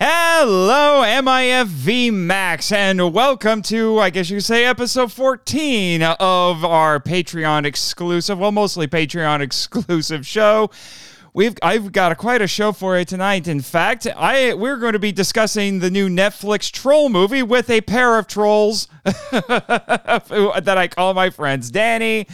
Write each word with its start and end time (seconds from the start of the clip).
Hello, 0.00 1.02
MIFV 1.04 2.12
Max, 2.12 2.72
and 2.72 3.12
welcome 3.12 3.62
to, 3.62 4.00
I 4.00 4.10
guess 4.10 4.28
you 4.30 4.38
could 4.38 4.44
say, 4.44 4.64
episode 4.64 5.12
14 5.12 6.02
of 6.02 6.64
our 6.64 6.98
Patreon 6.98 7.64
exclusive, 7.64 8.40
well, 8.40 8.50
mostly 8.50 8.88
Patreon 8.88 9.40
exclusive 9.42 10.26
show. 10.26 10.70
We've 11.32 11.56
I've 11.62 11.92
got 11.92 12.10
a, 12.10 12.16
quite 12.16 12.42
a 12.42 12.48
show 12.48 12.72
for 12.72 12.98
you 12.98 13.04
tonight. 13.04 13.46
In 13.46 13.60
fact, 13.60 14.08
I 14.16 14.54
we're 14.54 14.78
going 14.78 14.94
to 14.94 14.98
be 14.98 15.12
discussing 15.12 15.78
the 15.78 15.90
new 15.90 16.08
Netflix 16.08 16.72
troll 16.72 17.08
movie 17.10 17.44
with 17.44 17.70
a 17.70 17.82
pair 17.82 18.18
of 18.18 18.26
trolls 18.26 18.88
that 19.04 20.74
I 20.76 20.88
call 20.88 21.14
my 21.14 21.30
friends 21.30 21.70
Danny 21.70 22.26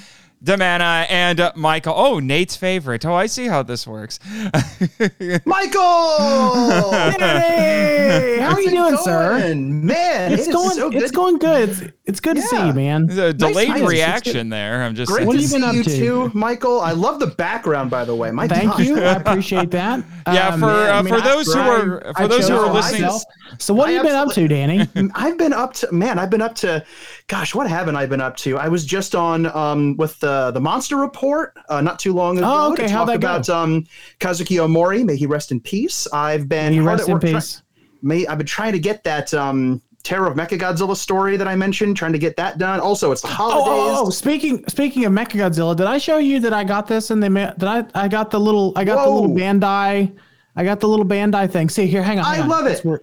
DiManna 0.45 1.07
and 1.09 1.41
uh, 1.41 1.53
Michael. 1.57 1.95
Oh, 1.97 2.19
Nate's 2.19 2.55
favorite. 2.55 3.07
Oh, 3.07 3.15
I 3.15 3.27
see 3.27 3.47
how 3.47 3.63
this 3.63 3.87
works. 3.87 4.19
Michael! 5.47 6.93
Hey, 6.93 8.39
how 8.41 8.53
are 8.53 8.61
you 8.61 8.71
doing, 8.71 8.97
sir? 8.99 9.55
Man, 9.55 10.33
It's 10.33 10.43
it 10.43 10.49
is 10.49 10.55
going. 10.55 10.71
so 10.71 10.91
good. 10.91 11.03
it's 11.03 11.11
going 11.11 11.39
good. 11.39 11.69
It's, 11.71 11.83
it's 12.07 12.21
good 12.21 12.37
to 12.37 12.43
see 12.43 12.67
you, 12.67 12.73
man. 12.75 13.07
The 13.07 13.33
delayed 13.33 13.69
nice. 13.71 13.89
Reaction 13.89 14.51
there. 14.51 14.83
I'm 14.83 14.95
just 14.95 15.11
Great 15.11 15.27
What 15.27 15.37
to 15.37 15.41
have 15.41 15.51
you 15.51 15.55
been 15.55 15.63
see 15.63 15.69
up 15.69 15.75
you 15.75 15.83
to? 15.85 15.97
too, 16.31 16.39
Michael. 16.39 16.81
I 16.81 16.93
love 16.93 17.19
the 17.19 17.29
background, 17.29 17.91
by 17.91 18.05
the 18.05 18.15
way. 18.15 18.31
My 18.31 18.47
Thank 18.47 18.73
gosh. 18.73 18.81
you. 18.81 18.99
I 19.01 19.13
appreciate 19.15 19.71
that. 19.71 20.05
Yeah, 20.27 20.49
Um, 20.49 20.61
for 20.61 20.67
uh, 20.67 20.93
I 20.99 21.01
mean, 21.01 21.15
for 21.15 21.21
I- 21.21 21.25
those 21.33 21.53
who 21.53 21.61
are 21.61 22.01
for 22.15 22.23
I 22.23 22.27
those 22.27 22.47
who 22.49 22.57
are 22.57 22.71
listening, 22.73 23.03
myself. 23.03 23.23
So 23.59 23.73
what 23.73 23.89
I 23.89 23.93
have 23.93 24.05
you 24.05 24.11
been 24.11 24.17
up 24.19 24.33
to, 24.35 24.49
Danny? 24.49 24.87
I've 25.15 25.39
been 25.39 25.55
up 25.55 25.73
to 25.75 25.93
man. 25.93 26.19
I've 26.19 26.29
been 26.31 26.43
up 26.43 26.55
to, 26.57 26.85
gosh, 27.29 27.55
what 27.55 27.69
haven't 27.71 27.97
I 27.97 28.05
been 28.05 28.21
up 28.21 28.37
to? 28.39 28.59
I 28.59 28.69
was 28.69 28.85
just 28.85 29.15
on 29.15 29.47
um 29.47 29.97
with 29.97 30.19
the 30.21 30.51
the 30.51 30.61
Monster 30.61 30.97
Report 30.97 31.55
uh, 31.71 31.81
not 31.81 31.99
too 31.99 32.13
long 32.13 32.37
ago. 32.37 32.47
Oh, 32.53 32.73
okay. 32.75 32.87
To 32.87 32.93
How'd 32.93 33.07
talk 33.09 33.21
go? 33.21 33.29
about 33.29 33.49
um 33.49 33.87
Kazuki 34.21 34.57
Omori. 34.59 35.05
May 35.07 35.17
he 35.17 35.25
rest 35.27 35.53
in 35.53 35.59
peace. 35.61 36.07
I've 36.13 36.49
been 36.51 36.71
May 36.73 36.77
you 36.77 36.83
hard 36.85 36.99
rest 36.99 37.09
in 37.09 37.15
work 37.15 37.23
try- 37.23 37.33
peace. 37.33 37.63
may 38.03 38.27
I've 38.27 38.37
been 38.39 38.47
trying 38.47 38.73
to 38.73 38.79
get 38.79 39.05
that 39.05 39.33
um 39.33 39.81
Terror 40.05 40.27
of 40.29 40.37
Mechagodzilla 40.37 40.95
story 40.97 41.37
that 41.37 41.49
I 41.49 41.57
mentioned, 41.57 41.97
trying 41.97 42.13
to 42.13 42.19
get 42.19 42.37
that 42.37 42.59
done. 42.59 42.79
Also, 42.79 43.11
it's 43.11 43.23
the 43.23 43.29
Oh, 43.29 43.31
holidays. 43.31 43.99
oh, 43.99 44.05
oh, 44.07 44.11
speaking 44.11 44.63
speaking 44.69 45.05
of 45.07 45.13
Mechagodzilla, 45.13 45.75
did 45.75 45.87
I 45.87 45.99
show 45.99 46.19
you 46.19 46.39
that 46.41 46.53
I 46.53 46.63
got 46.63 46.87
this 46.87 47.11
and 47.11 47.23
they 47.23 47.29
ma- 47.31 47.55
that 47.57 47.89
I 47.95 48.05
I 48.05 48.09
got 48.09 48.31
the 48.31 48.39
little 48.39 48.73
I 48.77 48.85
got 48.85 49.03
the 49.05 49.11
little 49.11 49.35
Bandai 49.35 50.15
I 50.57 50.63
got 50.65 50.79
the 50.79 50.87
little 50.89 51.07
Bandai 51.07 51.51
thing. 51.51 51.69
See 51.69 51.87
here, 51.87 52.03
hang 52.03 52.19
on. 52.21 52.25
I 52.27 52.41
on. 52.41 52.49
love 52.49 52.67
Since 52.67 52.79
it. 52.81 52.85
we're, 52.85 53.01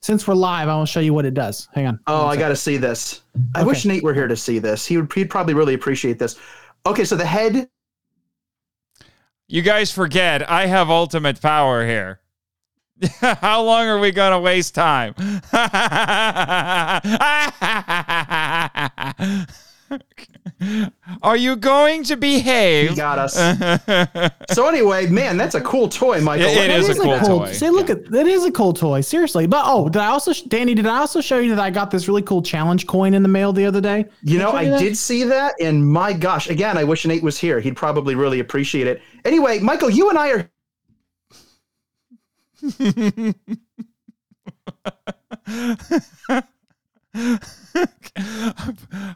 since 0.00 0.26
we're 0.26 0.34
live, 0.34 0.68
I 0.68 0.74
will 0.76 0.86
show 0.86 0.98
you 1.00 1.12
what 1.14 1.24
it 1.26 1.34
does. 1.34 1.68
Hang 1.74 1.86
on. 1.86 2.00
Oh, 2.06 2.26
I 2.26 2.36
got 2.36 2.48
to 2.48 2.56
see 2.56 2.78
this. 2.78 3.20
I 3.54 3.62
wish 3.62 3.84
Nate 3.84 4.02
were 4.02 4.14
here 4.14 4.26
to 4.26 4.34
see 4.36 4.58
this. 4.58 4.86
He 4.86 4.96
would 4.96 5.12
he'd 5.12 5.28
probably 5.30 5.52
really 5.54 5.74
appreciate 5.74 6.18
this. 6.18 6.36
Okay, 6.86 7.04
so 7.04 7.14
the 7.16 7.26
head. 7.26 7.68
you 9.46 9.60
guys 9.62 9.92
forget 9.92 10.48
I 10.50 10.66
have 10.66 10.88
ultimate 10.90 11.40
power 11.42 11.86
here. 11.86 12.19
How 13.20 13.62
long 13.62 13.86
are 13.86 13.98
we 13.98 14.10
going 14.10 14.32
to 14.32 14.40
waste 14.40 14.74
time? 14.74 15.14
are 21.22 21.36
you 21.36 21.56
going 21.56 22.04
to 22.04 22.16
behave? 22.16 22.90
He 22.90 22.96
got 22.96 23.18
us. 23.18 23.34
So 24.52 24.68
anyway, 24.68 25.06
man, 25.06 25.36
that's 25.36 25.54
a 25.54 25.60
cool 25.60 25.88
toy, 25.88 26.20
Michael. 26.20 26.46
It- 26.46 26.56
it 26.56 26.68
That 26.68 26.80
is 26.80 26.88
a 26.98 27.02
cool 27.02 27.18
toy. 27.20 27.52
See, 27.52 27.70
look 27.70 27.90
at 27.90 28.10
that 28.10 28.26
is 28.26 28.44
a 28.44 28.52
cool 28.52 28.72
toy. 28.72 29.00
Seriously, 29.00 29.46
but 29.46 29.62
oh, 29.66 29.88
did 29.88 30.00
I 30.02 30.06
also, 30.06 30.32
Danny? 30.48 30.74
Did 30.74 30.86
I 30.86 30.98
also 30.98 31.20
show 31.20 31.38
you 31.38 31.54
that 31.54 31.62
I 31.62 31.70
got 31.70 31.90
this 31.90 32.08
really 32.08 32.22
cool 32.22 32.42
challenge 32.42 32.86
coin 32.86 33.14
in 33.14 33.22
the 33.22 33.28
mail 33.28 33.52
the 33.52 33.66
other 33.66 33.80
day? 33.80 34.06
You 34.22 34.38
know, 34.38 34.52
Did 34.52 34.58
I 34.58 34.64
show 34.64 34.70
that? 34.72 34.80
did 34.80 34.96
see 34.96 35.24
that, 35.24 35.54
and 35.60 35.86
my 35.86 36.12
gosh, 36.12 36.48
again, 36.48 36.76
I 36.78 36.84
wish 36.84 37.06
Nate 37.06 37.22
was 37.22 37.38
here. 37.38 37.60
He'd 37.60 37.76
probably 37.76 38.14
really 38.14 38.40
appreciate 38.40 38.86
it. 38.86 39.00
Anyway, 39.24 39.58
Michael, 39.60 39.90
you 39.90 40.08
and 40.10 40.18
I 40.18 40.30
are. 40.32 40.50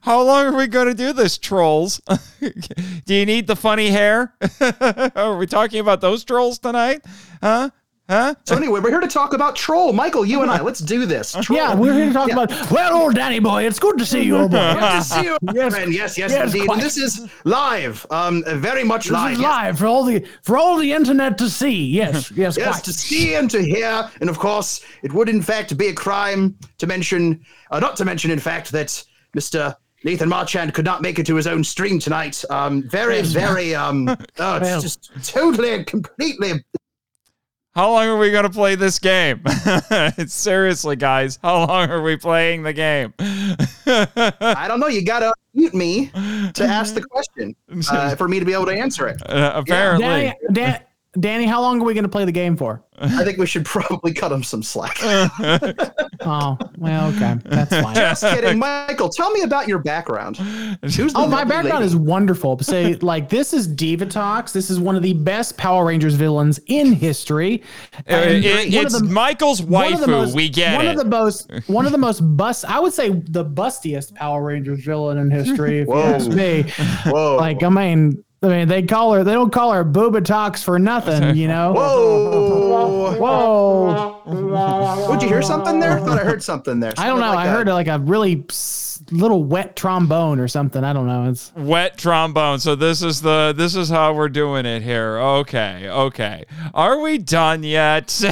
How 0.03 0.23
long 0.23 0.47
are 0.47 0.57
we 0.57 0.67
going 0.67 0.89
to 0.89 0.95
do 0.95 1.13
this, 1.13 1.39
trolls? 1.39 2.01
do 2.41 3.15
you 3.15 3.27
need 3.27 3.47
the 3.47 3.57
funny 3.57 3.91
hair? 3.91 4.35
are 5.17 5.37
we 5.37 5.47
talking 5.47 5.81
about 5.81 6.01
those 6.01 6.25
trolls 6.25 6.59
tonight? 6.59 7.05
Huh? 7.43 7.71
Huh? 8.09 8.35
So 8.45 8.55
anyway, 8.55 8.81
we're 8.81 8.91
here 8.91 9.01
to 9.01 9.09
talk 9.09 9.33
about 9.33 9.57
Troll. 9.57 9.95
Michael, 9.95 10.27
you 10.27 10.43
and 10.43 10.51
I, 10.51 10.61
let's 10.61 10.81
do 10.81 11.07
this. 11.07 11.33
Troll. 11.41 11.59
Yeah, 11.59 11.75
we're 11.75 11.95
here 11.95 12.07
to 12.09 12.13
talk 12.13 12.29
Yeah. 12.29 12.43
about. 12.43 12.71
Well, 12.71 12.95
old 13.03 13.15
Danny 13.15 13.39
boy, 13.39 13.67
it's 13.67 13.79
good 13.79 13.97
to 13.97 14.05
see 14.05 14.23
you, 14.25 14.37
old 14.37 14.51
boy. 14.51 14.75
Good 14.75 14.81
to 14.81 15.03
see 15.03 15.23
you, 15.25 15.39
Yes. 15.55 15.73
friend. 15.75 15.95
Yes, 15.95 16.19
yes, 16.19 16.31
Yes, 16.31 16.53
indeed. 16.53 16.67
quite. 16.67 16.75
And 16.75 16.83
this 16.83 16.99
is 16.99 17.27
live, 17.45 18.05
um, 18.11 18.45
very 18.47 18.85
much 18.85 19.11
live. 19.11 19.11
This 19.11 19.13
live. 19.13 19.33
is 19.33 19.41
yes. 19.41 19.49
live 19.49 19.79
for 19.79 19.87
all 19.87 20.05
the 20.05 20.23
for 20.43 20.59
all 20.59 20.77
the 20.77 20.93
internet 20.93 21.39
to 21.39 21.49
see. 21.49 21.87
Yes, 21.87 22.31
yes, 22.37 22.59
Yes, 22.59 22.73
quite. 22.73 22.85
to 22.85 22.93
see 22.93 23.37
and 23.37 23.51
to 23.51 23.63
hear, 23.63 24.11
and 24.21 24.29
of 24.29 24.39
course, 24.39 24.83
it 25.03 25.13
would 25.15 25.31
in 25.31 25.41
fact 25.41 25.75
be 25.79 25.87
a 25.87 25.95
crime 25.95 26.57
to 26.79 26.87
mention, 26.87 27.41
uh, 27.71 27.79
not 27.81 27.97
to 27.97 28.05
mention, 28.05 28.31
in 28.31 28.39
fact, 28.39 28.71
that 28.73 29.03
Mister 29.35 29.75
Nathan 30.05 30.29
Marchand 30.29 30.75
could 30.75 30.85
not 30.85 31.01
make 31.01 31.19
it 31.19 31.25
to 31.25 31.37
his 31.37 31.47
own 31.47 31.65
stream 31.65 31.99
tonight. 31.99 32.45
Um, 32.51 32.83
very, 32.83 33.23
very, 33.23 33.75
um, 33.75 34.09
oh, 34.39 34.57
it's 34.57 34.83
just 34.83 35.11
totally 35.27 35.73
and 35.73 35.87
completely. 35.87 36.63
How 37.75 37.91
long 37.91 38.07
are 38.07 38.17
we 38.17 38.31
going 38.31 38.45
to 38.45 38.51
play 38.51 38.77
this 38.77 39.01
game? 39.01 39.43
Seriously, 40.29 40.95
guys, 40.95 41.41
how 41.43 41.67
long 41.67 41.91
are 41.91 42.03
we 42.03 42.17
playing 42.17 42.63
the 42.63 42.73
game? 42.73 43.13
I 43.19 44.67
don't 44.69 44.79
know. 44.79 44.87
You 44.87 45.05
gotta 45.05 45.35
mute 45.55 45.75
me 45.75 46.07
to 46.55 46.65
ask 46.65 46.95
the 46.95 47.03
question 47.03 47.57
uh, 47.91 48.15
for 48.15 48.29
me 48.29 48.39
to 48.39 48.47
be 48.47 48.53
able 48.53 48.67
to 48.67 48.73
answer 48.73 49.09
it. 49.09 49.21
Uh, 49.29 49.55
apparently. 49.57 50.07
Danny, 50.07 50.35
Dan, 50.53 50.83
Danny, 51.21 51.45
how 51.47 51.61
long 51.61 51.81
are 51.81 51.85
we 51.85 51.95
going 51.95 52.03
to 52.05 52.09
play 52.09 52.25
the 52.25 52.33
game 52.33 52.57
for? 52.57 52.83
I 52.99 53.25
think 53.25 53.39
we 53.39 53.47
should 53.47 53.65
probably 53.65 54.13
cut 54.13 54.31
him 54.33 54.43
some 54.43 54.63
slack. 54.63 54.99
Oh, 56.27 56.57
well, 56.79 57.09
okay, 57.09 57.37
that's 57.45 57.71
fine. 57.71 57.95
Just 57.95 58.23
kidding, 58.23 58.59
Michael. 58.59 59.11
Tell 59.11 59.31
me 59.33 59.43
about 59.43 59.69
your 59.69 59.79
background. 59.81 60.39
Who's 60.39 60.97
the 60.97 61.13
Oh, 61.17 61.27
my 61.27 61.45
background 61.45 61.81
lady? 61.81 61.85
is 61.87 61.97
wonderful. 61.97 62.59
Say, 62.61 62.95
like, 62.95 63.29
this 63.29 63.53
is 63.53 63.69
Divatox. 63.69 64.53
This 64.53 64.71
is 64.71 64.81
one 64.81 64.97
of 64.97 65.03
the 65.03 65.13
best 65.13 65.59
Power 65.59 65.85
Rangers 65.85 66.15
villains 66.15 66.61
in 66.69 66.93
history. 66.95 67.63
Uh, 68.09 68.13
And 68.15 68.45
it- 68.45 68.73
one 68.75 68.79
of 68.79 68.93
it's 68.93 68.99
the- 69.01 69.05
Michael's 69.05 69.61
one 69.61 69.93
of 69.93 70.01
the 70.01 70.07
waifu. 70.07 70.11
most- 70.11 70.35
we 70.35 70.49
get 70.49 70.77
one 70.77 70.87
it. 70.87 70.91
of 70.93 70.97
the 70.97 71.05
most 71.05 71.51
one 71.67 71.85
of 71.85 71.93
the 71.93 71.99
most 71.99 72.21
bust 72.37 72.65
I 72.67 72.81
would 72.81 72.95
say 72.95 73.11
the 73.11 73.45
bustiest 73.45 74.15
Power 74.15 74.43
Rangers 74.43 74.81
villain 74.83 75.19
in 75.19 75.31
history 75.31 75.81
if 75.81 75.89
you 75.89 75.93
Whoa. 75.95 76.03
ask 76.15 76.31
me. 76.31 76.65
Whoa. 77.07 77.37
Like 77.37 77.63
I 77.63 77.69
mean 77.69 78.24
I 78.45 78.49
mean 78.49 78.69
they 78.69 78.83
call 78.83 79.13
her 79.15 79.25
they 79.25 79.33
don't 79.33 79.53
call 79.53 79.73
her 79.73 79.85
Booba 79.85 80.25
Talks 80.25 80.63
for 80.63 80.79
nothing, 80.79 81.37
you 81.37 81.49
know. 81.49 81.73
Whoa. 81.77 83.19
Whoa. 83.19 85.09
Would 85.09 85.23
you 85.23 85.29
hear 85.29 85.43
something 85.43 85.81
there? 85.81 85.99
I 85.99 86.01
thought 86.01 86.19
I 86.19 86.25
heard 86.25 86.43
something 86.43 86.81
there. 86.81 86.93
I 86.99 87.07
don't 87.07 87.21
know. 87.21 87.29
Like 87.29 87.39
I 87.39 87.47
that. 87.47 87.53
heard 87.53 87.69
like 87.69 87.89
a 87.89 87.99
really 87.99 88.45
little 89.11 89.45
wet 89.45 89.77
trombone 89.77 90.39
or 90.41 90.49
something. 90.49 90.85
I 90.85 90.93
don't 90.93 91.07
know. 91.07 91.31
It's 91.31 91.53
wet 91.57 91.97
trombone. 91.99 92.59
So 92.61 92.75
this 92.75 93.03
is 93.03 93.21
the 93.21 93.55
this 93.57 93.75
is 93.77 93.89
how 93.89 94.15
we're 94.15 94.29
doing 94.29 94.67
it 94.67 94.83
here. 94.83 95.19
Okay, 95.19 95.89
okay. 95.89 96.45
Are 96.73 97.01
we 97.01 97.19
done 97.19 97.63
yet? 97.63 98.23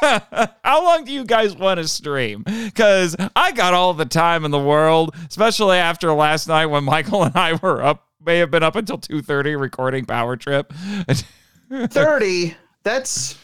how 0.00 0.84
long 0.84 1.04
do 1.04 1.12
you 1.12 1.24
guys 1.24 1.56
want 1.56 1.78
to 1.78 1.88
stream? 1.88 2.42
Because 2.44 3.16
I 3.34 3.52
got 3.52 3.74
all 3.74 3.94
the 3.94 4.06
time 4.06 4.44
in 4.44 4.50
the 4.50 4.58
world, 4.58 5.14
especially 5.28 5.78
after 5.78 6.12
last 6.12 6.48
night 6.48 6.66
when 6.66 6.84
Michael 6.84 7.24
and 7.24 7.36
I 7.36 7.54
were 7.54 7.82
up. 7.82 8.07
May 8.28 8.36
have 8.40 8.50
been 8.50 8.62
up 8.62 8.76
until 8.76 8.98
two 8.98 9.22
thirty 9.22 9.56
recording 9.56 10.04
Power 10.04 10.36
Trip. 10.36 10.70
30 11.72 12.54
that's 12.82 13.38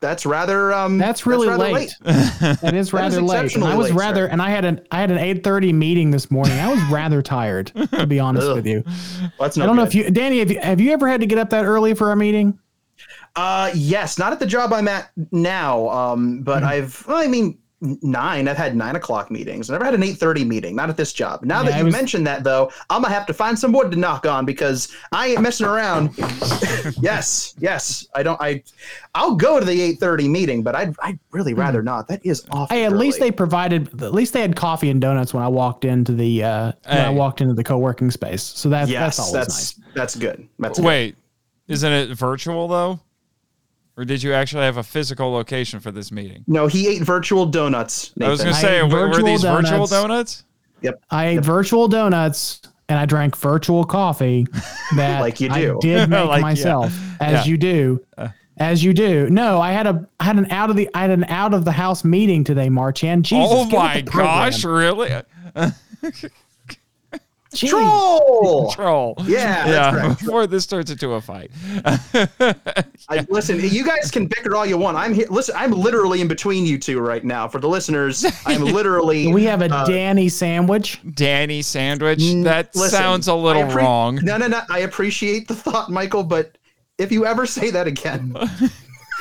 that's 0.00 0.24
rather 0.24 0.72
um 0.72 0.96
that's 0.96 1.26
really 1.26 1.46
rather 1.46 1.70
late. 1.70 1.94
It 2.06 2.72
is 2.74 2.94
rather 2.94 3.20
late. 3.20 3.54
And 3.54 3.62
I 3.62 3.76
was 3.76 3.88
late, 3.90 3.96
rather 3.98 4.26
sir. 4.26 4.32
and 4.32 4.40
I 4.40 4.48
had 4.48 4.64
an 4.64 4.80
I 4.90 5.00
had 5.00 5.10
an 5.10 5.18
eight 5.18 5.44
thirty 5.44 5.74
meeting 5.74 6.10
this 6.10 6.30
morning. 6.30 6.58
I 6.58 6.68
was 6.72 6.82
rather 6.90 7.20
tired, 7.20 7.70
to 7.92 8.06
be 8.06 8.18
honest 8.18 8.46
Ugh. 8.46 8.56
with 8.56 8.66
you. 8.66 8.82
That's 9.38 9.58
I 9.58 9.66
don't 9.66 9.76
know 9.76 9.82
if 9.82 9.94
you, 9.94 10.10
Danny, 10.10 10.38
have 10.38 10.50
you, 10.50 10.58
have 10.60 10.80
you 10.80 10.92
ever 10.92 11.06
had 11.06 11.20
to 11.20 11.26
get 11.26 11.36
up 11.38 11.50
that 11.50 11.66
early 11.66 11.92
for 11.92 12.10
a 12.10 12.16
meeting? 12.16 12.58
uh 13.36 13.70
yes 13.74 14.18
not 14.18 14.32
at 14.32 14.40
the 14.40 14.46
job 14.46 14.72
i'm 14.72 14.88
at 14.88 15.10
now 15.30 15.88
um 15.88 16.42
but 16.42 16.58
Mm-hmm. 16.62 16.66
i've 16.66 17.06
well, 17.06 17.16
i 17.18 17.28
mean 17.28 17.59
nine 18.02 18.46
i've 18.46 18.58
had 18.58 18.76
nine 18.76 18.94
o'clock 18.96 19.30
meetings 19.30 19.70
i 19.70 19.72
never 19.72 19.84
had 19.86 19.94
an 19.94 20.02
8.30 20.02 20.46
meeting 20.46 20.76
not 20.76 20.90
at 20.90 20.98
this 20.98 21.14
job 21.14 21.42
now 21.44 21.60
Yeah, 21.62 21.70
that 21.70 21.74
I 21.74 21.78
you 21.78 21.84
was- 21.86 21.92
mentioned 21.94 22.26
that 22.26 22.44
though 22.44 22.70
i'm 22.90 23.00
gonna 23.02 23.14
have 23.14 23.24
to 23.26 23.32
find 23.32 23.58
some 23.58 23.72
wood 23.72 23.90
to 23.92 23.96
knock 23.96 24.26
on 24.26 24.44
because 24.44 24.94
i 25.12 25.28
ain't 25.28 25.40
messing 25.40 25.66
around 25.66 26.10
yes 27.00 27.54
yes 27.58 28.06
i 28.14 28.22
don't 28.22 28.40
i 28.40 28.62
i'll 29.14 29.34
go 29.34 29.58
to 29.58 29.64
the 29.64 29.96
8.30 29.96 30.28
meeting 30.28 30.62
but 30.62 30.74
i'd, 30.74 30.94
I'd 31.02 31.18
really 31.30 31.54
rather 31.54 31.82
not 31.82 32.06
that 32.08 32.24
is 32.24 32.44
awful 32.50 32.66
Hmm. 32.66 32.74
Hey, 32.74 32.84
at 32.84 32.92
least 32.92 33.18
they 33.18 33.30
provided, 33.30 34.02
at 34.02 34.12
least 34.12 34.32
they 34.32 34.42
had 34.42 34.54
coffee 34.54 34.90
and 34.90 35.00
donuts 35.00 35.32
when 35.34 35.42
I 35.42 35.48
walked 35.48 35.84
into 35.84 36.12
the, 36.12 36.44
uh, 36.44 36.72
when 36.86 36.98
I 36.98 37.10
walked 37.10 37.40
into 37.40 37.54
the 37.54 37.64
co-working 37.64 38.10
space. 38.10 38.42
So 38.42 38.68
that's, 38.68 38.90
yes 38.90 39.16
that's 39.16 39.18
always 39.18 39.32
that's 39.32 39.78
nice. 39.78 39.92
that's 39.94 40.16
good 40.16 40.48
that's 40.58 40.78
good. 40.78 40.84
Wait, 40.84 41.16
isn't 41.68 41.90
it 41.92 42.10
virtual 42.16 42.68
though? 42.68 43.00
Or 44.00 44.04
did 44.06 44.22
you 44.22 44.32
actually 44.32 44.64
have 44.64 44.78
a 44.78 44.82
physical 44.82 45.30
location 45.30 45.78
for 45.78 45.90
this 45.90 46.10
meeting? 46.10 46.42
no 46.46 46.66
he 46.68 46.88
ate 46.88 47.02
virtual 47.02 47.44
donuts 47.44 48.12
I 48.18 48.28
was 48.30 48.40
going 48.40 48.54
to 48.54 48.58
say, 48.60 48.78
ate 48.78 48.90
were, 48.90 49.00
were 49.00 49.08
virtual 49.08 49.26
these 49.26 49.42
virtual 49.42 49.86
donuts. 49.86 50.44
Yep. 50.80 51.02
I 51.10 51.26
ate 51.26 51.44
virtual 51.44 51.86
donuts 51.86 52.62
and 52.88 52.98
I 52.98 53.04
drank 53.04 53.36
virtual 53.36 53.84
coffee 53.84 54.46
that 54.96 55.20
Like 55.20 55.38
you 55.38 55.50
I 55.50 55.60
do. 55.60 55.78
did 55.82 56.08
make 56.10 56.26
Like, 56.28 56.38
yeah. 56.38 56.42
myself, 56.42 56.98
as 57.20 57.44
Yeah. 57.46 57.50
you 57.50 57.58
do. 57.58 58.04
Uh. 58.16 58.28
As 58.56 58.82
you 58.82 58.94
do. 58.94 59.28
No, 59.28 59.60
I 59.60 59.72
had 59.72 59.86
a 59.86 60.08
I 60.18 60.24
had 60.24 60.38
an 60.38 60.50
out 60.50 60.70
of 60.70 60.76
the 60.76 60.88
I 60.94 61.00
had 61.02 61.10
an 61.10 61.24
out 61.24 61.52
of 61.52 61.66
the 61.66 61.72
house 61.72 62.02
meeting 62.02 62.42
today, 62.42 62.70
Marchand. 62.70 63.24
Jesus, 63.26 63.48
oh 63.52 63.66
my 63.66 64.00
gosh, 64.00 64.64
really? 64.64 65.10
Jeez. 67.54 67.68
Troll. 67.70 68.70
Troll. 68.76 69.14
Yeah, 69.24 69.68
Yeah, 69.68 69.96
right. 69.96 70.18
before 70.18 70.46
this 70.46 70.66
turns 70.66 70.90
into 70.90 71.12
a 71.12 71.20
fight. 71.20 71.50
I, 73.08 73.26
listen, 73.28 73.58
you 73.60 73.84
guys 73.84 74.10
can 74.10 74.26
bicker 74.26 74.54
all 74.54 74.64
you 74.64 74.78
want. 74.78 74.96
I'm 74.96 75.12
here. 75.12 75.26
Listen, 75.30 75.56
I'm 75.58 75.72
literally 75.72 76.20
in 76.20 76.28
between 76.28 76.64
you 76.64 76.78
two 76.78 77.00
right 77.00 77.24
now. 77.24 77.48
For 77.48 77.58
the 77.58 77.68
listeners, 77.68 78.24
I'm 78.46 78.62
literally. 78.64 79.32
We 79.32 79.44
have 79.44 79.62
a 79.62 79.72
uh, 79.72 79.84
Danny 79.84 80.28
sandwich. 80.28 81.00
Danny 81.14 81.62
sandwich. 81.62 82.20
That 82.44 82.74
listen, 82.76 82.90
sounds 82.90 83.26
a 83.28 83.34
little 83.34 83.64
appre- 83.64 83.74
wrong. 83.74 84.20
No, 84.22 84.36
no, 84.36 84.46
no. 84.46 84.62
I 84.70 84.80
appreciate 84.80 85.48
the 85.48 85.54
thought, 85.54 85.90
Michael, 85.90 86.22
but 86.22 86.56
if 86.98 87.10
you 87.10 87.26
ever 87.26 87.46
say 87.46 87.70
that 87.70 87.86
again, 87.88 88.36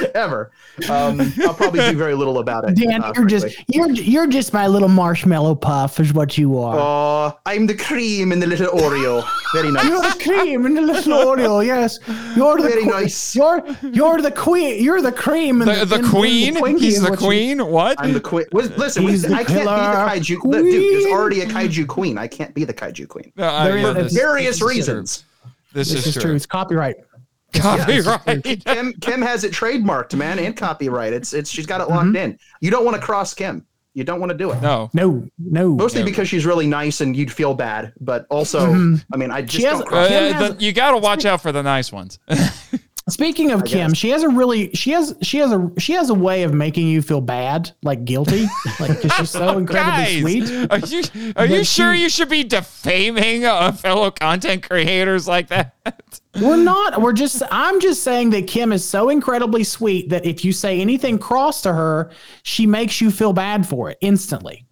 ever, 0.15 0.51
um, 0.89 1.19
I'll 1.41 1.53
probably 1.53 1.79
do 1.81 1.97
very 1.97 2.13
little 2.15 2.39
about 2.39 2.67
it. 2.69 2.75
Dan, 2.75 3.03
uh, 3.03 3.11
you're 3.15 3.25
just 3.25 3.47
you're 3.67 3.89
you're 3.91 4.27
just 4.27 4.53
my 4.53 4.67
little 4.67 4.87
marshmallow 4.89 5.55
puff, 5.55 5.99
is 5.99 6.13
what 6.13 6.37
you 6.37 6.57
are. 6.57 6.75
Oh, 6.79 7.39
I'm 7.45 7.67
the 7.67 7.75
cream 7.75 8.31
in 8.31 8.39
the 8.39 8.47
little 8.47 8.67
Oreo. 8.79 9.27
Very 9.53 9.71
nice. 9.71 9.85
You're 9.85 10.01
the 10.01 10.19
cream 10.23 10.65
in 10.65 10.73
the 10.75 10.81
little 10.81 11.17
Oreo. 11.19 11.65
Yes, 11.65 11.99
you're 12.35 12.57
the 12.57 12.69
Very 12.69 12.83
que- 12.83 12.91
nice. 12.91 13.35
You're 13.35 13.65
you're 13.91 14.21
the 14.21 14.31
queen. 14.31 14.83
You're 14.83 15.01
the 15.01 15.11
cream. 15.11 15.61
in 15.61 15.67
The, 15.67 15.85
the 15.85 15.95
in- 15.97 16.03
in 16.05 16.09
queen? 16.09 16.55
Twinkie 16.55 16.79
He's 16.79 17.01
the 17.01 17.09
what 17.11 17.19
you- 17.21 17.27
queen? 17.27 17.65
What? 17.67 17.99
I'm 17.99 18.13
the 18.13 18.21
queen. 18.21 18.45
Listen, 18.53 19.03
He's 19.03 19.23
listen 19.23 19.33
I 19.33 19.43
can't 19.43 19.59
be 19.59 19.63
the 19.65 20.35
kaiju. 20.35 20.39
Queen. 20.39 20.63
Dude, 20.63 20.93
there's 21.03 21.05
already 21.13 21.41
a 21.41 21.45
kaiju 21.45 21.87
queen. 21.87 22.17
I 22.17 22.27
can't 22.27 22.53
be 22.53 22.63
the 22.63 22.73
kaiju 22.73 23.07
queen. 23.07 23.31
No, 23.35 23.47
I 23.49 23.65
There 23.67 23.75
mean, 23.75 23.85
is- 23.97 24.13
this, 24.13 24.13
Various 24.13 24.45
this 24.47 24.55
is 24.55 24.59
true. 24.59 24.67
reasons. 24.69 25.23
This, 25.71 25.91
This 25.91 26.07
is, 26.07 26.15
is 26.15 26.21
true. 26.23 26.33
It's 26.33 26.45
copyright. 26.47 26.95
Copyright. 27.53 28.43
Kim 28.65 28.93
Kim 28.93 29.21
has 29.21 29.43
it 29.43 29.51
trademarked, 29.51 30.15
man, 30.15 30.39
and 30.39 30.55
copyright. 30.55 31.13
It's 31.13 31.33
it's 31.33 31.49
she's 31.49 31.65
got 31.65 31.81
it 31.81 31.89
locked 31.89 32.07
Mm-hmm. 32.07 32.15
in. 32.15 32.39
You 32.61 32.71
don't 32.71 32.85
want 32.85 32.95
to 32.95 33.01
cross 33.01 33.33
Kim. 33.33 33.65
You 33.95 34.03
don't 34.03 34.19
want 34.19 34.31
to 34.31 34.37
do 34.37 34.51
it. 34.51 34.61
no. 34.61 34.89
No, 34.93 35.27
no. 35.39 35.75
Mostly 35.75 36.01
Yeah. 36.01 36.05
because 36.05 36.29
she's 36.29 36.45
really 36.45 36.67
nice 36.67 37.01
and 37.01 37.15
you'd 37.17 37.31
feel 37.31 37.53
bad, 37.55 37.91
but 37.99 38.25
also, 38.29 38.67
Mhm. 38.67 39.03
I 39.11 39.17
mean, 39.17 39.31
I 39.31 39.41
just 39.41 39.65
has- 39.65 39.79
don't 39.79 39.87
Uh, 39.87 39.89
cross. 39.89 40.07
Kim 40.07 40.33
has- 40.33 40.55
the- 40.55 40.63
you 40.63 40.71
got 40.71 40.91
to 40.91 40.97
watch 40.97 41.25
out 41.25 41.41
for 41.41 41.51
the 41.51 41.63
nice 41.63 41.91
ones. 41.91 42.19
Speaking 43.09 43.51
of 43.51 43.63
Kim, 43.65 43.89
guess. 43.89 43.97
she 43.97 44.09
has 44.09 44.23
a 44.23 44.29
really 44.29 44.71
she 44.73 44.91
has 44.91 45.15
she 45.21 45.38
has 45.39 45.51
a 45.51 45.71
she 45.77 45.94
has 45.94 46.09
a 46.09 46.13
way 46.13 46.44
of 46.44 46.53
making 46.53 46.88
you 46.88 47.01
feel 47.01 47.21
bad, 47.21 47.71
like 47.83 48.06
guilty, 48.06 48.45
like 48.79 49.01
cause 49.01 49.11
she's 49.13 49.29
so 49.29 49.57
incredibly 49.57 50.19
Guys, 50.41 50.47
sweet. 50.50 50.71
Are 50.71 50.79
you 50.79 51.33
are 51.35 51.45
you 51.45 51.63
sure 51.63 51.95
she- 51.95 52.01
you 52.03 52.09
should 52.09 52.29
be 52.29 52.44
defaming 52.44 53.45
uh, 53.45 53.71
fellow 53.71 54.11
content 54.11 54.67
creators 54.67 55.27
like 55.27 55.47
that? 55.50 55.75
We're 56.39 56.57
not. 56.57 57.01
We're 57.01 57.13
just. 57.13 57.41
I'm 57.51 57.79
just 57.79 58.03
saying 58.03 58.29
that 58.31 58.47
Kim 58.47 58.71
is 58.71 58.85
so 58.88 59.09
incredibly 59.09 59.63
sweet 59.63 60.09
that 60.09 60.25
if 60.25 60.45
you 60.45 60.53
say 60.53 60.79
anything 60.79 61.17
cross 61.17 61.61
to 61.63 61.73
her, 61.73 62.11
she 62.44 62.67
makes 62.67 63.01
you 63.01 63.09
feel 63.11 63.33
bad 63.33 63.67
for 63.67 63.89
it 63.89 63.97
instantly. 64.01 64.65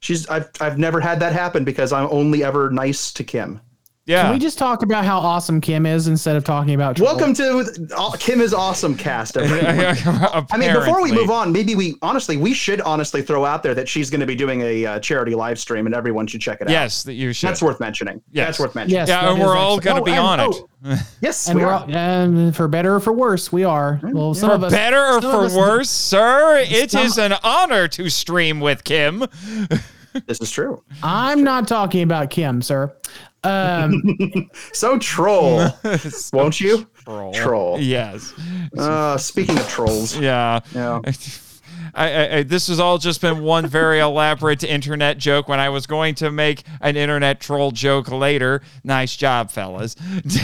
She's 0.00 0.26
I've 0.28 0.48
I've 0.60 0.78
never 0.78 1.00
had 1.00 1.20
that 1.20 1.32
happen 1.32 1.64
because 1.64 1.92
I'm 1.92 2.08
only 2.10 2.44
ever 2.44 2.70
nice 2.70 3.12
to 3.14 3.24
Kim. 3.24 3.60
Yeah. 4.06 4.22
Can 4.22 4.34
we 4.34 4.38
just 4.38 4.56
talk 4.56 4.82
about 4.82 5.04
how 5.04 5.18
awesome 5.18 5.60
Kim 5.60 5.84
is 5.84 6.06
instead 6.06 6.36
of 6.36 6.44
talking 6.44 6.74
about? 6.74 6.96
Troll? 6.96 7.08
Welcome 7.16 7.34
to 7.34 7.88
uh, 7.96 8.12
Kim 8.12 8.40
is 8.40 8.54
awesome 8.54 8.96
cast. 8.96 9.36
I 9.40 10.44
mean, 10.56 10.72
before 10.72 11.02
we 11.02 11.10
move 11.10 11.28
on, 11.28 11.50
maybe 11.50 11.74
we 11.74 11.96
honestly 12.02 12.36
we 12.36 12.54
should 12.54 12.80
honestly 12.82 13.20
throw 13.20 13.44
out 13.44 13.64
there 13.64 13.74
that 13.74 13.88
she's 13.88 14.08
going 14.08 14.20
to 14.20 14.26
be 14.26 14.36
doing 14.36 14.60
a 14.60 14.86
uh, 14.86 15.00
charity 15.00 15.34
live 15.34 15.58
stream, 15.58 15.86
and 15.86 15.94
everyone 15.94 16.28
should 16.28 16.40
check 16.40 16.60
it 16.60 16.68
out. 16.68 16.70
Yes, 16.70 17.02
that 17.02 17.14
you 17.14 17.32
should. 17.32 17.48
that's 17.48 17.60
worth 17.60 17.80
mentioning. 17.80 18.22
Yes. 18.30 18.46
That's 18.46 18.60
worth 18.60 18.74
mentioning. 18.76 18.96
Yes, 19.00 19.08
yeah, 19.08 19.28
and 19.28 19.40
we're 19.40 19.56
all 19.56 19.80
going 19.80 19.96
to 19.96 20.02
Oh, 20.02 20.04
be 20.04 20.12
and- 20.12 20.20
on 20.20 20.40
oh, 20.40 20.50
it. 20.84 21.00
Yes, 21.20 21.48
And 21.48 21.58
we 21.58 21.64
we're 21.64 21.72
are. 21.72 21.84
all, 21.84 21.96
um, 21.96 22.52
for 22.52 22.68
better 22.68 22.94
or 22.94 23.00
for 23.00 23.12
worse, 23.12 23.50
we 23.50 23.64
are. 23.64 23.98
Well, 24.04 24.34
some 24.34 24.50
of 24.50 24.62
us 24.62 24.72
Better 24.72 25.04
or 25.04 25.20
some 25.20 25.24
of 25.24 25.40
for 25.40 25.44
us- 25.46 25.56
worse, 25.56 25.90
sir, 25.90 26.58
it 26.60 26.92
Some- 26.92 27.06
is 27.06 27.18
an 27.18 27.32
honor 27.42 27.88
to 27.88 28.08
stream 28.08 28.60
with 28.60 28.84
Kim. 28.84 29.24
This 30.26 30.40
is 30.40 30.50
true. 30.50 30.82
I'm 31.02 31.44
not 31.44 31.68
talking 31.68 32.00
about 32.00 32.30
Kim, 32.30 32.62
sir. 32.62 32.96
Um, 33.46 34.50
So 34.72 34.98
troll, 34.98 35.68
won't 36.32 36.60
you? 36.60 36.86
Troll. 37.04 37.32
Troll. 37.32 37.78
Yes. 37.80 38.32
Uh, 38.76 39.16
speaking 39.16 39.58
of 39.58 39.68
trolls, 39.68 40.16
Yeah. 40.18 40.60
yeah. 40.74 41.00
I, 41.94 42.10
I, 42.12 42.36
I, 42.38 42.42
this 42.42 42.68
has 42.68 42.78
all 42.78 42.98
just 42.98 43.20
been 43.22 43.42
one 43.42 43.66
very 43.66 44.00
elaborate 44.00 44.62
internet 44.64 45.16
joke 45.16 45.48
when 45.48 45.60
I 45.60 45.68
was 45.70 45.86
going 45.86 46.14
to 46.16 46.30
make 46.30 46.64
an 46.82 46.94
internet 46.96 47.40
troll 47.40 47.70
joke 47.70 48.10
later. 48.10 48.60
Nice 48.84 49.16
job, 49.16 49.50
fellas. 49.50 49.96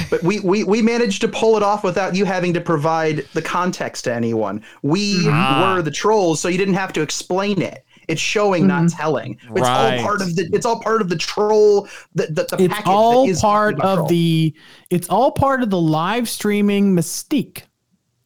But 0.09 0.23
we, 0.23 0.41
we 0.41 0.65
we 0.65 0.81
managed 0.81 1.21
to 1.23 1.29
pull 1.29 1.57
it 1.59 1.63
off 1.63 1.85
without 1.85 2.15
you 2.15 2.25
having 2.25 2.55
to 2.55 2.61
provide 2.61 3.27
the 3.35 3.43
context 3.43 4.05
to 4.05 4.15
anyone. 4.15 4.63
We 4.83 5.27
Ah. 5.29 5.75
were 5.75 5.83
the 5.83 5.91
trolls, 5.91 6.41
so 6.41 6.49
you 6.49 6.57
didn't 6.59 6.75
have 6.75 6.93
to 6.95 7.03
explain 7.03 7.61
it. 7.61 7.85
It's 8.09 8.21
showing, 8.21 8.67
not 8.67 8.89
telling. 8.91 9.39
It's 9.43 9.61
Right. 9.61 9.99
all 9.99 10.03
part 10.05 10.21
of 10.23 10.35
the. 10.37 10.49
It's 10.53 10.67
all 10.67 10.81
part 10.81 11.01
of 11.01 11.09
the 11.09 11.17
troll. 11.17 11.89
The 12.15 12.27
the, 12.27 12.57
the 12.57 12.65
it's 12.65 12.75
package 12.75 12.87
all 12.87 13.25
that 13.27 13.31
is 13.31 13.41
part 13.41 13.81
of 13.81 13.97
troll. 13.99 14.09
the. 14.09 14.55
It's 14.91 15.09
all 15.09 15.31
part 15.33 15.63
of 15.63 15.71
the 15.71 15.81
live 15.81 16.29
streaming 16.29 16.95
mystique. 16.95 17.63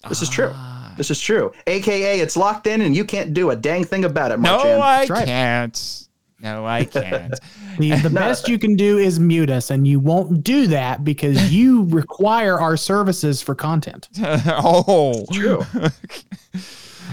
This 0.08 0.22
is 0.22 0.28
true. 0.28 0.50
Ah. 0.54 0.94
This 0.96 1.10
is 1.10 1.20
true. 1.20 1.52
AKA, 1.66 2.20
it's 2.20 2.36
locked 2.38 2.66
in, 2.66 2.80
and 2.80 2.96
you 2.96 3.04
can't 3.04 3.34
do 3.34 3.50
a 3.50 3.56
dang 3.56 3.84
thing 3.84 4.04
about 4.06 4.30
it, 4.32 4.40
no, 4.40 4.52
Marchand. 4.56 4.82
I 4.82 5.06
right. 5.06 5.26
can't. 5.26 6.02
No, 6.40 6.64
I 6.64 6.84
can't. 6.90 7.34
The, 7.78 7.90
the 7.96 8.08
best 8.14 8.48
you 8.48 8.58
can 8.58 8.76
do 8.76 8.96
is 8.96 9.20
mute 9.20 9.50
us, 9.50 9.70
and 9.70 9.86
you 9.86 10.00
won't 10.00 10.42
do 10.42 10.66
that 10.68 11.04
because 11.04 11.52
you 11.54 11.84
require 11.84 12.58
our 12.58 12.78
services 12.78 13.42
for 13.42 13.54
content. 13.54 14.08
oh, 14.22 15.26
True. 15.32 15.64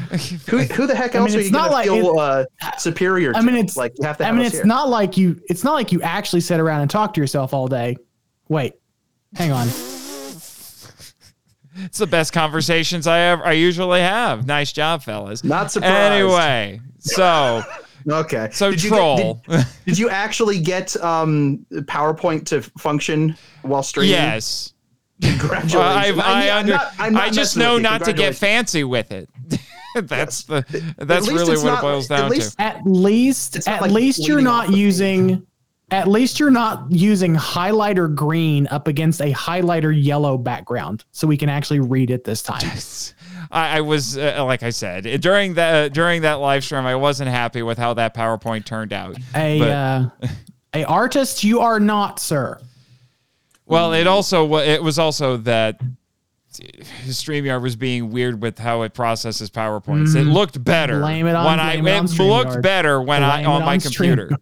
who, 0.50 0.58
who 0.60 0.88
the 0.88 0.96
heck 0.96 1.16
I 1.16 1.20
else 1.20 1.30
mean, 1.32 1.38
are 1.38 1.40
it's 1.40 1.48
you 1.48 1.52
not 1.54 1.72
gonna 1.72 1.74
like 1.74 1.88
feel 1.90 2.20
uh, 2.20 2.46
superior 2.78 3.34
to? 3.34 3.40
I 3.40 3.42
mean, 3.42 3.56
it's 3.56 3.78
like 3.78 3.94
you 3.98 4.06
have 4.06 4.18
to. 4.18 4.28
I 4.28 4.32
mean, 4.32 4.46
it's 4.46 4.56
here. 4.56 4.66
not 4.66 4.90
like 4.90 5.18
you. 5.18 5.40
It's 5.50 5.64
not 5.64 5.74
like 5.74 5.92
you 5.92 6.02
actually 6.02 6.42
sit 6.42 6.60
around 6.60 6.82
and 6.82 6.90
talk 6.90 7.14
to 7.16 7.22
yourself 7.22 7.54
all 7.54 7.68
day. 7.68 7.98
Wait, 8.50 8.74
hang 9.36 9.52
on. 9.52 9.68
it's 11.78 11.98
the 11.98 12.08
best 12.08 12.34
conversations 12.34 13.08
I 13.08 13.20
ever, 13.20 13.46
I 13.46 13.54
usually 13.54 14.02
have. 14.02 14.46
Nice 14.46 14.72
job, 14.72 15.04
fellas. 15.04 15.44
Not 15.44 15.72
surprised. 15.72 15.96
Anyway, 15.96 16.80
so 17.00 17.64
Okay. 18.08 18.50
so 18.52 18.72
Did 18.72 18.84
you 18.84 18.90
get- 18.90 18.96
troll. 18.98 19.42
did, 19.48 19.66
did 19.86 19.98
you 19.98 20.10
actually 20.10 20.60
get 20.60 20.96
um, 21.02 21.66
PowerPoint 21.72 22.46
to 22.48 22.62
function 22.80 23.36
while 23.62 23.84
streaming? 23.84 24.12
yes. 24.12 24.74
Congratulations. 25.22 25.76
Well, 25.76 25.84
I've, 25.84 26.20
I, 26.20 26.50
I'm 26.50 26.58
under, 26.60 26.74
not- 26.74 26.94
I'm 27.00 27.14
not 27.14 27.24
I 27.24 27.30
just 27.30 27.56
know 27.56 27.78
not 27.78 28.04
to 28.06 28.14
get 28.14 28.36
fancy 28.36 28.84
with 28.84 29.12
it. 29.12 29.30
that's 30.04 30.44
the 30.44 30.66
that's 30.98 31.28
really 31.28 31.56
what 31.58 31.66
not- 31.66 31.80
it 31.80 31.82
boils 31.82 32.12
at 32.12 32.18
down 32.18 32.30
least- 32.30 32.58
to. 32.58 32.62
At 32.62 32.86
least, 32.86 33.56
It's 33.56 33.68
at 33.68 33.82
like 33.82 33.92
least 33.92 34.28
you're 34.28 34.42
not 34.42 34.66
off 34.66 34.72
the 34.72 34.78
using. 34.78 35.48
At 35.92 36.08
least 36.08 36.40
you're 36.40 36.50
not 36.50 36.92
using 36.92 37.36
highlighter 37.36 38.14
green 38.14 38.66
up 38.68 38.88
against 38.88 39.22
a 39.22 39.32
highlighter 39.32 39.94
yellow 39.96 40.38
background, 40.40 41.06
so 41.12 41.28
we 41.28 41.38
can 41.38 41.50
actually 41.50 41.82
read 41.82 42.10
it 42.10 42.24
this 42.24 42.42
time. 42.42 42.62
I, 43.52 43.78
I 43.78 43.82
was 43.82 44.18
uh, 44.18 44.44
like 44.46 44.64
I 44.64 44.72
said 44.72 45.22
during 45.22 45.54
that 45.56 45.94
during 45.94 46.24
that 46.24 46.36
live 46.36 46.64
stream, 46.64 46.86
I 46.88 46.96
wasn't 46.96 47.30
happy 47.30 47.62
with 47.62 47.78
how 47.78 47.94
that 47.96 48.16
PowerPoint 48.16 48.66
turned 48.66 48.92
out. 48.92 49.18
A 49.36 49.60
But- 49.60 49.70
uh, 49.70 50.10
a 50.74 50.84
artist, 50.86 51.44
you 51.44 51.60
are 51.60 51.80
not, 51.80 52.20
sir. 52.20 52.60
Well, 53.68 53.94
it 53.94 54.08
also 54.08 54.46
wa- 54.46 54.60
it 54.60 54.82
was 54.82 54.98
also 54.98 55.38
that 55.38 55.80
StreamYard 56.54 57.62
was 57.62 57.76
being 57.76 58.12
weird 58.12 58.42
with 58.42 58.60
how 58.60 58.82
it 58.84 58.94
processes 58.94 59.50
PowerPoints. 59.50 60.16
It 60.16 60.24
looked 60.26 60.64
better 60.64 60.96
Mm. 60.96 61.02
Blame 61.02 61.28
it 61.28 61.36
on- 61.36 61.46
when 61.46 61.60
I 61.60 61.74
blame 61.82 61.88
it 61.88 61.98
on 62.00 62.06
it 62.06 62.20
looked 62.20 62.62
better 62.62 63.02
when 63.02 63.24
I 63.24 63.38
Blame 63.44 63.50
on 63.52 63.66
my 63.66 63.78
computer. 63.78 64.30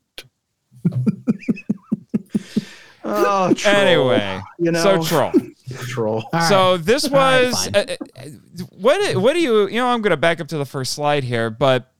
Oh, 3.04 3.52
troll. 3.56 3.76
Anyway, 3.76 4.42
you 4.60 4.72
know, 4.72 4.84
so 4.84 5.04
troll. 5.04 5.32
troll. 5.88 6.24
All 6.32 6.42
So 6.48 6.78
this 6.78 7.10
was 7.10 7.66
fine. 7.66 7.76
uh, 7.76 7.96
uh, 8.16 8.26
what 8.78 9.18
what 9.18 9.34
do 9.34 9.40
you 9.40 9.68
you 9.68 9.76
know 9.78 9.88
I'm 9.88 10.02
going 10.02 10.12
to 10.12 10.18
back 10.18 10.40
up 10.40 10.48
to 10.50 10.58
the 10.60 10.66
first 10.66 10.94
slide 10.94 11.24
here, 11.24 11.50
but 11.50 11.92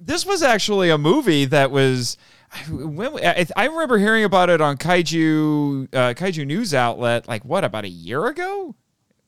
this 0.00 0.24
was 0.24 0.42
actually 0.42 0.88
a 0.88 0.96
movie 0.96 1.44
that 1.44 1.70
was 1.70 2.16
when 2.70 3.24
I, 3.24 3.46
I 3.56 3.66
remember 3.66 3.98
hearing 3.98 4.24
about 4.24 4.50
it 4.50 4.60
on 4.60 4.76
Kaiju 4.76 5.94
uh, 5.94 6.14
Kaiju 6.14 6.46
news 6.46 6.74
outlet 6.74 7.26
like 7.28 7.44
what 7.44 7.64
about 7.64 7.84
a 7.84 7.88
year 7.88 8.26
ago? 8.26 8.74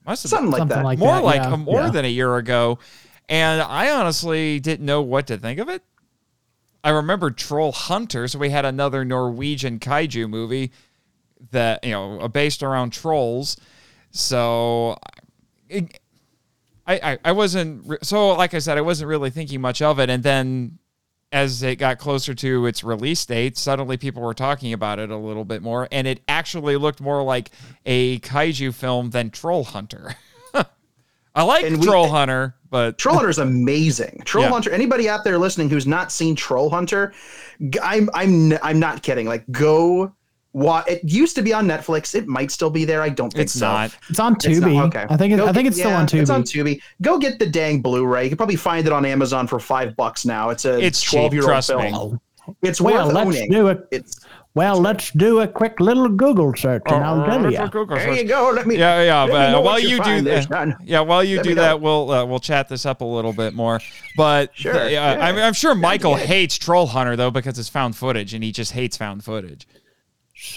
Must 0.07 0.23
have 0.25 0.31
been 0.31 0.37
Something 0.39 0.51
like 0.53 0.59
Something 0.59 0.77
that. 0.79 0.85
like 0.85 0.99
more 0.99 1.15
that, 1.17 1.25
like 1.25 1.43
yeah. 1.43 1.57
more 1.57 1.81
Yeah. 1.83 1.91
than 1.91 2.05
a 2.05 2.09
year 2.09 2.37
ago, 2.37 2.79
and 3.29 3.63
I 3.63 3.91
honestly 3.91 4.61
didn't 4.61 4.85
know 4.85 5.01
what 5.03 5.27
to 5.29 5.39
think 5.39 5.59
of 5.59 5.69
it. 5.71 5.83
I 6.83 6.91
remember 6.91 7.31
Troll 7.31 7.73
Hunter, 7.73 8.29
so 8.29 8.39
we 8.39 8.51
had 8.51 8.67
another 8.67 9.05
Norwegian 9.07 9.79
kaiju 9.79 10.29
movie 10.29 10.71
that 11.51 11.83
you 11.83 11.93
know 11.93 12.21
uh, 12.21 12.29
based 12.29 12.63
around 12.63 12.93
trolls. 12.93 13.57
So 14.11 14.99
I, 15.71 15.89
I 16.87 17.19
I 17.25 17.33
wasn't 17.33 17.83
re- 17.87 17.99
so 18.03 18.35
like 18.35 18.53
I 18.53 18.59
said 18.59 18.77
I 18.77 18.83
wasn't 18.83 19.09
really 19.09 19.31
thinking 19.31 19.61
much 19.63 19.81
of 19.81 19.99
it, 19.99 20.11
and 20.11 20.23
then 20.23 20.79
as 21.33 21.63
it 21.63 21.77
got 21.77 21.99
closer 21.99 22.35
to 22.35 22.67
its 22.67 22.85
release 22.85 23.25
date, 23.27 23.57
suddenly 23.59 23.97
people 23.97 24.23
were 24.23 24.35
talking 24.35 24.73
about 24.73 24.99
it 24.99 25.11
a 25.11 25.17
little 25.17 25.45
bit 25.45 25.63
more, 25.63 25.89
and 25.91 26.07
it 26.07 26.21
actually 26.29 26.77
looked 26.77 27.01
more 27.01 27.23
like 27.23 27.51
a 27.85 28.21
kaiju 28.21 28.73
film 28.75 29.11
than 29.11 29.31
Troll 29.31 29.65
Hunter. 29.65 30.15
I 31.35 31.43
like 31.43 31.65
And 31.65 31.81
we- 31.81 31.87
Troll 31.87 32.09
Hunter, 32.09 32.55
but 32.71 32.97
Troll 32.99 33.17
Hunter 33.17 33.31
is 33.31 33.39
amazing. 33.39 34.23
Troll 34.25 34.45
Yeah. 34.45 34.51
Hunter. 34.51 34.71
Anybody 34.71 35.09
out 35.09 35.25
there 35.25 35.37
listening 35.39 35.69
who's 35.69 35.87
not 35.87 36.13
seen 36.13 36.37
Troll 36.37 36.71
Hunter, 36.71 37.13
I'm 37.83 38.09
I'm 38.15 38.53
I'm 38.63 38.79
not 38.79 39.03
kidding. 39.03 39.27
Like 39.27 39.45
go. 39.51 40.13
Wa- 40.55 40.85
it 40.87 41.01
used 41.05 41.35
to 41.37 41.43
be 41.43 41.53
on 41.53 41.67
Netflix. 41.67 42.15
It 42.15 42.27
might 42.29 42.51
still 42.51 42.71
be 42.71 42.85
there. 42.85 43.03
I 43.03 43.09
don't 43.09 43.31
think 43.31 43.43
it's 43.43 43.53
so. 43.55 43.67
not. 43.67 43.97
It's 44.09 44.19
on 44.21 44.35
It's 44.35 44.47
not- 44.61 44.71
Tubi. 44.71 44.87
okay. 44.87 45.05
I 45.11 45.17
think 45.17 45.35
it, 45.35 45.37
Go 45.37 45.43
I 45.49 45.53
think 45.53 45.65
get- 45.65 45.67
it's 45.67 45.77
still 45.79 45.91
yeah, 45.91 45.99
on 45.99 46.07
Tubi. 46.07 46.21
It's 46.21 46.31
on 46.31 46.43
Tubi. 46.45 46.81
Go 47.03 47.19
get 47.19 47.39
the 47.41 47.47
dang 47.47 47.81
Blu-ray. 47.83 48.23
You 48.25 48.31
can 48.31 48.37
probably 48.37 48.55
find 48.57 48.87
it 48.87 48.93
on 48.93 49.05
Amazon 49.05 49.47
for 49.49 49.59
five 49.59 49.97
bucks 49.97 50.25
now. 50.25 50.51
It's 50.51 50.65
a 50.65 50.79
It's 50.81 51.03
twelve-year-old 51.03 51.65
film. 51.65 52.13
me. 52.13 52.19
It's 52.63 52.81
well, 52.81 53.07
worth 53.07 53.15
let's 53.15 53.27
owning. 53.39 53.51
do 53.51 53.67
it. 53.69 53.89
It's 53.91 54.21
Well, 54.55 54.79
let's 54.81 55.11
do 55.11 55.41
a 55.41 55.49
quick 55.49 55.81
little 55.81 56.09
Google 56.09 56.55
search, 56.55 56.83
and 56.87 57.03
I'll 57.03 57.25
tell 57.27 57.51
you. 57.51 57.57
there 57.89 58.13
you 58.15 58.23
go. 58.25 58.53
Let 58.55 58.69
me. 58.69 58.77
Uh, 58.77 58.79
Yeah, 58.79 59.03
yeah. 59.03 59.21
let 59.23 59.27
me 59.27 59.33
But 59.33 59.51
know 59.51 59.61
while 59.63 59.73
what 59.75 59.83
you 59.83 59.97
do 59.97 60.03
find 60.05 60.25
there, 60.27 60.43
that, 60.45 60.69
yeah, 60.85 61.01
while 61.01 61.25
you 61.25 61.39
Let 61.39 61.43
do 61.43 61.49
me 61.49 61.55
know. 61.57 61.63
that, 61.63 61.81
we'll 61.81 62.11
uh, 62.13 62.25
we'll 62.25 62.39
chat 62.39 62.69
this 62.69 62.87
up 62.87 63.01
a 63.01 63.05
little 63.05 63.33
bit 63.33 63.55
more. 63.55 63.81
But 64.17 64.51
Sure, 64.55 64.73
the- 64.73 64.93
yeah, 64.93 65.17
yeah. 65.17 65.25
I 65.27 65.33
mean, 65.33 65.43
I'm 65.43 65.55
sure 65.55 65.75
Michael 65.75 66.15
hates 66.15 66.57
Troll 66.57 66.87
Hunter 66.87 67.17
though 67.17 67.33
because 67.33 67.59
it's 67.59 67.69
found 67.69 67.97
footage, 67.97 68.33
and 68.35 68.45
he 68.45 68.53
just 68.53 68.71
hates 68.73 68.97
found 68.97 69.25
footage. 69.25 69.67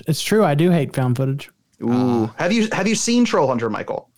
It's 0.07 0.21
true. 0.21 0.43
I 0.43 0.55
do 0.55 0.71
hate 0.71 0.95
found 0.95 1.17
footage. 1.17 1.49
Ooh. 1.83 2.25
have 2.37 2.51
you 2.51 2.67
have 2.71 2.87
you 2.87 2.95
seen 2.95 3.23
Troll 3.25 3.47
Hunter, 3.47 3.69
Michael? 3.69 4.09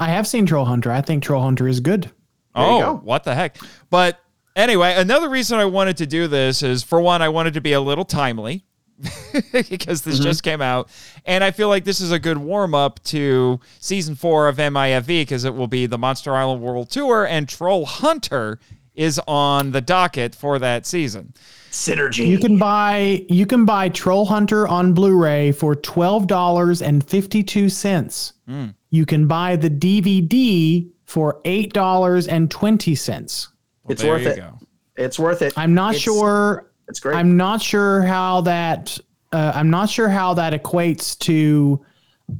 I 0.00 0.08
have 0.08 0.26
seen 0.26 0.46
Troll 0.46 0.64
Hunter. 0.64 0.90
I 0.90 1.00
think 1.02 1.22
Troll 1.22 1.42
Hunter 1.42 1.68
is 1.68 1.80
good. 1.80 2.02
There 2.02 2.12
oh, 2.56 2.80
go. 2.80 2.94
what 3.04 3.24
the 3.24 3.34
heck? 3.34 3.58
But 3.90 4.18
anyway, 4.56 4.94
another 4.96 5.28
reason 5.28 5.58
I 5.58 5.64
wanted 5.66 5.96
to 5.98 6.06
do 6.06 6.26
this 6.28 6.62
is 6.62 6.82
for 6.82 7.00
one, 7.00 7.22
I 7.22 7.28
wanted 7.28 7.54
to 7.54 7.60
be 7.60 7.72
a 7.72 7.80
little 7.80 8.04
timely 8.04 8.64
because 9.52 10.02
this 10.02 10.14
Mm-hmm. 10.16 10.22
just 10.22 10.42
came 10.42 10.62
out, 10.62 10.88
and 11.24 11.42
I 11.44 11.50
feel 11.50 11.68
like 11.68 11.84
this 11.84 12.00
is 12.00 12.12
a 12.12 12.18
good 12.18 12.38
warm 12.38 12.74
up 12.74 13.02
to 13.04 13.60
season 13.80 14.14
four 14.14 14.48
of 14.48 14.56
MIFV 14.56 15.06
because 15.22 15.44
it 15.44 15.54
will 15.54 15.66
be 15.66 15.86
the 15.86 15.98
Monster 15.98 16.34
Island 16.34 16.62
World 16.62 16.90
Tour, 16.90 17.26
and 17.26 17.48
Troll 17.48 17.84
Hunter 17.86 18.58
is 18.94 19.20
on 19.26 19.72
the 19.72 19.80
docket 19.80 20.34
for 20.34 20.58
that 20.60 20.86
season. 20.86 21.34
Synergy. 21.74 22.28
You 22.28 22.38
can 22.38 22.56
buy 22.56 23.24
you 23.28 23.46
can 23.46 23.64
buy 23.64 23.88
Troll 23.88 24.24
Hunter 24.26 24.68
on 24.68 24.92
Blu-ray 24.94 25.50
for 25.52 25.74
twelve 25.74 26.28
dollars 26.28 26.80
and 26.82 27.02
fifty 27.08 27.42
two 27.42 27.68
cents. 27.68 28.34
Hmm. 28.46 28.66
You 28.90 29.04
can 29.04 29.26
buy 29.26 29.56
the 29.56 29.68
DVD 29.68 30.88
for 31.04 31.40
eight 31.44 31.72
dollars 31.72 32.28
and 32.28 32.48
twenty 32.48 32.94
cents. 32.94 33.48
It's 33.88 34.04
worth 34.04 34.24
it. 34.24 34.36
go. 34.36 34.58
It's 34.96 35.18
worth 35.18 35.42
it. 35.42 35.52
I'm 35.56 35.74
not 35.74 35.90
It's- 35.96 36.02
sure. 36.02 36.70
It's 36.86 37.00
great. 37.00 37.16
I'm 37.16 37.36
not 37.36 37.60
sure 37.60 38.02
how 38.02 38.42
that. 38.42 38.96
Uh, 39.32 39.50
I'm 39.54 39.68
not 39.70 39.90
sure 39.90 40.08
how 40.08 40.32
that 40.34 40.52
equates 40.52 41.18
to 41.20 41.84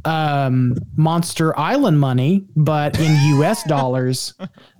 um, 0.04 0.76
Monster 0.96 1.58
Island 1.58 1.98
money, 1.98 2.46
but 2.54 3.00
in 3.00 3.16
U.S. 3.38 3.64
dollars, 3.64 4.34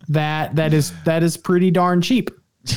that 0.09 0.55
that 0.55 0.73
is 0.73 0.93
that 1.05 1.25
is 1.25 1.37
pretty 1.37 1.73
darn 1.73 2.01
cheap. 2.03 2.31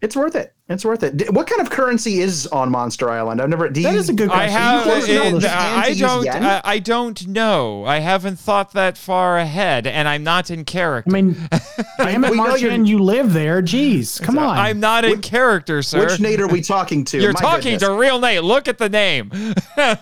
It's 0.00 0.16
worth 0.16 0.34
it. 0.36 0.54
It's 0.72 0.84
worth 0.84 1.02
it. 1.02 1.30
What 1.32 1.46
kind 1.46 1.60
of 1.60 1.70
currency 1.70 2.20
is 2.20 2.46
on 2.48 2.70
Monster 2.70 3.10
Island? 3.10 3.40
I've 3.40 3.48
never. 3.48 3.68
Do 3.68 3.82
That 3.82 3.92
you, 3.94 3.98
is 3.98 4.08
a 4.08 4.12
good 4.14 4.30
I 4.30 4.34
question. 4.48 4.52
have. 4.60 4.82
close 4.84 5.06
to 5.06 5.16
all 5.18 5.36
it- 5.36 5.44
I 5.44 5.48
hands 5.48 5.84
to 5.86 5.90
use 5.92 6.00
don't. 6.00 6.24
yen? 6.24 6.44
I, 6.44 6.60
I 6.64 6.78
don't 6.78 7.26
know. 7.28 7.84
I 7.84 7.98
haven't 7.98 8.38
thought 8.38 8.72
that 8.72 8.96
far 8.98 9.38
ahead, 9.38 9.86
and 9.86 10.08
I'm 10.08 10.24
not 10.24 10.50
in 10.50 10.64
character. 10.64 11.10
I 11.10 11.22
mean, 11.22 11.36
damn 11.98 12.24
it, 12.24 12.30
we 12.32 12.36
know 12.36 12.54
you're- 12.56 12.72
you 12.82 12.98
live 12.98 13.32
there. 13.32 13.62
Jeez, 13.62 14.20
come 14.20 14.38
on. 14.38 14.56
I'm 14.58 14.80
not 14.80 15.04
in 15.04 15.20
character, 15.20 15.82
sir. 15.82 16.06
Which 16.06 16.20
Nate 16.20 16.40
are 16.40 16.48
we 16.48 16.60
talking 16.62 17.04
to? 17.04 17.18
You're 17.22 17.32
My 17.34 17.40
talking 17.40 17.72
goodness. 17.74 17.82
to 17.88 17.94
real 17.94 18.18
Nate. 18.18 18.42
Look 18.42 18.66
at 18.68 18.78
the 18.78 18.88
name. 18.88 19.30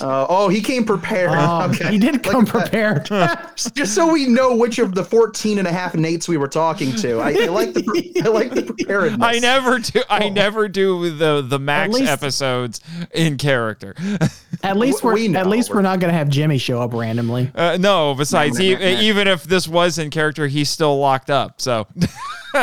Uh, 0.00 0.26
oh, 0.28 0.48
he 0.48 0.60
came 0.60 0.84
prepared. 0.84 1.30
Oh, 1.34 1.68
okay. 1.70 1.90
He 1.90 1.98
did 1.98 2.22
come 2.22 2.46
at 2.46 2.52
that. 2.52 3.06
prepared. 3.06 3.54
Just 3.74 3.94
so 3.94 4.10
we 4.12 4.26
know 4.26 4.56
which 4.56 4.78
of 4.78 4.94
the 4.94 5.04
14 5.04 5.58
and 5.58 5.68
a 5.68 5.72
half 5.72 5.92
Nates 5.92 6.26
we 6.28 6.36
were 6.36 6.48
talking 6.48 6.94
to. 6.96 7.18
I, 7.20 7.32
I 7.32 7.46
like 7.46 7.74
the 7.74 7.82
pre- 7.82 8.12
I 8.22 8.28
like 8.28 8.50
the 8.54 8.62
preparedness. 8.62 9.20
I 9.22 9.38
never 9.38 9.78
do. 9.78 9.99
I 10.10 10.28
never 10.28 10.68
do 10.68 11.10
the 11.10 11.42
the 11.42 11.58
max 11.58 11.92
least- 11.94 12.10
episodes 12.10 12.80
in 13.12 13.36
character. 13.36 13.94
At 14.62 14.76
least 14.76 15.02
We- 15.02 15.08
we're 15.08 15.14
we 15.14 15.36
at 15.36 15.46
least 15.46 15.70
we're 15.70 15.80
not 15.82 16.00
gonna 16.00 16.12
have 16.12 16.28
Jimmy 16.28 16.58
show 16.58 16.80
up 16.82 16.92
randomly. 16.92 17.50
Uh, 17.54 17.78
no, 17.80 18.14
besides, 18.14 18.58
No, 18.58 18.64
no, 18.64 18.70
e- 18.70 18.74
no, 18.74 18.80
no. 18.94 19.00
even 19.00 19.28
if 19.28 19.44
this 19.44 19.66
was 19.66 19.98
in 19.98 20.10
character, 20.10 20.46
he's 20.48 20.68
still 20.68 20.98
locked 20.98 21.30
up. 21.30 21.60
So, 21.60 21.86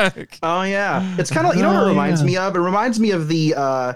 Oh 0.43 0.61
yeah, 0.63 1.15
it's 1.17 1.31
kind 1.31 1.47
of 1.47 1.55
you 1.55 1.61
know 1.61 1.73
what 1.73 1.83
Oh, 1.83 1.85
it 1.87 1.89
reminds 1.89 2.21
yeah. 2.21 2.27
me 2.27 2.37
of. 2.37 2.55
It 2.55 2.59
reminds 2.59 2.99
me 2.99 3.11
of 3.11 3.27
the 3.27 3.55
uh, 3.55 3.93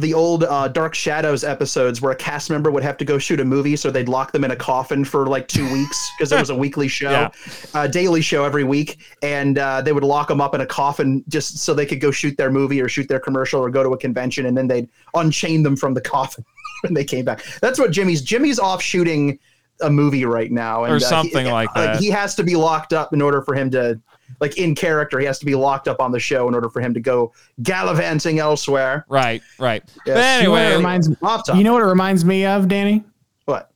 the 0.00 0.14
old 0.14 0.44
uh, 0.44 0.68
Dark 0.68 0.94
Shadows 0.94 1.44
episodes 1.44 2.00
where 2.00 2.12
a 2.12 2.16
cast 2.16 2.50
member 2.50 2.70
would 2.70 2.82
have 2.82 2.96
to 2.98 3.04
go 3.04 3.18
shoot 3.18 3.40
a 3.40 3.44
movie, 3.44 3.76
so 3.76 3.90
they'd 3.90 4.08
lock 4.08 4.32
them 4.32 4.44
in 4.44 4.50
a 4.50 4.56
coffin 4.56 5.04
for 5.04 5.26
like 5.26 5.46
two 5.48 5.70
weeks 5.72 6.10
because 6.18 6.32
it 6.32 6.38
was 6.40 6.50
a 6.50 6.54
weekly 6.54 6.88
show, 6.88 7.10
Yeah. 7.10 7.28
uh, 7.74 7.86
daily 7.86 8.20
show 8.20 8.44
every 8.44 8.64
week, 8.64 8.98
and 9.22 9.58
uh, 9.58 9.82
they 9.82 9.92
would 9.92 10.04
lock 10.04 10.28
them 10.28 10.40
up 10.40 10.54
in 10.54 10.60
a 10.60 10.66
coffin 10.66 11.24
just 11.28 11.58
so 11.58 11.74
they 11.74 11.86
could 11.86 12.00
go 12.00 12.10
shoot 12.10 12.36
their 12.36 12.50
movie 12.50 12.80
or 12.80 12.88
shoot 12.88 13.08
their 13.08 13.20
commercial 13.20 13.60
or 13.60 13.70
go 13.70 13.82
to 13.82 13.90
a 13.90 13.98
convention, 13.98 14.46
and 14.46 14.56
then 14.56 14.66
they'd 14.68 14.88
unchain 15.14 15.62
them 15.62 15.76
from 15.76 15.94
the 15.94 16.00
coffin 16.00 16.44
when 16.82 16.94
they 16.94 17.04
came 17.04 17.24
back. 17.24 17.44
That's 17.60 17.78
what 17.78 17.90
Jimmy's 17.90 18.22
Jimmy's 18.22 18.58
off 18.58 18.82
shooting 18.82 19.38
a 19.82 19.90
movie 19.90 20.24
right 20.26 20.50
now, 20.52 20.84
and 20.84 20.92
Or 20.92 20.96
uh, 20.96 20.98
he- 20.98 21.04
something 21.04 21.46
like 21.46 21.72
that. 21.74 21.98
he 22.00 22.08
has 22.10 22.34
to 22.34 22.42
be 22.42 22.54
locked 22.56 22.92
up 22.92 23.12
in 23.12 23.22
order 23.22 23.40
for 23.42 23.54
him 23.54 23.70
to 23.70 24.00
like 24.40 24.56
in 24.58 24.74
character 24.74 25.18
he 25.18 25.26
has 25.26 25.38
to 25.38 25.46
be 25.46 25.54
locked 25.54 25.88
up 25.88 26.00
on 26.00 26.12
the 26.12 26.20
show 26.20 26.46
in 26.48 26.54
order 26.54 26.68
for 26.70 26.80
him 26.80 26.94
to 26.94 27.00
go 27.00 27.32
gallivanting 27.62 28.38
elsewhere 28.38 29.04
right, 29.08 29.42
right. 29.58 29.82
Yes. 30.06 30.16
But 30.16 30.42
You 30.42 30.44
know 30.44 30.50
what 30.52 30.60
it 30.62 30.64
anyway, 30.64 30.76
reminds 30.76 31.08
off 31.22 31.46
top 31.46 31.56
you 31.56 31.64
know 31.64 31.72
what 31.72 31.82
it 31.82 31.86
reminds 31.86 32.24
me 32.24 32.44
of, 32.46 32.68
Danny? 32.68 33.04
what 33.46 33.70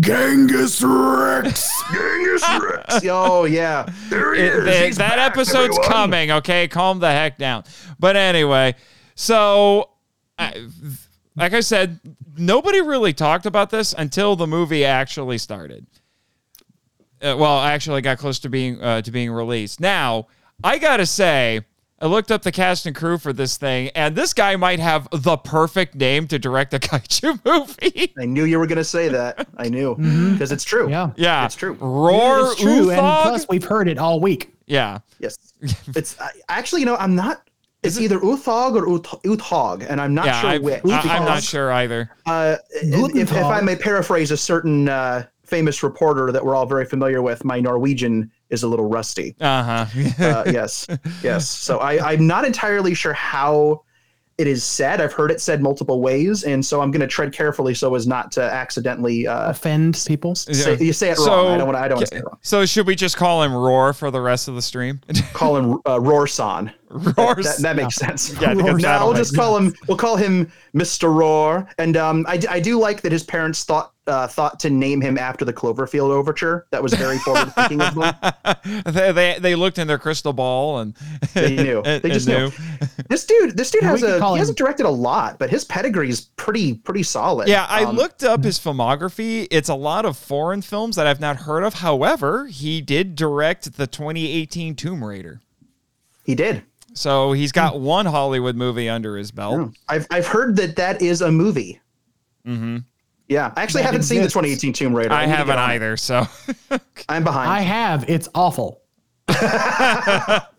Genghis 0.00 0.82
Rex. 0.82 1.68
Genghis 1.92 2.44
Rex. 2.60 3.00
oh 3.10 3.44
yeah 3.44 3.86
there 4.08 4.34
he 4.34 4.40
it- 4.42 4.54
is. 4.54 4.64
th- 4.64 4.94
that 4.96 5.16
back, 5.16 5.32
episode's 5.32 5.76
everyone. 5.78 5.88
coming. 5.88 6.30
Okay, 6.30 6.68
calm 6.68 6.98
the 7.00 7.10
heck 7.10 7.38
down. 7.38 7.64
But 7.98 8.16
anyway, 8.16 8.74
so 9.14 9.90
I, 10.38 10.66
like 11.36 11.52
I 11.54 11.60
said, 11.60 11.98
nobody 12.36 12.80
really 12.80 13.12
talked 13.12 13.46
about 13.46 13.70
this 13.70 13.94
until 13.96 14.36
the 14.36 14.46
movie 14.46 14.84
actually 14.84 15.38
started. 15.38 15.86
Uh, 17.24 17.36
well, 17.36 17.60
actually 17.60 18.02
got 18.02 18.18
close 18.18 18.38
to 18.40 18.48
being 18.48 18.80
uh, 18.82 19.00
to 19.02 19.10
being 19.10 19.30
released. 19.30 19.80
Now, 19.80 20.26
I 20.62 20.78
gotta 20.78 21.06
say. 21.06 21.62
I 22.00 22.06
looked 22.06 22.30
up 22.30 22.42
the 22.42 22.52
cast 22.52 22.84
and 22.84 22.94
crew 22.94 23.16
for 23.16 23.32
this 23.32 23.56
thing, 23.56 23.88
and 23.94 24.14
this 24.14 24.34
guy 24.34 24.56
might 24.56 24.78
have 24.78 25.08
the 25.10 25.38
perfect 25.38 25.94
name 25.94 26.26
to 26.26 26.38
direct 26.38 26.74
a 26.74 26.78
kaiju 26.80 27.40
movie. 27.46 28.12
I 28.18 28.26
knew 28.26 28.44
you 28.44 28.58
were 28.58 28.66
going 28.66 28.76
to 28.76 28.84
say 28.84 29.08
that. 29.08 29.46
I 29.56 29.70
knew 29.70 29.94
because 29.94 30.52
it's 30.52 30.64
true. 30.64 30.90
Yeah. 30.90 31.12
yeah, 31.16 31.46
It's 31.46 31.54
true. 31.54 31.74
Roar 31.80 32.48
it's 32.50 32.60
true, 32.60 32.90
and 32.90 33.00
Uthaug? 33.00 33.22
plus 33.22 33.48
we've 33.48 33.64
heard 33.64 33.88
it 33.88 33.96
all 33.96 34.20
week. 34.20 34.52
yeah, 34.66 34.98
Yes. 35.18 35.38
It's 35.96 36.20
I, 36.20 36.30
actually, 36.50 36.80
you 36.80 36.86
know, 36.86 36.96
I'm 36.96 37.14
not. 37.14 37.48
It's 37.82 37.98
either 37.98 38.18
Uthaug 38.18 38.74
or 38.74 38.86
Uth- 38.86 39.22
Uthaug, 39.24 39.86
and 39.88 39.98
I'm 40.00 40.12
not 40.12 40.26
yeah. 40.26 40.40
sure 40.40 40.50
I, 40.50 40.58
which. 40.58 40.84
I, 40.84 41.16
am 41.16 41.24
not 41.24 41.42
sure 41.42 41.72
either. 41.72 42.10
Uh, 42.26 42.56
if, 42.72 43.32
if 43.32 43.44
I 43.44 43.60
may 43.60 43.76
paraphrase 43.76 44.30
a 44.30 44.36
certain 44.36 44.88
uh, 44.88 45.26
famous 45.54 45.84
reporter 45.84 46.32
that 46.32 46.44
we're 46.44 46.56
all 46.56 46.66
very 46.66 46.84
familiar 46.84 47.22
with, 47.22 47.44
my 47.44 47.60
Norwegian 47.60 48.28
is 48.50 48.64
a 48.64 48.68
little 48.68 48.88
rusty. 48.88 49.36
Uh 49.40 49.62
huh. 49.62 50.00
Uh, 50.18 50.44
yes, 50.50 50.84
yes. 51.22 51.48
So 51.48 51.78
I, 51.78 52.12
I'm 52.12 52.26
not 52.26 52.44
entirely 52.44 52.92
sure 52.92 53.12
how 53.12 53.84
it 54.36 54.48
is 54.48 54.64
said. 54.64 55.00
I've 55.00 55.12
heard 55.12 55.30
it 55.30 55.40
said 55.40 55.62
multiple 55.62 56.00
ways, 56.00 56.42
and 56.42 56.64
so 56.66 56.80
I'm 56.80 56.90
going 56.90 57.02
to 57.02 57.06
tread 57.06 57.32
carefully 57.32 57.72
so 57.72 57.94
as 57.94 58.04
not 58.04 58.32
to 58.32 58.42
accidentally 58.42 59.28
uh, 59.28 59.50
Offend 59.50 60.02
people. 60.08 60.34
say, 60.34 60.76
you 60.80 60.92
say 60.92 61.10
it 61.10 61.18
wrong. 61.18 61.52
I 61.52 61.56
don't 61.56 61.66
want. 61.68 61.78
I 61.78 61.86
don't 61.86 61.98
want 61.98 62.08
to 62.08 62.14
say 62.16 62.18
it 62.18 62.24
wrong. 62.24 62.38
So 62.42 62.66
should 62.66 62.88
we 62.88 62.96
just 62.96 63.16
call 63.16 63.44
him 63.44 63.54
Roar 63.54 63.92
for 63.92 64.10
the 64.10 64.20
rest 64.20 64.48
of 64.48 64.56
the 64.56 64.62
stream? 64.62 65.00
Call 65.34 65.56
him 65.56 65.74
uh, 65.86 66.00
Roarson. 66.00 66.72
Roar. 66.90 67.36
That, 67.36 67.58
that 67.60 67.76
makes 67.76 67.94
sense. 67.94 68.32
Yeah, 68.40 68.54
because 68.54 68.82
No, 68.82 69.06
we'll 69.06 69.14
just 69.14 69.36
call 69.36 69.56
him. 69.56 69.72
We'll 69.86 69.96
call 69.98 70.16
him 70.16 70.50
Mr. 70.74 71.14
Roar. 71.14 71.68
And 71.78 71.96
um, 71.96 72.24
I, 72.28 72.36
d- 72.36 72.48
I 72.48 72.58
do 72.58 72.76
like 72.80 73.02
that 73.02 73.12
his 73.12 73.22
parents 73.22 73.62
thought 73.62 73.93
uh, 74.06 74.26
thought 74.26 74.60
to 74.60 74.68
name 74.70 75.00
him 75.00 75.16
after 75.16 75.44
the 75.44 75.52
Cloverfield 75.52 76.10
Overture. 76.10 76.66
That 76.70 76.82
was 76.82 76.92
very 76.94 77.18
forward 77.18 77.52
thinking 77.54 77.80
of 77.80 77.94
them. 77.94 78.14
they, 78.86 79.12
they 79.12 79.38
they 79.40 79.54
looked 79.54 79.78
in 79.78 79.86
their 79.86 79.98
crystal 79.98 80.32
ball 80.32 80.80
and 80.80 80.94
They 81.32 81.56
knew. 81.56 81.82
and- 81.84 82.02
They 82.02 82.10
just 82.10 82.28
and 82.28 82.52
knew. 82.52 82.86
This 83.08 83.24
dude, 83.26 83.56
this 83.56 83.70
dude 83.70 83.82
has 83.82 84.02
a. 84.02 84.18
He 84.18 84.32
him- 84.32 84.38
hasn't 84.38 84.58
directed 84.58 84.86
a 84.86 84.90
lot, 84.90 85.38
but 85.38 85.50
his 85.50 85.64
pedigree 85.64 86.08
is 86.10 86.22
pretty 86.36 86.74
pretty 86.74 87.02
solid. 87.02 87.48
Yeah, 87.48 87.66
I 87.68 87.84
Um, 87.84 87.96
looked 87.96 88.22
up 88.24 88.42
his 88.44 88.58
filmography. 88.58 89.46
It's 89.50 89.68
a 89.68 89.74
lot 89.74 90.04
of 90.04 90.16
foreign 90.16 90.62
films 90.62 90.96
that 90.96 91.06
I've 91.06 91.20
not 91.20 91.36
heard 91.36 91.62
of. 91.64 91.74
However, 91.74 92.46
he 92.46 92.80
did 92.80 93.14
direct 93.16 93.76
the 93.76 93.86
2018 93.86 94.74
Tomb 94.74 95.04
Raider. 95.04 95.40
He 96.24 96.34
did. 96.34 96.62
So 96.94 97.32
he's 97.32 97.52
got 97.52 97.80
one 97.80 98.06
Hollywood 98.06 98.56
movie 98.56 98.88
under 98.88 99.16
his 99.16 99.30
belt. 99.30 99.58
Yeah. 99.60 99.68
I've 99.88 100.06
I've 100.10 100.26
heard 100.26 100.56
that 100.56 100.76
that 100.76 101.02
is 101.02 101.20
a 101.22 101.30
movie. 101.32 101.80
hmm 102.44 102.78
Yeah, 103.28 103.52
I 103.56 103.62
actually 103.62 103.82
That 103.82 103.86
haven't 103.86 104.02
seen 104.02 104.18
the 104.22 104.28
2018 104.28 104.72
Tomb 104.74 104.94
Raider. 104.94 105.12
I 105.12 105.24
need 105.24 105.32
to 105.32 105.36
haven't 105.36 105.56
get 105.56 105.62
it. 105.62 105.74
either. 105.74 105.96
So 105.96 106.26
I'm 107.08 107.24
behind. 107.24 107.50
I 107.50 107.60
have. 107.60 108.08
It's 108.08 108.28
awful. 108.34 108.82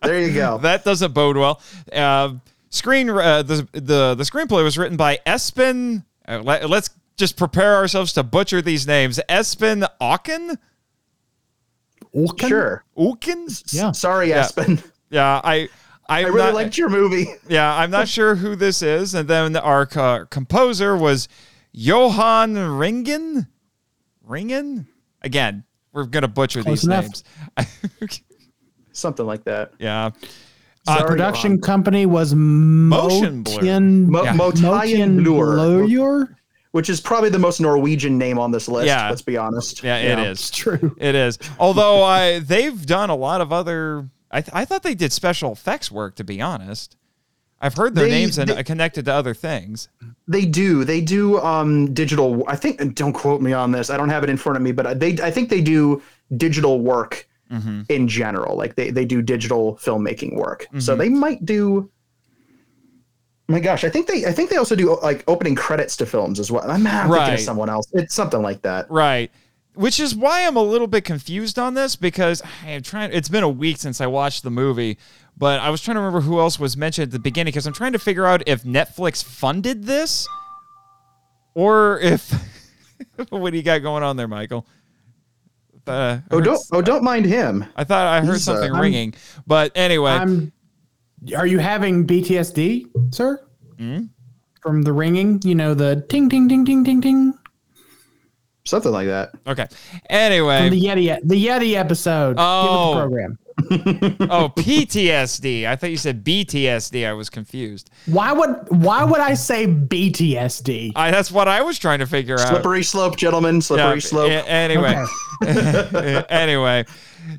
There 0.02 0.20
you 0.22 0.34
go. 0.34 0.58
that 0.60 0.84
doesn't 0.84 1.14
bode 1.14 1.38
well. 1.38 1.62
Uh, 1.92 2.34
screen 2.70 3.10
uh, 3.10 3.42
the 3.44 3.68
the 3.74 4.16
the 4.16 4.24
screenplay 4.24 4.64
was 4.64 4.78
written 4.78 4.98
by 4.98 5.20
Espen. 5.26 6.04
Uh, 6.28 6.42
let, 6.44 6.64
us 6.64 6.90
just 7.18 7.38
prepare 7.38 7.76
ourselves 7.76 8.14
to 8.14 8.24
butcher 8.24 8.62
these 8.62 8.86
names. 8.88 9.20
Espen 9.30 9.88
Aukan. 10.02 10.58
Orkin? 12.16 12.48
Sure. 12.48 12.84
Aukan. 12.98 13.74
Yeah. 13.74 13.92
Sorry, 13.92 14.30
Yeah. 14.30 14.44
Espen. 14.46 14.84
Yeah, 15.12 15.40
I. 15.44 15.70
I 16.08 16.20
I'm 16.20 16.26
really 16.26 16.38
not, 16.40 16.54
liked 16.54 16.78
your 16.78 16.90
movie. 16.90 17.28
Yeah, 17.48 17.74
I'm 17.76 17.90
not 17.90 18.08
sure 18.08 18.36
who 18.36 18.56
this 18.56 18.82
is. 18.84 19.14
And 19.16 19.28
then 19.28 19.56
our 19.56 19.86
co- 19.88 20.26
composer 20.30 20.96
was 20.98 21.28
Johan 21.78 22.56
Ringen. 22.56 23.48
Ringen? 24.26 24.88
Again, 25.22 25.64
we're 25.92 26.06
gonna 26.06 26.28
butcher 26.28 26.64
Close 26.64 26.82
these 26.82 26.86
enough. 26.88 27.06
names. 27.58 28.22
Something 28.94 29.26
like 29.26 29.44
that. 29.44 29.74
yeah. 29.80 30.10
The 30.86 30.98
Sorry, 30.98 31.08
production 31.08 31.52
Johan. 31.54 31.62
company 31.62 32.06
was 32.06 32.34
Motion 32.36 33.42
Blur. 33.44 33.56
Motion 33.56 34.10
Mo- 34.12 34.24
Yeah. 34.24 34.34
Motayen 34.36 35.24
Blur, 35.24 35.86
Blur. 35.88 36.36
which 36.72 36.90
is 36.90 37.02
probably 37.02 37.30
the 37.30 37.40
most 37.40 37.60
Norwegian 37.60 38.18
name 38.20 38.38
on 38.40 38.52
this 38.52 38.68
list. 38.70 38.86
Yeah. 38.88 39.10
Let's 39.10 39.24
be 39.24 39.36
honest. 39.36 39.82
Yeah, 39.84 39.98
it 39.98 40.20
is. 40.20 40.40
It's 40.40 40.52
true. 40.52 40.96
It 41.00 41.16
is. 41.16 41.40
Although 41.60 42.04
I, 42.04 42.40
they've 42.40 42.86
done 42.86 43.10
a 43.10 43.16
lot 43.16 43.42
of 43.42 43.52
other. 43.52 44.08
I, 44.32 44.42
th- 44.42 44.54
I 44.54 44.64
thought 44.66 44.84
they 44.84 44.96
did 44.96 45.12
special 45.12 45.52
effects 45.52 45.92
work. 45.92 46.16
To 46.18 46.24
be 46.24 46.40
honest, 46.40 46.96
I've 47.66 47.74
heard 47.76 47.96
their 47.96 48.06
They- 48.06 48.12
names 48.12 48.38
and 48.38 48.50
they- 48.50 48.64
connected 48.64 49.06
to 49.06 49.14
other 49.14 49.34
things. 49.34 49.90
They 50.28 50.46
do. 50.46 50.84
They 50.86 51.02
do 51.02 51.40
um 51.40 51.94
digital 51.94 52.44
I 52.48 52.56
think 52.56 52.96
don't 52.96 53.14
quote 53.14 53.42
me 53.42 53.54
on 53.54 53.72
this. 53.72 53.90
I 53.90 53.98
don't 53.98 54.10
have 54.10 54.24
it 54.24 54.30
in 54.30 54.38
front 54.38 54.56
of 54.58 54.62
me, 54.64 54.72
but 54.72 55.00
they 55.00 55.18
I 55.22 55.32
think 55.32 55.50
they 55.50 55.62
do 55.62 56.02
digital 56.38 56.80
work 56.82 57.28
Mm-hmm. 57.52 57.82
in 57.90 58.08
general. 58.08 58.58
Like 58.58 58.76
they 58.76 58.90
they 58.90 59.06
do 59.06 59.22
digital 59.22 59.76
filmmaking 59.78 60.36
work. 60.36 60.64
Mm-hmm. 60.66 60.80
So 60.80 60.96
they 60.96 61.10
might 61.10 61.46
do 61.46 61.90
my 63.48 63.60
gosh, 63.60 63.84
I 63.84 63.90
think 63.90 64.08
they 64.08 64.26
I 64.26 64.32
think 64.32 64.50
they 64.50 64.58
also 64.58 64.76
do 64.76 64.98
like 65.02 65.24
opening 65.28 65.54
credits 65.56 65.96
to 65.98 66.06
films 66.08 66.40
as 66.40 66.52
well. 66.52 66.64
I'm, 66.70 66.86
I'm 66.88 67.10
thinking 67.12 67.34
of 67.36 67.40
someone 67.40 67.70
else. 67.70 67.86
It's 67.94 68.16
something 68.16 68.42
like 68.42 68.64
that. 68.64 68.90
Right. 68.90 69.32
Which 69.76 70.00
is 70.00 70.16
why 70.16 70.48
I'm 70.48 70.56
a 70.56 70.64
little 70.64 70.88
bit 70.88 71.04
confused 71.04 71.60
on 71.60 71.74
this 71.76 71.96
because 71.96 72.42
I'm 72.66 72.82
trying. 72.82 73.12
It's 73.14 73.30
been 73.30 73.44
a 73.44 73.50
week 73.50 73.78
since 73.78 74.00
I 74.02 74.08
watched 74.08 74.42
the 74.44 74.50
movie, 74.50 74.98
but 75.38 75.60
I 75.60 75.70
was 75.70 75.82
trying 75.82 75.96
to 75.96 76.02
remember 76.02 76.22
who 76.22 76.40
else 76.40 76.60
was 76.60 76.76
mentioned 76.78 77.04
at 77.08 77.12
the 77.12 77.20
beginning 77.20 77.52
because 77.52 77.68
I'm 77.68 77.74
trying 77.74 77.94
to 77.94 78.00
figure 78.00 78.26
out 78.26 78.44
if 78.48 78.64
Netflix 78.64 79.24
funded 79.24 79.84
this 79.86 80.28
or 81.54 82.00
if. 82.00 82.34
what 83.30 83.52
do 83.52 83.58
you 83.58 83.64
got 83.64 83.80
going 83.82 84.04
on 84.04 84.16
there, 84.18 84.28
Michael? 84.28 84.66
Uh, 85.88 86.20
Oh 86.32 86.42
don't 86.42 86.60
oh 86.72 86.82
don't 86.82 87.04
mind 87.04 87.26
him. 87.26 87.64
I 87.76 87.84
thought 87.84 88.08
I 88.08 88.22
heard 88.26 88.34
He's, 88.34 88.48
uh, 88.48 88.54
something 88.54 88.72
I'm- 88.74 88.82
ringing, 88.82 89.14
but 89.46 89.72
anyway, 89.76 90.12
I'm. 90.12 90.52
Are 91.36 91.46
you 91.48 91.60
having 91.60 92.06
BTSD, 92.08 93.14
sir? 93.14 93.44
Hmm? 93.78 94.06
From 94.62 94.82
the 94.82 94.94
ringing, 94.94 95.40
you 95.44 95.54
know 95.56 95.74
the 95.76 96.04
ting 96.10 96.28
ting 96.30 96.50
ting 96.50 96.66
ting 96.66 96.84
ting 96.84 97.02
ting 97.02 97.34
Something 98.66 98.92
like 98.92 99.06
that. 99.08 99.32
okay. 99.46 99.68
Anyway, 100.10 100.58
from 100.70 100.70
the 100.72 100.82
Yeti 100.84 101.20
the 101.24 101.46
Yeti 101.48 101.76
episode. 101.76 102.38
Oh. 102.40 102.94
The 102.96 103.00
program. 103.02 103.38
oh 103.72 104.52
PTSD. 104.58 105.66
I 105.66 105.76
thought 105.78 105.90
you 105.90 105.98
said 105.98 106.24
BTSD. 106.26 107.08
I 107.08 107.14
was 107.14 107.30
confused. 107.30 107.90
Why 108.06 108.32
would 108.34 108.50
why 108.70 109.04
would 109.04 109.22
I 109.22 109.34
say 109.34 109.66
BTSD? 109.66 110.92
I, 110.96 111.10
that's 111.12 111.32
what 111.32 111.48
I 111.48 111.62
was 111.62 111.80
trying 111.80 112.00
to 112.00 112.06
figure 112.06 112.36
out. 112.40 112.50
Slippery 112.50 112.84
slope, 112.84 113.16
gentlemen. 113.16 113.62
Slippery 113.62 113.96
Yeah, 113.96 114.00
slope. 114.02 114.30
a- 114.30 114.50
anyway, 114.50 115.06
anyway, 116.30 116.86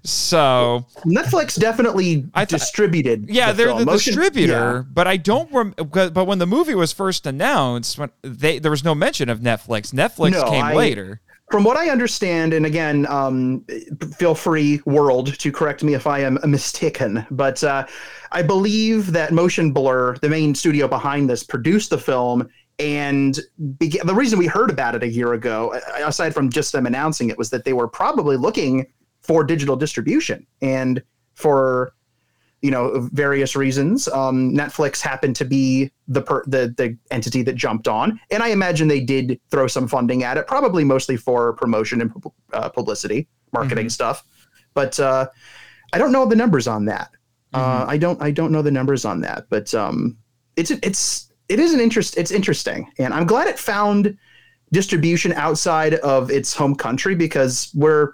so 0.04 0.86
Netflix 1.04 1.58
definitely 1.58 2.24
I 2.34 2.44
th- 2.44 2.60
distributed. 2.60 3.28
yeah, 3.28 3.52
the 3.52 3.56
they're 3.58 3.66
film. 3.68 3.78
the 3.80 3.84
Motion- 3.86 4.14
distributor, 4.14 4.52
yeah. 4.52 4.82
but 4.90 5.06
I 5.06 5.16
don't. 5.18 5.52
Rem- 5.52 5.74
but 5.76 6.14
but 6.14 6.26
when 6.26 6.38
the 6.38 6.46
movie 6.46 6.74
was 6.74 6.92
first 6.92 7.26
announced, 7.26 7.98
when 7.98 8.10
they 8.22 8.58
there 8.58 8.70
was 8.70 8.84
no 8.84 8.94
mention 8.94 9.28
of 9.28 9.40
Netflix. 9.40 9.92
Netflix 9.92 10.32
No, 10.32 10.48
came 10.50 10.64
I- 10.64 10.74
later. 10.74 11.20
From 11.50 11.62
what 11.62 11.76
I 11.76 11.90
understand, 11.90 12.52
and 12.52 12.66
again, 12.66 13.06
um, 13.06 13.64
feel 14.16 14.34
free, 14.34 14.80
world, 14.84 15.38
to 15.38 15.52
correct 15.52 15.84
me 15.84 15.94
if 15.94 16.06
I 16.06 16.20
am 16.20 16.38
mistaken, 16.44 17.24
but 17.30 17.62
uh, 17.62 17.86
I 18.32 18.42
believe 18.42 19.12
that 19.12 19.32
Motion 19.32 19.70
Blur, 19.70 20.16
the 20.16 20.28
main 20.28 20.56
studio 20.56 20.88
behind 20.88 21.30
this, 21.30 21.44
produced 21.44 21.90
the 21.90 21.98
film. 21.98 22.48
And 22.78 23.38
began, 23.78 24.06
the 24.06 24.14
reason 24.14 24.38
we 24.38 24.46
heard 24.46 24.70
about 24.70 24.96
it 24.96 25.02
a 25.02 25.08
year 25.08 25.34
ago, 25.34 25.80
aside 26.04 26.34
from 26.34 26.50
just 26.50 26.72
them 26.72 26.84
announcing 26.84 27.30
it, 27.30 27.38
was 27.38 27.48
that 27.50 27.64
they 27.64 27.72
were 27.72 27.88
probably 27.88 28.36
looking 28.36 28.86
for 29.22 29.44
digital 29.44 29.76
distribution. 29.76 30.46
And 30.60 31.02
for 31.34 31.94
you 32.66 32.72
know 32.72 33.08
various 33.12 33.54
reasons. 33.54 34.08
Um, 34.08 34.52
netflix 34.52 35.00
happened 35.00 35.36
to 35.36 35.44
be 35.44 35.90
the, 36.08 36.22
per- 36.22 36.44
the 36.46 36.74
the 36.76 36.98
entity 37.12 37.42
that 37.42 37.54
jumped 37.54 37.86
on 37.86 38.18
and 38.32 38.42
i 38.42 38.48
imagine 38.48 38.88
they 38.88 39.04
did 39.14 39.40
throw 39.50 39.66
some 39.68 39.86
funding 39.86 40.24
at 40.24 40.36
it 40.36 40.46
probably 40.46 40.84
mostly 40.84 41.16
for 41.16 41.52
promotion 41.52 42.00
and 42.00 42.10
uh, 42.52 42.68
publicity 42.68 43.28
marketing 43.52 43.88
stuff. 43.88 44.24
But 44.74 44.98
uh, 44.98 45.28
i 45.92 45.98
don't 45.98 46.12
know 46.12 46.26
the 46.26 46.36
numbers 46.36 46.66
on 46.66 46.86
that. 46.86 47.10
Uh, 47.54 47.84
i 47.88 47.96
don't 47.96 48.20
i 48.20 48.30
don't 48.30 48.52
know 48.52 48.60
the 48.60 48.76
numbers 48.78 49.04
on 49.06 49.20
that 49.22 49.46
but 49.48 49.72
um, 49.72 50.18
it's 50.56 50.70
it's 50.70 51.32
it 51.48 51.58
is 51.58 51.72
an 51.72 51.80
interest 51.80 52.18
it's 52.18 52.30
interesting 52.30 52.90
and 52.98 53.14
i'm 53.14 53.26
glad 53.26 53.46
it 53.46 53.58
found 53.58 54.14
distribution 54.72 55.32
outside 55.32 55.94
of 55.94 56.30
its 56.30 56.54
home 56.54 56.74
country 56.74 57.14
because 57.14 57.70
we're 57.74 58.12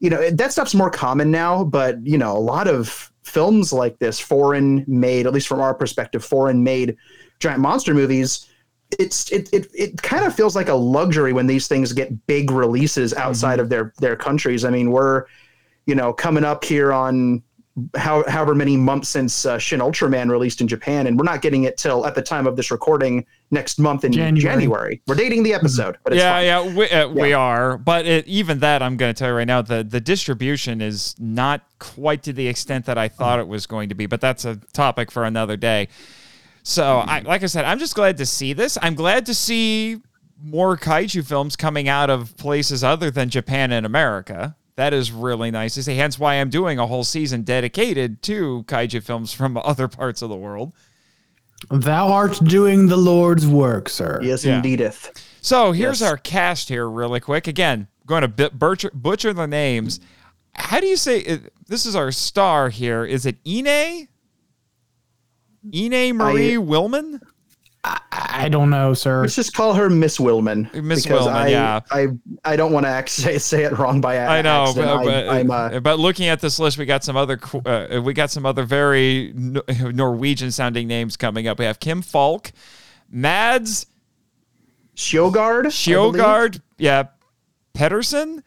you 0.00 0.10
know 0.10 0.28
that 0.30 0.52
stuff's 0.52 0.74
more 0.74 0.90
common 0.90 1.30
now 1.30 1.64
but 1.64 2.04
you 2.06 2.18
know 2.18 2.36
a 2.36 2.44
lot 2.52 2.68
of 2.68 3.10
films 3.24 3.72
like 3.72 3.98
this 3.98 4.20
foreign 4.20 4.84
made 4.86 5.26
at 5.26 5.32
least 5.32 5.48
from 5.48 5.60
our 5.60 5.74
perspective 5.74 6.24
foreign 6.24 6.62
made 6.62 6.96
giant 7.40 7.60
monster 7.60 7.94
movies 7.94 8.46
it's 8.98 9.30
it 9.32 9.48
it, 9.52 9.68
it 9.74 10.02
kind 10.02 10.24
of 10.24 10.34
feels 10.34 10.54
like 10.54 10.68
a 10.68 10.74
luxury 10.74 11.32
when 11.32 11.46
these 11.46 11.68
things 11.68 11.92
get 11.92 12.26
big 12.26 12.50
releases 12.50 13.14
outside 13.14 13.60
of 13.60 13.68
their 13.68 13.92
their 13.98 14.16
countries. 14.16 14.64
I 14.64 14.70
mean 14.70 14.90
we're 14.90 15.24
you 15.86 15.94
know 15.94 16.12
coming 16.12 16.44
up 16.44 16.64
here 16.64 16.92
on 16.92 17.42
how, 17.96 18.22
however 18.28 18.54
many 18.54 18.76
months 18.76 19.08
since 19.08 19.44
uh, 19.44 19.58
Shin 19.58 19.80
Ultraman 19.80 20.30
released 20.30 20.60
in 20.60 20.68
Japan, 20.68 21.08
and 21.08 21.18
we're 21.18 21.24
not 21.24 21.42
getting 21.42 21.64
it 21.64 21.76
till 21.76 22.06
at 22.06 22.14
the 22.14 22.22
time 22.22 22.46
of 22.46 22.54
this 22.56 22.70
recording 22.70 23.26
next 23.54 23.78
month 23.78 24.04
in 24.04 24.12
January. 24.12 24.40
January. 24.40 25.02
We're 25.06 25.14
dating 25.14 25.44
the 25.44 25.54
episode, 25.54 25.96
but 26.04 26.12
it's 26.12 26.20
yeah, 26.20 26.32
fine. 26.32 26.44
yeah, 26.44 26.76
we, 26.76 26.90
uh, 26.90 27.08
we 27.08 27.32
are. 27.32 27.78
But 27.78 28.06
it, 28.06 28.26
even 28.26 28.58
that, 28.58 28.82
I'm 28.82 28.98
going 28.98 29.14
to 29.14 29.18
tell 29.18 29.30
you 29.30 29.36
right 29.36 29.46
now, 29.46 29.62
the 29.62 29.82
the 29.82 30.00
distribution 30.00 30.82
is 30.82 31.14
not 31.18 31.62
quite 31.78 32.22
to 32.24 32.32
the 32.34 32.46
extent 32.48 32.84
that 32.86 32.98
I 32.98 33.08
thought 33.08 33.38
it 33.38 33.48
was 33.48 33.66
going 33.66 33.88
to 33.88 33.94
be. 33.94 34.04
But 34.04 34.20
that's 34.20 34.44
a 34.44 34.56
topic 34.74 35.10
for 35.10 35.24
another 35.24 35.56
day. 35.56 35.88
So, 36.62 36.98
I, 36.98 37.20
like 37.20 37.42
I 37.42 37.46
said, 37.46 37.66
I'm 37.66 37.78
just 37.78 37.94
glad 37.94 38.16
to 38.18 38.26
see 38.26 38.54
this. 38.54 38.78
I'm 38.80 38.94
glad 38.94 39.26
to 39.26 39.34
see 39.34 40.00
more 40.42 40.76
kaiju 40.76 41.26
films 41.26 41.56
coming 41.56 41.88
out 41.88 42.10
of 42.10 42.36
places 42.36 42.82
other 42.82 43.10
than 43.10 43.28
Japan 43.30 43.70
and 43.72 43.86
America. 43.86 44.56
That 44.76 44.92
is 44.92 45.12
really 45.12 45.50
nice 45.50 45.74
to 45.74 45.82
see. 45.82 45.96
Hence, 45.96 46.18
why 46.18 46.34
I'm 46.34 46.50
doing 46.50 46.78
a 46.78 46.86
whole 46.86 47.04
season 47.04 47.42
dedicated 47.42 48.22
to 48.22 48.64
kaiju 48.66 49.02
films 49.02 49.32
from 49.32 49.56
other 49.64 49.88
parts 49.88 50.22
of 50.22 50.30
the 50.30 50.36
world. 50.36 50.72
Thou 51.70 52.08
art 52.12 52.38
doing 52.44 52.88
the 52.88 52.96
Lord's 52.96 53.46
work, 53.46 53.88
sir. 53.88 54.20
Yes, 54.22 54.44
Yeah. 54.44 54.60
indeedeth. 54.60 55.10
So 55.40 55.72
here's 55.72 56.00
Yes. 56.00 56.10
our 56.10 56.16
cast 56.16 56.68
here, 56.68 56.88
really 56.88 57.20
quick. 57.20 57.46
Again, 57.46 57.88
going 58.06 58.22
to 58.22 58.28
bit- 58.28 58.58
butcher, 58.58 58.90
butcher 58.94 59.32
the 59.32 59.46
names. 59.46 60.00
How 60.54 60.80
do 60.80 60.86
you 60.86 60.96
say 60.96 61.20
it? 61.20 61.52
This 61.66 61.86
is 61.86 61.96
our 61.96 62.12
star 62.12 62.68
here. 62.68 63.04
Is 63.04 63.26
it 63.26 63.36
Ine? 63.46 64.08
Ine 65.74 66.16
Marie 66.16 66.54
I- 66.54 66.58
Wilmann? 66.60 67.20
I 67.84 68.48
don't 68.48 68.70
know, 68.70 68.94
sir. 68.94 69.22
Let's 69.22 69.36
just 69.36 69.54
call 69.54 69.74
her 69.74 69.90
Miss 69.90 70.18
Wilmann. 70.18 70.72
Miss 70.82 71.04
because 71.04 71.26
Wilmann, 71.26 71.32
I, 71.32 71.48
yeah. 71.48 71.80
I 71.90 72.08
I 72.44 72.56
don't 72.56 72.72
want 72.72 72.86
to 72.86 73.04
say, 73.12 73.38
say 73.38 73.64
it 73.64 73.78
wrong 73.78 74.00
by 74.00 74.14
a- 74.14 74.26
I 74.26 74.42
know, 74.42 74.64
accident. 74.64 75.04
but, 75.04 75.04
but, 75.04 75.28
I, 75.28 75.40
am 75.40 75.50
uh, 75.50 75.80
but 75.80 75.98
looking 75.98 76.28
at 76.28 76.40
this 76.40 76.58
list, 76.58 76.78
we 76.78 76.84
got 76.84 77.04
some 77.04 77.16
other 77.16 77.38
uh, 77.64 78.00
we 78.02 78.14
got 78.14 78.30
some 78.30 78.46
other 78.46 78.64
very 78.64 79.32
Norwegian 79.80 80.50
sounding 80.50 80.88
names 80.88 81.16
coming 81.16 81.46
up. 81.46 81.58
We 81.58 81.64
have 81.64 81.80
Kim 81.80 82.02
Falck, 82.02 82.52
Mads 83.10 83.86
Sjogard. 84.96 85.66
I. 85.66 85.68
Sjogard, 85.68 86.60
yeah, 86.78 87.04
Pettersen, 87.74 88.42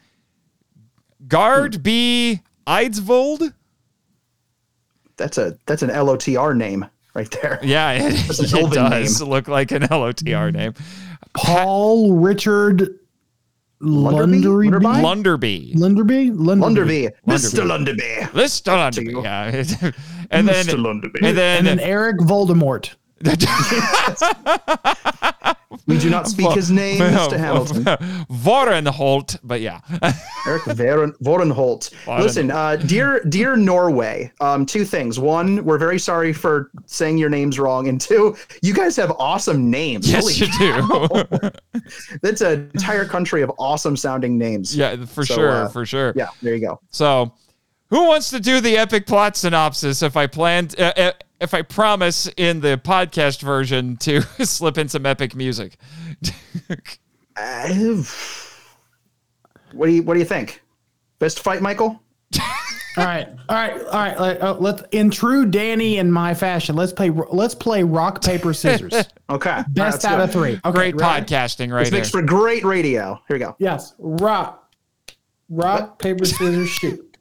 Gard 1.28 1.84
B. 1.84 2.42
Eidsvold. 2.66 3.54
That's 5.16 5.38
a 5.38 5.58
that's 5.66 5.82
an 5.82 5.90
LOTR 5.90 6.56
name 6.56 6.86
right 7.18 7.32
there. 7.42 7.60
Yeah, 7.68 7.92
it, 7.94 8.30
it 8.40 8.54
Elven 8.54 8.92
does 8.92 9.22
look 9.22 9.48
like 9.48 9.72
an 9.72 9.82
LOTR 9.84 10.24
mm-hmm. 10.24 10.58
name. 10.58 10.74
Paul 11.34 12.14
Richard 12.14 13.00
Lunderby? 13.82 14.42
Lunderby. 14.44 15.74
Lunderby? 15.74 15.74
Lunderby. 15.74 15.74
Lunderby. 15.74 16.32
Lunderby, 16.34 17.10
Lunderby. 17.12 17.12
Mr. 17.28 17.66
Lunderby, 17.66 18.34
Let's 18.34 18.62
Lunderby. 18.62 19.24
Yeah. 19.24 19.92
and 20.32 20.48
then 20.48 20.66
Mr. 20.66 20.78
Lunderby. 20.78 21.28
and 21.28 21.38
then, 21.38 21.68
And 21.68 21.68
then 21.68 21.80
Eric 21.80 22.20
Voldemort. 22.20 22.96
We 25.86 25.98
do 26.00 26.10
not 26.10 26.28
speak 26.28 26.52
his 26.54 26.72
name, 26.72 27.00
Mr. 27.00 27.38
Hamilton. 27.38 27.84
Vorenholt, 28.32 29.38
but 29.44 29.62
yeah. 29.62 29.82
Eric 30.48 30.64
Varen, 30.64 31.14
Vorenholt. 31.22 31.94
Listen, 32.22 32.52
uh, 32.52 32.78
dear, 32.78 33.22
dear 33.26 33.56
Norway. 33.56 34.32
Um, 34.40 34.66
two 34.66 34.86
things. 34.86 35.20
One, 35.20 35.64
we're 35.66 35.78
very 35.78 36.00
sorry 36.00 36.32
for 36.34 36.72
saying 36.86 37.18
your 37.18 37.30
names 37.30 37.60
wrong, 37.60 37.88
and 37.90 38.00
two, 38.00 38.36
you 38.62 38.74
guys 38.74 38.96
have 38.96 39.12
awesome 39.20 39.70
names. 39.70 40.10
yes, 40.10 40.22
Holy 40.24 40.36
you 40.36 41.52
do. 41.52 41.52
That's 42.22 42.42
an 42.42 42.72
entire 42.74 43.06
country 43.06 43.42
of 43.42 43.52
awesome 43.60 43.98
sounding 43.98 44.38
names. 44.38 44.76
yeah, 44.76 45.06
for 45.06 45.26
So, 45.26 45.36
sure, 45.36 45.52
uh, 45.52 45.70
for 45.70 45.86
sure. 45.86 46.14
Yeah, 46.16 46.28
there 46.42 46.56
you 46.56 46.62
go. 46.66 46.80
So, 46.92 47.34
who 47.90 48.08
wants 48.08 48.30
to 48.32 48.40
do 48.40 48.62
the 48.62 48.78
epic 48.78 49.06
plot 49.06 49.36
synopsis? 49.38 50.02
If 50.02 50.18
I 50.18 50.28
planned, 50.28 50.80
uh, 50.80 50.94
uh, 50.96 51.12
if 51.40 51.54
I 51.54 51.62
promise 51.62 52.28
in 52.38 52.60
the 52.62 52.78
podcast 52.84 53.42
version 53.42 53.98
to 53.98 54.22
slip 54.46 54.78
in 54.78 54.90
some 54.90 55.06
epic 55.06 55.36
music. 55.36 55.78
Uh, 57.36 58.04
what 59.74 59.88
do 59.88 59.92
you 59.92 60.04
What 60.04 60.14
do 60.16 60.20
you 60.20 60.26
think? 60.26 60.62
Best 61.20 61.40
fight, 61.42 61.62
Michael? 61.62 62.02
All 62.98 63.06
right, 63.06 63.28
all 63.48 63.56
right, 63.56 63.74
all 63.80 63.92
right. 63.92 64.20
Let, 64.20 64.42
uh, 64.42 64.56
let's 64.60 64.82
in 64.92 65.12
true 65.12 65.46
Danny 65.46 66.00
and 66.00 66.12
my 66.12 66.34
fashion. 66.34 66.76
Let's 66.76 66.92
play. 66.92 67.12
Let's 67.12 67.54
play 67.54 67.84
rock 67.84 68.24
paper 68.24 68.54
scissors. 68.54 68.94
Okay, 69.30 69.62
Best 69.68 70.02
That's 70.02 70.06
out 70.06 70.18
good. 70.20 70.24
of 70.24 70.32
three. 70.32 70.52
Okay, 70.64 70.72
Great 70.72 70.96
ready? 70.96 71.26
podcasting 71.26 71.70
right 71.70 71.82
This 71.82 71.90
there. 71.90 72.00
makes 72.00 72.10
for 72.10 72.22
great 72.22 72.64
radio. 72.64 73.22
Here 73.28 73.36
we 73.36 73.40
go. 73.40 73.58
Yes, 73.60 73.94
rock, 74.00 74.74
rock 75.50 76.00
paper 76.00 76.24
scissors 76.24 76.70
shoot. 76.70 77.18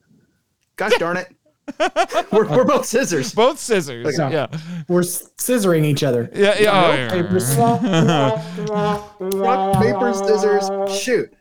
Gosh 0.77 0.93
darn 0.99 1.17
it. 1.17 1.35
we're, 2.33 2.47
we're 2.49 2.65
both 2.65 2.87
scissors. 2.87 3.35
Both 3.35 3.59
scissors. 3.59 4.07
Okay. 4.07 4.33
Yeah. 4.33 4.47
We're 4.89 5.01
scissoring 5.01 5.85
each 5.85 6.03
other. 6.05 6.31
Yeah. 6.33 6.59
yeah. 6.59 6.71
oh, 6.71 6.89
Rock, 6.89 6.97
yeah. 6.97 7.11
paper, 7.11 7.41
scissors. 7.41 9.35
Rock, 9.35 9.83
paper, 9.83 10.13
scissors, 10.15 11.01
shoot. 11.01 11.33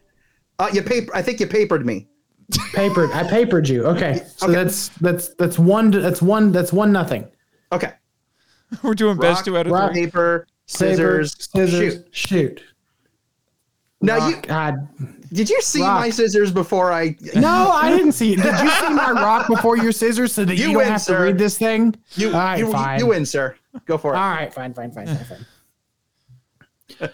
Uh, 0.57 0.69
you 0.73 0.81
paper. 0.81 1.15
I 1.15 1.21
think 1.21 1.39
you 1.39 1.47
papered 1.47 1.85
me. 1.85 2.07
Papered. 2.73 3.11
I 3.11 3.23
papered 3.23 3.67
you. 3.67 3.85
Okay, 3.85 4.23
so 4.35 4.47
Okay. 4.47 4.55
that's 4.55 4.89
that's 4.89 5.29
that's 5.35 5.59
one. 5.59 5.91
That's 5.91 6.21
one. 6.21 6.51
That's 6.51 6.71
one 6.71 6.91
nothing. 6.91 7.27
Okay. 7.71 7.91
We're 8.83 8.93
doing 8.95 9.17
best 9.17 9.39
Rock, 9.39 9.45
two 9.45 9.57
out 9.57 9.67
of 9.67 9.73
rock, 9.73 9.91
three. 9.91 10.05
Paper, 10.05 10.47
scissors, 10.65 11.35
Paper, 11.35 11.67
scissors, 11.67 11.93
shoot. 12.11 12.59
shoot. 12.59 12.63
Now 14.01 14.27
you 14.27 14.41
God. 14.41 14.87
Did 15.33 15.49
you 15.49 15.61
see 15.61 15.81
Rock. 15.81 15.99
my 16.01 16.09
scissors 16.09 16.51
before 16.51 16.91
I? 16.91 17.15
No, 17.35 17.69
I 17.71 17.89
didn't 17.89 18.13
see 18.13 18.33
it. 18.33 18.37
Did 18.41 18.59
you 18.63 18.69
see 18.69 18.89
my 18.89 19.11
rock 19.11 19.47
before 19.47 19.77
your 19.77 19.91
scissors 19.91 20.33
so 20.33 20.45
that 20.45 20.55
you, 20.55 20.61
You 20.61 20.67
don't 20.69 20.77
win, 20.77 20.87
have 20.89 21.01
sir. 21.01 21.17
to 21.17 21.23
read 21.25 21.37
this 21.37 21.57
thing? 21.57 21.95
You, 22.15 22.27
All 22.27 22.33
right, 22.39 22.59
you, 22.59 22.71
fine. 22.71 22.99
you 22.99 23.07
win, 23.07 23.25
sir. 23.25 23.55
Go 23.85 23.97
for 23.97 24.13
it. 24.13 24.17
All 24.17 24.29
right, 24.29 24.53
fine, 24.53 24.73
fine, 24.73 24.91
fine, 24.91 25.07
fine, 25.07 25.45
fine. 26.99 27.09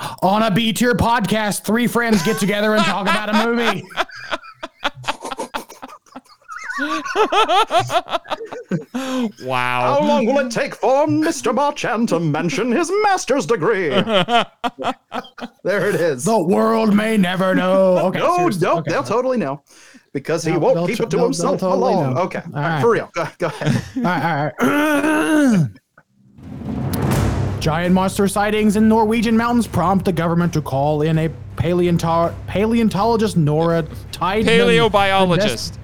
On 0.22 0.42
a 0.42 0.50
B 0.50 0.72
tier 0.72 0.94
podcast, 0.94 1.64
three 1.64 1.86
friends 1.86 2.22
get 2.24 2.38
together 2.38 2.74
and 2.74 2.84
talk 2.84 3.02
about 3.02 3.28
a 3.34 3.46
movie. 3.46 3.84
Wow. 9.44 9.98
How 10.00 10.06
long 10.06 10.26
will 10.26 10.38
it 10.38 10.50
take 10.50 10.74
for 10.74 11.06
Mr. 11.06 11.54
Marchand 11.54 12.08
to 12.10 12.20
mention 12.20 12.72
his 12.72 12.90
master's 13.02 13.46
degree? 13.46 13.88
there 13.88 14.46
it 15.88 15.94
is. 15.96 16.24
The 16.24 16.42
world 16.42 16.94
may 16.94 17.16
never 17.16 17.54
know. 17.54 17.98
Okay, 18.12 18.18
no, 18.18 18.36
seriously, 18.36 18.66
no, 18.66 18.78
okay. 18.78 18.90
they'll 18.90 19.02
totally 19.02 19.38
know 19.38 19.62
because 20.12 20.44
he 20.44 20.52
No, 20.52 20.58
won't 20.58 20.90
keep 20.90 21.00
it 21.00 21.10
to 21.10 21.18
himself 21.22 21.60
totally 21.60 21.94
long. 21.94 22.14
know. 22.14 22.20
Okay, 22.22 22.40
All 22.40 22.54
all 22.56 22.60
right, 22.62 22.68
right. 22.74 22.80
for 22.80 22.90
real. 22.90 23.10
Go, 23.14 23.26
go 23.38 23.46
ahead. 23.46 23.82
All 23.96 24.02
right, 24.02 24.52
all 24.60 25.58
right. 25.58 25.68
Giant 27.60 27.94
monster 27.94 28.26
sightings 28.26 28.74
in 28.76 28.88
Norwegian 28.88 29.36
mountains 29.36 29.68
prompt 29.68 30.04
the 30.04 30.12
government 30.12 30.52
to 30.54 30.60
call 30.62 31.02
in 31.02 31.16
a 31.18 31.30
paleonto- 31.56 32.34
paleontologist, 32.48 33.36
Nora 33.36 33.84
Tidemann. 34.10 34.90
Paleobiologist. 34.90 35.78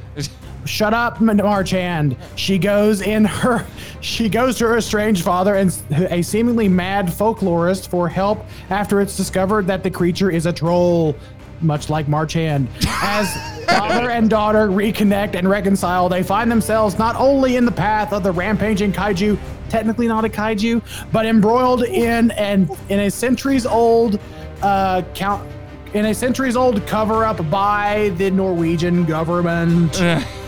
Shut 0.69 0.93
up, 0.93 1.19
Marchand. 1.21 2.15
She 2.37 2.59
goes 2.59 3.01
in 3.01 3.25
her. 3.25 3.65
She 4.03 4.29
goes 4.29 4.59
to 4.59 4.67
her 4.67 4.77
estranged 4.77 5.25
father 5.25 5.55
and 5.55 5.75
a 6.11 6.21
seemingly 6.21 6.69
mad 6.69 7.07
folklorist 7.07 7.89
for 7.89 8.07
help 8.07 8.45
after 8.69 9.01
it's 9.01 9.17
discovered 9.17 9.67
that 9.67 9.83
the 9.83 9.91
creature 9.91 10.31
is 10.31 10.45
a 10.45 10.53
troll, 10.53 11.17
much 11.63 11.89
like 11.89 12.07
Marchand. 12.07 12.69
As 12.87 13.35
father 13.67 14.11
and 14.11 14.29
daughter 14.29 14.69
reconnect 14.69 15.37
and 15.37 15.49
reconcile, 15.49 16.11
they 16.11 16.23
find 16.23 16.51
themselves 16.51 16.99
not 16.99 17.17
only 17.17 17.57
in 17.57 17.65
the 17.65 17.73
path 17.73 18.13
of 18.13 18.23
the 18.23 18.31
rampaging 18.31 18.93
kaiju, 18.93 19.39
technically 19.71 20.07
not 20.07 20.27
a 20.27 20.29
kaiju, 20.29 20.83
but 21.11 21.25
embroiled 21.25 21.85
in 21.85 22.31
an 22.33 22.69
in 22.91 23.01
a 23.01 23.11
centuries 23.11 23.65
old 23.65 24.21
uh, 24.61 25.01
count. 25.15 25.51
In 25.95 26.05
a 26.05 26.15
centuries 26.15 26.57
old 26.57 26.87
cover 26.87 27.25
up 27.25 27.51
by 27.51 28.13
the 28.19 28.31
Norwegian 28.31 29.07
government. 29.07 29.99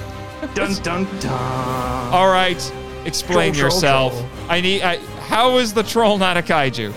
dun 0.54 0.74
dun 0.82 1.04
dun. 1.20 2.12
All 2.12 2.28
right. 2.30 2.60
Explain 3.04 3.52
Troll, 3.54 3.70
troll, 3.70 3.74
yourself. 3.74 4.12
troll. 4.12 4.28
I 4.48 4.60
need. 4.60 4.82
I, 4.82 4.96
how 5.28 5.56
is 5.58 5.72
the 5.72 5.82
troll 5.82 6.18
not 6.18 6.36
a 6.36 6.42
kaiju? 6.42 6.92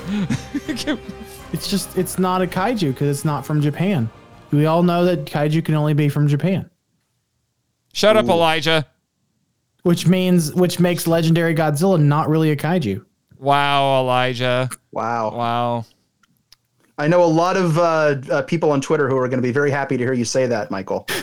It's 1.53 1.67
just 1.69 1.95
it's 1.95 2.17
not 2.17 2.41
a 2.41 2.47
kaiju 2.47 2.93
because 2.93 3.07
it's 3.15 3.23
not 3.25 3.45
from 3.45 3.61
Japan. 3.61 4.09
We 4.51 4.65
all 4.65 4.81
know 4.81 5.05
that 5.05 5.25
kaiju 5.25 5.63
can 5.63 5.75
only 5.75 5.93
be 5.93 6.09
from 6.09 6.27
Japan, 6.27 6.67
Shut 7.93 8.17
up, 8.17 8.25
Elijah. 8.25 8.87
which 9.83 10.07
means 10.07 10.51
which 10.55 10.79
makes 10.79 11.05
legendary 11.05 11.53
Godzilla 11.53 12.01
not 12.01 12.27
really 12.27 12.49
a 12.49 12.55
kaiju. 12.55 13.05
Wow, 13.37 14.01
Elijah. 14.01 14.67
Wow. 14.91 15.29
Wow. 15.37 15.85
I 16.97 17.07
know 17.07 17.23
a 17.23 17.25
lot 17.25 17.55
of 17.55 17.77
uh, 17.77 18.15
uh, 18.31 18.41
people 18.41 18.71
on 18.71 18.81
Twitter 18.81 19.07
who 19.07 19.17
are 19.17 19.27
going 19.27 19.37
to 19.39 19.47
be 19.47 19.51
very 19.51 19.69
happy 19.69 19.95
to 19.95 20.03
hear 20.03 20.13
you 20.13 20.25
say 20.25 20.47
that, 20.47 20.71
Michael. 20.71 21.07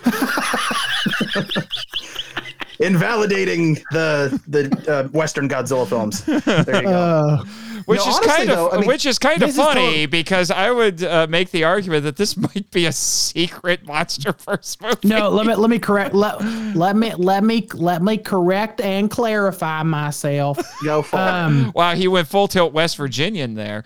Invalidating 2.80 3.74
the 3.92 4.40
the 4.48 4.92
uh, 4.92 5.08
Western 5.08 5.48
Godzilla 5.48 5.86
films. 5.88 6.24
There 6.24 6.76
you 6.76 6.82
go. 6.82 6.88
Uh, 6.90 7.44
Which 7.86 7.98
No, 8.00 8.08
is 8.08 8.16
honestly, 8.16 8.26
kind 8.28 8.50
of 8.50 8.56
though, 8.56 8.70
I 8.70 8.78
mean, 8.78 8.86
which 8.88 9.06
is 9.06 9.18
kind 9.18 9.34
of 9.42 9.48
this 9.48 9.58
is 9.58 9.64
funny 9.64 10.06
because 10.06 10.50
I 10.50 10.70
would 10.70 11.02
uh, 11.02 11.26
make 11.28 11.50
the 11.50 11.64
argument 11.64 12.04
that 12.04 12.16
this 12.16 12.36
might 12.54 12.70
be 12.70 12.86
a 12.86 12.92
secret 12.92 13.84
MonsterVerse 13.84 14.80
movie. 14.80 15.08
no, 15.08 15.28
let 15.30 15.46
me 15.46 15.54
let 15.54 15.70
me 15.70 15.78
correct 15.78 16.14
let, 16.14 16.40
let 16.74 16.96
me 16.96 17.14
let 17.14 17.42
me 17.44 17.66
let 17.74 18.02
me 18.02 18.16
correct 18.18 18.80
and 18.80 19.10
clarify 19.10 19.82
myself. 19.82 20.58
go 20.84 21.02
for 21.02 21.16
it. 21.16 21.20
Um, 21.20 21.72
Wow, 21.74 21.94
he 21.94 22.06
went 22.08 22.28
full 22.28 22.48
tilt 22.48 22.72
West 22.72 22.96
Virginian 22.96 23.54
there. 23.54 23.84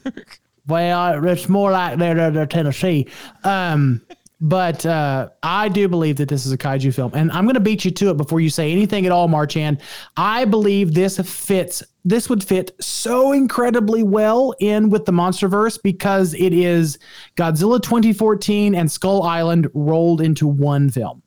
well, 0.66 1.24
it's 1.26 1.48
more 1.48 1.70
like 1.70 1.98
they're, 1.98 2.14
they're, 2.14 2.30
they're 2.30 2.46
Tennessee. 2.46 3.06
Um, 3.42 4.00
but 4.40 4.84
uh, 4.84 5.28
I 5.42 5.68
do 5.68 5.88
believe 5.88 6.16
that 6.16 6.28
this 6.28 6.44
is 6.44 6.52
a 6.52 6.58
kaiju 6.58 6.94
film, 6.94 7.12
and 7.14 7.30
I'm 7.32 7.44
going 7.44 7.54
to 7.54 7.60
beat 7.60 7.84
you 7.84 7.90
to 7.92 8.10
it 8.10 8.16
before 8.16 8.40
you 8.40 8.50
say 8.50 8.72
anything 8.72 9.06
at 9.06 9.12
all, 9.12 9.28
Marchand. 9.28 9.80
I 10.16 10.44
believe 10.44 10.94
this 10.94 11.18
fits. 11.18 11.82
This 12.04 12.28
would 12.28 12.44
fit 12.44 12.72
so 12.80 13.32
incredibly 13.32 14.02
well 14.02 14.54
in 14.60 14.90
with 14.90 15.06
the 15.06 15.12
MonsterVerse 15.12 15.82
because 15.82 16.34
it 16.34 16.52
is 16.52 16.98
Godzilla 17.36 17.80
2014 17.80 18.74
and 18.74 18.90
Skull 18.90 19.22
Island 19.22 19.68
rolled 19.72 20.20
into 20.20 20.46
one 20.46 20.90
film. 20.90 21.22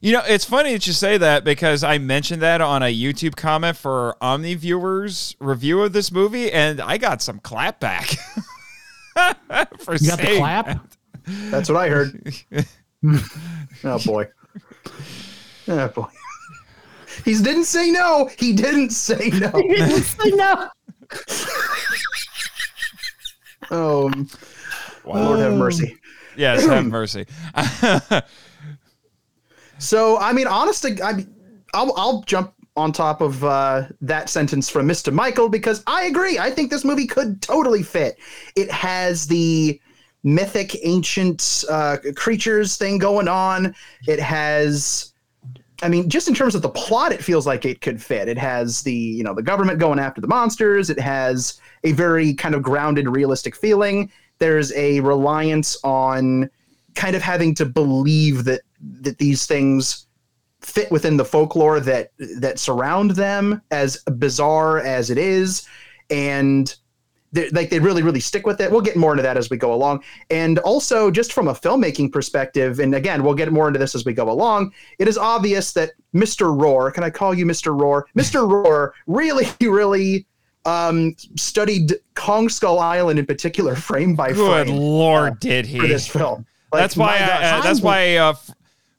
You 0.00 0.12
know, 0.12 0.22
it's 0.26 0.44
funny 0.44 0.72
that 0.72 0.86
you 0.86 0.92
say 0.92 1.18
that 1.18 1.44
because 1.44 1.82
I 1.82 1.98
mentioned 1.98 2.40
that 2.42 2.60
on 2.60 2.82
a 2.82 2.94
YouTube 2.94 3.36
comment 3.36 3.76
for 3.76 4.16
Omni 4.20 4.54
viewers 4.54 5.34
review 5.40 5.82
of 5.82 5.92
this 5.92 6.12
movie, 6.12 6.52
and 6.52 6.80
I 6.80 6.98
got 6.98 7.20
some 7.20 7.40
clap 7.40 7.80
back. 7.80 8.06
for 9.80 9.96
You 9.96 10.08
got 10.08 10.18
the 10.20 10.36
clap. 10.38 10.66
that. 10.66 10.97
That's 11.50 11.68
what 11.68 11.76
I 11.76 11.88
heard. 11.88 12.34
oh 13.84 13.98
boy. 14.04 14.28
Oh 15.68 15.88
boy. 15.88 16.06
He 17.24 17.34
didn't 17.36 17.64
say 17.64 17.90
no. 17.90 18.30
He 18.38 18.52
didn't 18.52 18.90
say 18.90 19.30
no. 19.30 19.50
He 19.50 19.68
didn't 19.68 20.02
say 20.02 20.30
no. 20.30 20.68
Oh, 23.70 24.10
Lord 25.04 25.40
have 25.40 25.52
mercy. 25.52 25.98
Yes, 26.38 26.64
have 26.64 26.86
mercy. 26.86 27.26
So, 29.78 30.18
I 30.18 30.32
mean, 30.32 30.46
honestly, 30.46 31.00
I, 31.02 31.24
I'll, 31.72 31.92
I'll 31.96 32.22
jump 32.22 32.52
on 32.76 32.92
top 32.92 33.20
of 33.20 33.44
uh, 33.44 33.86
that 34.00 34.28
sentence 34.28 34.68
from 34.68 34.88
Mr. 34.88 35.12
Michael 35.12 35.48
because 35.48 35.82
I 35.86 36.04
agree. 36.04 36.38
I 36.38 36.50
think 36.50 36.70
this 36.70 36.84
movie 36.84 37.06
could 37.06 37.40
totally 37.40 37.82
fit. 37.82 38.18
It 38.56 38.70
has 38.70 39.26
the 39.26 39.80
mythic 40.22 40.76
ancient 40.82 41.64
uh, 41.70 41.98
creatures 42.16 42.76
thing 42.76 42.98
going 42.98 43.28
on. 43.28 43.74
It 44.06 44.20
has, 44.20 45.12
I 45.82 45.88
mean, 45.88 46.08
just 46.08 46.28
in 46.28 46.34
terms 46.34 46.54
of 46.54 46.62
the 46.62 46.68
plot, 46.68 47.12
it 47.12 47.22
feels 47.22 47.46
like 47.46 47.64
it 47.64 47.80
could 47.80 48.02
fit. 48.02 48.28
It 48.28 48.38
has 48.38 48.82
the, 48.82 48.92
you 48.92 49.22
know, 49.22 49.34
the 49.34 49.42
government 49.42 49.78
going 49.78 49.98
after 49.98 50.20
the 50.20 50.28
monsters. 50.28 50.90
It 50.90 50.98
has 50.98 51.60
a 51.84 51.92
very 51.92 52.34
kind 52.34 52.54
of 52.54 52.62
grounded, 52.62 53.08
realistic 53.08 53.54
feeling. 53.54 54.10
There's 54.38 54.72
a 54.72 55.00
reliance 55.00 55.76
on 55.84 56.50
kind 56.94 57.14
of 57.14 57.22
having 57.22 57.54
to 57.54 57.64
believe 57.64 58.44
that 58.44 58.62
that 59.00 59.18
these 59.18 59.46
things 59.46 60.06
fit 60.60 60.90
within 60.90 61.16
the 61.16 61.24
folklore 61.24 61.80
that 61.80 62.10
that 62.38 62.58
surround 62.58 63.12
them 63.12 63.62
as 63.70 64.02
bizarre 64.18 64.78
as 64.80 65.10
it 65.10 65.18
is 65.18 65.66
and 66.10 66.76
they, 67.32 67.50
like 67.50 67.70
they 67.70 67.78
really 67.78 68.02
really 68.02 68.20
stick 68.20 68.46
with 68.46 68.60
it. 68.60 68.70
We'll 68.70 68.80
get 68.80 68.96
more 68.96 69.12
into 69.12 69.22
that 69.22 69.36
as 69.36 69.50
we 69.50 69.56
go 69.56 69.72
along. 69.72 70.02
And 70.30 70.58
also 70.60 71.10
just 71.10 71.32
from 71.32 71.48
a 71.48 71.54
filmmaking 71.54 72.12
perspective, 72.12 72.80
and 72.80 72.94
again 72.94 73.22
we'll 73.22 73.34
get 73.34 73.52
more 73.52 73.66
into 73.68 73.78
this 73.78 73.94
as 73.94 74.04
we 74.04 74.12
go 74.12 74.30
along. 74.30 74.72
It 74.98 75.08
is 75.08 75.18
obvious 75.18 75.72
that 75.72 75.92
Mr. 76.14 76.56
Roar, 76.58 76.90
can 76.90 77.04
I 77.04 77.10
call 77.10 77.34
you 77.34 77.44
Mr. 77.46 77.78
Roar? 77.78 78.06
Mr. 78.16 78.50
Roar 78.50 78.94
really 79.06 79.46
really 79.60 80.26
um, 80.64 81.14
studied 81.36 81.94
Kong 82.14 82.48
Skull 82.48 82.78
Island 82.78 83.18
in 83.18 83.26
particular, 83.26 83.74
frame 83.74 84.14
by 84.14 84.32
Good 84.32 84.66
frame. 84.66 84.76
lord, 84.76 85.32
uh, 85.32 85.36
did 85.40 85.66
he? 85.66 85.78
for 85.78 85.86
this 85.86 86.06
film. 86.06 86.46
Like, 86.72 86.82
that's 86.82 86.96
why. 86.96 87.16
I, 87.16 87.58
uh, 87.58 87.62
that's 87.62 87.80
why. 87.80 88.16
Uh, 88.16 88.30
f- 88.30 88.50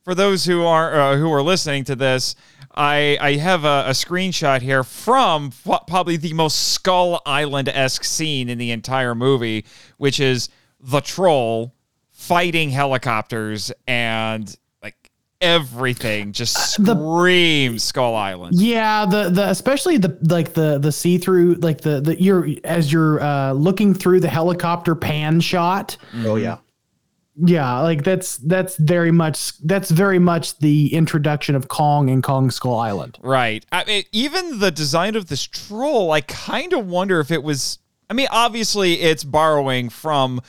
for 0.10 0.16
those 0.16 0.44
who 0.44 0.66
are 0.66 1.00
uh, 1.00 1.18
who 1.18 1.32
are 1.32 1.44
listening 1.44 1.84
to 1.84 1.96
this, 1.96 2.36
I 2.74 3.16
I 3.22 3.34
have 3.36 3.64
a, 3.64 3.84
a 3.86 3.92
screenshot 3.92 4.60
here 4.60 4.84
from 4.84 5.52
f- 5.68 5.82
probably 5.86 6.18
the 6.18 6.34
most 6.34 6.70
Skull 6.74 7.22
Island 7.28 7.70
esque 7.70 8.04
scene 8.04 8.50
in 8.50 8.58
the 8.58 8.72
entire 8.72 9.14
movie, 9.14 9.66
which 9.98 10.20
is 10.20 10.50
the 10.80 11.00
troll 11.00 11.76
fighting 12.10 12.72
helicopters 12.72 13.72
and 13.88 14.56
like 14.82 15.12
everything 15.42 16.32
just 16.32 16.84
the- 16.84 16.96
screams 16.96 17.84
Skull 17.84 18.16
Island. 18.16 18.60
Yeah, 18.60 19.06
the 19.06 19.30
the 19.30 19.48
especially 19.52 19.98
the 20.00 20.18
like 20.24 20.54
the 20.54 20.80
the 20.80 20.92
see 20.92 21.20
through 21.20 21.54
like 21.56 21.82
the 21.82 22.02
the 22.02 22.20
you're 22.20 22.48
as 22.64 22.92
you're 22.92 23.22
uh, 23.22 23.52
looking 23.52 23.94
through 23.94 24.22
the 24.22 24.30
helicopter 24.30 24.96
pan 24.96 25.40
shot. 25.40 25.98
oh 26.26 26.36
yeah. 26.36 26.58
Yeah, 27.42 27.80
like 27.80 28.04
that's 28.04 28.38
that's 28.38 28.76
very 28.76 29.12
much 29.12 29.58
that's 29.60 29.90
very 29.90 30.20
much 30.20 30.58
the 30.60 30.94
introduction 30.94 31.56
of 31.56 31.70
Kong 31.70 32.10
and 32.10 32.22
Kong 32.22 32.52
Skull 32.52 32.78
Island. 32.78 33.18
Right. 33.22 33.66
I 33.72 33.86
mean, 33.86 34.04
even 34.12 34.60
the 34.60 34.72
design 34.72 35.16
of 35.16 35.28
this 35.28 35.44
troll, 35.44 36.12
I 36.12 36.22
kind 36.22 36.74
of 36.74 36.88
wonder 36.88 37.20
if 37.20 37.32
it 37.32 37.42
was. 37.42 37.80
I 38.10 38.14
mean, 38.14 38.28
obviously, 38.32 39.02
it's 39.02 39.24
borrowing 39.24 39.90
from 39.90 40.42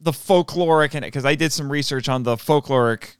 the 0.00 0.10
folkloric, 0.10 0.94
and 0.94 1.04
because 1.04 1.24
I 1.24 1.34
did 1.34 1.52
some 1.52 1.72
research 1.72 2.08
on 2.08 2.24
the 2.24 2.36
folkloric 2.36 3.16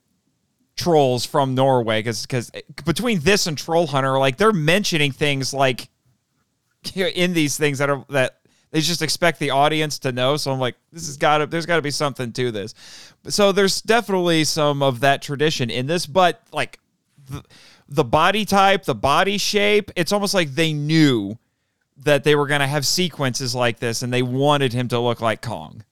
trolls 0.77 1.25
from 1.25 1.55
Norway, 1.55 2.01
because 2.01 2.23
because 2.23 2.51
between 2.85 3.21
this 3.21 3.47
and 3.47 3.57
Troll 3.57 3.87
Hunter, 3.87 4.18
like 4.18 4.37
they're 4.37 4.53
mentioning 4.53 5.12
things 5.12 5.55
like 5.55 5.88
in 6.94 7.33
these 7.33 7.57
things 7.57 7.79
that 7.79 7.88
are 7.88 8.05
that 8.11 8.38
they 8.70 8.81
just 8.81 9.02
expect 9.02 9.38
the 9.38 9.50
audience 9.50 9.98
to 10.00 10.12
know. 10.12 10.37
So 10.37 10.52
I'm 10.52 10.59
like, 10.59 10.76
this 10.92 11.07
has 11.07 11.16
got 11.16 11.38
to, 11.38 11.46
there's 11.46 11.66
got 11.66 11.76
to 11.76 11.83
be 11.83 11.90
something 11.90 12.33
to 12.33 12.50
this. 12.50 12.74
So 13.28 13.52
there's 13.52 13.81
definitely 13.81 14.44
some 14.44 14.83
of 14.83 15.00
that 15.00 15.22
tradition 15.22 15.70
in 15.70 15.87
this, 15.87 16.07
but 16.07 16.42
like 16.52 16.78
the, 17.28 17.42
the 17.88 18.04
body 18.04 18.44
type, 18.44 18.85
the 18.85 18.94
body 18.94 19.38
shape, 19.38 19.90
it's 19.96 20.12
almost 20.12 20.35
like 20.35 20.50
they 20.50 20.72
knew 20.72 21.38
that 22.04 22.24
they 22.24 22.35
were 22.35 22.46
going 22.46 22.61
to 22.61 22.66
have 22.66 22.87
sequences 22.87 23.54
like 23.54 23.78
this 23.78 24.02
and 24.02 24.12
they 24.12 24.22
wanted 24.22 24.72
him 24.72 24.88
to 24.88 25.00
look 25.00 25.20
like 25.20 25.42
Kong. 25.42 25.85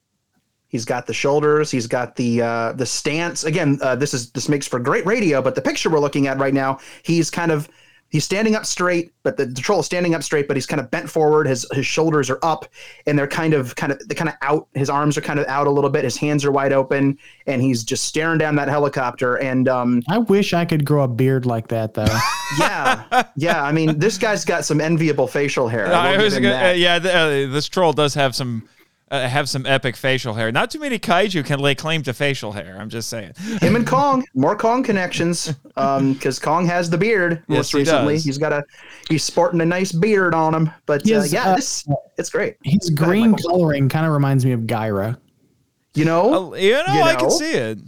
He's 0.69 0.85
got 0.85 1.07
the 1.07 1.15
shoulders. 1.15 1.71
He's 1.71 1.87
got 1.87 2.17
the 2.17 2.43
uh, 2.43 2.73
the 2.73 2.85
stance. 2.85 3.45
Again, 3.45 3.79
uh, 3.81 3.97
this 3.97 4.13
is 4.13 4.31
this 4.33 4.49
makes 4.49 4.67
for 4.67 4.81
great 4.81 5.07
radio. 5.07 5.41
But 5.41 5.55
the 5.55 5.63
picture 5.63 5.89
we're 5.89 6.01
looking 6.01 6.27
at 6.27 6.39
right 6.39 6.53
now, 6.53 6.81
he's 7.03 7.31
kind 7.31 7.53
of 7.53 7.69
he's 8.11 8.25
standing 8.25 8.55
up 8.55 8.65
straight, 8.65 9.13
but 9.23 9.37
the, 9.37 9.47
the 9.47 9.61
troll 9.61 9.81
is 9.81 9.87
standing 9.87 10.15
up 10.15 10.23
straight, 10.23 10.49
but 10.49 10.57
he's 10.57 10.67
kind 10.67 10.81
of 10.81 10.91
bent 10.91 11.11
forward. 11.11 11.47
His 11.47 11.67
his 11.73 11.87
shoulders 11.87 12.31
are 12.31 12.39
up, 12.43 12.67
and 13.07 13.19
they're 13.19 13.27
kind 13.27 13.55
of 13.55 13.75
kind 13.77 13.93
of 13.93 14.01
they 14.09 14.15
kind 14.15 14.29
of 14.29 14.35
out. 14.43 14.69
His 14.75 14.89
arms 14.91 15.17
are 15.19 15.21
kind 15.21 15.39
of 15.41 15.47
out 15.47 15.67
a 15.67 15.71
little 15.71 15.91
bit. 15.91 16.05
His 16.05 16.17
hands 16.17 16.45
are 16.45 16.53
wide 16.53 16.73
open, 16.73 17.19
and 17.47 17.61
he's 17.63 17.85
just 17.85 18.05
staring 18.05 18.39
down 18.39 18.57
that 18.57 18.69
helicopter. 18.69 19.37
And 19.37 19.69
um, 19.69 20.03
I 20.09 20.19
wish 20.19 20.53
I 20.55 20.65
could 20.65 20.85
grow 20.85 21.03
a 21.05 21.09
beard 21.09 21.47
like 21.47 21.69
that 21.69 21.95
though. 21.95 22.07
yeah, 22.59 23.25
yeah. 23.37 23.63
I 23.63 23.73
mean, 23.73 23.99
this 23.99 24.19
guy's 24.19 24.45
got 24.45 24.65
some 24.65 24.81
enviable 24.81 25.27
facial 25.27 25.69
hair. 25.69 25.93
I 25.93 26.15
I 26.15 26.17
was 26.23 26.35
gonna- 26.35 26.69
uh, 26.69 26.73
yeah, 26.73 26.99
th- 26.99 27.15
uh, 27.15 27.53
this 27.53 27.69
troll 27.69 27.93
does 27.93 28.15
have 28.15 28.35
some. 28.35 28.69
Uh, 29.09 29.29
have 29.29 29.49
some 29.49 29.65
epic 29.67 29.95
facial 29.95 30.35
hair. 30.35 30.51
Not 30.51 30.69
too 30.73 30.81
many 30.81 30.99
kaiju 30.99 31.45
can 31.47 31.61
lay 31.61 31.77
claim 31.77 32.03
to 32.03 32.13
facial 32.13 32.51
hair. 32.51 32.77
I'm 32.77 32.89
just 32.89 33.09
saying. 33.09 33.35
him 33.61 33.77
and 33.77 33.87
Kong, 33.97 34.25
more 34.35 34.57
Kong 34.57 34.83
connections. 34.83 35.55
Um, 35.77 36.15
because 36.15 36.41
Kong 36.41 36.67
has 36.67 36.91
the 36.91 36.99
beard 36.99 37.45
Yes, 37.47 37.57
most 37.59 37.71
he 37.73 37.79
recently. 37.79 38.15
does. 38.15 38.25
He's 38.25 38.39
got 38.39 38.53
a 38.53 38.65
he's 39.09 39.23
sporting 39.23 39.61
a 39.61 39.65
nice 39.65 39.93
beard 39.93 40.35
on 40.35 40.53
him. 40.53 40.71
But 40.87 41.03
He 41.07 41.15
uh, 41.15 41.23
yeah, 41.23 41.51
uh, 41.51 41.55
this 41.57 41.87
it's 42.19 42.31
great. 42.31 42.57
His 42.65 42.91
Go 42.91 43.05
ahead, 43.05 43.13
green 43.13 43.35
coloring 43.37 43.89
kind 43.89 44.07
of 44.07 44.13
reminds 44.13 44.45
me 44.45 44.51
of 44.51 44.63
Gaira. 44.63 45.17
You 45.95 46.05
know, 46.05 46.53
Uh, 46.55 46.57
you 46.57 46.73
know, 46.73 46.93
You 46.95 47.03
I 47.03 47.15
can 47.15 47.31
see 47.31 47.53
it. 47.53 47.79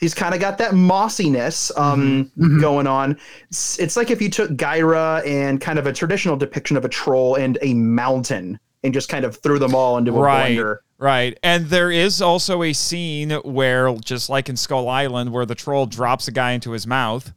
he's 0.00 0.14
kind 0.14 0.34
of 0.34 0.40
got 0.40 0.56
that 0.58 0.74
mossiness 0.74 1.70
um 1.76 2.30
Mhm. 2.38 2.58
going 2.62 2.86
on. 2.86 3.18
It's, 3.50 3.78
it's 3.78 3.98
like 3.98 4.10
if 4.10 4.22
you 4.22 4.30
took 4.30 4.52
Gaira 4.52 5.22
and 5.26 5.60
kind 5.60 5.78
of 5.78 5.86
a 5.86 5.92
traditional 5.92 6.36
depiction 6.36 6.78
of 6.78 6.86
a 6.86 6.88
troll 6.88 7.34
and 7.34 7.58
a 7.60 7.74
mountain 7.74 8.58
and 8.84 8.94
just 8.94 9.08
kind 9.08 9.24
of 9.24 9.36
threw 9.38 9.58
them 9.58 9.74
all 9.74 9.98
into 9.98 10.12
a 10.16 10.20
Right. 10.20 10.56
blender. 10.56 10.76
Right. 10.98 11.36
And 11.42 11.66
there 11.66 11.90
is 11.90 12.22
also 12.22 12.62
a 12.62 12.72
scene 12.72 13.30
where, 13.44 13.92
just 13.96 14.30
like 14.30 14.48
in 14.48 14.56
Skull 14.56 14.88
Island, 14.88 15.32
where 15.32 15.44
the 15.46 15.54
troll 15.56 15.86
drops 15.86 16.28
a 16.28 16.32
guy 16.32 16.52
into 16.52 16.70
his 16.70 16.86
mouth. 16.86 17.32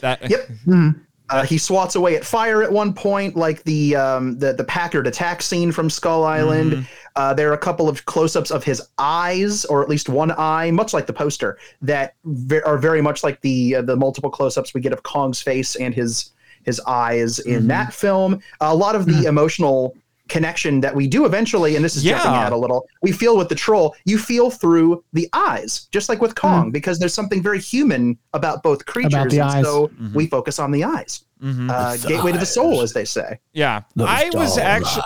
That 0.00 0.28
Yep. 0.30 0.48
Mhm. 0.66 1.00
Uh, 1.30 1.42
he 1.42 1.56
swats 1.56 1.94
away 1.94 2.16
at 2.16 2.24
fire 2.24 2.62
at 2.62 2.70
one 2.70 2.92
point, 2.92 3.34
like 3.34 3.62
the 3.64 3.96
um, 3.96 4.38
the 4.38 4.52
the 4.52 4.62
Packard 4.64 5.06
attack 5.06 5.40
scene 5.40 5.72
from 5.72 5.88
Skull 5.88 6.22
Island. 6.22 6.72
Mm-hmm. 6.72 6.82
Uh, 7.16 7.32
there 7.32 7.48
are 7.48 7.54
a 7.54 7.58
couple 7.58 7.88
of 7.88 8.04
close-ups 8.04 8.50
of 8.50 8.62
his 8.62 8.82
eyes, 8.98 9.64
or 9.64 9.82
at 9.82 9.88
least 9.88 10.10
one 10.10 10.32
eye, 10.36 10.70
much 10.70 10.92
like 10.92 11.06
the 11.06 11.14
poster, 11.14 11.56
that 11.80 12.14
ve- 12.26 12.60
are 12.60 12.76
very 12.76 13.00
much 13.00 13.24
like 13.24 13.40
the 13.40 13.76
uh, 13.76 13.82
the 13.82 13.96
multiple 13.96 14.28
close-ups 14.28 14.74
we 14.74 14.82
get 14.82 14.92
of 14.92 15.02
Kong's 15.02 15.40
face 15.40 15.76
and 15.76 15.94
his 15.94 16.32
his 16.64 16.78
eyes 16.86 17.38
in 17.38 17.60
Mm-hmm. 17.60 17.68
that 17.68 17.94
film. 17.94 18.40
a 18.60 18.74
lot 18.74 18.94
of 18.94 19.06
the 19.06 19.24
emotional 19.24 19.96
connection 20.28 20.80
that 20.80 20.94
we 20.94 21.06
do 21.06 21.26
eventually, 21.26 21.76
and 21.76 21.84
this 21.84 21.96
is 21.96 22.02
jumping 22.02 22.32
Yeah. 22.32 22.40
ahead 22.40 22.52
a 22.52 22.56
little, 22.56 22.86
we 23.02 23.12
feel 23.12 23.36
with 23.36 23.48
the 23.50 23.54
troll. 23.54 23.94
You 24.06 24.16
feel 24.18 24.50
through 24.50 25.04
the 25.12 25.28
eyes, 25.34 25.86
just 25.92 26.08
like 26.08 26.20
with 26.22 26.34
Kong, 26.34 26.70
because 26.70 26.98
there's 26.98 27.12
something 27.14 27.42
very 27.42 27.60
human 27.60 28.16
about 28.32 28.62
both 28.62 28.86
creatures, 28.86 29.12
Mm-hmm. 29.14 29.28
the 29.28 29.40
and 29.40 29.50
eyes. 29.50 29.64
so 29.64 29.88
Mhm. 29.88 30.14
we 30.14 30.26
focus 30.26 30.58
on 30.58 30.70
the 30.70 30.82
eyes 30.84 31.24
Mhm. 31.42 31.70
uh, 31.70 31.96
gateway 32.08 32.32
to 32.32 32.38
the 32.38 32.46
soul, 32.46 32.80
as 32.80 32.92
they 32.94 33.04
say. 33.04 33.38
yeah. 33.52 33.82
I 33.98 34.30
was 34.32 34.56
actually 34.56 35.02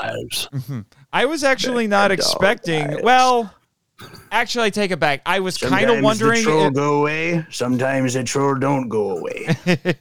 I 1.13 1.25
was 1.25 1.43
actually 1.43 1.87
not 1.89 2.09
Dog 2.09 2.19
expecting. 2.19 2.87
eyes. 2.95 3.01
Well, 3.03 3.53
actually, 4.31 4.67
I 4.67 4.71
take 4.71 4.91
it 4.93 5.01
back. 5.01 5.23
I 5.27 5.41
was 5.41 5.59
kind 5.59 5.91
of 5.91 6.01
wondering. 6.03 6.41
if- 6.47 6.75
go 6.75 7.01
away. 7.01 7.45
Sometimes 7.51 8.15
the 8.15 8.23
troll 8.23 8.55
don't 8.55 8.89
go 8.89 9.17
away. 9.19 9.49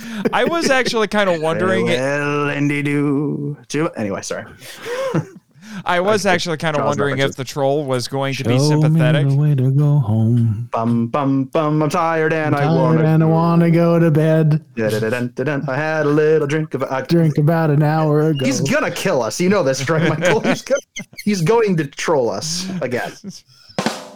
I 0.32 0.44
was 0.44 0.70
actually 0.70 1.08
kind 1.08 1.28
of 1.28 1.40
wondering. 1.40 1.86
Well, 1.86 2.48
and 2.50 2.68
do. 2.68 3.88
Anyway, 3.96 4.22
sorry. 4.22 4.44
I 5.84 6.00
was 6.00 6.26
actually 6.26 6.56
kind 6.56 6.76
of 6.76 6.80
Jaws 6.80 6.88
wondering 6.88 7.18
if 7.18 7.36
the 7.36 7.44
troll 7.44 7.84
was 7.84 8.08
going 8.08 8.34
to 8.34 8.44
be 8.44 8.58
Show 8.58 8.80
sympathetic. 8.80 9.26
Me 9.26 9.34
the 9.34 9.40
way 9.40 9.54
to 9.54 9.70
go 9.70 9.98
home. 9.98 10.68
Bum 10.72 11.08
bum 11.08 11.44
bum. 11.44 11.82
I'm 11.82 11.90
tired 11.90 12.32
and 12.32 12.54
I 12.54 12.60
Tired 12.60 12.76
want 12.76 13.00
and 13.00 13.22
I 13.22 13.26
want 13.26 13.62
to 13.62 13.70
go 13.70 13.98
to 13.98 14.10
bed. 14.10 14.64
I 14.78 15.76
had 15.76 16.06
a 16.06 16.10
little 16.10 16.46
drink 16.46 16.74
of. 16.74 16.82
I, 16.84 17.02
Drink 17.02 17.38
about 17.38 17.70
an 17.70 17.82
hour 17.82 18.28
ago. 18.28 18.44
He's 18.44 18.60
gonna 18.60 18.90
kill 18.90 19.22
us. 19.22 19.40
You 19.40 19.48
know 19.48 19.62
this, 19.62 19.88
right, 19.88 20.08
Michael? 20.08 20.40
He's, 20.40 20.62
gonna, 20.62 20.80
he's 21.24 21.42
going 21.42 21.76
to 21.76 21.86
troll 21.86 22.30
us 22.30 22.68
again. 22.80 23.12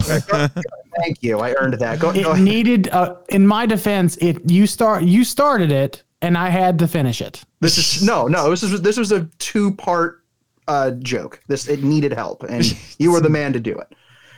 Thank 0.07 1.23
you. 1.23 1.41
I 1.41 1.55
earned 1.55 1.75
that. 1.75 1.99
Go, 1.99 2.13
go 2.13 2.19
it 2.19 2.27
ahead. 2.27 2.43
needed. 2.43 2.89
Uh, 2.89 3.17
in 3.29 3.47
my 3.47 3.67
defense, 3.67 4.17
it 4.19 4.51
you 4.51 4.67
start 4.67 5.03
you 5.03 5.25
started 5.25 5.71
it, 5.71 6.03
and 6.23 6.37
I 6.37 6.49
had 6.49 6.79
to 6.81 6.89
finish 6.89 7.21
it. 7.21 7.45
This 7.61 7.79
is 7.79 8.03
no, 8.03 8.27
no. 8.27 8.51
This 8.51 8.63
is 8.63 8.81
this 8.83 8.97
was 8.97 9.13
a 9.13 9.25
two 9.39 9.73
part 9.75 10.25
uh, 10.69 10.93
joke. 10.93 11.41
This 11.49 11.69
it 11.69 11.83
needed 11.83 12.13
help, 12.13 12.43
and 12.45 12.65
you 12.99 13.13
were 13.13 13.21
the 13.21 13.31
man 13.31 13.53
to 13.53 13.61
do 13.61 13.79
it. 13.79 13.93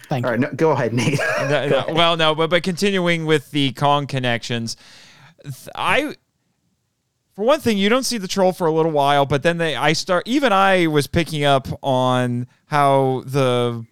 Thank 0.09 0.25
All 0.25 0.33
you. 0.33 0.39
right, 0.39 0.51
no, 0.51 0.57
go 0.57 0.71
ahead, 0.71 0.95
Nate. 0.95 1.19
No, 1.39 1.69
no, 1.69 1.85
well, 1.95 2.17
no, 2.17 2.35
but 2.35 2.51
but 2.51 2.63
continuing 2.63 3.27
with 3.27 3.51
the 3.51 3.73
Kong 3.73 4.07
connections, 4.07 4.77
th- 5.43 5.69
I 5.75 6.15
for 7.35 7.45
one 7.45 7.61
thing, 7.61 7.79
you 7.79 7.89
don't 7.89 8.03
see 8.03 8.19
the 8.19 8.27
troll 8.27 8.53
for 8.53 8.67
a 8.67 8.73
little 8.73 8.91
while, 8.91 9.27
but 9.27 9.45
then 9.45 9.59
they 9.59 9.77
I 9.77 9.93
start 9.93 10.27
even 10.27 10.53
I 10.53 10.89
was 10.89 11.07
picking 11.07 11.45
up 11.45 11.69
on 11.85 12.49
how 12.67 13.23
the 13.27 13.87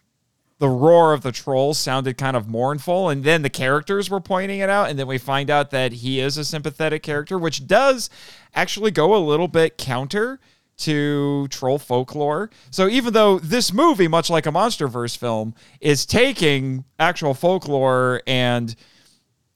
the 0.58 0.68
roar 0.68 1.12
of 1.12 1.22
the 1.22 1.32
trolls 1.32 1.78
sounded 1.78 2.16
kind 2.16 2.36
of 2.36 2.48
mournful 2.48 3.08
and 3.08 3.24
then 3.24 3.42
the 3.42 3.50
characters 3.50 4.08
were 4.08 4.20
pointing 4.20 4.60
it 4.60 4.70
out 4.70 4.88
and 4.88 4.98
then 4.98 5.06
we 5.06 5.18
find 5.18 5.50
out 5.50 5.70
that 5.70 5.92
he 5.92 6.18
is 6.18 6.38
a 6.38 6.44
sympathetic 6.44 7.02
character 7.02 7.38
which 7.38 7.66
does 7.66 8.08
actually 8.54 8.90
go 8.90 9.14
a 9.14 9.18
little 9.18 9.48
bit 9.48 9.76
counter 9.76 10.40
to 10.78 11.48
troll 11.48 11.78
folklore. 11.78 12.50
So 12.70 12.88
even 12.88 13.12
though 13.12 13.38
this 13.38 13.72
movie 13.72 14.08
much 14.08 14.28
like 14.30 14.46
a 14.46 14.50
monsterverse 14.50 15.16
film 15.16 15.54
is 15.80 16.04
taking 16.04 16.84
actual 16.98 17.34
folklore 17.34 18.22
and 18.26 18.74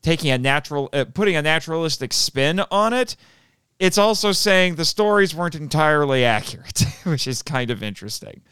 taking 0.03 0.31
a 0.31 0.39
natural 0.39 0.89
uh, 0.93 1.05
putting 1.05 1.37
a 1.37 1.43
naturalistic 1.43 2.13
spin 2.13 2.61
on 2.71 2.93
it, 2.93 3.17
it's 3.79 3.99
also 3.99 4.33
saying 4.33 4.75
the 4.75 4.85
stories 4.85 5.35
weren't 5.35 5.55
entirely 5.55 6.25
accurate, 6.25 6.85
which 7.05 7.27
is 7.27 7.43
kind 7.43 7.71
of 7.71 7.83
interesting. 7.83 8.43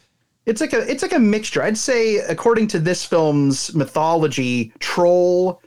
It's 0.49 0.61
like 0.61 0.73
a 0.73 0.89
it's 0.89 1.03
like 1.03 1.13
a 1.13 1.19
mixture. 1.19 1.61
I'd 1.61 1.77
say, 1.77 2.17
according 2.17 2.67
to 2.69 2.79
this 2.79 3.05
film's 3.05 3.73
mythology, 3.75 4.73
troll 4.79 5.61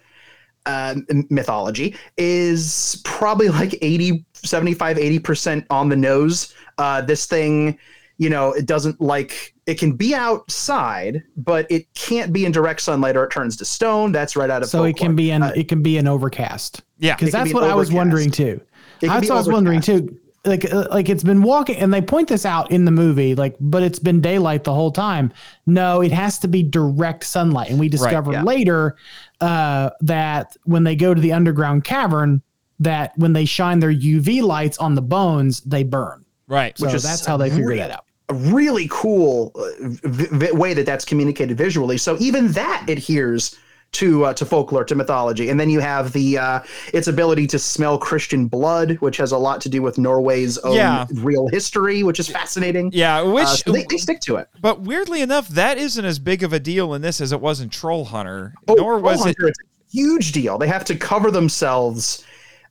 uh, 0.67 0.97
mythology 1.31 1.97
is 2.17 3.01
probably 3.05 3.49
like 3.49 3.77
80, 3.81 4.25
75, 4.35 4.97
80% 4.97 5.67
on 5.71 5.89
the 5.89 5.97
nose. 5.97 6.55
Uh, 6.79 7.01
this 7.01 7.27
thing, 7.27 7.79
you 8.19 8.31
know, 8.31 8.53
it 8.53 8.67
doesn't 8.67 9.01
like 9.01 9.55
it 9.67 9.79
can 9.79 9.93
be 9.93 10.15
outside, 10.15 11.23
but 11.37 11.71
it 11.71 11.93
can't 11.95 12.33
be 12.33 12.45
in 12.45 12.53
direct 12.53 12.81
sunlight 12.81 13.17
or 13.17 13.25
it 13.25 13.31
turns 13.31 13.57
to 13.59 13.65
stone. 13.65 14.11
That's 14.11 14.37
right 14.37 14.51
out 14.51 14.63
of 14.63 14.69
So 14.69 14.85
it 14.85 14.97
can 14.97 15.15
be 15.15 15.31
an 15.31 15.43
Uh, 15.43 15.53
it 15.55 15.69
can 15.69 15.83
be 15.83 15.97
an 15.97 16.09
overcast. 16.09 16.83
Yeah. 16.99 17.15
because 17.15 17.33
that's 17.33 17.51
be 17.51 17.55
what 17.55 17.65
I 17.65 17.75
was 17.75 17.93
wondering 17.93 18.31
too. 18.31 18.61
It 19.01 19.07
can 19.07 19.09
That's 19.09 19.21
be 19.23 19.29
what 19.31 19.37
I 19.37 19.39
was 19.39 19.49
wondering 19.49 19.81
too. 19.81 20.19
Like 20.45 20.73
uh, 20.73 20.89
like 20.91 21.09
it's 21.09 21.23
been 21.23 21.43
walking, 21.43 21.77
and 21.77 21.95
they 21.95 22.03
point 22.03 22.29
this 22.29 22.45
out 22.45 22.73
in 22.73 22.85
the 22.85 22.91
movie. 22.91 23.37
Like, 23.37 23.55
but 23.61 23.85
it's 23.85 24.01
been 24.01 24.21
daylight 24.21 24.65
the 24.65 24.75
whole 24.75 24.91
time. 24.91 25.33
No, 25.67 26.01
it 26.01 26.11
has 26.11 26.39
to 26.41 26.49
be 26.49 26.65
direct 26.65 27.23
sunlight, 27.25 27.71
and 27.71 27.79
we 27.79 27.89
discover 27.89 28.33
yeah. 28.33 28.43
later 28.43 28.97
uh, 29.41 29.91
that 30.01 30.57
when 30.65 30.83
they 30.83 30.97
go 30.97 31.15
to 31.15 31.21
the 31.21 31.33
underground 31.33 31.85
cavern, 31.85 32.43
that 32.81 33.17
when 33.17 33.33
they 33.33 33.45
shine 33.45 33.79
their 33.79 33.93
UV 33.93 34.43
lights 34.43 34.79
on 34.79 34.97
the 34.97 35.03
bones, 35.03 35.61
they 35.61 35.85
burn. 35.85 36.25
Right. 36.49 36.77
So 36.77 36.87
Which 36.87 36.95
is 36.95 37.03
that's 37.05 37.25
how 37.25 37.37
they 37.37 37.49
figure 37.49 37.69
re- 37.69 37.77
that 37.79 37.93
out. 37.93 38.05
a 38.29 38.35
really 38.35 38.89
cool 38.91 39.53
uh, 39.55 39.63
v- 39.81 40.27
v- 40.31 40.53
way 40.53 40.75
that 40.75 40.87
that's 40.87 41.05
communicated 41.05 41.57
visually. 41.57 41.99
So 41.99 42.17
even 42.19 42.51
that 42.53 42.87
adheres 42.89 43.57
to 43.93 44.25
uh, 44.25 44.35
to 44.35 44.45
folklore, 44.47 44.85
to 44.85 44.95
mythology, 44.95 45.51
and 45.51 45.61
then 45.61 45.69
you 45.71 45.79
have 45.81 46.13
the 46.13 46.39
uh, 46.39 46.61
its 46.95 47.09
ability 47.09 47.47
to 47.49 47.59
smell 47.59 47.99
Christian 47.99 48.47
blood, 48.49 48.93
which 49.01 49.17
has 49.19 49.33
a 49.33 49.39
lot 49.39 49.61
to 49.63 49.69
do 49.69 49.83
with 49.83 49.99
Norway's 49.99 50.59
own 50.59 50.75
Yeah. 50.77 51.07
real 51.15 51.47
history, 51.49 52.03
which 52.03 52.19
is 52.19 52.29
fascinating. 52.29 52.91
Yeah, 52.93 53.21
which 53.23 53.45
Uh, 53.45 53.57
so 53.57 53.73
they, 53.73 53.85
they 53.89 53.99
stick 53.99 54.21
to 54.21 54.37
it. 54.37 54.49
but 54.61 54.81
weirdly 54.81 55.21
enough, 55.21 55.49
that 55.49 55.77
isn't 55.79 56.05
as 56.05 56.19
big 56.19 56.43
of 56.43 56.53
a 56.53 56.61
deal 56.61 56.95
in 56.95 57.03
this 57.03 57.21
as 57.21 57.33
it 57.33 57.41
was 57.41 57.61
in 57.61 57.69
Trollhunter. 57.69 58.53
Oh, 58.69 58.75
nor 58.75 58.99
was 58.99 59.27
it 59.27 59.37
a 59.39 59.53
huge 59.91 60.33
deal. 60.33 60.57
They 60.59 60.69
have 60.69 60.85
to 60.87 60.97
cover 60.97 61.31
themselves. 61.31 62.25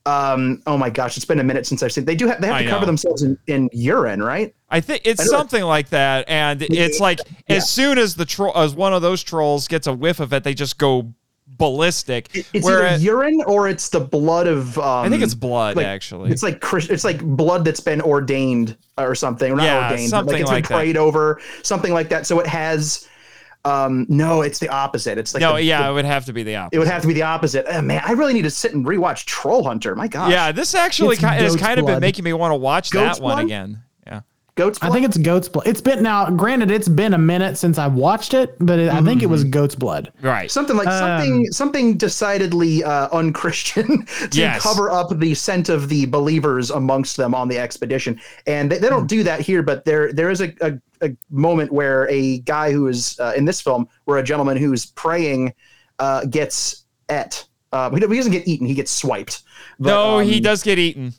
Um, 0.05 0.61
oh 0.65 0.77
my 0.77 0.89
gosh, 0.89 1.15
it's 1.17 1.25
been 1.25 1.39
a 1.39 1.43
minute 1.43 1.67
since 1.67 1.83
I've 1.83 1.91
seen. 1.91 2.05
They 2.05 2.15
do 2.15 2.27
have 2.27 2.41
they 2.41 2.47
have 2.47 2.55
I 2.57 2.63
to 2.63 2.69
cover 2.69 2.85
themselves 2.85 3.21
in, 3.23 3.37
in 3.47 3.69
urine, 3.71 4.21
right? 4.23 4.53
I 4.69 4.79
think 4.81 5.03
it's 5.05 5.21
I 5.21 5.25
something 5.25 5.63
like 5.63 5.89
that, 5.89 6.27
and 6.27 6.61
it's 6.63 6.99
like 6.99 7.19
Yeah. 7.47 7.57
as 7.57 7.69
soon 7.69 7.97
as 7.97 8.15
the 8.15 8.25
troll, 8.25 8.51
as 8.57 8.73
one 8.73 8.93
of 8.93 9.01
those 9.01 9.21
trolls 9.21 9.67
gets 9.67 9.85
a 9.87 9.93
whiff 9.93 10.19
of 10.19 10.33
it, 10.33 10.43
they 10.43 10.53
just 10.55 10.77
go 10.79 11.13
ballistic. 11.57 12.35
It- 12.35 12.47
It's 12.53 12.67
either 12.67 12.95
urine 12.97 13.43
or 13.45 13.67
it's 13.67 13.89
the 13.89 13.99
blood 13.99 14.47
of. 14.47 14.77
Um, 14.79 15.05
I 15.05 15.09
think 15.09 15.21
it's 15.21 15.35
blood, 15.35 15.75
like, 15.75 15.85
actually. 15.85 16.31
It's 16.31 16.41
like 16.41 16.63
it's 16.89 17.03
like 17.03 17.21
blood 17.21 17.63
that's 17.65 17.79
been 17.81 18.01
ordained 18.01 18.77
or 18.97 19.13
something. 19.13 19.55
Not 19.55 19.63
Yeah, 19.63 19.91
ordained, 19.91 20.09
something 20.09 20.33
like 20.33 20.41
it's 20.41 20.49
like 20.49 20.63
been 20.67 20.69
that. 20.77 20.81
prayed 20.83 20.97
over, 20.97 21.39
something 21.61 21.93
like 21.93 22.09
that. 22.09 22.25
So 22.25 22.39
it 22.39 22.47
has. 22.47 23.07
Um, 23.63 24.05
no, 24.09 24.41
it's 24.41 24.57
the 24.59 24.69
opposite. 24.69 25.17
It's 25.17 25.33
like 25.33 25.41
no, 25.41 25.53
the- 25.55 25.63
yeah, 25.63 25.83
the- 25.83 25.89
it 25.89 25.93
would 25.93 26.05
have 26.05 26.25
to 26.25 26.33
be 26.33 26.43
the 26.43 26.55
opposite. 26.55 26.75
it 26.75 26.79
would 26.79 26.87
have 26.87 27.01
to 27.03 27.07
be 27.07 27.13
the 27.13 27.21
opposite. 27.21 27.65
Oh, 27.69 27.81
man, 27.81 28.01
I 28.03 28.13
really 28.13 28.33
need 28.33 28.41
to 28.43 28.49
sit 28.49 28.73
and 28.73 28.85
rewatch 28.85 29.25
Trollhunter. 29.25 29.95
My 29.95 30.07
God. 30.07 30.31
Yeah, 30.31 30.51
this 30.51 30.73
actually 30.73 31.13
It's 31.15 31.19
ki- 31.21 31.27
has 31.27 31.55
kind 31.55 31.79
of 31.79 31.85
been 31.85 31.99
making 31.99 32.23
me 32.25 32.33
want 32.33 32.51
to 32.51 32.55
watch 32.55 32.89
Goat's 32.89 33.19
that 33.19 33.23
one 33.23 33.35
blood? 33.35 33.45
again. 33.45 33.83
Yeah. 34.61 34.65
Goat's 34.67 34.79
I 34.81 34.89
think 34.91 35.05
it's 35.05 35.17
goat's 35.17 35.49
blood. 35.49 35.67
It's 35.67 35.81
been 35.81 36.03
now. 36.03 36.29
Granted, 36.29 36.71
it's 36.71 36.87
been 36.87 37.13
a 37.13 37.17
minute 37.17 37.57
since 37.57 37.77
I 37.77 37.87
watched 37.87 38.33
it, 38.33 38.55
but 38.59 38.79
it, 38.79 38.89
I 38.89 39.01
think 39.01 39.23
it 39.23 39.25
was 39.27 39.43
goat's 39.43 39.75
blood. 39.75 40.11
Right. 40.21 40.51
something 40.51 40.75
like 40.77 40.87
something 40.89 41.45
something 41.51 41.97
decidedly 41.97 42.83
uh, 42.83 43.09
unchristian 43.11 44.05
to 44.31 44.39
Yes. 44.39 44.61
cover 44.61 44.89
up 44.91 45.17
the 45.17 45.33
scent 45.33 45.69
of 45.69 45.89
the 45.89 46.05
believers 46.05 46.69
amongst 46.71 47.17
them 47.17 47.33
on 47.33 47.47
the 47.47 47.57
expedition 47.57 48.19
and 48.47 48.71
they, 48.71 48.77
they 48.77 48.89
don't 48.89 49.07
do 49.07 49.23
that 49.23 49.39
here 49.39 49.63
but 49.63 49.83
there 49.85 50.11
there 50.13 50.29
is 50.29 50.41
a, 50.41 50.53
a, 50.61 50.73
a 51.01 51.15
moment 51.29 51.71
where 51.71 52.07
a 52.09 52.39
guy 52.39 52.71
who 52.71 52.87
is 52.87 53.19
uh, 53.19 53.33
in 53.35 53.45
this 53.45 53.61
film 53.61 53.87
where 54.05 54.17
a 54.19 54.23
gentleman 54.23 54.57
who's 54.57 54.85
praying 54.85 55.53
uh, 55.99 56.25
gets 56.25 56.85
et 57.09 57.45
uh, 57.71 57.89
he 57.89 57.95
he 57.99 58.15
doesn't 58.17 58.31
get 58.31 58.47
eaten 58.47 58.67
he 58.67 58.73
gets 58.73 58.91
swiped 58.91 59.43
But, 59.79 59.89
no, 59.89 60.19
he 60.19 60.37
um, 60.37 60.41
does 60.41 60.63
get 60.63 60.77
eaten. 60.79 61.13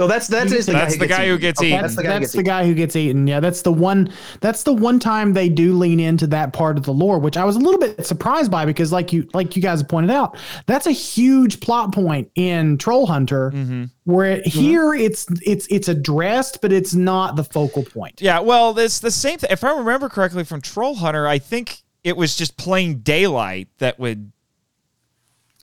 So 0.00 0.06
that's 0.06 0.28
that's, 0.28 0.50
is 0.50 0.64
the 0.64 0.72
That's 0.72 0.96
the 0.96 1.06
guy 1.06 1.18
guy 1.18 1.26
who 1.28 1.36
gets 1.36 1.62
eaten. 1.62 1.82
that's 1.82 1.94
the 1.94 2.02
guy 2.02 2.08
who 2.14 2.20
That's 2.20 2.20
gets 2.20 2.32
the 2.32 2.38
eaten. 2.38 2.46
guy 2.46 2.66
who 2.66 2.74
gets 2.74 2.96
eaten. 2.96 3.26
Yeah, 3.26 3.38
that's 3.40 3.60
the 3.60 3.70
one. 3.70 4.10
That's 4.40 4.62
the 4.62 4.72
one 4.72 4.98
time 4.98 5.34
they 5.34 5.50
do 5.50 5.74
lean 5.76 6.00
into 6.00 6.26
that 6.28 6.54
part 6.54 6.78
of 6.78 6.84
the 6.84 6.92
lore, 6.94 7.18
which 7.18 7.36
I 7.36 7.44
was 7.44 7.56
a 7.56 7.58
little 7.58 7.78
bit 7.78 8.06
surprised 8.06 8.50
by 8.50 8.64
because, 8.64 8.92
like 8.92 9.12
you, 9.12 9.28
like 9.34 9.56
you 9.56 9.60
guys 9.60 9.80
have 9.80 9.88
pointed 9.90 10.10
out, 10.10 10.38
that's 10.64 10.86
a 10.86 10.90
huge 10.90 11.60
plot 11.60 11.92
point 11.92 12.30
in 12.34 12.78
Trollhunter. 12.78 13.52
Mm-hmm. 13.52 13.84
Where 14.04 14.30
it- 14.38 14.46
here 14.46 14.94
it's 14.94 15.26
it's 15.44 15.66
it's 15.66 15.88
addressed, 15.88 16.62
but 16.62 16.72
it's 16.72 16.94
not 16.94 17.36
the 17.36 17.44
focal 17.44 17.84
point. 17.84 18.22
Yeah, 18.22 18.40
well, 18.40 18.78
it's 18.78 19.00
the 19.00 19.10
same 19.10 19.36
thing. 19.36 19.50
If 19.52 19.62
I 19.64 19.76
remember 19.76 20.08
correctly 20.08 20.44
from 20.44 20.62
Trollhunter, 20.62 21.28
I 21.28 21.38
think 21.38 21.82
it 22.04 22.16
was 22.16 22.36
just 22.36 22.56
plain 22.56 23.00
daylight 23.00 23.68
that 23.80 23.98
would 23.98 24.32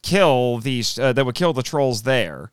kill 0.03 0.59
these 0.59 0.99
uh, 0.99 1.11
that 1.13 1.25
would 1.25 1.33
kill 1.33 1.53
the 1.53 1.63
trolls 1.63 2.03
there. 2.03 2.51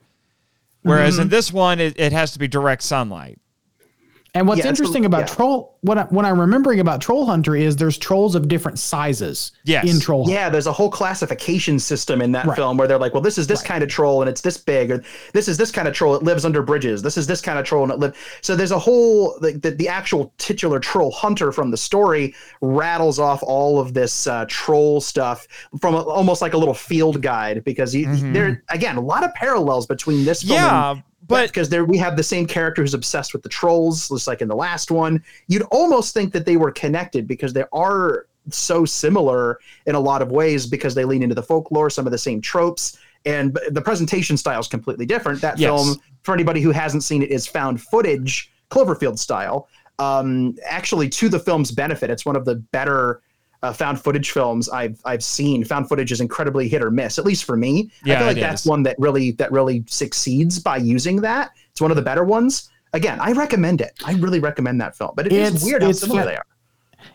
Whereas 0.84 1.14
Mm-hmm. 1.14 1.22
in 1.22 1.28
this 1.30 1.52
one, 1.52 1.80
it, 1.80 1.98
it 1.98 2.12
has 2.12 2.32
to 2.32 2.38
be 2.38 2.46
direct 2.46 2.82
sunlight. 2.82 3.38
And 4.36 4.48
what's 4.48 4.58
Yeah, 4.58 4.64
the- 4.64 4.68
interesting 4.70 5.04
about 5.04 5.20
yeah. 5.28 5.34
Troll, 5.36 5.76
what 5.82 5.96
I, 5.96 6.02
what 6.04 6.24
I'm 6.24 6.40
remembering 6.40 6.80
about 6.80 7.00
Trollhunter 7.00 7.56
is 7.60 7.76
there's 7.76 7.96
trolls 7.96 8.34
of 8.34 8.48
different 8.48 8.80
sizes. 8.80 9.52
Yes. 9.64 9.88
in 9.88 10.00
Troll. 10.00 10.24
Hunter. 10.24 10.34
Yeah, 10.34 10.50
there's 10.50 10.66
a 10.66 10.72
whole 10.72 10.90
classification 10.90 11.78
system 11.78 12.20
in 12.20 12.32
that 12.32 12.44
Right. 12.46 12.56
film 12.56 12.76
where 12.76 12.88
they're 12.88 12.98
like, 12.98 13.14
well, 13.14 13.20
this 13.22 13.38
is 13.38 13.46
this 13.46 13.62
kind 13.62 13.84
of 13.84 13.88
troll 13.88 14.22
and 14.22 14.28
it's 14.28 14.40
this 14.40 14.56
big, 14.56 14.90
or 14.90 15.04
this 15.32 15.46
is 15.46 15.56
this 15.56 15.70
kind 15.70 15.86
of 15.86 15.94
troll, 15.94 16.16
it 16.16 16.24
lives 16.24 16.44
under 16.44 16.62
bridges. 16.62 17.00
This 17.00 17.16
is 17.16 17.28
this 17.28 17.40
kind 17.40 17.60
of 17.60 17.64
troll 17.64 17.84
and 17.84 17.92
it 17.92 17.98
lives. 18.00 18.16
So 18.40 18.56
there's 18.56 18.72
a 18.72 18.78
whole 18.78 19.38
like 19.40 19.62
the, 19.62 19.70
the 19.70 19.88
actual 19.88 20.32
titular 20.38 20.80
troll 20.80 21.12
hunter 21.12 21.52
from 21.52 21.70
the 21.70 21.76
story 21.76 22.34
rattles 22.60 23.20
off 23.20 23.40
all 23.44 23.78
of 23.78 23.94
this 23.94 24.26
uh, 24.26 24.46
troll 24.48 25.00
stuff 25.00 25.46
from 25.80 25.94
a, 25.94 25.98
almost 26.02 26.42
like 26.42 26.54
a 26.54 26.58
little 26.58 26.74
field 26.74 27.22
guide 27.22 27.62
because 27.62 27.92
he, 27.92 28.04
there 28.04 28.64
again 28.70 28.96
a 28.96 29.00
lot 29.00 29.22
of 29.22 29.32
parallels 29.34 29.86
between 29.86 30.24
this 30.24 30.42
film 30.42 30.58
and 30.58 30.66
Yeah, 30.66 31.02
but 31.26 31.48
because 31.48 31.68
there 31.68 31.84
we 31.84 31.98
have 31.98 32.16
the 32.16 32.22
same 32.22 32.46
character 32.46 32.82
who's 32.82 32.94
obsessed 32.94 33.32
with 33.32 33.42
the 33.42 33.48
trolls, 33.48 34.08
just 34.08 34.26
like 34.26 34.42
in 34.42 34.48
the 34.48 34.56
last 34.56 34.90
one. 34.90 35.22
You'd 35.48 35.62
almost 35.70 36.14
think 36.14 36.32
that 36.32 36.44
they 36.44 36.56
were 36.56 36.70
connected 36.70 37.26
because 37.26 37.52
they 37.52 37.64
are 37.72 38.26
so 38.50 38.84
similar 38.84 39.58
in 39.87 39.94
a 39.94 40.00
lot 40.00 40.20
of 40.20 40.30
ways 40.30 40.66
because 40.66 40.94
they 40.94 41.04
lean 41.04 41.22
into 41.22 41.34
the 41.34 41.42
folklore, 41.42 41.88
some 41.88 42.06
of 42.06 42.12
the 42.12 42.18
same 42.18 42.40
tropes, 42.40 42.98
and 43.24 43.58
the 43.70 43.80
presentation 43.80 44.37
style 44.37 44.60
is 44.60 44.68
completely 44.68 45.06
different. 45.06 45.40
That 45.40 45.58
Yes. 45.58 45.68
film, 45.68 45.96
for 46.22 46.34
anybody 46.34 46.60
who 46.60 46.70
hasn't 46.70 47.04
seen 47.04 47.22
it, 47.22 47.30
is 47.30 47.46
found 47.46 47.80
footage, 47.80 48.50
Cloverfield 48.70 49.18
style. 49.18 49.68
Um, 49.98 50.56
actually, 50.68 51.08
to 51.10 51.28
the 51.28 51.38
film's 51.38 51.70
benefit, 51.70 52.10
it's 52.10 52.26
one 52.26 52.37
of 52.37 52.44
the 52.44 52.56
better. 52.56 53.22
Uh, 53.64 53.72
found 53.72 53.98
footage 54.00 54.31
films 54.31 54.68
I've 54.68 55.00
I've 55.07 55.24
seen. 55.24 55.64
Found 55.64 55.88
footage 55.88 56.12
is 56.12 56.20
incredibly 56.20 56.68
hit 56.68 56.83
or 56.83 56.90
miss, 56.90 57.18
at 57.18 57.24
least 57.24 57.44
for 57.44 57.57
me. 57.57 57.90
Yeah, 58.05 58.16
I 58.16 58.18
feel 58.18 58.27
like 58.29 58.37
that's 58.37 58.66
one 58.66 58.83
that 58.83 58.94
really 58.98 59.31
that 59.33 59.50
really 59.53 59.85
succeeds 59.88 60.59
by 60.59 60.77
using 60.77 61.20
that. 61.22 61.53
It's 61.70 61.81
one 61.81 61.90
of 61.90 61.96
the 61.96 62.03
better 62.03 62.24
ones. 62.24 62.70
Again, 62.92 63.18
I 63.20 63.33
recommend 63.33 63.81
it. 63.81 63.92
I 64.05 64.12
really 64.14 64.38
recommend 64.38 64.81
that 64.83 64.96
film. 64.96 65.12
But 65.16 65.27
it 65.27 65.33
is 65.33 65.48
It's- 65.48 65.64
weird 65.64 65.83
how 65.83 65.88
it's 65.90 66.00
similar 66.00 66.22
fa- 66.22 66.29
they 66.29 66.37
are. 66.37 66.44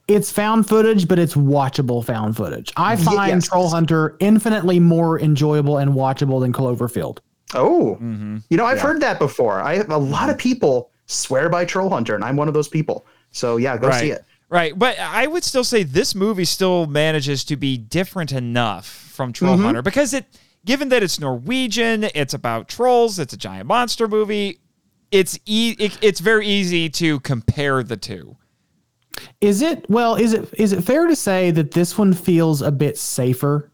It's 0.07 0.31
found 0.31 0.67
footage, 0.67 1.07
but 1.07 1.17
it's 1.19 1.35
watchable 1.35 2.03
found 2.03 2.35
footage. 2.35 2.73
I 2.77 2.95
find 2.95 3.41
yes. 3.41 3.49
Trollhunter 3.49 4.15
infinitely 4.19 4.79
more 4.79 5.19
enjoyable 5.19 5.77
and 5.77 5.93
watchable 5.93 6.39
than 6.41 6.51
Cloverfield. 6.53 7.19
Oh, 7.53 7.97
Mm-hmm. 8.01 8.37
you 8.49 8.57
know, 8.57 8.65
I've 8.65 8.81
heard 8.81 9.01
that 9.01 9.17
before. 9.19 9.61
I 9.61 9.75
have 9.77 9.89
a 9.89 9.97
lot 9.97 10.29
of 10.29 10.37
people 10.37 10.89
swear 11.05 11.47
by 11.49 11.65
Trollhunter, 11.65 12.13
and 12.15 12.23
I'm 12.23 12.35
one 12.35 12.47
of 12.47 12.53
those 12.53 12.67
people. 12.67 13.05
So 13.31 13.57
yeah, 13.57 13.77
go 13.77 13.89
see 13.91 14.11
it. 14.11 14.23
Right, 14.49 14.77
but 14.77 14.97
I 14.99 15.27
would 15.27 15.43
still 15.43 15.63
say 15.63 15.83
this 15.83 16.15
movie 16.15 16.45
still 16.45 16.87
manages 16.87 17.43
to 17.45 17.55
be 17.55 17.77
different 17.77 18.31
enough 18.31 18.87
from 18.87 19.31
Troll 19.31 19.55
Mm-hmm. 19.55 19.63
Hunter 19.65 19.81
because 19.83 20.13
it, 20.13 20.25
given 20.65 20.89
that 20.89 21.03
it's 21.03 21.19
Norwegian, 21.19 22.05
it's 22.15 22.33
about 22.33 22.67
trolls, 22.67 23.19
it's 23.19 23.33
a 23.33 23.37
giant 23.37 23.67
monster 23.67 24.07
movie. 24.07 24.59
It's 25.11 25.37
e- 25.45 25.75
it, 25.77 25.97
it's 26.01 26.19
very 26.19 26.47
easy 26.47 26.89
to 26.89 27.19
compare 27.19 27.83
the 27.83 27.97
two. 27.97 28.37
Is 29.41 29.61
it 29.61 29.87
well? 29.89 30.15
Is 30.15 30.33
it 30.33 30.51
is 30.57 30.71
it 30.71 30.83
fair 30.83 31.05
to 31.07 31.15
say 31.15 31.51
that 31.51 31.71
this 31.71 31.97
one 31.97 32.13
feels 32.13 32.61
a 32.61 32.71
bit 32.71 32.97
safer? 32.97 33.71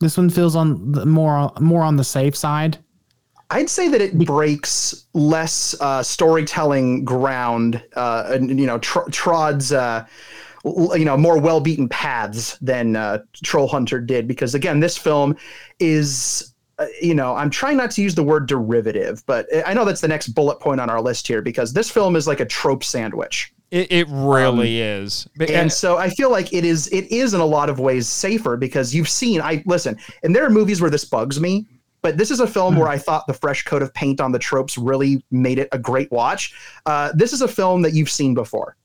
This 0.00 0.16
one 0.16 0.30
feels 0.30 0.54
on 0.54 0.92
the 0.92 1.06
more 1.06 1.52
more 1.60 1.82
on 1.82 1.96
the 1.96 2.04
safe 2.04 2.36
side. 2.36 2.78
I'd 3.52 3.70
say 3.70 3.88
that 3.88 4.00
it 4.00 4.16
breaks 4.18 5.06
less 5.12 5.74
uh, 5.80 6.02
storytelling 6.02 7.04
ground, 7.04 7.82
uh, 7.94 8.24
and 8.30 8.58
you 8.58 8.66
know, 8.66 8.78
tr- 8.78 9.08
Trod's, 9.10 9.72
uh, 9.72 10.04
l- 10.64 10.96
you 10.96 11.04
know, 11.04 11.16
more 11.16 11.38
well-beaten 11.38 11.88
paths 11.88 12.56
than 12.60 12.96
uh, 12.96 13.18
Trollhunter 13.44 14.04
did, 14.06 14.26
because 14.26 14.54
again, 14.54 14.80
this 14.80 14.96
film 14.96 15.36
is, 15.78 16.54
uh, 16.78 16.86
you 17.00 17.14
know, 17.14 17.34
I'm 17.36 17.50
trying 17.50 17.76
not 17.76 17.90
to 17.92 18.02
use 18.02 18.14
the 18.14 18.22
word 18.22 18.46
derivative, 18.48 19.22
but 19.26 19.46
I 19.66 19.74
know 19.74 19.84
that's 19.84 20.00
the 20.00 20.08
next 20.08 20.28
bullet 20.28 20.58
point 20.60 20.80
on 20.80 20.88
our 20.90 21.00
list 21.00 21.28
here, 21.28 21.42
because 21.42 21.72
this 21.72 21.90
film 21.90 22.16
is 22.16 22.26
like 22.26 22.40
a 22.40 22.46
trope 22.46 22.82
sandwich. 22.84 23.52
It, 23.70 23.90
it 23.90 24.06
really 24.10 24.80
is. 24.80 25.26
But- 25.36 25.48
Um, 25.50 25.56
and 25.56 25.72
so 25.72 25.96
I 25.96 26.10
feel 26.10 26.30
like 26.30 26.52
it 26.52 26.64
is 26.64 26.88
it 26.88 27.10
is 27.10 27.32
in 27.34 27.40
a 27.40 27.46
lot 27.46 27.70
of 27.70 27.80
ways 27.80 28.06
safer 28.08 28.56
because 28.58 28.94
you've 28.94 29.08
seen 29.08 29.40
I 29.40 29.62
listen, 29.66 29.96
and 30.22 30.34
there 30.36 30.44
are 30.44 30.50
movies 30.50 30.80
where 30.82 30.90
this 30.90 31.04
bugs 31.06 31.40
me, 31.40 31.66
but 32.02 32.18
this 32.18 32.30
is 32.30 32.40
a 32.40 32.46
film 32.46 32.76
where 32.76 32.88
I 32.88 32.98
thought 32.98 33.26
the 33.26 33.34
fresh 33.34 33.64
coat 33.64 33.80
of 33.82 33.94
paint 33.94 34.20
on 34.20 34.32
the 34.32 34.38
tropes 34.38 34.76
really 34.76 35.24
made 35.30 35.58
it 35.58 35.68
a 35.72 35.78
great 35.78 36.10
watch. 36.12 36.52
Uh, 36.86 37.12
this 37.14 37.32
is 37.32 37.42
a 37.42 37.48
film 37.48 37.82
that 37.82 37.94
you've 37.94 38.10
seen 38.10 38.34
before. 38.34 38.76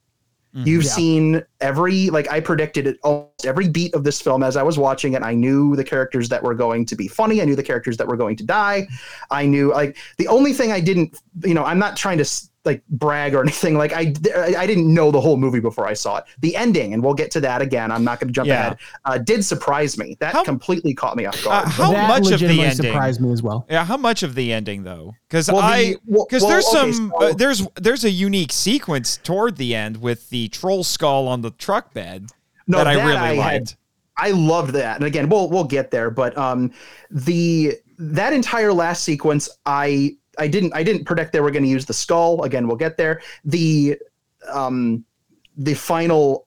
You've 0.54 0.86
Yeah. 0.86 0.90
seen 0.92 1.44
every 1.62 2.10
like 2.10 2.32
I 2.32 2.40
predicted 2.40 2.88
it 2.88 2.98
almost 3.04 3.46
every 3.46 3.68
beat 3.68 3.94
of 3.94 4.04
this 4.04 4.20
film 4.20 4.42
as 4.42 4.56
I 4.58 4.64
was 4.64 4.80
watching 4.80 5.14
it. 5.14 5.22
I 5.22 5.36
knew 5.36 5.76
the 5.76 5.84
characters 5.84 6.30
that 6.30 6.42
were 6.42 6.56
going 6.56 6.84
to 6.88 6.96
be 6.96 7.08
funny. 7.08 7.42
I 7.42 7.46
knew 7.46 7.56
the 7.56 7.62
characters 7.62 7.96
that 7.98 8.08
were 8.08 8.18
going 8.18 8.38
to 8.38 8.44
die. 8.44 8.88
I 9.30 9.46
knew 9.46 9.72
like 9.72 9.98
the 10.18 10.28
only 10.28 10.54
thing 10.54 10.72
I 10.72 10.80
didn't, 10.80 11.20
you 11.44 11.54
know, 11.54 11.64
I'm 11.64 11.78
not 11.78 11.96
trying 11.96 12.18
to 12.18 12.24
s- 12.24 12.50
like 12.68 12.84
brag 12.90 13.34
or 13.34 13.42
anything. 13.44 13.76
Like 13.76 13.94
I, 13.94 14.14
I 14.36 14.68
didn't 14.68 14.94
know 14.94 15.10
the 15.10 15.20
whole 15.20 15.38
movie 15.38 15.60
before 15.60 15.88
I 15.88 15.94
saw 15.94 16.18
it. 16.18 16.26
The 16.42 16.56
ending, 16.56 16.94
and 16.94 17.02
we'll 17.04 17.16
get 17.16 17.32
to 17.32 17.40
that 17.42 17.64
again. 17.64 17.92
I'm 17.92 18.04
not 18.04 18.20
going 18.20 18.28
to 18.28 18.34
jump 18.34 18.48
Yeah. 18.48 18.60
ahead. 18.68 18.78
Uh, 19.06 19.18
did 19.18 19.44
surprise 19.44 19.98
me. 19.98 20.16
That 20.20 20.34
How- 20.34 20.44
completely 20.44 20.94
caught 20.94 21.18
me 21.18 21.26
off 21.26 21.40
Uh, 21.42 21.50
guard. 21.50 21.68
how 21.70 21.92
that 21.94 22.08
much 22.10 22.32
of 22.32 22.40
the 22.42 22.46
ending? 22.62 22.72
surprised 22.76 23.20
me 23.22 23.32
as 23.32 23.42
well. 23.42 23.66
Yeah, 23.70 23.84
how 23.86 23.98
much 23.98 24.22
of 24.22 24.36
the 24.36 24.54
ending 24.54 24.84
though? 24.84 25.16
Because 25.28 25.48
Well, 25.50 25.62
I 25.62 25.96
because 26.06 26.44
well, 26.44 26.52
there's 26.52 26.68
okay, 26.68 26.92
some 26.92 27.10
so- 27.20 27.30
uh, 27.30 27.34
there's 27.34 27.68
there's 27.76 28.04
a 28.06 28.12
unique 28.12 28.52
sequence 28.52 29.18
toward 29.18 29.58
the 29.58 29.74
end 29.74 29.98
with 29.98 30.30
the 30.30 30.50
troll 30.50 30.84
skull 30.84 31.28
on 31.28 31.42
the 31.42 31.52
truck 31.52 31.94
bed 31.94 32.28
No, 32.68 32.78
that 32.78 32.88
I 32.88 32.94
really 32.94 33.16
I 33.18 33.28
had- 33.36 33.38
liked. 33.38 33.78
I 34.20 34.32
loved 34.32 34.74
that. 34.74 34.96
And 34.98 35.06
again, 35.06 35.30
we'll 35.30 35.50
we'll 35.50 35.64
get 35.64 35.92
there, 35.92 36.10
but 36.10 36.38
um 36.38 36.72
the 37.12 37.76
that 38.00 38.34
entire 38.34 38.74
last 38.74 39.04
sequence 39.04 39.50
I 39.66 40.16
I 40.38 40.48
didn't 40.48 40.74
I 40.76 40.84
didn't 40.84 41.06
predict 41.06 41.34
they 41.34 41.40
were 41.40 41.52
going 41.52 41.64
to 41.64 41.70
use 41.70 41.86
the 41.86 41.94
skull. 41.94 42.44
Again, 42.44 42.68
we'll 42.68 42.78
get 42.78 42.98
there. 42.98 43.22
The 43.46 43.98
um 44.50 45.06
the 45.58 45.74
final 45.74 46.46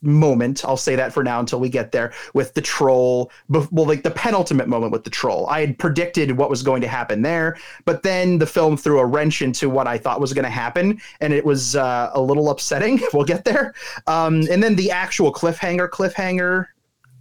moment, 0.00 0.64
I'll 0.64 0.76
say 0.76 0.94
that 0.94 1.12
for 1.12 1.24
now 1.24 1.40
until 1.40 1.58
we 1.58 1.68
get 1.68 1.90
there 1.90 2.12
with 2.32 2.54
the 2.54 2.60
troll, 2.60 3.32
well 3.48 3.84
like 3.84 4.04
the 4.04 4.12
penultimate 4.12 4.68
moment 4.68 4.92
with 4.92 5.02
the 5.02 5.10
troll. 5.10 5.46
I 5.48 5.60
had 5.60 5.78
predicted 5.78 6.30
what 6.32 6.50
was 6.50 6.62
going 6.62 6.80
to 6.82 6.88
happen 6.88 7.22
there, 7.22 7.56
but 7.84 8.04
then 8.04 8.38
the 8.38 8.46
film 8.46 8.76
threw 8.76 9.00
a 9.00 9.06
wrench 9.06 9.42
into 9.42 9.68
what 9.68 9.88
I 9.88 9.98
thought 9.98 10.20
was 10.20 10.32
going 10.32 10.44
to 10.44 10.50
happen 10.50 11.00
and 11.20 11.32
it 11.32 11.44
was 11.44 11.74
uh, 11.74 12.10
a 12.14 12.20
little 12.20 12.48
upsetting. 12.50 13.00
we'll 13.12 13.24
get 13.24 13.44
there. 13.44 13.74
Um 14.06 14.42
and 14.50 14.62
then 14.62 14.76
the 14.76 14.90
actual 14.90 15.32
cliffhanger 15.32 15.88
cliffhanger 15.88 16.66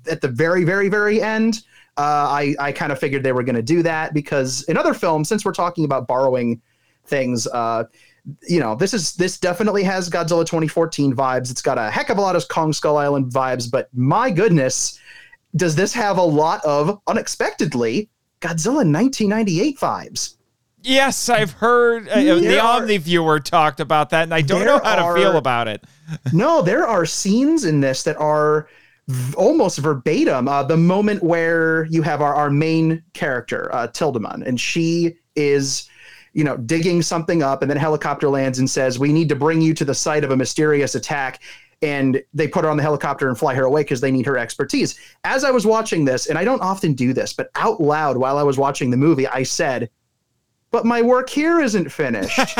at 0.09 0.21
the 0.21 0.27
very, 0.27 0.63
very, 0.63 0.89
very 0.89 1.21
end. 1.21 1.63
Uh, 1.97 2.27
I, 2.29 2.55
I 2.59 2.71
kind 2.71 2.91
of 2.91 2.99
figured 2.99 3.23
they 3.23 3.31
were 3.31 3.43
going 3.43 3.55
to 3.55 3.63
do 3.63 3.81
that 3.83 4.13
because 4.13 4.63
in 4.63 4.77
other 4.77 4.93
films, 4.93 5.27
since 5.27 5.43
we're 5.43 5.51
talking 5.51 5.83
about 5.83 6.07
borrowing 6.07 6.61
things, 7.05 7.47
uh, 7.47 7.85
you 8.47 8.59
know, 8.59 8.75
this 8.75 8.93
is 8.93 9.15
this 9.15 9.39
definitely 9.39 9.83
has 9.83 10.09
Godzilla 10.09 10.45
2014 10.45 11.15
vibes. 11.15 11.49
It's 11.49 11.61
got 11.61 11.77
a 11.77 11.89
heck 11.89 12.09
of 12.09 12.17
a 12.17 12.21
lot 12.21 12.35
of 12.35 12.47
Kong 12.49 12.73
Skull 12.73 12.97
Island 12.97 13.31
vibes, 13.31 13.69
but 13.69 13.89
my 13.93 14.29
goodness, 14.29 14.99
does 15.55 15.75
this 15.75 15.93
have 15.93 16.17
a 16.17 16.23
lot 16.23 16.63
of 16.65 17.01
unexpectedly 17.07 18.09
Godzilla 18.41 18.85
1998 18.85 19.79
vibes? 19.79 20.35
Yes, 20.83 21.27
I've 21.29 21.51
heard 21.51 22.07
uh, 22.07 22.21
the 22.21 22.59
are- 22.59 22.81
Omni 22.81 22.97
viewer 22.97 23.39
talked 23.39 23.79
about 23.79 24.11
that, 24.11 24.23
and 24.23 24.33
I 24.33 24.41
don't 24.41 24.65
know 24.65 24.79
how 24.79 25.13
to 25.13 25.19
feel 25.19 25.37
about 25.37 25.67
it. 25.67 25.83
no, 26.33 26.61
there 26.61 26.85
are 26.85 27.05
scenes 27.05 27.65
in 27.65 27.81
this 27.81 28.03
that 28.03 28.17
are 28.17 28.69
almost 29.35 29.79
verbatim. 29.79 30.47
Uh, 30.47 30.63
the 30.63 30.77
moment 30.77 31.23
where 31.23 31.85
you 31.85 32.01
have 32.01 32.21
our, 32.21 32.35
our 32.35 32.49
main 32.49 33.03
character, 33.13 33.73
uh, 33.73 33.87
Tidemann, 33.87 34.45
and 34.45 34.59
she 34.59 35.15
is, 35.35 35.89
you 36.33 36.43
know, 36.43 36.57
digging 36.57 37.01
something 37.01 37.41
up, 37.41 37.61
and 37.61 37.71
then 37.71 37.77
helicopter 37.77 38.29
lands 38.29 38.59
and 38.59 38.69
says, 38.69 38.99
"We 38.99 39.13
need 39.13 39.29
to 39.29 39.35
bring 39.35 39.61
you 39.61 39.73
to 39.75 39.85
the 39.85 39.95
site 39.95 40.23
of 40.23 40.31
a 40.31 40.37
mysterious 40.37 40.95
attack." 40.95 41.41
And 41.83 42.23
they 42.33 42.47
put 42.47 42.63
her 42.63 42.71
on 42.71 42.77
the 42.77 42.83
helicopter 42.83 43.29
and 43.29 43.37
fly 43.37 43.53
her 43.53 43.63
away 43.63 43.81
because 43.81 44.01
they 44.01 44.09
need 44.09 44.25
her 44.25 44.37
expertise. 44.37 44.99
As 45.23 45.43
I 45.43 45.51
was 45.51 45.65
watching 45.65 46.05
this, 46.05 46.25
and 46.25 46.37
I 46.37 46.43
don't 46.43 46.61
often 46.61 46.93
do 46.93 47.13
this, 47.13 47.33
but 47.33 47.51
out 47.55 47.79
loud 47.79 48.17
while 48.17 48.39
I 48.39 48.43
was 48.43 48.57
watching 48.57 48.89
the 48.89 48.97
movie, 48.97 49.27
I 49.27 49.43
said, 49.43 49.89
"But 50.71 50.85
my 50.85 51.01
work 51.01 51.29
here 51.29 51.59
isn't 51.61 51.91
finished." 51.91 52.39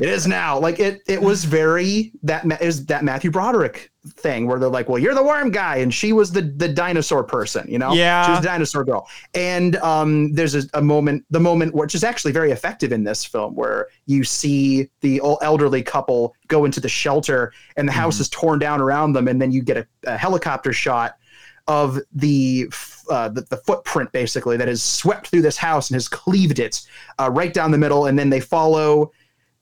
it 0.00 0.08
is 0.08 0.26
now. 0.26 0.58
Like 0.58 0.78
it, 0.78 1.02
it 1.06 1.20
was 1.20 1.44
very 1.44 2.12
that 2.22 2.60
is 2.62 2.86
that 2.86 3.04
Matthew 3.04 3.30
Broderick 3.30 3.90
thing 4.06 4.46
where 4.46 4.58
they're 4.58 4.68
like, 4.68 4.88
"Well, 4.88 4.98
you're 4.98 5.14
the 5.14 5.22
worm 5.22 5.50
guy, 5.50 5.76
and 5.76 5.92
she 5.92 6.12
was 6.12 6.32
the 6.32 6.42
the 6.42 6.68
dinosaur 6.68 7.24
person," 7.24 7.66
you 7.68 7.78
know? 7.78 7.92
Yeah. 7.92 8.24
she 8.24 8.30
was 8.32 8.40
the 8.40 8.46
dinosaur 8.46 8.84
girl. 8.84 9.08
And 9.34 9.76
um, 9.76 10.32
there's 10.32 10.54
a, 10.54 10.62
a 10.74 10.82
moment, 10.82 11.24
the 11.30 11.40
moment 11.40 11.74
which 11.74 11.94
is 11.94 12.04
actually 12.04 12.32
very 12.32 12.50
effective 12.50 12.92
in 12.92 13.04
this 13.04 13.24
film, 13.24 13.54
where 13.54 13.88
you 14.06 14.24
see 14.24 14.88
the 15.00 15.20
old 15.20 15.38
elderly 15.42 15.82
couple 15.82 16.34
go 16.48 16.64
into 16.64 16.80
the 16.80 16.88
shelter, 16.88 17.52
and 17.76 17.88
the 17.88 17.92
house 17.92 18.20
is 18.20 18.28
torn 18.28 18.58
down 18.58 18.80
around 18.80 19.12
them, 19.12 19.28
and 19.28 19.40
then 19.40 19.52
you 19.52 19.62
get 19.62 19.76
a, 19.76 19.86
a 20.04 20.16
helicopter 20.16 20.72
shot 20.72 21.17
of 21.68 22.00
the, 22.12 22.66
uh, 23.10 23.28
the 23.28 23.42
the 23.42 23.56
footprint 23.58 24.10
basically 24.12 24.56
that 24.56 24.66
has 24.66 24.82
swept 24.82 25.28
through 25.28 25.42
this 25.42 25.56
house 25.56 25.90
and 25.90 25.94
has 25.94 26.08
cleaved 26.08 26.58
it 26.58 26.82
uh, 27.20 27.30
right 27.30 27.54
down 27.54 27.70
the 27.70 27.78
middle, 27.78 28.06
and 28.06 28.18
then 28.18 28.30
they 28.30 28.40
follow 28.40 29.12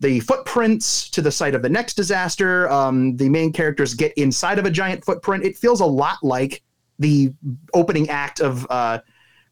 the 0.00 0.20
footprints 0.20 1.08
to 1.10 1.22
the 1.22 1.30
site 1.30 1.54
of 1.54 1.62
the 1.62 1.68
next 1.68 1.94
disaster. 1.94 2.68
Um, 2.70 3.16
the 3.16 3.28
main 3.28 3.52
characters 3.52 3.94
get 3.94 4.12
inside 4.14 4.58
of 4.58 4.66
a 4.66 4.70
giant 4.70 5.04
footprint. 5.04 5.44
It 5.44 5.56
feels 5.56 5.80
a 5.80 5.86
lot 5.86 6.18
like 6.22 6.62
the 6.98 7.32
opening 7.74 8.08
act 8.08 8.40
of 8.40 8.66
uh, 8.70 8.98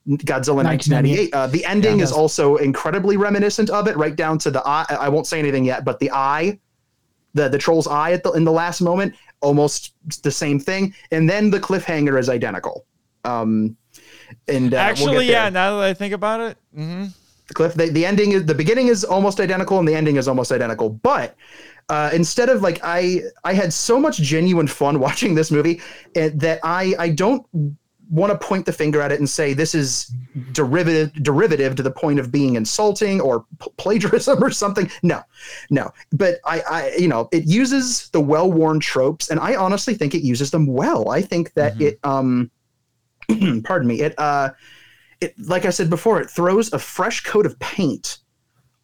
Godzilla 0.07 0.63
1998. 0.65 1.33
Uh, 1.33 1.47
the 1.47 1.65
ending 1.65 1.99
Yeah, 1.99 2.05
is 2.05 2.13
also 2.13 2.57
incredibly 2.57 3.17
reminiscent 3.17 3.71
of 3.71 3.89
it, 3.89 3.97
right 3.97 4.15
down 4.15 4.39
to 4.41 4.51
the 4.51 4.63
eye. 4.67 4.87
I 4.89 5.09
won't 5.09 5.27
say 5.27 5.39
anything 5.39 5.65
yet, 5.65 5.85
but 5.85 5.99
the 5.99 6.11
eye, 6.13 6.59
the 7.33 7.49
the 7.49 7.59
troll's 7.59 7.87
eye 7.87 8.13
at 8.13 8.23
the 8.23 8.33
in 8.33 8.45
the 8.45 8.53
last 8.53 8.81
moment, 8.83 9.15
almost 9.45 9.95
the 10.23 10.31
same 10.31 10.59
thing. 10.59 10.95
And 11.11 11.29
then 11.29 11.51
the 11.51 11.61
cliffhanger 11.61 12.19
is 12.19 12.29
identical. 12.29 12.87
Um, 13.25 13.77
and 14.49 14.75
uh, 14.75 14.77
we'll 14.77 14.81
Actually, 14.81 15.27
yeah. 15.27 15.49
Now 15.49 15.79
that 15.79 15.85
I 15.85 15.95
think 15.95 16.13
about 16.13 16.41
it, 16.41 16.57
mm-hmm. 16.77 17.07
cliff 17.53 17.75
the, 17.75 17.87
the 17.91 18.05
ending 18.07 18.33
is 18.33 18.47
the 18.47 18.55
beginning 18.55 18.89
is 18.89 19.05
almost 19.05 19.41
identical 19.41 19.79
and 19.79 19.87
the 19.87 19.95
ending 19.95 20.17
is 20.17 20.29
almost 20.29 20.51
identical 20.51 20.89
but 20.89 21.37
uh, 21.91 22.11
instead 22.15 22.49
of 22.49 22.63
like 22.63 22.81
i 22.83 23.21
i 23.45 23.53
had 23.53 23.73
so 23.73 24.01
much 24.01 24.17
genuine 24.19 24.67
fun 24.67 24.99
watching 25.07 25.35
this 25.35 25.51
movie 25.51 25.81
uh, 26.17 26.31
that 26.35 26.59
i 26.65 26.95
i 26.99 27.09
don't 27.09 27.47
want 28.11 28.33
to 28.33 28.47
point 28.47 28.67
the 28.67 28.73
finger 28.73 29.01
at 29.01 29.11
it 29.13 29.19
and 29.19 29.29
say 29.29 29.55
this 29.55 29.75
is 29.75 30.13
derivative 30.53 31.13
derivative 31.23 31.75
to 31.77 31.83
the 31.83 31.91
point 31.91 32.19
of 32.19 32.31
being 32.31 32.55
insulting 32.57 33.21
or 33.21 33.45
p- 33.61 33.71
plagiarism 33.79 34.43
or 34.43 34.51
something. 34.51 34.91
No 35.03 35.23
no. 35.71 35.91
But 36.13 36.39
i 36.45 36.61
i 36.71 36.95
you 36.99 37.09
know 37.09 37.29
it 37.33 37.45
uses 37.47 38.11
the 38.11 38.21
well-worn 38.21 38.81
tropes 38.81 39.31
and 39.31 39.41
i 39.41 39.55
honestly 39.57 39.95
think 39.95 40.15
it 40.15 40.23
uses 40.23 40.51
them 40.51 40.67
well. 40.67 41.09
I 41.11 41.23
think 41.23 41.55
that 41.55 41.77
Mhm. 41.77 41.81
it 41.81 41.99
um 42.05 42.51
pardon 43.65 43.89
me 43.89 44.01
it 44.03 44.15
uh 44.19 44.51
it 45.21 45.35
like 45.47 45.65
i 45.65 45.71
said 45.71 45.89
before 45.89 46.21
it 46.21 46.29
throws 46.29 46.73
a 46.73 46.79
fresh 46.79 47.23
coat 47.23 47.47
of 47.47 47.59
paint 47.59 48.19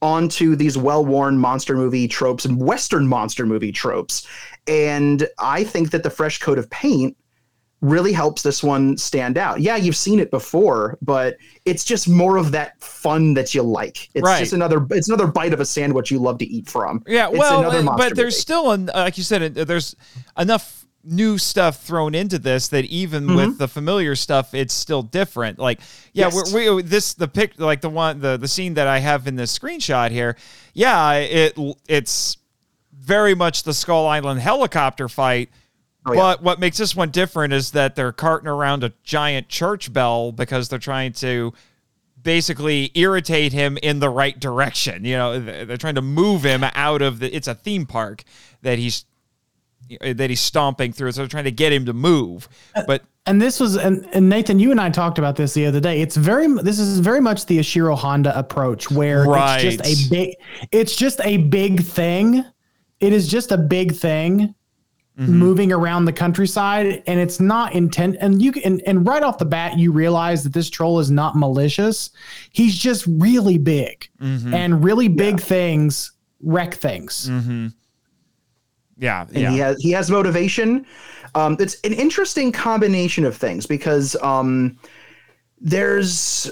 onto 0.02 0.56
these 0.56 0.78
well-worn 0.78 1.36
monster 1.36 1.76
movie 1.76 2.08
tropes 2.08 2.46
and 2.46 2.58
western 2.58 3.06
monster 3.06 3.44
movie 3.44 3.72
tropes. 3.72 4.26
And 4.66 5.28
i 5.38 5.62
think 5.62 5.90
that 5.90 6.02
the 6.04 6.10
fresh 6.10 6.38
coat 6.38 6.58
of 6.58 6.70
paint 6.70 7.16
really 7.82 8.12
helps 8.12 8.42
this 8.42 8.62
one 8.62 8.96
stand 8.98 9.38
out 9.38 9.60
yeah 9.60 9.74
you've 9.76 9.96
seen 9.96 10.18
it 10.20 10.30
before 10.30 10.98
but 11.00 11.36
it's 11.64 11.82
just 11.84 12.08
more 12.08 12.36
of 12.36 12.52
that 12.52 12.78
fun 12.82 13.32
that 13.34 13.54
you 13.54 13.62
like 13.62 14.08
it's 14.14 14.22
Right. 14.24 14.38
just 14.40 14.52
another 14.52 14.86
it's 14.90 15.08
another 15.08 15.26
bite 15.26 15.54
of 15.54 15.60
a 15.60 15.64
sandwich 15.64 16.10
you 16.10 16.18
love 16.18 16.36
to 16.38 16.46
eat 16.46 16.68
from 16.68 17.02
Yeah, 17.06 17.28
It's 17.30 17.38
well, 17.38 17.62
but 17.96 18.14
there's 18.14 18.34
movie. 18.34 18.40
still, 18.40 18.70
an, 18.72 18.86
like 18.94 19.16
you 19.16 19.24
said, 19.24 19.56
uh, 19.58 19.64
there's 19.64 19.96
enough 20.36 20.84
new 21.02 21.38
stuff 21.38 21.80
thrown 21.82 22.14
into 22.14 22.38
this 22.38 22.68
that 22.68 22.84
even 22.84 23.24
Mm-hmm. 23.24 23.36
with 23.36 23.58
the 23.58 23.66
familiar 23.68 24.14
stuff, 24.14 24.52
it's 24.52 24.74
still 24.74 25.02
different. 25.02 25.58
Like, 25.58 25.80
yeah, 26.12 26.26
Yes. 26.30 26.52
we're, 26.52 26.74
we 26.74 26.82
this 26.82 27.14
the 27.14 27.28
pic, 27.28 27.58
like 27.58 27.80
the 27.80 27.88
one 27.88 28.20
the 28.20 28.36
the 28.36 28.48
scene 28.48 28.74
that 28.74 28.86
I 28.88 28.98
have 28.98 29.26
in 29.26 29.36
this 29.36 29.58
screenshot 29.58 30.10
here. 30.10 30.36
Yeah, 30.74 31.14
it 31.14 31.58
it's 31.88 32.36
very 32.92 33.34
much 33.34 33.62
the 33.62 33.72
Skull 33.72 34.06
Island 34.06 34.40
helicopter 34.40 35.08
fight. 35.08 35.48
Oh, 36.06 36.12
yeah. 36.12 36.20
But 36.20 36.42
what 36.42 36.58
makes 36.60 36.78
this 36.78 36.96
one 36.96 37.10
different 37.10 37.52
is 37.52 37.72
that 37.72 37.94
they're 37.94 38.12
carting 38.12 38.48
around 38.48 38.84
a 38.84 38.92
giant 39.02 39.48
church 39.48 39.92
bell 39.92 40.32
because 40.32 40.68
they're 40.68 40.78
trying 40.78 41.12
to 41.14 41.52
basically 42.22 42.90
irritate 42.94 43.52
him 43.52 43.78
in 43.82 43.98
the 44.00 44.08
right 44.10 44.38
direction. 44.38 45.04
You 45.04 45.16
know, 45.16 45.40
they're 45.40 45.76
trying 45.76 45.96
to 45.96 46.02
move 46.02 46.42
him 46.44 46.64
out 46.64 47.02
of 47.02 47.18
the. 47.18 47.34
It's 47.34 47.48
a 47.48 47.54
theme 47.54 47.86
park 47.86 48.24
that 48.62 48.78
he's 48.78 49.04
that 50.00 50.30
he's 50.30 50.40
stomping 50.40 50.92
through, 50.92 51.12
so 51.12 51.22
they're 51.22 51.28
trying 51.28 51.44
to 51.44 51.50
get 51.50 51.72
him 51.72 51.84
to 51.86 51.92
move. 51.92 52.48
But 52.86 53.02
And 53.26 53.42
this 53.42 53.58
was 53.58 53.76
and, 53.76 54.06
and 54.12 54.28
Nathan, 54.28 54.58
you 54.58 54.70
and 54.70 54.80
I 54.80 54.88
talked 54.88 55.18
about 55.18 55.36
this 55.36 55.52
the 55.52 55.66
other 55.66 55.80
day. 55.80 56.00
It's 56.00 56.16
very 56.16 56.46
this 56.62 56.78
is 56.78 57.00
very 57.00 57.20
much 57.20 57.46
the 57.46 57.58
Ishiro 57.58 57.96
Honda 57.96 58.36
approach 58.38 58.90
where 58.90 59.24
Right. 59.24 59.64
it's 59.64 59.76
just 59.76 60.06
a 60.06 60.10
big 60.10 60.34
it's 60.70 60.96
just 60.96 61.20
a 61.24 61.38
big 61.38 61.82
thing. 61.82 62.44
It 63.00 63.12
is 63.12 63.28
just 63.28 63.50
a 63.50 63.58
big 63.58 63.92
thing 63.92 64.54
moving 65.16 65.70
around 65.70 66.06
the 66.06 66.12
countryside 66.12 67.02
and 67.06 67.20
it's 67.20 67.40
not 67.40 67.74
intent 67.74 68.16
and 68.20 68.40
you 68.40 68.52
can 68.52 68.62
and, 68.64 68.82
and 68.86 69.06
right 69.06 69.22
off 69.22 69.36
the 69.36 69.44
bat 69.44 69.78
you 69.78 69.92
realize 69.92 70.42
that 70.44 70.54
this 70.54 70.70
troll 70.70 70.98
is 70.98 71.10
not 71.10 71.36
malicious. 71.36 72.10
He's 72.52 72.74
just 72.74 73.06
really 73.06 73.58
big. 73.58 74.08
And 74.54 74.82
really 74.82 75.08
big 75.08 75.40
things 75.40 76.12
wreck 76.42 76.74
things. 76.74 77.28
yeah, 79.00 79.22
and 79.22 79.36
yeah, 79.36 79.50
he 79.50 79.58
has 79.58 79.80
he 79.82 79.90
has 79.92 80.10
motivation. 80.10 80.86
Um, 81.34 81.56
it's 81.60 81.80
an 81.84 81.92
interesting 81.92 82.52
combination 82.52 83.24
of 83.24 83.36
things 83.36 83.66
because 83.66 84.16
um, 84.22 84.78
there's, 85.60 86.50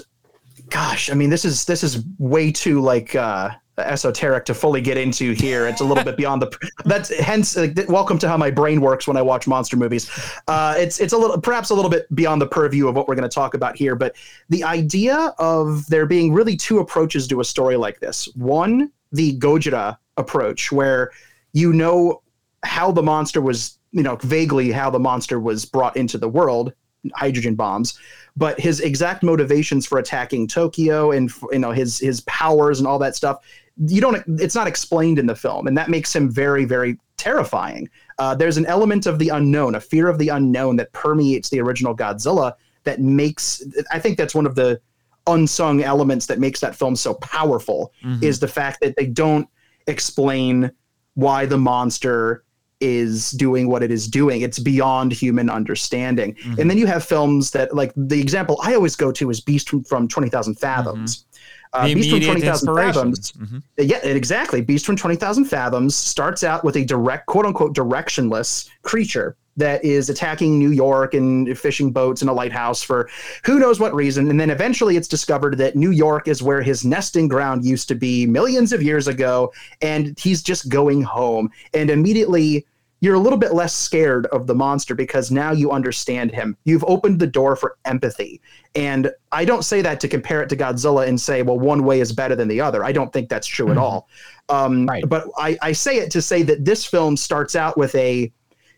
gosh, 0.69 1.09
I 1.09 1.13
mean, 1.13 1.29
this 1.29 1.45
is 1.45 1.65
this 1.65 1.83
is 1.83 2.03
way 2.17 2.51
too 2.51 2.81
like 2.81 3.15
uh, 3.15 3.49
esoteric 3.87 4.45
to 4.45 4.53
fully 4.53 4.81
get 4.81 4.97
into 4.97 5.33
here. 5.33 5.67
It's 5.67 5.81
a 5.81 5.83
little 5.83 6.03
bit 6.03 6.17
beyond 6.17 6.41
the. 6.41 6.71
That's 6.85 7.15
hence. 7.19 7.55
Like, 7.55 7.77
welcome 7.89 8.17
to 8.19 8.27
how 8.27 8.37
my 8.37 8.51
brain 8.51 8.81
works 8.81 9.07
when 9.07 9.17
I 9.17 9.21
watch 9.21 9.47
monster 9.47 9.77
movies. 9.77 10.09
Uh, 10.47 10.75
it's 10.77 10.99
it's 10.99 11.13
a 11.13 11.17
little 11.17 11.39
perhaps 11.39 11.69
a 11.69 11.75
little 11.75 11.91
bit 11.91 12.13
beyond 12.15 12.41
the 12.41 12.47
purview 12.47 12.87
of 12.87 12.95
what 12.95 13.07
we're 13.07 13.15
going 13.15 13.29
to 13.29 13.33
talk 13.33 13.53
about 13.53 13.75
here. 13.75 13.95
But 13.95 14.15
the 14.49 14.63
idea 14.63 15.33
of 15.39 15.85
there 15.87 16.05
being 16.05 16.33
really 16.33 16.55
two 16.55 16.79
approaches 16.79 17.27
to 17.27 17.39
a 17.39 17.45
story 17.45 17.77
like 17.77 17.99
this. 17.99 18.27
One, 18.35 18.91
the 19.11 19.37
Gojira 19.39 19.97
approach, 20.17 20.71
where 20.71 21.11
you 21.53 21.73
know 21.73 22.21
how 22.63 22.91
the 22.91 23.03
monster 23.03 23.41
was, 23.41 23.79
you 23.91 24.03
know, 24.03 24.17
vaguely 24.17 24.71
how 24.71 24.89
the 24.89 24.99
monster 24.99 25.39
was 25.39 25.65
brought 25.65 25.95
into 25.95 26.17
the 26.17 26.29
world, 26.29 26.73
hydrogen 27.15 27.55
bombs 27.55 27.97
but 28.39 28.57
his 28.57 28.79
exact 28.79 29.21
motivations 29.21 29.85
for 29.85 29.97
attacking 29.99 30.47
Tokyo 30.47 31.11
and 31.11 31.29
you 31.51 31.59
know 31.59 31.71
his 31.71 31.99
his 31.99 32.21
powers 32.21 32.79
and 32.79 32.87
all 32.87 32.97
that 32.99 33.15
stuff 33.15 33.43
you 33.87 34.01
don't 34.01 34.23
it's 34.39 34.55
not 34.55 34.67
explained 34.67 35.19
in 35.19 35.25
the 35.25 35.35
film 35.35 35.67
and 35.67 35.77
that 35.77 35.89
makes 35.89 36.15
him 36.15 36.29
very 36.29 36.65
very 36.65 36.97
terrifying 37.17 37.89
uh, 38.17 38.35
there's 38.35 38.57
an 38.57 38.65
element 38.65 39.05
of 39.05 39.19
the 39.19 39.29
unknown 39.29 39.75
a 39.75 39.79
fear 39.79 40.07
of 40.07 40.17
the 40.17 40.29
unknown 40.29 40.75
that 40.75 40.91
permeates 40.93 41.49
the 41.49 41.59
original 41.59 41.95
godzilla 41.95 42.53
that 42.83 42.99
makes 42.99 43.63
i 43.91 43.99
think 43.99 44.17
that's 44.17 44.35
one 44.35 44.45
of 44.45 44.55
the 44.55 44.79
unsung 45.27 45.83
elements 45.83 46.25
that 46.25 46.39
makes 46.39 46.59
that 46.59 46.75
film 46.75 46.95
so 46.95 47.13
powerful 47.15 47.93
mm-hmm. 48.03 48.23
is 48.23 48.39
the 48.39 48.47
fact 48.47 48.79
that 48.81 48.95
they 48.95 49.05
don't 49.05 49.47
explain 49.87 50.71
why 51.13 51.45
the 51.45 51.57
monster 51.57 52.43
is 52.79 53.31
doing 53.31 53.67
what 53.67 53.83
it 53.83 53.91
is 53.91 54.07
doing. 54.07 54.41
It's 54.41 54.59
beyond 54.59 55.11
human 55.11 55.49
understanding. 55.49 56.35
Mm-hmm. 56.35 56.61
And 56.61 56.69
then 56.69 56.77
you 56.77 56.87
have 56.87 57.03
films 57.03 57.51
that, 57.51 57.75
like 57.75 57.91
the 57.95 58.19
example 58.19 58.57
I 58.63 58.73
always 58.73 58.95
go 58.95 59.11
to 59.11 59.29
is 59.29 59.41
Beast 59.41 59.69
from, 59.69 59.83
from 59.83 60.07
20,000 60.07 60.55
Fathoms. 60.55 61.25
Uh, 61.73 61.85
Beast 61.93 62.09
from 62.09 62.21
20,000 62.21 62.75
Fathoms. 62.75 63.31
Mm-hmm. 63.33 63.57
Yeah, 63.77 63.97
exactly. 63.97 64.61
Beast 64.61 64.85
from 64.85 64.95
20,000 64.95 65.45
Fathoms 65.45 65.95
starts 65.95 66.43
out 66.43 66.63
with 66.63 66.75
a 66.75 66.83
direct, 66.83 67.27
quote 67.27 67.45
unquote, 67.45 67.75
directionless 67.75 68.69
creature 68.81 69.35
that 69.57 69.83
is 69.83 70.09
attacking 70.09 70.57
New 70.57 70.71
York 70.71 71.13
and 71.13 71.57
fishing 71.57 71.91
boats 71.91 72.21
in 72.21 72.29
a 72.29 72.33
lighthouse 72.33 72.81
for 72.81 73.09
who 73.43 73.59
knows 73.59 73.79
what 73.79 73.93
reason. 73.93 74.29
And 74.29 74.39
then 74.39 74.49
eventually 74.49 74.95
it's 74.97 75.07
discovered 75.07 75.57
that 75.57 75.75
New 75.75 75.91
York 75.91 76.27
is 76.27 76.41
where 76.41 76.61
his 76.61 76.85
nesting 76.85 77.27
ground 77.27 77.65
used 77.65 77.87
to 77.89 77.95
be 77.95 78.25
millions 78.25 78.71
of 78.73 78.81
years 78.81 79.07
ago. 79.07 79.51
And 79.81 80.17
he's 80.17 80.41
just 80.41 80.69
going 80.69 81.01
home. 81.01 81.51
And 81.73 81.89
immediately 81.89 82.65
you're 83.01 83.15
a 83.15 83.19
little 83.19 83.39
bit 83.39 83.53
less 83.53 83.73
scared 83.73 84.25
of 84.27 84.47
the 84.47 84.55
monster 84.55 84.93
because 84.93 85.31
now 85.31 85.51
you 85.51 85.71
understand 85.71 86.31
him. 86.31 86.57
You've 86.65 86.83
opened 86.85 87.19
the 87.19 87.27
door 87.27 87.55
for 87.55 87.77
empathy. 87.85 88.41
And 88.75 89.11
I 89.31 89.45
don't 89.45 89.63
say 89.63 89.81
that 89.81 89.99
to 90.01 90.07
compare 90.07 90.41
it 90.41 90.49
to 90.49 90.57
Godzilla 90.57 91.07
and 91.07 91.19
say, 91.19 91.41
well, 91.41 91.59
one 91.59 91.83
way 91.83 92.01
is 92.01 92.11
better 92.11 92.35
than 92.35 92.47
the 92.47 92.59
other. 92.61 92.83
I 92.83 92.91
don't 92.91 93.11
think 93.13 93.29
that's 93.29 93.47
true 93.47 93.67
mm-hmm. 93.67 93.77
at 93.77 93.81
all. 93.81 94.09
Um, 94.49 94.85
right. 94.85 95.03
But 95.07 95.27
I, 95.37 95.57
I 95.61 95.71
say 95.71 95.97
it 95.97 96.11
to 96.11 96.21
say 96.21 96.43
that 96.43 96.65
this 96.65 96.85
film 96.85 97.15
starts 97.15 97.55
out 97.55 97.77
with 97.77 97.95
a 97.95 98.31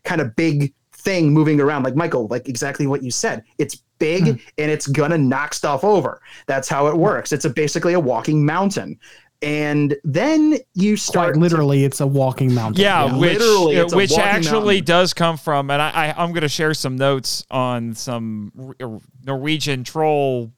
kind 0.04 0.20
of 0.20 0.36
big 0.36 0.72
thing 0.92 1.32
moving 1.32 1.60
around, 1.60 1.82
like 1.82 1.96
Michael, 1.96 2.28
like 2.28 2.48
exactly 2.48 2.86
what 2.86 3.02
you 3.02 3.10
said. 3.10 3.42
It's 3.58 3.82
big 3.98 4.24
mm-hmm. 4.24 4.48
and 4.58 4.70
it's 4.70 4.86
gonna 4.86 5.18
knock 5.18 5.54
stuff 5.54 5.84
over. 5.84 6.20
That's 6.46 6.68
how 6.68 6.86
it 6.86 6.96
works. 6.96 7.32
It's 7.32 7.44
a, 7.44 7.50
basically 7.50 7.94
a 7.94 8.00
walking 8.00 8.44
mountain 8.44 8.98
and 9.42 9.96
then 10.04 10.56
you 10.74 10.96
start 10.96 11.34
Quite 11.34 11.42
literally 11.42 11.80
to, 11.80 11.84
it's 11.84 12.00
a 12.00 12.06
walking 12.06 12.54
mountain 12.54 12.80
yeah, 12.80 13.06
yeah. 13.06 13.18
which, 13.18 13.38
literally 13.38 13.78
uh, 13.80 13.88
which 13.92 14.16
actually 14.16 14.76
mountain. 14.76 14.84
does 14.84 15.14
come 15.14 15.36
from 15.36 15.70
and 15.70 15.82
I, 15.82 15.90
I 15.90 16.22
i'm 16.22 16.30
going 16.30 16.42
to 16.42 16.48
share 16.48 16.74
some 16.74 16.96
notes 16.96 17.44
on 17.50 17.94
some 17.94 18.74
uh, 18.80 18.98
norwegian 19.24 19.84
troll 19.84 20.52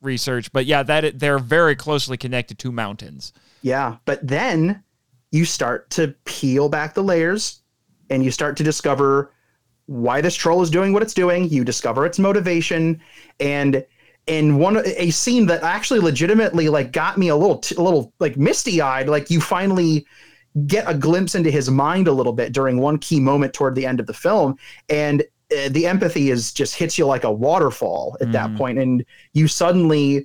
research 0.00 0.50
but 0.52 0.66
yeah 0.66 0.82
that 0.82 1.18
they're 1.18 1.38
very 1.38 1.76
closely 1.76 2.16
connected 2.16 2.58
to 2.60 2.72
mountains 2.72 3.32
yeah 3.62 3.96
but 4.06 4.26
then 4.26 4.82
you 5.30 5.44
start 5.44 5.90
to 5.90 6.14
peel 6.24 6.68
back 6.68 6.94
the 6.94 7.02
layers 7.02 7.60
and 8.08 8.24
you 8.24 8.30
start 8.30 8.56
to 8.56 8.64
discover 8.64 9.32
why 9.86 10.20
this 10.20 10.34
troll 10.34 10.62
is 10.62 10.70
doing 10.70 10.92
what 10.92 11.02
it's 11.02 11.14
doing 11.14 11.48
you 11.48 11.64
discover 11.64 12.06
its 12.06 12.18
motivation 12.18 13.00
and 13.38 13.84
in 14.30 14.58
one 14.58 14.80
a 14.86 15.10
scene 15.10 15.46
that 15.46 15.64
actually 15.64 15.98
legitimately 15.98 16.68
like 16.68 16.92
got 16.92 17.18
me 17.18 17.28
a 17.28 17.36
little 17.36 17.60
a 17.76 17.82
little 17.82 18.12
like 18.20 18.36
misty 18.36 18.80
eyed. 18.80 19.08
Like 19.08 19.28
you 19.28 19.40
finally 19.40 20.06
get 20.68 20.88
a 20.88 20.94
glimpse 20.94 21.34
into 21.34 21.50
his 21.50 21.68
mind 21.68 22.06
a 22.06 22.12
little 22.12 22.32
bit 22.32 22.52
during 22.52 22.78
one 22.78 22.98
key 22.98 23.18
moment 23.18 23.52
toward 23.52 23.74
the 23.74 23.84
end 23.84 23.98
of 23.98 24.06
the 24.06 24.14
film, 24.14 24.56
and 24.88 25.22
uh, 25.22 25.68
the 25.70 25.84
empathy 25.84 26.30
is 26.30 26.52
just 26.52 26.76
hits 26.76 26.96
you 26.96 27.06
like 27.06 27.24
a 27.24 27.32
waterfall 27.32 28.16
at 28.20 28.28
mm. 28.28 28.32
that 28.32 28.54
point, 28.54 28.78
and 28.78 29.04
you 29.32 29.48
suddenly 29.48 30.24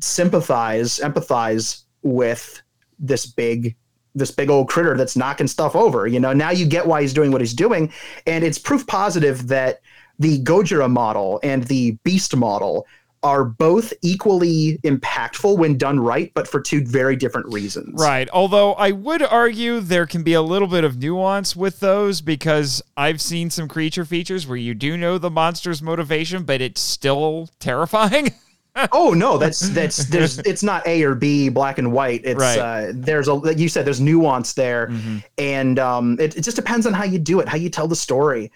sympathize, 0.00 0.98
empathize 0.98 1.84
with 2.02 2.60
this 2.98 3.26
big 3.26 3.76
this 4.16 4.32
big 4.32 4.50
old 4.50 4.68
critter 4.68 4.96
that's 4.96 5.16
knocking 5.16 5.46
stuff 5.46 5.76
over. 5.76 6.08
You 6.08 6.18
know, 6.18 6.32
now 6.32 6.50
you 6.50 6.66
get 6.66 6.84
why 6.84 7.00
he's 7.00 7.14
doing 7.14 7.30
what 7.30 7.40
he's 7.40 7.54
doing, 7.54 7.92
and 8.26 8.42
it's 8.42 8.58
proof 8.58 8.88
positive 8.88 9.46
that 9.46 9.82
the 10.18 10.42
Gojira 10.42 10.90
model 10.90 11.38
and 11.44 11.62
the 11.64 11.92
Beast 12.02 12.34
model 12.34 12.86
are 13.22 13.44
both 13.44 13.92
equally 14.02 14.78
impactful 14.78 15.58
when 15.58 15.76
done 15.76 16.00
right, 16.00 16.32
but 16.34 16.48
for 16.48 16.60
two 16.60 16.84
very 16.84 17.16
different 17.16 17.52
reasons. 17.52 18.00
Right. 18.00 18.28
Although 18.32 18.72
I 18.74 18.92
would 18.92 19.22
argue 19.22 19.80
there 19.80 20.06
can 20.06 20.22
be 20.22 20.32
a 20.32 20.42
little 20.42 20.68
bit 20.68 20.84
of 20.84 20.98
nuance 20.98 21.54
with 21.54 21.80
those 21.80 22.22
because 22.22 22.82
I've 22.96 23.20
seen 23.20 23.50
some 23.50 23.68
creature 23.68 24.04
features 24.04 24.46
where 24.46 24.56
you 24.56 24.74
do 24.74 24.96
know 24.96 25.18
the 25.18 25.30
monster's 25.30 25.82
motivation, 25.82 26.44
but 26.44 26.62
it's 26.62 26.80
still 26.80 27.50
terrifying. 27.58 28.32
oh 28.92 29.12
no, 29.12 29.36
that's 29.36 29.68
that's 29.70 30.06
there's 30.06 30.38
it's 30.40 30.62
not 30.62 30.86
A 30.86 31.02
or 31.02 31.14
B, 31.14 31.50
black 31.50 31.76
and 31.76 31.92
white. 31.92 32.22
It's 32.24 32.40
right. 32.40 32.58
uh, 32.58 32.92
there's 32.94 33.28
a 33.28 33.34
like 33.34 33.58
you 33.58 33.68
said 33.68 33.84
there's 33.84 34.00
nuance 34.00 34.54
there, 34.54 34.86
mm-hmm. 34.86 35.18
and 35.36 35.78
um, 35.78 36.18
it, 36.18 36.36
it 36.36 36.42
just 36.42 36.56
depends 36.56 36.86
on 36.86 36.94
how 36.94 37.04
you 37.04 37.18
do 37.18 37.40
it, 37.40 37.48
how 37.48 37.56
you 37.56 37.68
tell 37.68 37.88
the 37.88 37.96
story, 37.96 38.50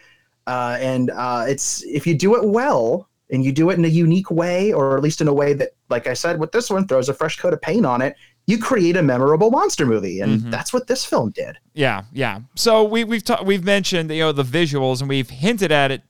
uh, 0.47 0.79
and 0.81 1.11
uh, 1.11 1.45
it's 1.47 1.83
if 1.85 2.07
you 2.07 2.17
do 2.17 2.37
it 2.37 2.45
well 2.49 3.09
and 3.35 3.45
you 3.45 3.53
do 3.53 3.71
it 3.71 3.79
in 3.79 3.85
a 3.85 3.89
unique 3.89 4.31
way, 4.31 4.73
or 4.73 4.97
at 4.97 5.03
least 5.03 5.21
in 5.21 5.29
a 5.29 5.35
way 5.35 5.53
that, 5.55 5.71
like 5.91 6.07
I 6.07 6.15
said, 6.15 6.39
with 6.39 6.53
this 6.53 6.71
one, 6.71 6.87
throws 6.87 7.09
a 7.09 7.15
fresh 7.15 7.39
coat 7.39 7.53
of 7.53 7.61
paint 7.61 7.85
on 7.85 8.01
it, 8.01 8.17
you 8.47 8.59
create 8.59 8.97
a 8.97 9.03
memorable 9.03 9.51
monster 9.51 9.87
movie, 9.87 10.21
and 10.21 10.41
mm-hmm. 10.41 10.51
that's 10.51 10.73
what 10.73 10.87
this 10.87 11.05
film 11.05 11.31
did. 11.31 11.59
Yeah, 11.73 12.05
yeah. 12.13 12.41
So 12.55 12.85
we, 12.85 13.05
we've 13.05 13.25
ta- 13.25 13.43
we've 13.43 13.65
mentioned 13.65 14.11
you 14.11 14.21
know 14.21 14.33
the 14.33 14.45
visuals, 14.45 15.01
and 15.01 15.09
we've 15.09 15.31
hinted 15.31 15.73
at 15.73 15.91
it. 15.91 16.03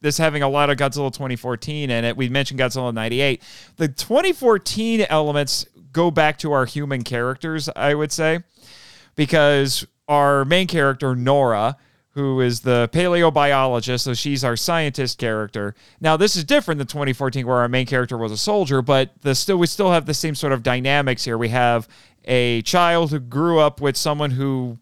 This 0.00 0.16
having 0.16 0.42
a 0.42 0.48
lot 0.48 0.70
of 0.70 0.78
Godzilla 0.78 1.12
2014 1.12 1.90
in 1.90 2.04
it. 2.04 2.16
We 2.16 2.30
mentioned 2.30 2.58
Godzilla 2.58 2.94
98. 2.94 3.42
The 3.76 3.88
2014 3.88 5.02
elements 5.10 5.66
go 5.92 6.10
back 6.10 6.38
to 6.38 6.52
our 6.52 6.64
human 6.64 7.02
characters, 7.02 7.68
I 7.76 7.94
would 7.94 8.10
say, 8.10 8.40
because 9.14 9.86
our 10.08 10.44
main 10.46 10.68
character 10.68 11.14
Nora 11.14 11.76
who 12.12 12.40
is 12.40 12.60
the 12.60 12.88
paleobiologist. 12.92 14.00
So 14.00 14.14
she's 14.14 14.42
our 14.42 14.56
scientist 14.56 15.18
character. 15.18 15.74
Now, 16.00 16.16
this 16.16 16.36
is 16.36 16.44
different 16.44 16.78
than 16.78 16.86
2014, 16.86 17.46
where 17.46 17.58
our 17.58 17.68
main 17.68 17.86
character 17.86 18.18
was 18.18 18.32
a 18.32 18.36
soldier, 18.36 18.82
but 18.82 19.10
the 19.22 19.34
still 19.34 19.58
we 19.58 19.66
still 19.66 19.92
have 19.92 20.06
the 20.06 20.14
same 20.14 20.34
sort 20.34 20.52
of 20.52 20.62
dynamics 20.62 21.24
here. 21.24 21.38
We 21.38 21.50
have 21.50 21.88
a 22.24 22.62
child 22.62 23.10
who 23.10 23.20
grew 23.20 23.58
up 23.58 23.80
with 23.80 23.96
someone 23.96 24.32
who 24.32 24.78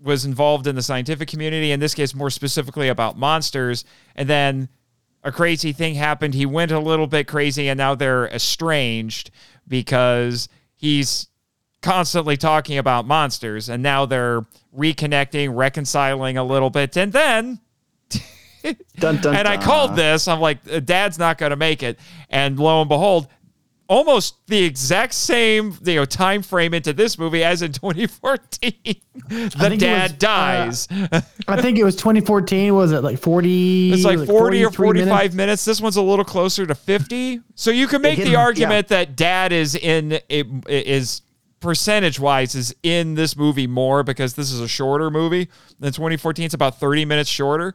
was 0.00 0.24
involved 0.24 0.66
in 0.66 0.76
the 0.76 0.82
scientific 0.82 1.28
community. 1.28 1.72
In 1.72 1.80
this 1.80 1.94
case, 1.94 2.14
more 2.14 2.30
specifically 2.30 2.88
about 2.88 3.18
monsters, 3.18 3.84
and 4.14 4.28
then 4.28 4.68
a 5.24 5.32
crazy 5.32 5.72
thing 5.72 5.94
happened. 5.94 6.34
He 6.34 6.46
went 6.46 6.70
a 6.70 6.78
little 6.78 7.08
bit 7.08 7.26
crazy, 7.26 7.68
and 7.68 7.76
now 7.76 7.96
they're 7.96 8.28
estranged 8.28 9.32
because 9.66 10.48
he's 10.76 11.26
constantly 11.82 12.36
talking 12.36 12.78
about 12.78 13.06
monsters, 13.06 13.68
and 13.68 13.82
now 13.82 14.06
they're 14.06 14.46
reconnecting, 14.78 15.54
reconciling 15.54 16.36
a 16.36 16.44
little 16.44 16.70
bit, 16.70 16.96
and 16.96 17.12
then. 17.12 17.60
dun, 18.98 19.18
dun, 19.18 19.36
and 19.36 19.46
I 19.48 19.56
called 19.56 19.96
this. 19.96 20.28
I'm 20.28 20.40
like, 20.40 20.58
Dad's 20.84 21.18
not 21.18 21.38
going 21.38 21.50
to 21.50 21.56
make 21.56 21.82
it, 21.82 21.98
and 22.30 22.58
lo 22.58 22.80
and 22.80 22.88
behold, 22.88 23.28
almost 23.88 24.34
the 24.48 24.62
exact 24.62 25.14
same 25.14 25.74
you 25.82 25.94
know 25.94 26.04
time 26.04 26.42
frame 26.42 26.74
into 26.74 26.92
this 26.92 27.18
movie 27.18 27.42
as 27.42 27.62
in 27.62 27.72
2014 27.72 28.72
the 29.28 29.76
dad 29.78 30.10
was, 30.10 30.12
uh, 30.12 30.16
dies 30.18 30.88
uh, 30.90 31.20
i 31.48 31.60
think 31.60 31.78
it 31.78 31.84
was 31.84 31.96
2014 31.96 32.74
was 32.74 32.92
it 32.92 33.02
like 33.02 33.18
40 33.18 33.92
it's 33.92 34.04
like 34.04 34.26
40 34.26 34.64
or 34.64 34.70
45 34.70 35.04
minutes? 35.06 35.34
minutes? 35.34 35.64
this 35.64 35.80
one's 35.80 35.96
a 35.96 36.02
little 36.02 36.24
closer 36.24 36.66
to 36.66 36.74
50 36.74 37.40
so 37.54 37.70
you 37.70 37.86
can 37.86 38.02
make 38.02 38.18
the 38.18 38.36
argument 38.36 38.90
yeah. 38.90 38.98
that 38.98 39.16
dad 39.16 39.52
is 39.52 39.74
in 39.74 40.12
it 40.28 40.46
is 40.68 41.22
percentage 41.60 42.20
wise 42.20 42.54
is 42.54 42.74
in 42.82 43.14
this 43.14 43.36
movie 43.36 43.66
more 43.66 44.02
because 44.02 44.34
this 44.34 44.52
is 44.52 44.60
a 44.60 44.68
shorter 44.68 45.10
movie 45.10 45.48
than 45.78 45.92
2014. 45.92 46.46
It's 46.46 46.54
about 46.54 46.78
30 46.78 47.04
minutes 47.04 47.30
shorter. 47.30 47.74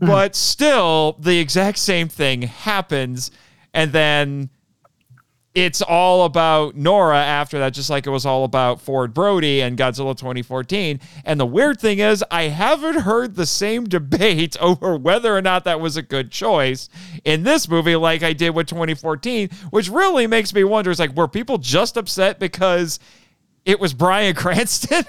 Mm. 0.00 0.06
But 0.06 0.36
still, 0.36 1.16
the 1.18 1.38
exact 1.38 1.78
same 1.78 2.08
thing 2.08 2.42
happens. 2.42 3.30
And 3.74 3.92
then 3.92 4.50
it's 5.54 5.82
all 5.82 6.24
about 6.24 6.76
Nora 6.76 7.18
after 7.18 7.58
that, 7.58 7.74
just 7.74 7.90
like 7.90 8.06
it 8.06 8.10
was 8.10 8.26
all 8.26 8.44
about 8.44 8.80
Ford 8.80 9.12
Brody 9.14 9.60
and 9.60 9.78
Godzilla 9.78 10.16
2014. 10.16 11.00
And 11.24 11.40
the 11.40 11.46
weird 11.46 11.80
thing 11.80 11.98
is, 11.98 12.24
I 12.30 12.44
haven't 12.44 13.00
heard 13.00 13.34
the 13.34 13.46
same 13.46 13.84
debate 13.88 14.56
over 14.60 14.96
whether 14.96 15.36
or 15.36 15.42
not 15.42 15.64
that 15.64 15.80
was 15.80 15.96
a 15.96 16.02
good 16.02 16.30
choice 16.30 16.88
in 17.24 17.42
this 17.42 17.68
movie, 17.68 17.96
like 17.96 18.22
I 18.22 18.32
did 18.32 18.50
with 18.50 18.68
2014, 18.68 19.48
which 19.70 19.88
really 19.88 20.26
makes 20.26 20.54
me 20.54 20.64
wonder 20.64 20.90
is 20.90 20.98
like, 20.98 21.16
were 21.16 21.28
people 21.28 21.58
just 21.58 21.96
upset 21.96 22.38
because 22.38 23.00
it 23.64 23.80
was 23.80 23.92
Bryan 23.92 24.34
Cranston. 24.36 25.04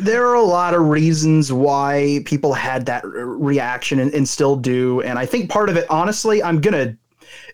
there 0.00 0.26
are 0.26 0.34
a 0.34 0.42
lot 0.42 0.74
of 0.74 0.82
reasons 0.82 1.52
why 1.52 2.20
people 2.24 2.54
had 2.54 2.86
that 2.86 3.02
reaction 3.04 3.98
and, 3.98 4.14
and, 4.14 4.28
still 4.28 4.56
do. 4.56 5.00
And 5.02 5.18
I 5.18 5.26
think 5.26 5.50
part 5.50 5.68
of 5.68 5.76
it, 5.76 5.86
honestly, 5.90 6.42
I'm 6.42 6.60
going 6.60 6.74
to, 6.74 6.96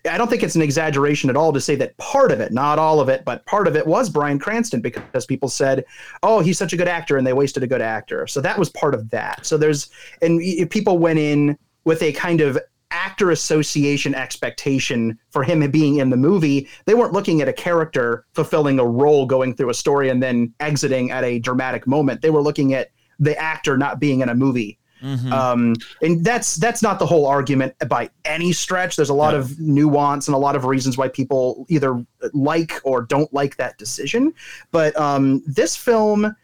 I 0.09 0.17
don't 0.17 0.29
think 0.29 0.43
it's 0.43 0.55
an 0.55 0.61
exaggeration 0.61 1.29
at 1.29 1.35
all 1.35 1.51
to 1.53 1.61
say 1.61 1.75
that 1.75 1.97
part 1.97 2.31
of 2.31 2.39
it, 2.39 2.51
not 2.51 2.79
all 2.79 2.99
of 2.99 3.09
it, 3.09 3.25
but 3.25 3.45
part 3.45 3.67
of 3.67 3.75
it 3.75 3.87
was 3.87 4.09
Bryan 4.09 4.39
Cranston 4.39 4.81
because 4.81 5.25
people 5.25 5.49
said, 5.49 5.85
oh, 6.23 6.39
he's 6.39 6.57
such 6.57 6.73
a 6.73 6.77
good 6.77 6.87
actor 6.87 7.17
and 7.17 7.25
they 7.25 7.33
wasted 7.33 7.63
a 7.63 7.67
good 7.67 7.81
actor. 7.81 8.27
So 8.27 8.41
that 8.41 8.57
was 8.57 8.69
part 8.69 8.93
of 8.93 9.09
that. 9.09 9.45
So 9.45 9.57
there's, 9.57 9.89
and 10.21 10.41
people 10.69 10.97
went 10.97 11.19
in 11.19 11.57
with 11.85 12.01
a 12.01 12.11
kind 12.13 12.41
of 12.41 12.57
actor 12.91 13.29
association 13.29 14.15
expectation 14.15 15.17
for 15.29 15.43
him 15.43 15.69
being 15.69 15.97
in 15.97 16.09
the 16.09 16.17
movie. 16.17 16.67
They 16.85 16.95
weren't 16.95 17.13
looking 17.13 17.41
at 17.41 17.47
a 17.47 17.53
character 17.53 18.25
fulfilling 18.33 18.79
a 18.79 18.85
role, 18.85 19.27
going 19.27 19.55
through 19.55 19.69
a 19.69 19.75
story, 19.75 20.09
and 20.09 20.23
then 20.23 20.53
exiting 20.59 21.11
at 21.11 21.23
a 21.23 21.37
dramatic 21.37 21.85
moment. 21.85 22.21
They 22.21 22.31
were 22.31 22.41
looking 22.41 22.73
at 22.73 22.89
the 23.19 23.37
actor 23.37 23.77
not 23.77 23.99
being 23.99 24.21
in 24.21 24.29
a 24.29 24.33
movie. 24.33 24.78
Mm-hmm. 25.01 25.31
Um, 25.31 25.75
and 26.01 26.23
that's 26.23 26.55
that's 26.55 26.81
not 26.81 26.99
the 26.99 27.05
whole 27.05 27.25
argument 27.25 27.73
by 27.87 28.09
any 28.25 28.51
stretch. 28.51 28.95
There's 28.95 29.09
a 29.09 29.13
lot 29.13 29.33
yeah. 29.33 29.39
of 29.39 29.59
nuance 29.59 30.27
and 30.27 30.35
a 30.35 30.37
lot 30.37 30.55
of 30.55 30.65
reasons 30.65 30.97
why 30.97 31.07
people 31.07 31.65
either 31.69 32.03
like 32.33 32.79
or 32.83 33.01
don't 33.01 33.31
like 33.33 33.57
that 33.57 33.77
decision. 33.77 34.33
But 34.71 34.97
um, 34.97 35.43
this 35.45 35.75
film 35.75 36.35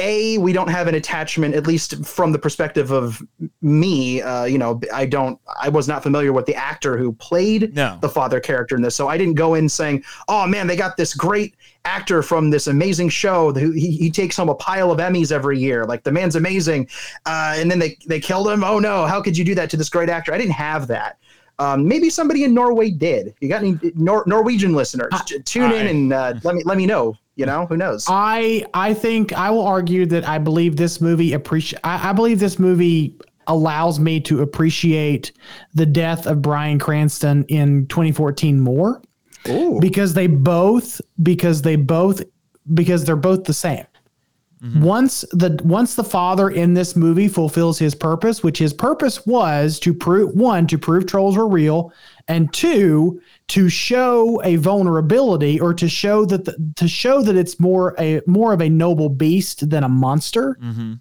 a 0.00 0.38
we 0.38 0.52
don't 0.52 0.68
have 0.68 0.88
an 0.88 0.94
attachment 0.94 1.54
at 1.54 1.66
least 1.66 2.04
from 2.04 2.32
the 2.32 2.38
perspective 2.38 2.90
of 2.90 3.22
me 3.62 4.20
uh, 4.22 4.44
you 4.44 4.58
know 4.58 4.80
i 4.92 5.06
don't 5.06 5.38
i 5.60 5.68
was 5.68 5.86
not 5.86 6.02
familiar 6.02 6.32
with 6.32 6.46
the 6.46 6.54
actor 6.54 6.96
who 6.96 7.12
played 7.12 7.74
no. 7.74 7.98
the 8.00 8.08
father 8.08 8.40
character 8.40 8.74
in 8.74 8.82
this 8.82 8.96
so 8.96 9.08
i 9.08 9.16
didn't 9.16 9.34
go 9.34 9.54
in 9.54 9.68
saying 9.68 10.02
oh 10.28 10.46
man 10.46 10.66
they 10.66 10.76
got 10.76 10.96
this 10.96 11.14
great 11.14 11.54
actor 11.84 12.22
from 12.22 12.50
this 12.50 12.66
amazing 12.66 13.08
show 13.08 13.52
who 13.52 13.70
he, 13.70 13.92
he 13.92 14.10
takes 14.10 14.36
home 14.36 14.48
a 14.48 14.54
pile 14.54 14.90
of 14.90 14.98
emmys 14.98 15.32
every 15.32 15.58
year 15.58 15.84
like 15.86 16.02
the 16.02 16.12
man's 16.12 16.36
amazing. 16.36 16.88
Uh, 17.26 17.54
and 17.56 17.70
then 17.70 17.78
they 17.78 17.96
they 18.06 18.20
killed 18.20 18.48
him? 18.48 18.62
Oh 18.64 18.78
no 18.78 19.06
how 19.06 19.20
could 19.22 19.36
you 19.36 19.44
do 19.44 19.54
that 19.54 19.70
to 19.70 19.76
this 19.76 19.88
great 19.88 20.08
actor? 20.08 20.32
I 20.32 20.38
didn't 20.38 20.52
have 20.52 20.86
that. 20.88 21.18
Um, 21.58 21.86
maybe 21.86 22.08
somebody 22.08 22.44
in 22.44 22.54
Norway 22.54 22.90
did. 22.90 23.34
You 23.40 23.48
got 23.48 23.62
any 23.62 23.78
Nor- 23.94 24.24
Norwegian 24.26 24.72
listeners? 24.72 25.12
Tune 25.44 25.72
in 25.72 25.86
and 25.88 26.12
uh, 26.12 26.34
let 26.42 26.54
me 26.54 26.62
let 26.64 26.78
me 26.78 26.86
know 26.86 27.16
you 27.40 27.46
know, 27.46 27.64
who 27.64 27.76
knows? 27.78 28.04
I 28.06 28.66
I 28.74 28.92
think 28.92 29.32
I 29.32 29.50
will 29.50 29.66
argue 29.66 30.04
that 30.06 30.28
I 30.28 30.36
believe 30.36 30.76
this 30.76 31.00
movie 31.00 31.32
appreciate. 31.32 31.80
I, 31.82 32.10
I 32.10 32.12
believe 32.12 32.38
this 32.38 32.58
movie 32.58 33.16
allows 33.46 33.98
me 33.98 34.20
to 34.20 34.42
appreciate 34.42 35.32
the 35.74 35.86
death 35.86 36.26
of 36.26 36.42
Bryan 36.42 36.78
Cranston 36.78 37.44
in 37.48 37.86
2014 37.86 38.60
more 38.60 39.02
Ooh. 39.48 39.80
because 39.80 40.12
they 40.12 40.26
both 40.26 41.00
because 41.22 41.62
they 41.62 41.76
both 41.76 42.22
because 42.74 43.04
they're 43.06 43.16
both 43.16 43.44
the 43.44 43.54
same. 43.54 43.86
Mm-hmm. 44.62 44.82
Once 44.82 45.24
the 45.32 45.58
once 45.64 45.94
the 45.94 46.04
father 46.04 46.50
in 46.50 46.74
this 46.74 46.94
movie 46.94 47.28
fulfills 47.28 47.78
his 47.78 47.94
purpose, 47.94 48.42
which 48.42 48.58
his 48.58 48.74
purpose 48.74 49.24
was 49.24 49.80
to 49.80 49.94
prove 49.94 50.34
one 50.34 50.66
to 50.66 50.76
prove 50.76 51.06
trolls 51.06 51.36
were 51.36 51.48
real, 51.48 51.94
and 52.28 52.52
two 52.52 53.22
to 53.48 53.70
show 53.70 54.40
a 54.44 54.56
vulnerability 54.56 55.58
or 55.58 55.72
to 55.72 55.88
show 55.88 56.26
that 56.26 56.44
the, 56.44 56.72
to 56.76 56.86
show 56.86 57.22
that 57.22 57.36
it's 57.36 57.58
more 57.58 57.94
a 57.98 58.20
more 58.26 58.52
of 58.52 58.60
a 58.60 58.68
noble 58.68 59.08
beast 59.08 59.70
than 59.70 59.82
a 59.82 59.88
monster. 59.88 60.58
Mm-hmm. 60.62 60.94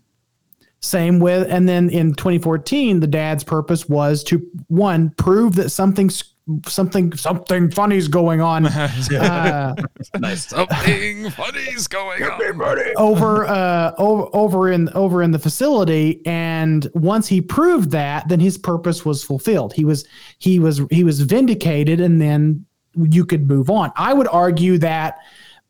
Same 0.81 1.19
with, 1.19 1.45
and 1.51 1.67
then 1.67 1.89
in 1.89 2.13
2014, 2.13 3.01
the 3.01 3.07
dad's 3.07 3.43
purpose 3.43 3.89
was 3.89 4.23
to 4.23 4.41
one 4.67 5.09
prove 5.17 5.55
that 5.55 5.71
something's 5.71 6.23
something 6.65 7.15
something 7.15 7.71
funny's 7.71 8.07
going 8.07 8.41
on. 8.41 8.65
uh, 9.15 9.75
nice. 10.19 10.47
Something 10.47 11.29
funny's 11.31 11.87
going 11.87 12.23
on 12.23 12.93
over 12.97 13.47
uh 13.47 13.93
over 13.97 14.29
over 14.33 14.71
in 14.71 14.89
over 14.89 15.21
in 15.21 15.31
the 15.31 15.39
facility. 15.39 16.21
And 16.25 16.89
once 16.93 17.27
he 17.27 17.41
proved 17.41 17.91
that, 17.91 18.27
then 18.29 18.39
his 18.39 18.57
purpose 18.57 19.05
was 19.05 19.23
fulfilled. 19.23 19.73
He 19.73 19.85
was 19.85 20.05
he 20.39 20.59
was 20.59 20.81
he 20.91 21.03
was 21.03 21.21
vindicated, 21.21 21.99
and 21.99 22.21
then 22.21 22.65
you 22.95 23.25
could 23.25 23.47
move 23.47 23.69
on. 23.69 23.91
I 23.95 24.13
would 24.13 24.27
argue 24.27 24.77
that 24.79 25.19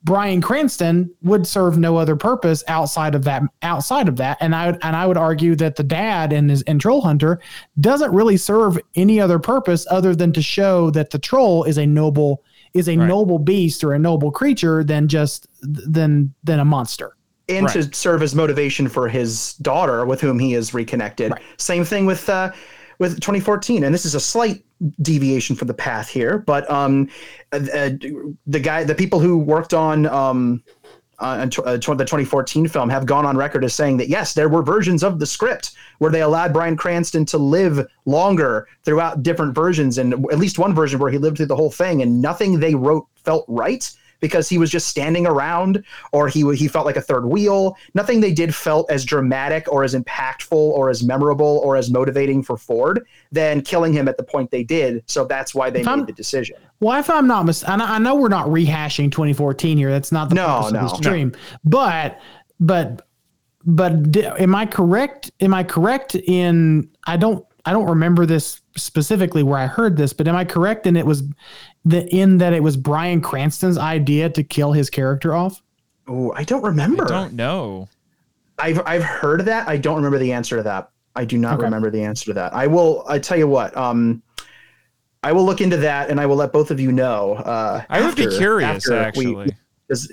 Bryan 0.04 0.42
Cranston 0.42 1.14
would 1.22 1.46
serve 1.46 1.78
no 1.78 1.98
other 1.98 2.16
purpose 2.16 2.64
outside 2.68 3.16
of 3.16 3.26
that 3.26 3.44
outside 3.62 4.08
of 4.08 4.16
that 4.18 4.38
and 4.40 4.56
I 4.56 4.68
would 4.68 4.80
and 4.82 4.96
I 4.96 5.06
would 5.06 5.18
argue 5.18 5.56
that 5.56 5.76
the 5.76 5.84
dad 5.84 6.32
in 6.32 6.50
his 6.50 6.62
in 6.64 6.80
Trollhunter 6.80 7.38
doesn't 7.80 8.12
really 8.12 8.38
serve 8.38 8.80
any 8.96 9.20
other 9.20 9.40
purpose 9.40 9.86
other 9.92 10.16
than 10.16 10.32
to 10.34 10.42
show 10.42 10.90
that 10.92 11.10
the 11.10 11.20
troll 11.20 11.64
is 11.66 11.78
a 11.78 11.86
noble 11.86 12.44
is 12.74 12.88
a 12.88 12.98
right. 12.98 13.08
noble 13.08 13.40
beast 13.40 13.84
or 13.84 13.94
a 13.94 14.00
noble 14.00 14.32
creature 14.32 14.84
than 14.84 15.08
just 15.08 15.48
than 15.62 16.34
than 16.44 16.60
a 16.60 16.66
monster 16.66 17.16
and 17.50 17.66
right. 17.66 17.74
to 17.74 17.94
serve 17.94 18.22
as 18.22 18.34
motivation 18.34 18.88
for 18.88 19.10
his 19.10 19.56
daughter 19.56 20.06
with 20.06 20.22
whom 20.22 20.40
he 20.40 20.54
is 20.54 20.74
reconnected 20.74 21.32
right. 21.32 21.42
same 21.58 21.84
thing 21.84 22.06
with 22.06 22.30
uh 22.30 22.52
with 23.00 23.16
2014 23.16 23.84
and 23.84 23.94
this 23.94 24.06
is 24.06 24.16
a 24.16 24.20
slight 24.20 24.64
deviation 25.02 25.56
from 25.56 25.68
the 25.68 25.74
path 25.74 26.08
here, 26.08 26.38
but 26.38 26.70
um, 26.70 27.10
uh, 27.52 27.60
uh, 27.74 27.90
the 28.48 28.60
guy, 28.60 28.84
the 28.84 28.96
people 28.96 29.20
who 29.20 29.38
worked 29.38 29.74
on 29.74 30.06
um, 30.06 30.64
uh, 31.20 31.46
uh, 31.66 31.74
the 31.74 32.06
2014 32.06 32.68
film 32.68 32.90
have 32.90 33.06
gone 33.06 33.26
on 33.26 33.36
record 33.36 33.64
as 33.66 33.74
saying 33.74 33.98
that 33.98 34.08
yes, 34.08 34.34
there 34.34 34.48
were 34.48 34.64
versions 34.64 35.04
of 35.04 35.20
the 35.20 35.26
script 35.26 35.72
where 35.98 36.12
they 36.12 36.22
allowed 36.22 36.54
Bryan 36.54 36.78
Cranston 36.78 37.26
to 37.26 37.38
live 37.38 37.86
longer 38.06 38.68
throughout 38.84 39.22
different 39.22 39.54
versions, 39.54 39.98
and 39.98 40.14
at 40.32 40.40
least 40.40 40.58
one 40.58 40.74
version 40.74 40.98
where 40.98 41.12
he 41.12 41.18
lived 41.18 41.38
through 41.38 41.48
the 41.48 41.56
whole 41.56 41.72
thing, 41.72 42.02
and 42.02 42.22
nothing 42.22 42.60
they 42.60 42.74
wrote 42.74 43.06
felt 43.26 43.44
right 43.50 43.92
because 44.20 44.50
he 44.50 44.58
was 44.58 44.70
just 44.70 44.88
standing 44.88 45.26
around 45.26 45.84
or 46.12 46.28
he 46.28 46.42
he 46.56 46.68
felt 46.68 46.86
like 46.86 46.96
a 46.96 47.02
third 47.02 47.26
wheel. 47.26 47.78
Nothing 47.94 48.22
they 48.22 48.34
did 48.34 48.54
felt 48.54 48.90
as 48.92 49.06
dramatic 49.06 49.72
or 49.72 49.84
as 49.84 49.96
impactful 49.96 50.52
or 50.52 50.90
as 50.90 51.04
memorable 51.04 51.62
or 51.64 51.76
as 51.76 51.90
motivating 51.90 52.44
for 52.44 52.58
Ford 52.58 53.06
than 53.32 53.62
killing 53.62 53.94
him 53.94 54.08
at 54.08 54.18
the 54.18 54.24
point 54.24 54.52
they 54.52 54.64
did. 54.64 55.04
So 55.08 55.26
that's 55.26 55.54
why 55.54 55.70
they 55.70 55.82
if 55.82 55.86
made 55.86 55.92
I'm, 55.92 56.06
the 56.06 56.14
decision. 56.14 56.58
Well, 56.80 57.00
if 57.00 57.10
I'm 57.10 57.28
not 57.28 57.46
mis- 57.46 57.64
I 57.68 57.98
know 57.98 58.16
we're 58.16 58.30
not 58.30 58.48
rehashing 58.48 59.12
2014 59.12 59.78
here. 59.78 59.92
That's 59.92 60.12
not 60.12 60.30
the 60.30 60.36
no, 60.36 60.48
purpose 60.48 60.72
no, 60.72 60.80
of 60.80 60.90
the 60.90 60.96
stream. 60.96 61.32
No. 61.32 61.40
But 61.64 62.22
but 62.60 63.08
but 63.66 64.16
am 64.18 64.56
I 64.56 64.66
correct? 64.66 65.32
Am 65.42 65.54
I 65.54 65.64
correct 65.64 66.16
in 66.16 66.90
I 67.06 67.18
don't 67.18 67.46
I 67.66 67.72
don't 67.72 67.88
remember 67.88 68.26
this 68.26 68.62
specifically 68.84 69.44
where 69.44 69.58
I 69.58 69.68
heard 69.68 69.98
this, 69.98 70.14
but 70.14 70.28
am 70.28 70.36
I 70.36 70.46
correct 70.46 70.88
in 70.88 70.96
it 70.96 71.06
was 71.06 71.24
the 71.86 72.08
in 72.16 72.38
that 72.40 72.54
it 72.54 72.64
was 72.64 72.78
Bryan 72.78 73.22
Cranston's 73.22 73.78
idea 73.78 74.30
to 74.30 74.44
kill 74.44 74.72
his 74.72 74.90
character 74.90 75.34
off? 75.34 75.62
Oh, 76.08 76.34
I 76.34 76.44
don't 76.44 76.64
remember. 76.64 77.06
I 77.06 77.08
don't 77.08 77.34
know. 77.34 77.88
I've 78.58 78.82
I've 78.86 79.04
heard 79.04 79.46
that. 79.46 79.68
I 79.68 79.78
don't 79.78 79.96
remember 79.96 80.18
the 80.18 80.34
answer 80.34 80.58
to 80.58 80.64
that. 80.64 80.92
I 81.16 81.26
do 81.26 81.38
not 81.38 81.56
okay. 81.56 81.64
remember 81.64 81.90
the 81.90 82.04
answer 82.04 82.26
to 82.26 82.34
that. 82.34 82.54
I 82.54 82.68
will. 82.68 83.04
I 83.08 83.20
tell 83.20 83.38
you 83.38 83.48
what. 83.48 83.76
Um, 83.76 84.22
I 85.22 85.32
will 85.34 85.46
look 85.46 85.60
into 85.62 85.78
that, 85.78 86.10
and 86.10 86.20
I 86.20 86.26
will 86.26 86.38
let 86.38 86.54
both 86.54 86.72
of 86.72 86.80
you 86.80 86.92
know. 86.92 87.34
Uh, 87.34 87.84
I 87.90 88.02
would 88.02 88.16
be 88.16 88.28
curious, 88.28 88.90
actually. 88.90 89.36
We, 89.36 89.52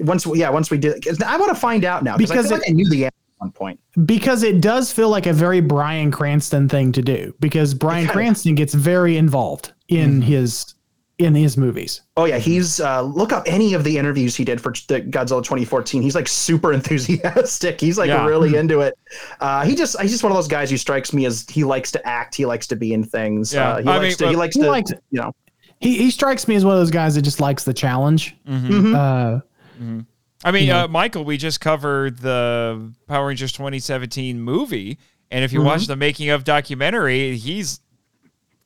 once, 0.00 0.26
we, 0.26 0.40
yeah, 0.40 0.50
once 0.50 0.70
we 0.70 0.78
did, 0.78 1.22
I 1.22 1.36
want 1.36 1.50
to 1.50 1.60
find 1.60 1.84
out 1.84 2.02
now 2.02 2.16
because 2.16 2.50
I, 2.50 2.56
it, 2.56 2.58
like 2.58 2.70
I 2.70 2.72
knew 2.72 2.88
the 2.88 3.04
answer 3.04 3.06
at 3.06 3.25
one 3.38 3.52
point. 3.52 3.80
Because 4.04 4.42
it 4.42 4.60
does 4.60 4.92
feel 4.92 5.08
like 5.08 5.26
a 5.26 5.32
very 5.32 5.60
Bryan 5.60 6.10
Cranston 6.10 6.68
thing 6.68 6.92
to 6.92 7.02
do. 7.02 7.34
Because 7.40 7.74
Bryan 7.74 8.08
Cranston 8.08 8.54
gets 8.54 8.74
very 8.74 9.16
involved 9.16 9.72
in 9.88 10.20
mm-hmm. 10.20 10.22
his 10.22 10.74
in 11.18 11.34
his 11.34 11.56
movies. 11.56 12.02
Oh 12.16 12.26
yeah, 12.26 12.38
he's 12.38 12.78
uh, 12.78 13.00
look 13.00 13.32
up 13.32 13.44
any 13.46 13.72
of 13.72 13.84
the 13.84 13.96
interviews 13.96 14.36
he 14.36 14.44
did 14.44 14.60
for 14.60 14.72
the 14.88 15.00
Godzilla 15.00 15.42
2014. 15.42 16.02
He's 16.02 16.14
like 16.14 16.28
super 16.28 16.72
enthusiastic. 16.74 17.80
He's 17.80 17.98
like 17.98 18.08
yeah. 18.08 18.26
really 18.26 18.56
into 18.56 18.80
it. 18.80 18.94
Uh, 19.40 19.64
he 19.64 19.74
just 19.74 20.00
he's 20.00 20.10
just 20.10 20.22
one 20.22 20.32
of 20.32 20.36
those 20.36 20.48
guys 20.48 20.70
who 20.70 20.76
strikes 20.76 21.12
me 21.12 21.24
as 21.26 21.46
he 21.48 21.64
likes 21.64 21.90
to 21.92 22.06
act. 22.06 22.34
He 22.34 22.44
likes 22.44 22.66
to 22.68 22.76
be 22.76 22.92
in 22.92 23.02
things. 23.02 23.54
Yeah. 23.54 23.68
Uh, 23.68 23.82
he, 23.82 23.88
I 23.88 23.96
likes 23.98 24.20
mean, 24.20 24.28
to, 24.28 24.28
he 24.28 24.36
likes 24.36 24.56
he 24.56 24.62
to 24.62 24.70
likes, 24.70 24.92
you 25.10 25.20
know. 25.20 25.32
He 25.80 25.96
he 25.98 26.10
strikes 26.10 26.48
me 26.48 26.54
as 26.54 26.64
one 26.64 26.74
of 26.74 26.80
those 26.80 26.90
guys 26.90 27.14
that 27.14 27.22
just 27.22 27.40
likes 27.40 27.64
the 27.64 27.74
challenge. 27.74 28.36
Mm-hmm. 28.46 28.94
Mm-hmm. 28.94 30.00
I 30.44 30.50
mean, 30.52 30.70
uh, 30.70 30.86
Michael, 30.88 31.24
we 31.24 31.36
just 31.36 31.60
covered 31.60 32.18
the 32.18 32.92
Power 33.06 33.28
Rangers 33.28 33.52
2017 33.52 34.40
movie, 34.40 34.98
and 35.30 35.44
if 35.44 35.52
you 35.52 35.62
watch 35.62 35.82
mm-hmm. 35.82 35.92
the 35.92 35.96
making 35.96 36.30
of 36.30 36.44
documentary, 36.44 37.36
he's 37.36 37.80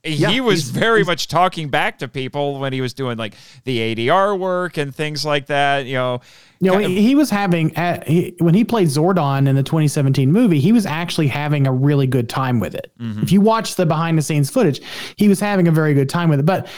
yeah, 0.03 0.31
he 0.31 0.41
was 0.41 0.71
very 0.71 1.05
much 1.05 1.29
talking 1.29 1.69
back 1.69 1.99
to 1.99 2.09
people 2.09 2.59
when 2.59 2.73
he 2.73 2.81
was 2.81 2.95
doing 2.95 3.19
like 3.19 3.35
the 3.65 3.95
ADR 3.95 4.39
work 4.39 4.79
and 4.79 4.95
things 4.95 5.27
like 5.27 5.47
that. 5.47 5.85
You 5.85 5.95
know, 5.95 6.21
you 6.59 6.71
know, 6.71 6.79
he, 6.79 7.03
he 7.03 7.15
was 7.15 7.29
having 7.29 7.77
uh, 7.77 8.03
he, 8.07 8.35
when 8.39 8.55
he 8.55 8.65
played 8.65 8.89
Zordon 8.89 9.47
in 9.47 9.57
the 9.57 9.63
2017 9.63 10.33
movie, 10.33 10.59
he 10.59 10.73
was 10.73 10.87
actually 10.87 11.27
having 11.27 11.67
a 11.67 11.73
really 11.73 12.07
good 12.07 12.31
time 12.31 12.61
with 12.61 12.75
it. 12.75 12.93
Mm-hmm. 12.99 13.23
If 13.23 13.31
you 13.31 13.43
watch 13.43 13.75
the 13.75 13.85
behind 13.85 14.17
the 14.17 14.23
scenes 14.23 14.49
footage, 14.49 14.81
he 15.17 15.29
was 15.29 15.39
having 15.39 15.69
a 15.69 15.73
very 15.73 15.93
good 15.93 16.09
time 16.09 16.31
with 16.31 16.41
it. 16.41 16.47
But 16.47 16.69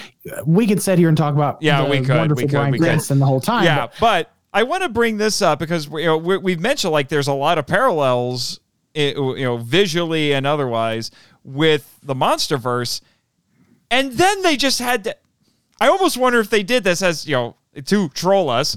we 0.45 0.67
could 0.67 0.83
sit 0.83 0.99
here 0.99 1.09
and 1.09 1.17
talk 1.17 1.35
about 1.35 1.63
yeah, 1.63 1.89
we 1.89 2.01
could, 2.01 2.17
wonderful 2.17 2.43
we 2.43 2.49
could, 2.49 2.57
Bryan 2.57 2.79
Cranston 2.79 3.21
the 3.21 3.27
whole 3.27 3.41
time. 3.41 3.65
Yeah, 3.65 3.87
but, 3.87 3.95
but 4.01 4.33
I 4.53 4.65
want 4.65 4.83
to 4.83 4.89
bring 4.89 5.17
this 5.17 5.41
up 5.41 5.59
because 5.59 5.89
you 5.89 6.05
know 6.05 6.19
we've 6.19 6.61
mentioned 6.61 6.93
like 6.93 7.09
there's 7.09 7.29
a 7.29 7.33
lot 7.33 7.59
of 7.59 7.67
parallels, 7.67 8.61
eh, 8.95 9.13
you 9.15 9.45
know, 9.45 9.57
visually 9.57 10.33
and 10.35 10.47
otherwise 10.47 11.11
with 11.45 11.99
the 12.03 12.15
MonsterVerse 12.15 13.01
and 13.93 14.13
then 14.13 14.43
they 14.43 14.57
just 14.57 14.81
had 14.81 15.05
to. 15.05 15.17
I 15.79 15.89
almost 15.89 16.17
wonder 16.17 16.41
if 16.41 16.49
they 16.49 16.63
did 16.63 16.83
this 16.83 17.03
as, 17.03 17.27
you 17.27 17.35
know, 17.35 17.57
to 17.85 18.09
troll 18.09 18.49
us 18.49 18.75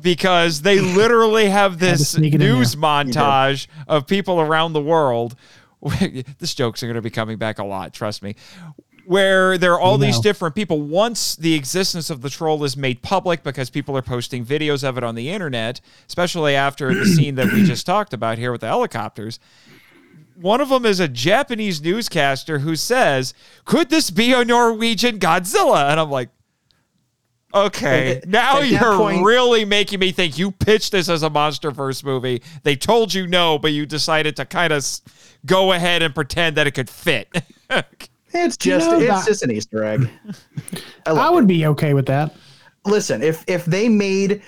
because 0.00 0.60
they 0.60 0.78
literally 0.96 1.48
have 1.48 1.78
this 1.78 2.10
sneak 2.10 2.34
it 2.34 2.42
in 2.42 2.46
news 2.46 2.76
montage 2.76 3.66
of 3.88 4.06
people 4.06 4.40
around 4.40 4.74
the 4.74 4.82
world. 4.82 5.34
this 6.38 6.54
jokes 6.54 6.82
are 6.82 6.86
going 6.86 6.96
to 6.96 7.02
be 7.02 7.10
coming 7.10 7.38
back 7.38 7.58
a 7.58 7.64
lot, 7.64 7.94
trust 7.94 8.22
me. 8.22 8.36
Where 9.06 9.56
there 9.56 9.72
are 9.74 9.80
all 9.80 9.98
We 9.98 10.06
these 10.06 10.16
know. 10.16 10.22
different 10.22 10.54
people. 10.54 10.80
Once 10.80 11.36
the 11.36 11.54
existence 11.54 12.10
of 12.10 12.22
the 12.22 12.28
troll 12.30 12.64
is 12.64 12.76
made 12.76 13.02
public 13.02 13.42
because 13.44 13.70
people 13.70 13.96
are 13.96 14.02
posting 14.02 14.44
videos 14.44 14.82
of 14.82 14.98
it 14.98 15.04
on 15.04 15.14
the 15.14 15.30
internet, 15.30 15.80
especially 16.08 16.56
after 16.56 16.92
the 16.92 17.06
scene 17.06 17.36
that 17.36 17.52
we 17.52 17.64
just 17.64 17.86
talked 17.86 18.12
about 18.12 18.36
here 18.38 18.50
with 18.52 18.62
the 18.62 18.66
helicopters, 18.66 19.38
one 20.34 20.60
of 20.60 20.68
them 20.70 20.84
is 20.84 20.98
a 21.00 21.06
Japanese 21.08 21.80
newscaster 21.80 22.58
who 22.58 22.74
says, 22.76 23.32
"Could 23.64 23.90
this 23.90 24.10
be 24.10 24.32
a 24.32 24.44
Norwegian 24.44 25.18
Godzilla?" 25.18 25.88
And 25.90 25.98
I'm 26.00 26.10
like, 26.10 26.28
"Okay, 27.54 28.16
At- 28.16 28.28
now 28.28 28.58
at 28.58 28.68
you're 28.68 28.96
point- 28.98 29.24
really 29.24 29.64
making 29.64 30.00
me 30.00 30.10
think 30.12 30.36
you 30.36 30.50
pitched 30.50 30.92
this 30.92 31.08
as 31.08 31.22
a 31.22 31.30
MonsterVerse 31.30 32.02
movie. 32.04 32.42
They 32.64 32.76
told 32.76 33.14
you 33.14 33.26
no, 33.26 33.58
but 33.58 33.72
you 33.72 33.86
decided 33.86 34.36
to 34.36 34.44
kind 34.44 34.72
of 34.72 34.84
go 35.46 35.72
ahead 35.72 36.02
and 36.02 36.14
pretend 36.14 36.56
that 36.56 36.66
it 36.66 36.72
could 36.72 36.90
fit." 36.90 37.28
It's 38.32 38.56
just 38.56 38.90
know, 38.90 38.98
it's 38.98 39.08
that- 39.08 39.26
just 39.26 39.42
an 39.42 39.50
Easter 39.50 39.84
egg. 39.84 40.08
I, 41.06 41.12
love 41.12 41.18
I 41.18 41.28
it. 41.28 41.34
would 41.34 41.46
be 41.46 41.66
okay 41.66 41.94
with 41.94 42.06
that. 42.06 42.34
listen 42.84 43.22
if 43.22 43.44
if 43.48 43.64
they 43.64 43.88
made 43.88 44.42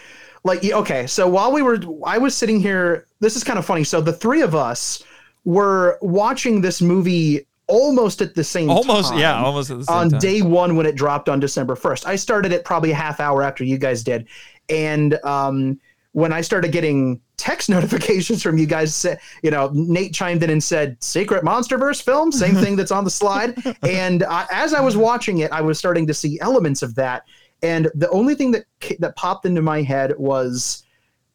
like 0.44 0.64
okay 0.64 1.06
so 1.06 1.28
while 1.28 1.50
we 1.52 1.60
were 1.62 1.80
i 2.06 2.16
was 2.18 2.36
sitting 2.36 2.60
here 2.60 3.06
this 3.20 3.34
is 3.34 3.42
kind 3.42 3.58
of 3.58 3.64
funny 3.66 3.82
so 3.82 4.00
the 4.00 4.12
three 4.12 4.42
of 4.42 4.54
us 4.54 5.02
were 5.44 5.98
watching 6.02 6.60
this 6.60 6.80
movie 6.80 7.44
almost 7.66 8.22
at 8.22 8.34
the 8.34 8.44
same 8.44 8.70
almost, 8.70 9.10
time 9.10 9.18
yeah, 9.18 9.42
almost 9.42 9.70
at 9.70 9.78
the 9.78 9.84
same 9.84 9.96
on 9.96 10.10
time. 10.10 10.20
day 10.20 10.40
one 10.42 10.76
when 10.76 10.86
it 10.86 10.94
dropped 10.94 11.28
on 11.28 11.40
december 11.40 11.74
1st 11.74 12.06
i 12.06 12.14
started 12.16 12.52
it 12.52 12.64
probably 12.64 12.92
a 12.92 12.94
half 12.94 13.18
hour 13.20 13.42
after 13.42 13.64
you 13.64 13.76
guys 13.76 14.04
did 14.04 14.26
and 14.68 15.18
um 15.24 15.78
when 16.12 16.32
i 16.32 16.40
started 16.40 16.70
getting 16.70 17.20
text 17.38 17.70
notifications 17.70 18.42
from 18.42 18.58
you 18.58 18.66
guys 18.66 19.06
you 19.42 19.50
know 19.50 19.70
nate 19.72 20.12
chimed 20.12 20.42
in 20.42 20.50
and 20.50 20.62
said 20.62 21.02
secret 21.02 21.42
monsterverse 21.42 22.02
film 22.02 22.30
same 22.30 22.54
thing 22.54 22.76
that's 22.76 22.92
on 22.92 23.04
the 23.04 23.10
slide. 23.10 23.56
And 23.82 24.24
I, 24.24 24.46
as 24.52 24.74
i 24.74 24.80
was 24.80 24.96
watching 24.96 25.38
it 25.38 25.52
i 25.52 25.60
was 25.60 25.78
starting 25.78 26.06
to 26.08 26.14
see 26.14 26.38
elements 26.40 26.82
of 26.82 26.94
that. 26.96 27.24
And 27.62 27.90
the 27.94 28.10
only 28.10 28.34
thing 28.34 28.50
that 28.52 28.64
that 28.98 29.16
popped 29.16 29.46
into 29.46 29.62
my 29.62 29.82
head 29.82 30.14
was 30.18 30.84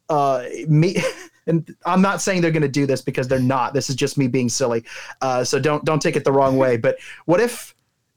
uh 0.08 0.44
me 0.68 0.96
and 1.46 1.74
i'm 1.86 2.02
not 2.02 2.20
saying 2.20 2.42
they're 2.42 2.50
going 2.50 2.62
to 2.62 2.68
do 2.68 2.86
this 2.86 3.00
because 3.00 3.26
they're 3.26 3.40
not. 3.40 3.74
This 3.74 3.88
is 3.88 3.96
just 3.96 4.18
me 4.18 4.28
being 4.28 4.48
silly. 4.48 4.84
Uh 5.20 5.42
so 5.42 5.58
don't 5.58 5.84
don't 5.84 6.00
take 6.00 6.16
it 6.16 6.24
the 6.24 6.32
wrong 6.32 6.56
way. 6.56 6.76
But 6.76 6.98
what 7.24 7.40
if 7.40 7.74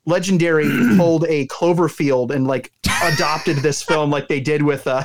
legendary 0.07 0.65
pulled 0.97 1.25
a 1.25 1.45
cloverfield 1.47 2.31
and 2.31 2.47
like 2.47 2.71
adopted 3.03 3.57
this 3.57 3.83
film 3.83 4.09
like 4.09 4.27
they 4.27 4.39
did 4.39 4.63
with 4.63 4.87
uh 4.87 5.03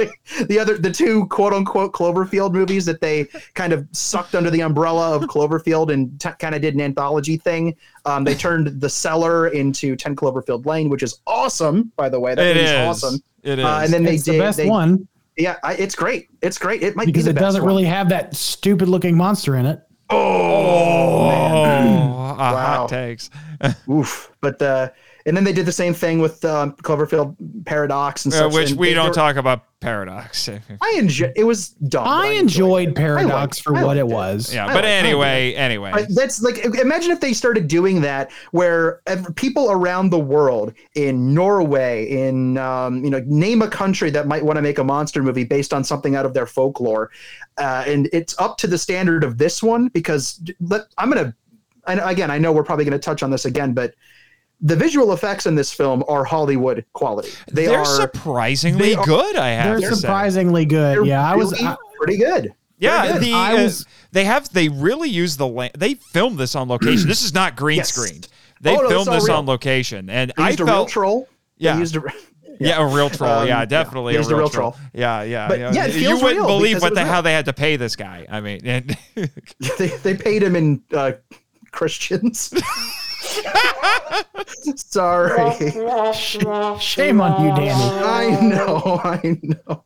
the 0.48 0.58
other 0.58 0.76
the 0.78 0.90
two 0.90 1.26
quote 1.26 1.52
unquote 1.52 1.92
cloverfield 1.92 2.52
movies 2.52 2.84
that 2.86 3.00
they 3.00 3.24
kind 3.54 3.72
of 3.72 3.86
sucked 3.92 4.34
under 4.34 4.50
the 4.50 4.60
umbrella 4.62 5.14
of 5.14 5.22
cloverfield 5.24 5.92
and 5.92 6.18
t- 6.20 6.30
kind 6.40 6.54
of 6.54 6.60
did 6.62 6.74
an 6.74 6.80
anthology 6.80 7.36
thing. 7.36 7.76
Um, 8.06 8.24
they 8.24 8.34
turned 8.34 8.80
the 8.80 8.88
cellar 8.88 9.48
into 9.48 9.94
10 9.94 10.16
cloverfield 10.16 10.66
lane 10.66 10.88
which 10.88 11.02
is 11.04 11.20
awesome 11.26 11.92
by 11.96 12.08
the 12.08 12.18
way. 12.18 12.34
That 12.34 12.46
it 12.46 12.56
movie's 12.56 12.70
is 12.70 12.76
awesome. 13.04 13.22
It 13.42 13.58
is. 13.60 13.64
uh, 13.64 13.80
and 13.84 13.92
then 13.92 14.02
they 14.02 14.14
it's 14.14 14.24
did 14.24 14.34
the 14.34 14.38
best 14.40 14.56
they- 14.58 14.68
one. 14.68 15.06
Yeah 15.36 15.56
I, 15.62 15.74
it's 15.74 15.94
great. 15.94 16.28
It's 16.42 16.58
great. 16.58 16.82
It 16.82 16.96
might 16.96 17.06
because 17.06 17.24
be 17.24 17.30
it 17.30 17.34
best 17.34 17.42
doesn't 17.44 17.62
one. 17.62 17.68
really 17.68 17.84
have 17.84 18.08
that 18.08 18.34
stupid 18.34 18.88
looking 18.88 19.16
monster 19.16 19.54
in 19.56 19.66
it. 19.66 19.80
Oh, 20.10 21.30
oh 21.30 21.30
a 22.34 22.52
Wow. 22.52 22.56
hot 22.56 22.88
takes. 22.88 23.30
Oof. 23.90 24.30
But 24.40 24.58
the 24.58 24.92
and 25.30 25.36
then 25.36 25.44
they 25.44 25.52
did 25.52 25.64
the 25.64 25.70
same 25.72 25.94
thing 25.94 26.18
with 26.18 26.44
um, 26.44 26.72
Cloverfield 26.82 27.36
Paradox 27.64 28.24
and 28.24 28.34
Uh, 28.34 28.38
such. 28.38 28.52
which 28.52 28.70
and 28.72 28.80
we 28.80 28.88
they- 28.88 28.94
don't 28.94 29.08
were- 29.08 29.14
talk 29.14 29.36
about 29.36 29.62
Paradox. 29.78 30.48
I 30.82 30.94
enjoy. 30.98 31.32
It 31.36 31.44
was 31.44 31.68
dumb. 31.68 32.02
but 32.04 32.10
I 32.10 32.32
enjoyed 32.32 32.94
Paradox 32.96 33.30
liked- 33.58 33.60
for 33.62 33.76
I 33.76 33.84
what 33.84 33.96
it 33.96 34.04
liked 34.04 34.12
it. 34.12 34.14
was. 34.14 34.54
Yeah, 34.54 34.64
I 34.66 34.74
but 34.74 34.74
like- 34.84 34.84
anyway, 34.86 35.54
anyway. 35.54 35.90
I- 35.94 36.06
that's 36.10 36.42
like 36.42 36.58
imagine 36.58 37.12
if 37.12 37.20
they 37.20 37.32
started 37.32 37.68
doing 37.68 38.00
that 38.02 38.30
where 38.50 39.00
people 39.36 39.70
around 39.70 40.10
the 40.10 40.18
world 40.18 40.74
in 40.96 41.32
Norway 41.32 42.10
in 42.10 42.58
um, 42.58 43.02
you 43.04 43.10
know 43.10 43.22
name 43.26 43.62
a 43.62 43.68
country 43.68 44.10
that 44.10 44.26
might 44.26 44.44
want 44.44 44.56
to 44.56 44.62
make 44.62 44.78
a 44.78 44.84
monster 44.84 45.22
movie 45.22 45.44
based 45.44 45.72
on 45.72 45.84
something 45.84 46.16
out 46.16 46.26
of 46.26 46.34
their 46.34 46.46
folklore 46.46 47.10
uh, 47.58 47.84
and 47.86 48.08
it's 48.12 48.34
up 48.38 48.58
to 48.58 48.66
the 48.66 48.76
standard 48.76 49.22
of 49.24 49.38
this 49.38 49.62
one 49.62 49.88
because 49.88 50.42
let, 50.60 50.82
I'm 50.98 51.08
gonna 51.08 51.34
I, 51.86 51.94
know- 51.94 52.06
again 52.06 52.30
I 52.30 52.36
know 52.38 52.52
we're 52.52 52.64
probably 52.64 52.84
gonna 52.84 52.98
touch 52.98 53.22
on 53.22 53.30
this 53.30 53.44
again 53.46 53.72
but 53.72 53.94
the 54.62 54.76
visual 54.76 55.12
effects 55.12 55.46
in 55.46 55.54
this 55.54 55.72
film 55.72 56.04
are 56.08 56.24
Hollywood 56.24 56.84
quality 56.92 57.30
they 57.50 57.66
They're 57.66 57.78
are 57.80 57.84
surprisingly 57.84 58.90
they 58.90 58.94
are- 58.94 59.04
good. 59.06 59.36
I 59.36 59.48
have 59.50 59.80
They're 59.80 59.90
to 59.90 59.96
say. 59.96 60.00
surprisingly 60.02 60.64
good. 60.66 60.96
they're 60.98 61.04
Yeah, 61.04 61.24
I 61.30 61.34
was. 61.36 61.52
I, 61.62 61.76
pretty 61.96 62.16
good 62.18 62.52
Yeah, 62.78 63.04
They're 63.04 63.12
good. 63.14 63.22
the 63.22 63.32
I 63.34 63.64
uh, 63.64 63.70
they 64.12 64.24
have 64.24 64.52
they 64.52 64.68
really 64.68 65.08
use 65.10 65.36
the 65.36 65.46
land. 65.46 65.72
They 65.78 65.94
filmed 65.94 66.38
this 66.38 66.54
on 66.54 66.68
location. 66.68 67.08
this 67.08 67.22
is 67.22 67.32
not 67.34 67.56
green 67.56 67.78
Yes. 67.78 67.92
screen. 67.94 68.22
They 68.62 68.76
Oh, 68.76 68.82
no, 68.82 68.88
filmed 68.88 69.08
this 69.12 69.28
real. 69.28 69.36
on 69.38 69.46
location, 69.46 70.10
and 70.10 70.32
they 70.36 70.42
I 70.42 70.48
used 70.48 70.60
a 70.60 70.64
real 70.64 70.74
felt 70.74 70.88
troll 70.90 71.28
They 71.58 71.64
Yeah. 71.66 71.78
used 71.78 71.96
a, 71.96 72.02
yeah. 72.60 72.78
a 72.82 72.86
real 72.86 73.08
troll. 73.10 73.30
Um, 73.30 73.48
yeah, 73.48 73.60
yeah, 73.60 73.64
definitely 73.64 74.12
they 74.14 74.18
a 74.18 74.20
used 74.20 74.30
a 74.30 74.34
real, 74.34 74.40
real 74.44 74.50
troll. 74.50 74.72
troll. 74.72 74.84
Yeah, 74.92 75.22
yeah, 75.22 75.48
But, 75.48 75.58
yeah. 75.58 75.72
yeah, 75.72 75.86
it 75.86 75.94
you 75.96 76.16
wouldn't 76.16 76.36
real 76.36 76.46
believe 76.46 76.82
what 76.82 76.94
the 76.94 77.00
was 77.00 77.08
how 77.08 77.20
they 77.22 77.32
had 77.32 77.46
to 77.46 77.52
pay 77.54 77.76
this 77.76 77.96
guy. 77.96 78.26
I 78.30 78.40
mean, 78.40 78.60
and 78.64 78.96
they, 79.78 79.88
they 79.88 80.14
paid 80.14 80.42
him 80.42 80.56
in 80.56 80.82
uh, 80.92 81.12
Christians. 81.70 82.52
Sorry. 84.76 85.70
shame 86.80 87.20
on 87.20 87.44
you, 87.44 87.54
Danny. 87.54 87.70
I 87.70 88.40
know. 88.40 89.00
I 89.04 89.38
know. 89.42 89.84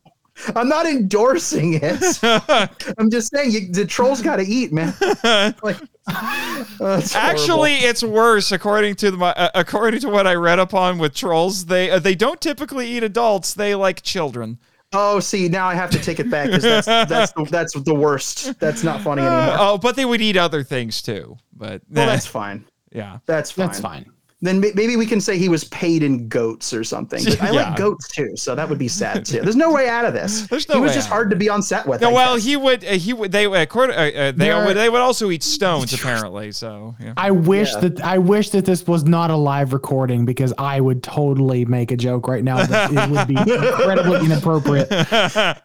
I'm 0.55 0.67
not 0.67 0.85
endorsing 0.85 1.79
it. 1.81 2.19
I'm 2.97 3.09
just 3.09 3.31
saying 3.33 3.51
you, 3.51 3.71
the 3.71 3.85
trolls 3.85 4.21
got 4.21 4.37
to 4.37 4.43
eat, 4.43 4.73
man. 4.73 4.93
Like, 5.63 5.77
uh, 6.07 6.99
it's 7.01 7.15
Actually, 7.15 7.75
it's 7.75 8.03
worse 8.03 8.51
according 8.51 8.95
to 8.95 9.11
the, 9.11 9.17
my, 9.17 9.31
uh, 9.31 9.49
according 9.55 10.01
to 10.01 10.09
what 10.09 10.27
I 10.27 10.35
read 10.35 10.59
upon 10.59 10.99
with 10.99 11.15
trolls. 11.15 11.65
They 11.65 11.89
uh, 11.89 11.99
they 11.99 12.13
don't 12.13 12.39
typically 12.39 12.87
eat 12.87 13.01
adults. 13.01 13.53
They 13.55 13.73
like 13.73 14.03
children. 14.03 14.59
oh, 14.93 15.19
see, 15.19 15.49
now 15.49 15.67
I 15.67 15.73
have 15.73 15.89
to 15.91 15.99
take 15.99 16.19
it 16.19 16.29
back 16.29 16.47
because 16.47 16.61
that's 16.61 16.85
that's 16.85 17.31
the, 17.31 17.47
that's 17.49 17.73
the 17.73 17.95
worst. 17.95 18.59
That's 18.59 18.83
not 18.83 19.01
funny 19.01 19.23
anymore. 19.23 19.55
oh, 19.57 19.77
but 19.79 19.95
they 19.95 20.05
would 20.05 20.21
eat 20.21 20.37
other 20.37 20.61
things 20.61 21.01
too. 21.01 21.37
But 21.53 21.81
well, 21.89 22.05
that's 22.05 22.27
fine. 22.27 22.65
Yeah. 22.95 23.19
That's 23.25 23.51
fine. 23.51 23.67
That's 23.67 23.79
fine. 23.79 24.05
Then 24.41 24.59
maybe 24.59 24.95
we 24.95 25.07
can 25.07 25.21
say 25.21 25.37
he 25.39 25.49
was 25.49 25.63
paid 25.63 26.03
in 26.03 26.27
goats 26.27 26.71
or 26.73 26.83
something. 26.83 27.23
But 27.23 27.41
I 27.41 27.45
Yeah. 27.51 27.69
like 27.69 27.77
goats 27.77 28.07
too, 28.09 28.35
so 28.35 28.53
that 28.53 28.67
would 28.69 28.77
be 28.77 28.89
sad 28.89 29.25
too. 29.25 29.39
There's 29.41 29.55
no 29.55 29.71
way 29.71 29.87
out 29.89 30.05
of 30.05 30.13
this. 30.13 30.41
There's 30.49 30.67
no 30.69 30.75
he 30.75 30.81
was 30.81 30.89
way 30.89 30.95
just 30.95 31.07
out. 31.07 31.13
hard 31.13 31.29
to 31.31 31.35
be 31.35 31.49
on 31.49 31.63
set 31.63 31.87
with. 31.87 32.01
No, 32.01 32.11
well, 32.11 32.35
guess. 32.35 32.43
he 32.45 32.55
would. 32.57 32.83
Uh, 32.85 32.91
he 32.91 33.13
would. 33.13 33.31
They 33.31 33.45
according. 33.45 33.95
Uh, 33.95 33.99
uh, 34.01 34.11
they 34.31 34.31
There- 34.33 34.65
would. 34.65 34.75
They 34.77 34.89
would 34.89 35.01
also 35.01 35.31
eat 35.31 35.41
stones 35.41 35.93
apparently. 35.99 36.51
So 36.51 36.95
yeah. 36.99 37.13
I 37.17 37.31
wish 37.31 37.71
Yeah. 37.73 37.79
that 37.81 38.01
I 38.01 38.17
wish 38.19 38.49
that 38.51 38.65
this 38.65 38.85
was 38.85 39.03
not 39.05 39.31
a 39.31 39.35
live 39.35 39.73
recording 39.73 40.25
because 40.25 40.53
I 40.59 40.79
would 40.79 41.01
totally 41.01 41.65
make 41.65 41.91
a 41.91 41.97
joke 41.97 42.27
right 42.27 42.43
now 42.43 42.63
that 42.65 42.91
it 42.91 43.09
would 43.09 43.27
be 43.27 43.37
incredibly 43.37 44.25
inappropriate. 44.25 44.91
Uh, 44.91 45.55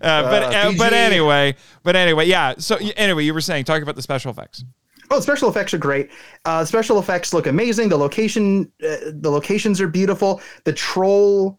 but 0.00 0.54
uh, 0.54 0.72
but 0.78 0.92
anyway, 0.92 1.54
but 1.82 1.96
anyway, 1.96 2.26
yeah. 2.26 2.54
So 2.58 2.76
anyway, 2.96 3.24
you 3.24 3.34
were 3.34 3.40
saying 3.40 3.64
talking 3.64 3.82
about 3.82 3.96
the 3.96 4.02
special 4.02 4.30
effects. 4.30 4.64
Oh, 5.10 5.20
special 5.20 5.48
effects 5.48 5.72
are 5.74 5.78
great. 5.78 6.10
Uh, 6.44 6.64
special 6.64 6.98
effects 6.98 7.32
look 7.32 7.46
amazing. 7.46 7.88
The 7.88 7.96
location, 7.96 8.70
uh, 8.82 8.96
the 9.12 9.30
locations 9.30 9.80
are 9.80 9.88
beautiful. 9.88 10.40
The 10.64 10.72
troll 10.72 11.58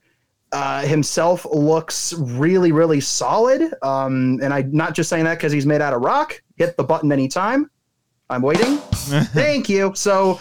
uh, 0.52 0.82
himself 0.82 1.46
looks 1.46 2.14
really, 2.14 2.72
really 2.72 3.00
solid. 3.00 3.74
Um, 3.82 4.40
and 4.42 4.54
I'm 4.54 4.72
not 4.72 4.94
just 4.94 5.10
saying 5.10 5.26
that 5.26 5.36
because 5.36 5.52
he's 5.52 5.66
made 5.66 5.82
out 5.82 5.94
of 5.94 6.02
rock. 6.02 6.42
Hit 6.56 6.78
the 6.78 6.84
button 6.84 7.12
anytime. 7.12 7.70
I'm 8.30 8.42
waiting. 8.42 8.78
Thank 9.34 9.70
you. 9.70 9.94
So, 9.96 10.40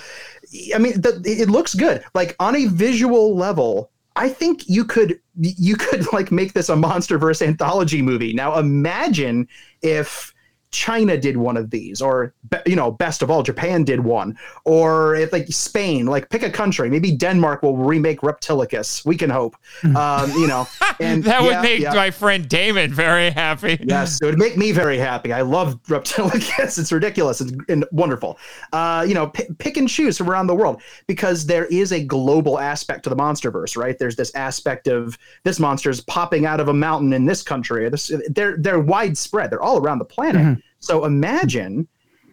I 0.75 0.79
mean, 0.79 1.01
the, 1.01 1.23
it 1.25 1.49
looks 1.49 1.75
good. 1.75 2.05
Like 2.15 2.35
on 2.41 2.57
a 2.57 2.67
visual 2.67 3.37
level, 3.37 3.91
I 4.17 4.29
think 4.29 4.69
you 4.69 4.85
could 4.85 5.21
you 5.39 5.77
could 5.77 6.11
like 6.13 6.33
make 6.33 6.55
this 6.55 6.71
a 6.71 6.75
MonsterVerse 6.75 7.47
anthology 7.47 8.01
movie. 8.01 8.33
Now, 8.33 8.59
imagine 8.59 9.47
if 9.83 10.35
China 10.71 11.17
did 11.17 11.37
one 11.37 11.57
of 11.57 11.71
these, 11.71 12.03
or 12.03 12.35
you 12.67 12.77
know, 12.77 12.91
best 12.91 13.23
of 13.23 13.31
all, 13.31 13.43
Japan 13.43 13.85
did 13.85 14.01
one, 14.01 14.37
or 14.65 15.15
if 15.15 15.33
like 15.33 15.47
Spain, 15.49 16.07
like 16.07 16.29
pick 16.29 16.43
a 16.43 16.51
country. 16.51 16.91
Maybe 16.91 17.13
Denmark 17.13 17.63
will 17.63 17.77
remake 17.77 18.21
Reptilicus. 18.21 19.05
We 19.05 19.17
can 19.17 19.31
hope. 19.31 19.57
Um, 19.83 20.31
you 20.33 20.47
know, 20.47 20.67
and 21.01 21.25
That 21.25 21.43
yeah, 21.43 21.47
would 21.47 21.63
make 21.63 21.81
yeah. 21.81 21.95
my 21.95 22.11
friend 22.11 22.49
Damon 22.49 22.93
very 22.93 23.31
happy. 23.31 23.79
Yes, 23.83 24.21
it 24.21 24.27
would 24.27 24.39
make 24.39 24.57
me 24.57 24.73
very 24.73 24.99
happy. 24.99 25.33
I 25.33 25.43
love 25.43 25.83
Reptilicus. 25.89 26.79
It's 26.79 26.93
ridiculous 26.93 27.41
and, 27.41 27.63
and 27.69 27.85
wonderful. 27.93 28.39
Uh, 28.73 29.05
you 29.07 29.15
know, 29.15 29.29
p- 29.29 29.47
pick 29.59 29.77
and 29.77 29.89
choose 29.89 30.19
from 30.19 30.29
around 30.29 30.47
the 30.47 30.55
world 30.55 30.83
because 31.07 31.47
there 31.47 31.67
is 31.67 31.93
a 31.93 32.03
global 32.03 32.59
aspect 32.59 33.05
to 33.05 33.11
the 33.11 33.17
MonsterVerse, 33.17 33.77
right? 33.77 33.99
There's 33.99 34.17
this 34.17 34.35
aspect 34.35 34.89
of 34.89 35.19
this 35.45 35.59
monster's 35.59 36.01
popping 36.03 36.47
out 36.47 36.61
of 36.61 36.69
a 36.69 36.75
mountain 36.75 37.13
in 37.13 37.25
this 37.25 37.43
country. 37.43 37.89
This, 37.89 38.11
they're 38.29 38.57
they're 38.59 38.81
widespread. 38.81 39.51
They're 39.51 39.63
all 39.63 39.79
around 39.79 39.99
the 39.99 40.05
planet. 40.05 40.59
So 40.87 41.05
imagine 41.05 41.89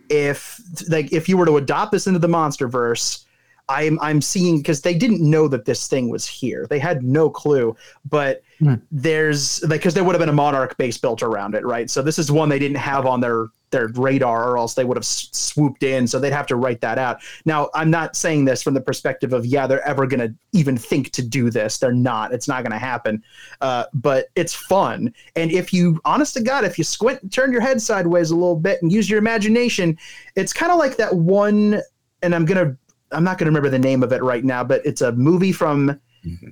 if 0.09 0.61
like 0.89 1.11
if 1.11 1.27
you 1.27 1.37
were 1.37 1.45
to 1.45 1.57
adopt 1.57 1.91
this 1.91 2.05
into 2.07 2.19
the 2.19 2.27
MonsterVerse. 2.27 3.22
I'm 3.69 3.99
I'm 4.01 4.21
seeing 4.21 4.57
because 4.57 4.81
they 4.81 4.93
didn't 4.93 5.21
know 5.21 5.47
that 5.47 5.65
this 5.65 5.87
thing 5.87 6.09
was 6.09 6.25
here. 6.27 6.67
They 6.69 6.79
had 6.79 7.03
no 7.03 7.29
clue, 7.29 7.75
but 8.09 8.41
Hmm. 8.59 8.75
there's 8.91 9.61
like 9.63 9.81
because 9.81 9.93
there 9.93 10.03
would 10.03 10.13
have 10.13 10.19
been 10.21 10.29
a 10.29 10.33
Monarch 10.33 10.77
base 10.77 10.97
built 10.97 11.23
around 11.23 11.55
it, 11.55 11.65
right? 11.65 11.89
So 11.89 12.01
this 12.01 12.19
is 12.19 12.31
one 12.31 12.49
they 12.49 12.59
didn't 12.59 12.77
have 12.77 13.05
on 13.05 13.19
their 13.19 13.47
their 13.71 13.87
radar, 13.95 14.47
or 14.51 14.57
else 14.59 14.75
they 14.75 14.85
would 14.85 14.95
have 14.95 15.03
s- 15.03 15.29
swooped 15.31 15.81
in. 15.81 16.05
So 16.05 16.19
they'd 16.19 16.31
have 16.31 16.45
to 16.47 16.55
write 16.55 16.79
that 16.81 16.99
out. 16.99 17.21
Now, 17.45 17.69
I'm 17.73 17.89
not 17.89 18.15
saying 18.15 18.45
this 18.45 18.61
from 18.61 18.75
the 18.75 18.81
perspective 18.81 19.33
of 19.33 19.45
yeah, 19.47 19.65
they're 19.65 19.85
ever 19.87 20.05
gonna 20.05 20.33
even 20.51 20.77
think 20.77 21.09
to 21.13 21.23
do 21.23 21.49
this. 21.49 21.79
They're 21.79 21.91
not. 21.91 22.31
It's 22.33 22.47
not 22.47 22.63
gonna 22.63 22.77
happen. 22.77 23.23
Uh, 23.61 23.85
but 23.95 24.27
it's 24.35 24.53
fun, 24.53 25.11
and 25.35 25.51
if 25.51 25.73
you, 25.73 25.99
honest 26.05 26.35
to 26.35 26.43
God, 26.43 26.63
if 26.63 26.77
you 26.77 26.83
squint, 26.83 27.23
and 27.23 27.31
turn 27.31 27.51
your 27.51 27.61
head 27.61 27.81
sideways 27.81 28.29
a 28.29 28.35
little 28.35 28.55
bit, 28.55 28.81
and 28.83 28.91
use 28.91 29.09
your 29.09 29.17
imagination, 29.19 29.97
it's 30.35 30.53
kind 30.53 30.71
of 30.71 30.77
like 30.77 30.95
that 30.97 31.15
one. 31.15 31.81
And 32.21 32.33
I'm 32.33 32.45
gonna 32.45 32.77
I'm 33.13 33.23
not 33.23 33.37
going 33.37 33.45
to 33.45 33.49
remember 33.51 33.69
the 33.69 33.79
name 33.79 34.03
of 34.03 34.11
it 34.11 34.21
right 34.23 34.43
now, 34.43 34.63
but 34.63 34.85
it's 34.85 35.01
a 35.01 35.11
movie 35.13 35.51
from 35.51 35.99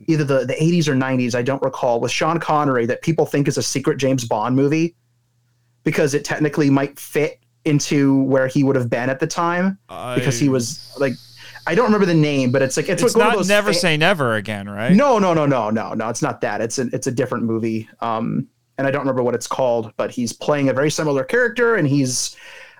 either 0.07 0.24
the, 0.26 0.45
the 0.45 0.53
80s 0.55 0.88
or 0.88 0.95
90s, 0.95 1.34
I 1.34 1.41
don't 1.41 1.62
recall, 1.62 1.99
with 2.01 2.12
Sean 2.12 2.39
Connery 2.39 2.86
that 2.88 3.01
people 3.01 3.26
think 3.26 3.47
is 3.47 3.57
a 3.57 3.64
secret 3.64 3.97
James 3.97 4.26
Bond 4.26 4.55
movie 4.55 4.95
because 5.84 6.14
it 6.14 6.26
technically 6.26 6.70
might 6.70 6.99
fit 6.99 7.39
into 7.66 8.24
where 8.24 8.47
he 8.47 8.64
would 8.64 8.76
have 8.76 8.89
been 8.89 9.09
at 9.09 9.20
the 9.20 9.28
time 9.28 9.78
because 10.16 10.39
he 10.39 10.49
was 10.49 10.91
like 10.99 11.14
I 11.68 11.76
don't 11.76 11.86
remember 11.86 12.07
the 12.07 12.14
name, 12.16 12.51
but 12.51 12.64
it's 12.64 12.76
like 12.76 12.89
it's, 12.89 13.03
It's 13.03 13.16
like 13.16 13.20
one 13.20 13.28
of 13.28 13.34
not 13.34 13.38
those 13.38 13.47
never 13.49 13.72
fa- 13.72 13.80
say 13.80 13.95
never 13.97 14.36
again, 14.36 14.68
right? 14.68 14.93
no, 14.95 15.20
no, 15.20 15.34
no, 15.34 15.45
no, 15.45 15.70
no, 15.70 15.93
no. 15.93 16.09
It's 16.09 16.22
not 16.24 16.41
that. 16.41 16.59
It's 16.59 16.80
a 16.80 16.88
it's 16.91 17.05
a 17.07 17.12
different 17.12 17.43
movie. 17.43 17.88
Um, 17.99 18.47
and 18.80 18.88
I 18.88 18.91
don't 18.91 19.01
remember 19.01 19.22
what 19.22 19.36
it's 19.36 19.45
called, 19.47 19.93
but 19.95 20.09
he's 20.09 20.34
playing 20.34 20.70
a 20.70 20.74
very 20.74 20.89
similar 20.89 21.24
character, 21.24 21.76
and 21.76 21.88
he's 21.88 22.36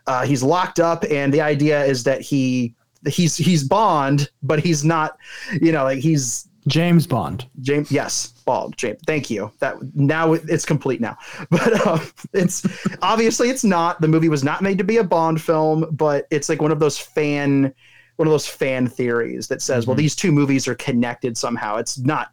uh, 0.08 0.26
he's 0.26 0.42
locked 0.42 0.80
up, 0.80 1.06
and 1.12 1.32
the 1.32 1.42
idea 1.42 1.86
is 1.86 2.04
that 2.06 2.22
he 2.22 2.74
he's 3.08 3.36
he's 3.38 3.64
Bond, 3.64 4.30
but 4.44 4.60
he's 4.60 4.84
not. 4.86 5.18
You 5.62 5.72
know, 5.72 5.84
like 5.84 6.00
he's 6.00 6.48
James 6.68 7.08
Bond. 7.08 7.48
James. 7.62 7.92
Yes, 7.92 8.28
Bond. 8.46 8.78
James. 8.78 9.00
Thank 9.08 9.30
you. 9.30 9.52
That 9.60 9.76
now 9.96 10.34
it's 10.34 10.66
complete 10.66 11.02
now. 11.02 11.18
But 11.50 11.86
um, 11.88 12.02
it's 12.34 12.66
obviously 13.02 13.50
it's 13.50 13.64
not. 13.64 14.00
The 14.02 14.08
movie 14.08 14.30
was 14.30 14.44
not 14.44 14.62
made 14.62 14.78
to 14.78 14.84
be 14.84 14.98
a 14.98 15.04
Bond 15.04 15.42
film, 15.42 15.88
but 15.92 16.28
it's 16.32 16.50
like 16.50 16.62
one 16.62 16.72
of 16.72 16.80
those 16.80 16.98
fan 16.98 17.74
one 18.18 18.28
of 18.28 18.32
those 18.32 18.46
fan 18.48 18.86
theories 18.88 19.48
that 19.48 19.64
says, 19.64 19.88
well, 19.88 19.96
Mhm. 19.96 20.00
these 20.00 20.16
two 20.16 20.32
movies 20.32 20.68
are 20.68 20.76
connected 20.76 21.36
somehow. 21.36 21.78
It's 21.78 21.98
not 21.98 22.28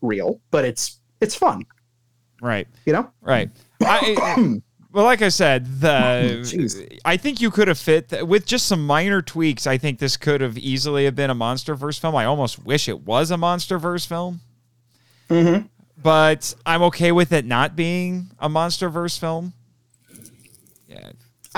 real, 0.00 0.40
but 0.50 0.64
it's 0.64 1.00
it's 1.20 1.34
fun. 1.34 1.64
Right. 2.40 2.66
You 2.86 2.92
know. 2.94 3.10
Right. 3.20 3.50
I, 3.82 4.58
well, 4.98 5.06
like 5.06 5.22
I 5.22 5.28
said, 5.28 5.80
the 5.80 6.40
Jeez. 6.42 6.98
I 7.04 7.16
think 7.16 7.40
you 7.40 7.52
could 7.52 7.68
have 7.68 7.78
fit 7.78 8.26
with 8.26 8.44
just 8.46 8.66
some 8.66 8.84
minor 8.84 9.22
tweaks. 9.22 9.64
I 9.64 9.78
think 9.78 10.00
this 10.00 10.16
could 10.16 10.40
have 10.40 10.58
easily 10.58 11.04
have 11.04 11.14
been 11.14 11.30
a 11.30 11.36
MonsterVerse 11.36 12.00
film. 12.00 12.16
I 12.16 12.24
almost 12.24 12.64
wish 12.64 12.88
it 12.88 13.06
was 13.06 13.30
a 13.30 13.36
MonsterVerse 13.36 14.04
film, 14.08 14.40
Mm-hmm. 15.30 15.66
but 16.02 16.52
I'm 16.66 16.82
okay 16.82 17.12
with 17.12 17.30
it 17.32 17.44
not 17.44 17.76
being 17.76 18.32
a 18.40 18.48
MonsterVerse 18.48 19.16
film. 19.20 19.52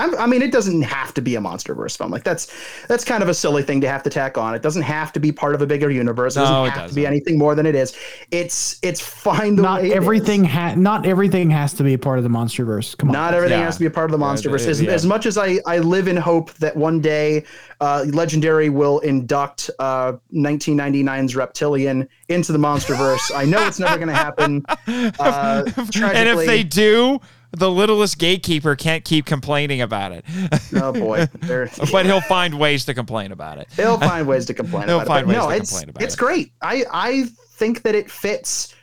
Yeah. 0.01 0.15
I'm, 0.15 0.15
I 0.19 0.27
mean, 0.27 0.41
it 0.41 0.51
doesn't 0.51 0.81
have 0.81 1.13
to 1.15 1.21
be 1.21 1.35
a 1.35 1.39
MonsterVerse 1.39 1.97
film. 1.97 2.11
Like 2.11 2.23
that's 2.23 2.53
that's 2.87 3.03
kind 3.05 3.23
of 3.23 3.29
a 3.29 3.33
silly 3.33 3.63
thing 3.63 3.81
to 3.81 3.87
have 3.89 4.03
to 4.03 4.09
tack 4.09 4.37
on. 4.37 4.53
It 4.55 4.61
doesn't 4.61 4.81
have 4.83 5.13
to 5.13 5.19
be 5.19 5.31
part 5.31 5.55
of 5.55 5.61
a 5.61 5.65
bigger 5.67 5.89
universe. 5.89 6.35
It 6.35 6.41
No, 6.41 6.45
doesn't 6.45 6.65
it 6.65 6.79
have 6.81 6.89
to 6.89 6.95
be 6.95 7.07
anything 7.07 7.37
more 7.37 7.55
than 7.55 7.65
it 7.65 7.75
is. 7.75 7.95
It's 8.29 8.77
it's 8.83 8.99
fine 9.01 9.55
the 9.55 9.61
Not 9.63 9.81
way 9.81 9.93
everything 9.93 10.45
is. 10.45 10.51
ha- 10.51 10.75
not 10.75 11.05
everything 11.05 11.49
has 11.49 11.61
has 11.61 11.73
to 11.75 11.83
be 11.83 11.93
a 11.93 11.97
part 11.99 12.17
of 12.17 12.23
the 12.23 12.29
MonsterVerse. 12.29 12.97
Come 12.97 13.09
on. 13.09 13.13
Not 13.13 13.35
everything 13.35 13.59
Yeah. 13.59 13.65
has 13.65 13.75
to 13.75 13.81
be 13.81 13.85
a 13.85 13.91
part 13.91 14.11
of 14.11 14.19
the 14.19 14.25
Yeah, 14.25 14.33
MonsterVerse. 14.33 14.65
As, 14.67 14.81
yeah. 14.81 14.89
as 14.89 15.05
much 15.05 15.27
as 15.27 15.37
I, 15.37 15.59
I 15.67 15.77
live 15.77 16.07
in 16.07 16.17
hope 16.17 16.51
that 16.55 16.75
one 16.75 16.99
day 16.99 17.43
uh, 17.79 18.03
Legendary 18.07 18.69
will 18.69 18.97
induct 19.01 19.69
uh, 19.77 20.13
1999's 20.33 21.35
Reptilian 21.35 22.07
into 22.29 22.51
the 22.51 22.57
MonsterVerse, 22.57 23.31
I 23.35 23.45
know 23.45 23.65
it's 23.67 23.79
never 23.79 23.95
going 23.97 24.07
to 24.07 24.13
happen. 24.15 24.65
Uh, 25.19 25.63
and 25.77 26.29
if 26.29 26.45
they 26.47 26.63
do, 26.63 27.19
the 27.51 27.69
littlest 27.69 28.17
gatekeeper 28.17 28.75
can't 28.75 29.03
keep 29.03 29.25
complaining 29.25 29.81
about 29.81 30.11
it. 30.11 30.25
oh 30.75 30.93
boy, 30.93 31.27
but 31.91 32.05
he'll 32.05 32.21
find 32.21 32.57
ways 32.57 32.85
to 32.85 32.93
complain 32.93 33.31
about 33.31 33.57
it. 33.57 33.67
He'll 33.75 33.97
find 33.99 34.27
ways 34.27 34.45
to 34.45 34.53
complain 34.53 34.87
He'll 34.87 34.97
about 35.01 35.07
find 35.07 35.25
it. 35.25 35.29
Ways 35.29 35.37
no, 35.37 35.49
to 35.49 35.55
it's, 35.55 35.71
complain 35.71 35.89
about 35.89 36.03
it's 36.03 36.13
it. 36.13 36.17
great. 36.17 36.53
I, 36.61 36.85
I 36.91 37.23
think 37.55 37.81
that 37.83 37.95
it 37.95 38.09
fits 38.09 38.73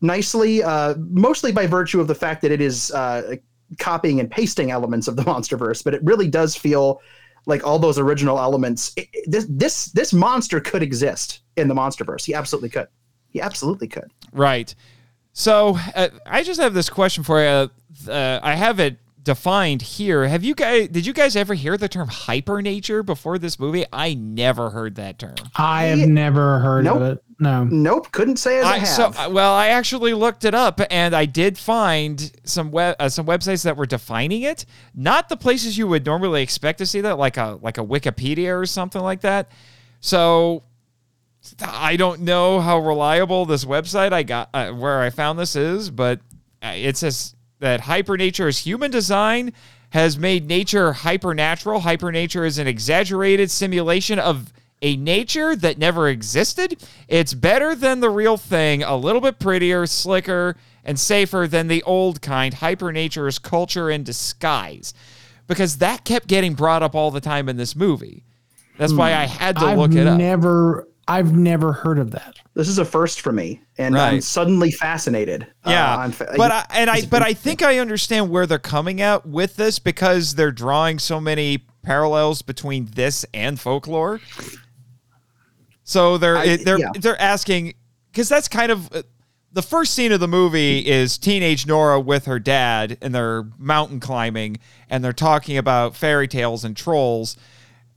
nicely, 0.00 0.62
uh, 0.62 0.94
mostly 0.98 1.52
by 1.52 1.66
virtue 1.66 2.00
of 2.00 2.08
the 2.08 2.14
fact 2.14 2.42
that 2.42 2.50
it 2.52 2.60
is 2.60 2.90
uh, 2.92 3.36
copying 3.78 4.20
and 4.20 4.30
pasting 4.30 4.70
elements 4.70 5.08
of 5.08 5.16
the 5.16 5.22
MonsterVerse, 5.22 5.82
but 5.84 5.94
it 5.94 6.02
really 6.04 6.28
does 6.28 6.56
feel 6.56 7.00
like 7.46 7.66
all 7.66 7.78
those 7.78 7.98
original 7.98 8.38
elements. 8.38 8.92
It- 8.96 9.08
this 9.26 9.46
this 9.48 9.86
this 9.86 10.12
monster 10.12 10.60
could 10.60 10.82
exist 10.82 11.40
in 11.56 11.68
the 11.68 11.74
MonsterVerse. 11.74 12.24
He 12.24 12.34
absolutely 12.34 12.68
could. 12.68 12.88
He 13.30 13.40
absolutely 13.40 13.88
could. 13.88 14.12
Right. 14.32 14.74
So 15.32 15.78
uh, 15.94 16.08
I 16.26 16.42
just 16.42 16.60
have 16.60 16.74
this 16.74 16.90
question 16.90 17.22
for 17.22 17.40
you. 17.42 17.70
Uh, 18.08 18.40
I 18.42 18.54
have 18.54 18.80
it 18.80 18.98
defined 19.22 19.82
here. 19.82 20.26
Have 20.26 20.44
you 20.44 20.54
guys? 20.54 20.88
Did 20.88 21.06
you 21.06 21.12
guys 21.12 21.36
ever 21.36 21.54
hear 21.54 21.76
the 21.76 21.88
term 21.88 22.08
hyper 22.08 22.62
nature 22.62 23.02
before 23.02 23.38
this 23.38 23.58
movie? 23.58 23.84
I 23.92 24.14
never 24.14 24.70
heard 24.70 24.96
that 24.96 25.18
term. 25.18 25.34
I 25.56 25.84
have 25.84 26.08
never 26.08 26.58
heard 26.58 26.84
Nope. 26.84 26.96
of 26.96 27.02
it. 27.02 27.24
No. 27.38 27.64
Nope, 27.64 28.12
couldn't 28.12 28.36
say 28.36 28.58
as 28.58 28.66
I, 28.66 28.72
I, 28.72 28.78
have. 28.78 28.88
so 28.88 29.12
uh, 29.16 29.30
well, 29.30 29.54
I 29.54 29.68
actually 29.68 30.12
looked 30.12 30.44
it 30.44 30.54
up, 30.54 30.80
and 30.90 31.14
I 31.14 31.24
did 31.24 31.56
find 31.56 32.30
some 32.44 32.70
web 32.70 32.96
uh, 32.98 33.08
some 33.08 33.26
websites 33.26 33.64
that 33.64 33.76
were 33.76 33.86
defining 33.86 34.42
it. 34.42 34.66
Not 34.94 35.28
the 35.28 35.36
places 35.36 35.78
you 35.78 35.86
would 35.88 36.04
normally 36.04 36.42
expect 36.42 36.78
to 36.78 36.86
see 36.86 37.00
that, 37.02 37.18
like 37.18 37.36
a 37.36 37.58
like 37.62 37.78
a 37.78 37.84
Wikipedia 37.84 38.58
or 38.58 38.66
something 38.66 39.00
like 39.02 39.22
that. 39.22 39.50
So 40.00 40.64
I 41.60 41.96
don't 41.96 42.20
know 42.22 42.60
how 42.60 42.78
reliable 42.78 43.46
this 43.46 43.64
website 43.64 44.12
I 44.12 44.22
got 44.22 44.50
uh, 44.52 44.72
where 44.72 45.00
I 45.00 45.08
found 45.10 45.38
this 45.38 45.56
is, 45.56 45.90
but 45.90 46.20
uh, 46.62 46.72
it 46.74 46.98
says 46.98 47.34
that 47.60 47.82
hypernature 47.82 48.48
is 48.48 48.58
human 48.58 48.90
design 48.90 49.52
has 49.90 50.18
made 50.18 50.46
nature 50.46 50.92
hypernatural. 50.92 51.80
Hypernature 51.80 52.46
is 52.46 52.58
an 52.58 52.66
exaggerated 52.66 53.50
simulation 53.50 54.18
of 54.18 54.52
a 54.82 54.96
nature 54.96 55.54
that 55.56 55.78
never 55.78 56.08
existed. 56.08 56.82
It's 57.06 57.34
better 57.34 57.74
than 57.74 58.00
the 58.00 58.10
real 58.10 58.36
thing, 58.36 58.82
a 58.82 58.96
little 58.96 59.20
bit 59.20 59.38
prettier, 59.38 59.86
slicker, 59.86 60.56
and 60.84 60.98
safer 60.98 61.46
than 61.46 61.68
the 61.68 61.82
old 61.82 62.22
kind. 62.22 62.54
Hypernature 62.54 63.28
is 63.28 63.38
culture 63.38 63.90
in 63.90 64.04
disguise. 64.04 64.94
Because 65.46 65.78
that 65.78 66.04
kept 66.04 66.28
getting 66.28 66.54
brought 66.54 66.82
up 66.82 66.94
all 66.94 67.10
the 67.10 67.20
time 67.20 67.48
in 67.48 67.56
this 67.56 67.76
movie. 67.76 68.24
That's 68.78 68.92
why 68.92 69.10
hmm. 69.12 69.18
I 69.18 69.26
had 69.26 69.56
to 69.56 69.66
I've 69.66 69.78
look 69.78 69.92
it 69.92 70.06
up. 70.06 70.16
never 70.16 70.88
I've 71.10 71.32
never 71.34 71.72
heard 71.72 71.98
of 71.98 72.12
that. 72.12 72.36
this 72.54 72.68
is 72.68 72.78
a 72.78 72.84
first 72.84 73.20
for 73.20 73.32
me, 73.32 73.60
and 73.78 73.98
I'm 73.98 74.20
suddenly 74.20 74.70
fascinated. 74.70 75.46
Yeah, 75.66 75.94
Uh, 75.94 75.98
I'm 75.98 76.12
fa- 76.12 76.32
but 76.36 76.50
I, 76.52 76.66
and 76.70 76.88
I 76.88 77.04
but 77.06 77.22
I 77.22 77.32
think 77.34 77.62
I 77.62 77.78
understand 77.78 78.30
where 78.30 78.46
they're 78.46 78.58
coming 78.58 79.00
at 79.00 79.26
with 79.26 79.56
this 79.56 79.78
because 79.78 80.36
they're 80.36 80.52
drawing 80.52 80.98
so 80.98 81.20
many 81.20 81.58
parallels 81.82 82.42
between 82.42 82.86
this 82.94 83.24
and 83.34 83.58
folklore. 83.58 84.20
So 85.82 86.18
they're 86.18 86.36
I- 86.36 86.56
they're 86.56 86.78
yeah. 86.78 86.92
they're 86.98 87.20
asking 87.20 87.74
because 88.12 88.28
that's 88.28 88.48
kind 88.48 88.70
of 88.70 88.94
uh, 88.94 89.02
the 89.52 89.62
first 89.62 89.94
scene 89.94 90.12
of 90.12 90.20
the 90.20 90.28
movie 90.28 90.78
is 90.86 91.18
teenage 91.18 91.66
Nora 91.66 91.98
with 91.98 92.26
her 92.26 92.38
dad 92.38 92.98
and 93.02 93.12
they're 93.14 93.44
mountain 93.58 93.98
climbing 93.98 94.58
and 94.88 95.02
they're 95.02 95.12
talking 95.12 95.56
about 95.56 95.96
fairy 95.96 96.28
tales 96.28 96.64
and 96.64 96.76
trolls 96.76 97.36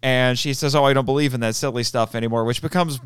and 0.04 0.38
she 0.38 0.54
says, 0.54 0.76
"Oh, 0.76 0.84
I 0.84 0.94
don't 0.94 1.06
believe 1.06 1.34
in 1.34 1.40
that 1.40 1.56
silly 1.56 1.82
stuff 1.82 2.14
anymore," 2.14 2.44
which 2.44 2.62
becomes 2.62 3.00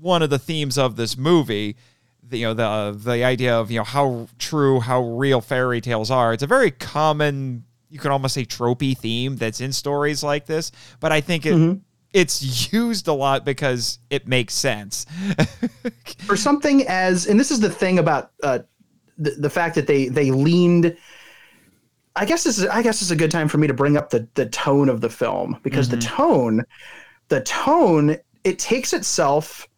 one 0.00 0.22
of 0.22 0.30
the 0.30 0.38
themes 0.38 0.78
of 0.78 0.96
this 0.96 1.18
movie. 1.18 1.76
The, 2.22 2.38
you 2.38 2.46
know 2.46 2.54
the 2.54 2.96
the 2.96 3.24
idea 3.24 3.58
of 3.58 3.70
you 3.70 3.80
know 3.80 3.84
how 3.84 4.28
true, 4.38 4.80
how 4.80 5.02
real 5.02 5.40
fairy 5.40 5.80
tales 5.80 6.10
are. 6.10 6.32
It's 6.32 6.44
a 6.44 6.46
very 6.46 6.70
common, 6.70 7.64
you 7.90 7.98
could 7.98 8.12
almost 8.12 8.34
say 8.34 8.44
tropey 8.44 8.96
theme 8.96 9.36
that's 9.36 9.60
in 9.60 9.72
stories 9.72 10.22
like 10.22 10.46
this. 10.46 10.70
But 11.00 11.12
I 11.12 11.20
think 11.20 11.44
it 11.44 11.78
it's 12.12 12.72
used 12.72 13.08
a 13.08 13.12
lot 13.12 13.44
because 13.44 13.98
it 14.08 14.28
makes 14.28 14.54
sense. 14.54 15.04
for 16.20 16.36
something 16.36 16.86
as 16.86 17.26
and 17.26 17.38
this 17.38 17.50
is 17.50 17.60
the 17.60 17.70
thing 17.70 17.98
about 17.98 18.30
uh, 18.42 18.60
the, 19.18 19.32
the 19.32 19.50
fact 19.50 19.74
that 19.74 19.86
they 19.88 20.08
they 20.08 20.30
leaned 20.30 20.96
i 22.16 22.24
guess 22.24 22.44
this 22.44 22.58
is 22.58 22.66
i 22.66 22.82
guess 22.82 23.02
is 23.02 23.10
a 23.10 23.16
good 23.16 23.30
time 23.30 23.48
for 23.48 23.58
me 23.58 23.66
to 23.66 23.74
bring 23.74 23.96
up 23.96 24.10
the 24.10 24.26
the 24.34 24.46
tone 24.46 24.88
of 24.88 25.00
the 25.00 25.10
film 25.10 25.58
because 25.62 25.88
the 25.88 25.96
mm-hmm. 25.96 26.16
tone 26.16 26.64
the 27.28 27.40
tone 27.42 28.16
it 28.44 28.58
takes 28.58 28.92
itself 28.92 29.68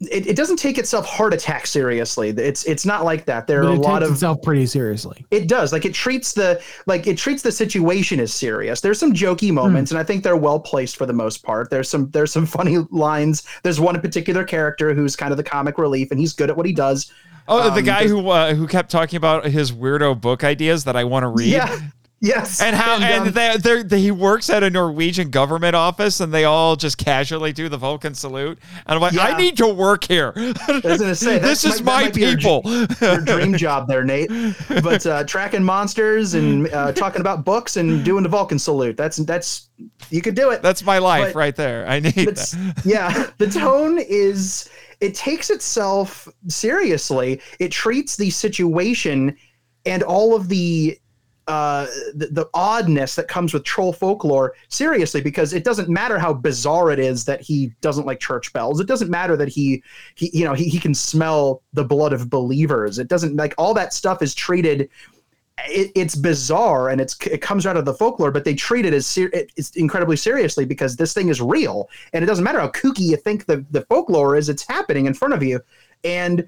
it, 0.00 0.28
it 0.28 0.36
doesn't 0.36 0.58
take 0.58 0.78
itself 0.78 1.06
heart 1.06 1.34
attack 1.34 1.66
seriously. 1.66 2.28
It's 2.28 2.64
it's 2.64 2.86
not 2.86 3.04
like 3.04 3.24
that. 3.24 3.48
There 3.48 3.62
But 3.62 3.68
are 3.68 3.72
a 3.72 3.74
it 3.74 3.80
lot 3.80 3.98
takes 3.98 4.08
of 4.08 4.14
itself 4.14 4.42
pretty 4.42 4.66
seriously. 4.66 5.26
it 5.32 5.48
does. 5.48 5.72
Like 5.72 5.84
it 5.84 5.92
treats 5.92 6.34
the 6.34 6.62
like 6.86 7.08
it 7.08 7.18
treats 7.18 7.42
the 7.42 7.50
situation 7.50 8.20
as 8.20 8.32
serious. 8.32 8.80
There's 8.80 9.00
some 9.00 9.12
jokey 9.12 9.50
moments 9.50 9.90
hmm. 9.90 9.96
and 9.96 10.00
i 10.00 10.04
think 10.04 10.22
they're 10.22 10.36
well 10.36 10.60
placed 10.60 10.96
for 10.96 11.06
the 11.06 11.12
most 11.12 11.42
part. 11.42 11.70
There's 11.70 11.88
some 11.88 12.10
there's 12.10 12.32
some 12.32 12.46
funny 12.58 12.78
lines. 12.90 13.42
There's 13.64 13.80
one 13.80 14.00
particular 14.00 14.44
character 14.44 14.94
who's 14.94 15.16
kind 15.16 15.32
of 15.32 15.36
the 15.36 15.42
comic 15.42 15.78
relief 15.78 16.12
and 16.12 16.20
he's 16.20 16.32
good 16.32 16.50
at 16.50 16.56
what 16.56 16.66
he 16.66 16.72
does 16.72 17.12
oh, 17.48 17.70
the 17.70 17.78
Um, 17.80 17.84
guy 17.84 18.06
who 18.08 18.28
uh, 18.28 18.54
who 18.54 18.66
kept 18.66 18.90
talking 18.90 19.16
about 19.16 19.44
his 19.46 19.72
weirdo 19.72 20.20
book 20.20 20.44
ideas 20.44 20.84
that 20.84 20.96
I 20.96 21.04
want 21.04 21.24
to 21.24 21.28
read. 21.28 21.48
yeah 21.48 21.78
Yes, 22.20 22.60
And 22.60 22.74
how? 22.74 22.96
And, 23.00 23.28
um, 23.28 23.32
they, 23.32 23.56
they're, 23.58 23.84
they, 23.84 24.00
he 24.00 24.10
works 24.10 24.50
at 24.50 24.64
a 24.64 24.70
Norwegian 24.70 25.30
government 25.30 25.76
office, 25.76 26.18
and 26.18 26.34
they 26.34 26.46
all 26.46 26.74
just 26.74 26.98
casually 26.98 27.52
do 27.52 27.68
the 27.68 27.76
Vulcan 27.76 28.12
salute. 28.12 28.58
And 28.86 28.96
I'm 28.96 29.00
like, 29.00 29.16
I 29.16 29.36
need 29.38 29.56
to 29.58 29.68
work 29.68 30.02
here. 30.02 30.32
I 30.36 30.80
was 30.82 30.98
gonna 31.00 31.14
say 31.14 31.38
this 31.38 31.62
that's- 31.62 31.64
is 31.76 31.80
my 31.80 32.02
might 32.06 32.14
be 32.14 32.22
your- 32.22 32.36
people. 32.36 32.62
your 33.00 33.20
dream 33.20 33.56
job 33.56 33.86
there, 33.86 34.02
Nate. 34.02 34.32
But 34.82 35.06
uh, 35.06 35.22
tracking 35.26 35.62
monsters 35.62 36.34
and 36.34 36.66
uh, 36.72 36.90
talking 36.90 37.20
about 37.20 37.44
books 37.44 37.76
and 37.76 38.04
doing 38.04 38.24
the 38.24 38.28
Vulcan 38.28 38.58
salute. 38.58 38.96
That's 38.96 39.18
that's 39.18 39.68
you 40.10 40.20
could 40.20 40.34
do 40.34 40.50
it. 40.50 40.60
That's 40.60 40.82
my 40.82 40.98
life 40.98 41.26
But- 41.34 41.38
right 41.38 41.54
there. 41.54 41.86
I 41.86 42.00
need 42.00 42.14
that. 42.16 42.80
yeah, 42.84 43.30
the 43.38 43.46
tone 43.46 43.96
is 44.00 44.68
it 45.00 45.14
takes 45.14 45.50
itself 45.50 46.28
seriously. 46.48 47.40
It 47.58 47.70
treats 47.70 48.16
the 48.16 48.30
situation 48.30 49.36
and 49.86 50.02
all 50.02 50.34
of 50.34 50.48
the 50.48 50.98
uh, 51.46 51.86
the, 52.14 52.26
the 52.26 52.50
oddness 52.52 53.14
that 53.14 53.26
comes 53.26 53.54
with 53.54 53.64
troll 53.64 53.90
folklore 53.90 54.52
seriously 54.68 55.22
because 55.22 55.54
it 55.54 55.64
doesn't 55.64 55.88
matter 55.88 56.18
how 56.18 56.30
bizarre 56.30 56.90
it 56.90 56.98
is 56.98 57.24
that 57.24 57.40
he 57.40 57.72
doesn't 57.80 58.04
like 58.04 58.20
church 58.20 58.52
bells. 58.52 58.80
It 58.80 58.86
doesn't 58.86 59.10
matter 59.10 59.34
that 59.34 59.48
he 59.48 59.82
he 60.14 60.30
you 60.34 60.44
know 60.44 60.52
he, 60.52 60.68
he 60.68 60.78
can 60.78 60.94
smell 60.94 61.62
the 61.72 61.84
blood 61.84 62.12
of 62.12 62.28
believers. 62.28 62.98
It 62.98 63.08
doesn't 63.08 63.34
like 63.36 63.54
all 63.56 63.72
that 63.74 63.94
stuff 63.94 64.20
is 64.20 64.34
treated 64.34 64.90
it, 65.66 65.90
it's 65.94 66.14
bizarre 66.14 66.88
and 66.88 67.00
it's 67.00 67.16
it 67.26 67.40
comes 67.40 67.66
out 67.66 67.76
of 67.76 67.84
the 67.84 67.94
folklore, 67.94 68.30
but 68.30 68.44
they 68.44 68.54
treat 68.54 68.84
it 68.86 68.94
as 68.94 69.06
ser- 69.06 69.30
it- 69.32 69.50
it's 69.56 69.70
incredibly 69.76 70.16
seriously 70.16 70.64
because 70.64 70.96
this 70.96 71.12
thing 71.12 71.28
is 71.28 71.40
real, 71.40 71.88
and 72.12 72.22
it 72.22 72.26
doesn't 72.26 72.44
matter 72.44 72.60
how 72.60 72.68
kooky 72.68 73.00
you 73.00 73.16
think 73.16 73.46
the 73.46 73.64
the 73.70 73.82
folklore 73.82 74.36
is; 74.36 74.48
it's 74.48 74.66
happening 74.66 75.06
in 75.06 75.14
front 75.14 75.34
of 75.34 75.42
you. 75.42 75.60
And 76.04 76.46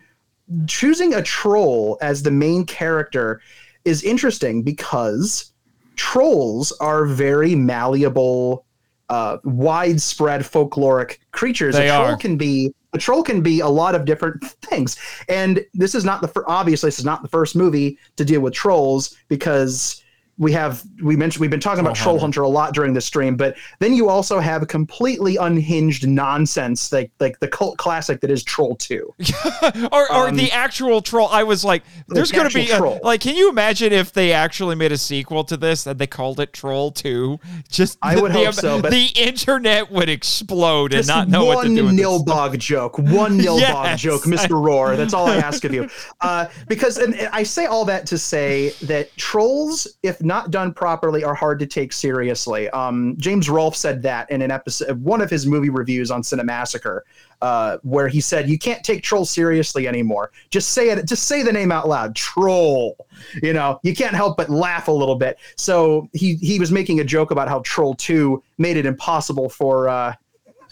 choosing 0.66 1.14
a 1.14 1.22
troll 1.22 1.98
as 2.02 2.22
the 2.22 2.30
main 2.30 2.64
character 2.64 3.40
is 3.84 4.02
interesting 4.02 4.62
because 4.62 5.52
trolls 5.96 6.72
are 6.80 7.04
very 7.06 7.54
malleable, 7.54 8.64
uh, 9.08 9.38
widespread 9.44 10.42
folkloric 10.42 11.18
creatures. 11.32 11.74
They 11.76 11.88
a 11.88 11.92
troll 11.96 12.06
are. 12.12 12.16
can 12.16 12.36
be 12.36 12.74
a 12.92 12.98
troll 12.98 13.22
can 13.22 13.40
be 13.40 13.60
a 13.60 13.68
lot 13.68 13.94
of 13.94 14.04
different 14.04 14.44
things, 14.44 14.96
and 15.28 15.64
this 15.74 15.94
is 15.94 16.04
not 16.04 16.20
the 16.20 16.28
fir- 16.28 16.44
obviously 16.46 16.88
this 16.88 16.98
is 16.98 17.04
not 17.04 17.22
the 17.22 17.28
first 17.28 17.54
movie 17.54 17.98
to 18.16 18.24
deal 18.24 18.40
with 18.40 18.54
trolls 18.54 19.16
because 19.28 20.02
we 20.40 20.50
have 20.52 20.82
we 21.02 21.14
mentioned 21.16 21.42
we've 21.42 21.50
been 21.50 21.60
talking 21.60 21.80
about 21.84 21.94
Trollhunter 21.96 22.42
a 22.42 22.48
lot 22.48 22.72
during 22.72 22.94
this 22.94 23.04
stream, 23.04 23.36
but 23.36 23.56
then 23.78 23.92
you 23.92 24.08
also 24.08 24.40
have 24.40 24.66
completely 24.68 25.36
unhinged 25.36 26.08
nonsense 26.08 26.90
like 26.92 27.10
like 27.20 27.38
the 27.40 27.46
cult 27.48 27.76
classic 27.76 28.22
that 28.22 28.30
is 28.30 28.42
Troll 28.42 28.74
Two. 28.76 29.14
or, 29.92 30.10
or 30.10 30.28
Um, 30.28 30.36
the 30.36 30.50
actual 30.50 31.02
troll. 31.02 31.28
I 31.28 31.42
was 31.42 31.62
like, 31.62 31.82
there's 32.08 32.32
going 32.32 32.48
to 32.48 32.54
be 32.54 32.70
a, 32.70 32.76
troll. 32.78 32.98
like, 33.02 33.20
can 33.20 33.36
you 33.36 33.50
imagine 33.50 33.92
if 33.92 34.12
they 34.12 34.32
actually 34.32 34.76
made 34.76 34.92
a 34.92 34.96
sequel 34.98 35.44
to 35.44 35.58
this 35.58 35.86
and 35.86 35.98
they 35.98 36.06
called 36.06 36.40
it 36.40 36.54
Troll 36.54 36.90
Two? 36.90 37.38
Just 37.70 37.98
I 38.00 38.14
the, 38.14 38.22
would 38.22 38.32
the, 38.32 38.44
hope 38.46 38.54
so, 38.54 38.80
but- 38.80 38.92
the 38.92 39.08
internet 39.16 39.90
would 39.90 40.08
explode 40.08 40.94
and 40.94 41.06
not 41.06 41.28
know 41.28 41.44
what 41.44 41.64
to 41.64 41.68
one 41.68 41.74
do. 41.76 41.84
with 41.84 41.96
this 41.98 42.06
Nilbog 42.06 42.58
joke, 42.58 42.98
one 42.98 43.38
Nilbog 43.38 43.60
Yes. 43.60 44.00
joke, 44.00 44.22
Mr. 44.22 44.52
Roar. 44.64 44.96
That's 44.96 45.12
all 45.12 45.26
I 45.26 45.36
ask 45.36 45.64
of 45.64 45.74
you. 45.74 45.86
Uh, 46.22 46.46
because 46.66 46.96
and 46.96 47.14
and 47.14 47.28
I 47.30 47.42
say 47.42 47.66
all 47.66 47.84
that 47.84 48.06
to 48.06 48.16
say 48.16 48.70
that 48.82 49.14
trolls, 49.18 49.86
if 50.02 50.22
not 50.22 50.29
done 50.50 50.72
properly, 50.72 51.24
are 51.24 51.34
hard 51.34 51.58
to 51.60 51.66
take 51.66 51.92
seriously. 51.92 52.68
Um, 52.70 53.16
James 53.18 53.48
Rolfe 53.48 53.76
said 53.76 54.02
that 54.02 54.30
in 54.30 54.42
an 54.42 54.50
episode, 54.50 55.02
one 55.02 55.20
of 55.20 55.30
his 55.30 55.46
movie 55.46 55.70
reviews 55.70 56.10
on 56.10 56.22
Cinemassacre, 56.22 57.00
uh, 57.42 57.78
where 57.82 58.08
he 58.08 58.20
said 58.20 58.48
you 58.48 58.58
can't 58.58 58.84
take 58.84 59.02
Troll 59.02 59.24
seriously 59.24 59.88
anymore. 59.88 60.30
Just 60.50 60.72
say 60.72 60.90
it. 60.90 61.06
Just 61.06 61.24
say 61.24 61.42
the 61.42 61.52
name 61.52 61.72
out 61.72 61.88
loud. 61.88 62.14
Troll. 62.14 62.96
You 63.42 63.52
know, 63.52 63.80
you 63.82 63.94
can't 63.94 64.14
help 64.14 64.36
but 64.36 64.50
laugh 64.50 64.88
a 64.88 64.92
little 64.92 65.16
bit. 65.16 65.38
So 65.56 66.08
he 66.12 66.34
he 66.36 66.58
was 66.58 66.70
making 66.70 67.00
a 67.00 67.04
joke 67.04 67.30
about 67.30 67.48
how 67.48 67.60
Troll 67.60 67.94
Two 67.94 68.42
made 68.58 68.76
it 68.76 68.86
impossible 68.86 69.48
for. 69.48 69.88
Uh, 69.88 70.14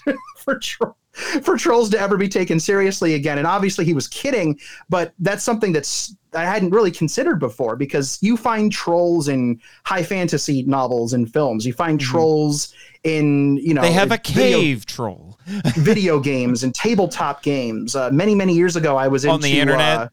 for 0.37 0.59
tro- 0.59 0.95
for 1.43 1.57
trolls 1.57 1.91
to 1.91 1.99
ever 2.01 2.17
be 2.17 2.29
taken 2.29 2.61
seriously 2.61 3.15
again. 3.15 3.39
And 3.39 3.47
obviously 3.47 3.85
he 3.85 3.95
was 3.95 4.07
kidding, 4.09 4.59
but 4.89 5.13
that's 5.19 5.43
something 5.43 5.73
that's 5.73 6.15
I 6.35 6.45
hadn't 6.45 6.71
really 6.71 6.91
considered 6.91 7.41
before 7.41 7.75
because 7.75 8.19
you 8.21 8.37
find 8.37 8.71
trolls 8.71 9.29
in 9.29 9.61
high 9.85 10.03
fantasy 10.03 10.63
novels 10.65 11.13
and 11.13 11.33
films. 11.33 11.67
You 11.67 11.73
find 11.73 12.01
trolls 12.01 12.75
in 13.05 13.57
you 13.57 13.75
know 13.75 13.83
Mm-hmm. 13.83 13.89
They 13.89 13.93
have 13.93 14.13
a 14.13 14.21
video- 14.25 14.59
cave 14.59 14.87
troll 14.87 15.39
video 15.77 16.21
games 16.21 16.63
and 16.63 16.75
tabletop 16.75 17.43
games. 17.43 17.97
Uh, 17.97 18.11
many 18.11 18.35
many 18.35 18.55
years 18.55 18.77
ago, 18.77 18.97
I 18.97 19.09
was 19.09 19.25
on 19.25 19.37
into 19.37 19.49
the 19.49 19.61
internet. 19.61 19.99
uh, 19.99 20.09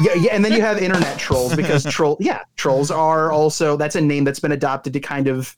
yeah, 0.00 0.14
yeah, 0.14 0.30
and 0.32 0.44
then 0.44 0.52
you 0.52 0.62
have 0.62 0.78
internet 0.78 1.18
trolls 1.18 1.54
because 1.54 1.84
troll, 1.90 2.16
yeah, 2.20 2.40
trolls 2.56 2.90
are 2.90 3.30
also 3.30 3.76
that's 3.76 3.96
a 3.96 4.00
name 4.00 4.24
that's 4.24 4.40
been 4.40 4.52
adopted 4.52 4.92
to 4.94 5.00
kind 5.00 5.28
of, 5.28 5.56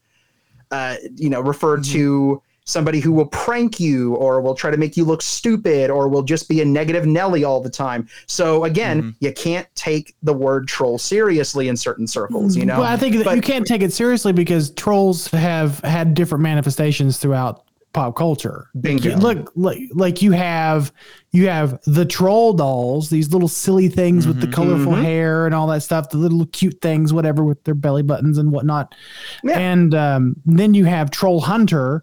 uh, 0.73 0.97
you 1.15 1.31
know, 1.31 1.41
refer 1.41 1.81
to 1.81 2.43
somebody 2.65 2.99
who 3.01 3.13
will 3.13 3.27
prank 3.27 3.79
you 3.79 4.15
or 4.17 4.41
will 4.41 4.55
try 4.55 4.71
to 4.71 4.77
make 4.77 4.97
you 4.97 5.05
look 5.05 5.21
stupid 5.23 5.91
or 5.91 6.09
will 6.09 6.23
just 6.23 6.49
be 6.49 6.61
a 6.63 6.65
negative 6.65 7.05
Nelly 7.07 7.45
all 7.45 7.61
the 7.61 7.71
time. 7.71 8.09
So 8.27 8.65
again, 8.65 9.15
you 9.21 9.33
can't 9.33 9.67
take 9.75 10.15
the 10.23 10.33
word 10.33 10.67
troll 10.67 10.97
seriously 10.99 11.69
in 11.69 11.77
certain 11.77 12.07
circles. 12.07 12.57
You 12.57 12.65
know, 12.65 12.81
Well, 12.81 12.91
I 12.91 12.97
think 12.97 13.17
that 13.17 13.25
But- 13.27 13.37
you 13.37 13.43
can't 13.43 13.67
take 13.67 13.83
it 13.83 13.93
seriously 13.93 14.33
because 14.33 14.71
trolls 14.71 15.29
have 15.29 15.81
had 15.81 16.15
different 16.15 16.43
manifestations 16.43 17.19
throughout 17.19 17.61
pop 17.93 18.17
culture. 18.17 18.67
Bingo. 18.81 19.17
Look, 19.19 19.53
like, 19.55 19.79
like 19.93 20.21
you 20.23 20.33
have 20.33 20.91
you 21.31 21.49
have 21.49 21.81
the 21.85 22.05
troll 22.05 22.53
dolls, 22.53 23.11
these 23.11 23.33
little 23.33 23.47
silly 23.49 23.89
things 23.89 24.27
with 24.27 24.41
the 24.41 24.47
colorful 24.47 24.93
Mhm. 24.93 25.03
hair 25.03 25.47
and 25.47 25.55
all 25.55 25.67
that 25.67 25.83
stuff, 25.83 26.09
the 26.11 26.17
little 26.17 26.47
cute 26.47 26.81
things, 26.81 27.13
whatever, 27.13 27.43
with 27.45 27.63
their 27.65 27.75
belly 27.75 28.03
buttons 28.03 28.39
and 28.39 28.51
whatnot. 28.53 28.95
Yeah. 29.43 29.59
And 29.59 29.95
um, 29.95 30.37
then 30.47 30.75
you 30.75 30.85
have 30.87 31.11
Trollhunter, 31.11 32.03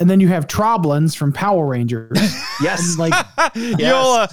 and 0.00 0.10
then 0.10 0.18
you 0.20 0.28
have 0.28 0.46
Troblins 0.46 1.14
from 1.16 1.32
Power 1.32 1.66
Rangers. 1.66 2.18
yes, 2.62 2.98
like 2.98 3.12
You'll, 3.54 3.78
uh, 3.78 4.26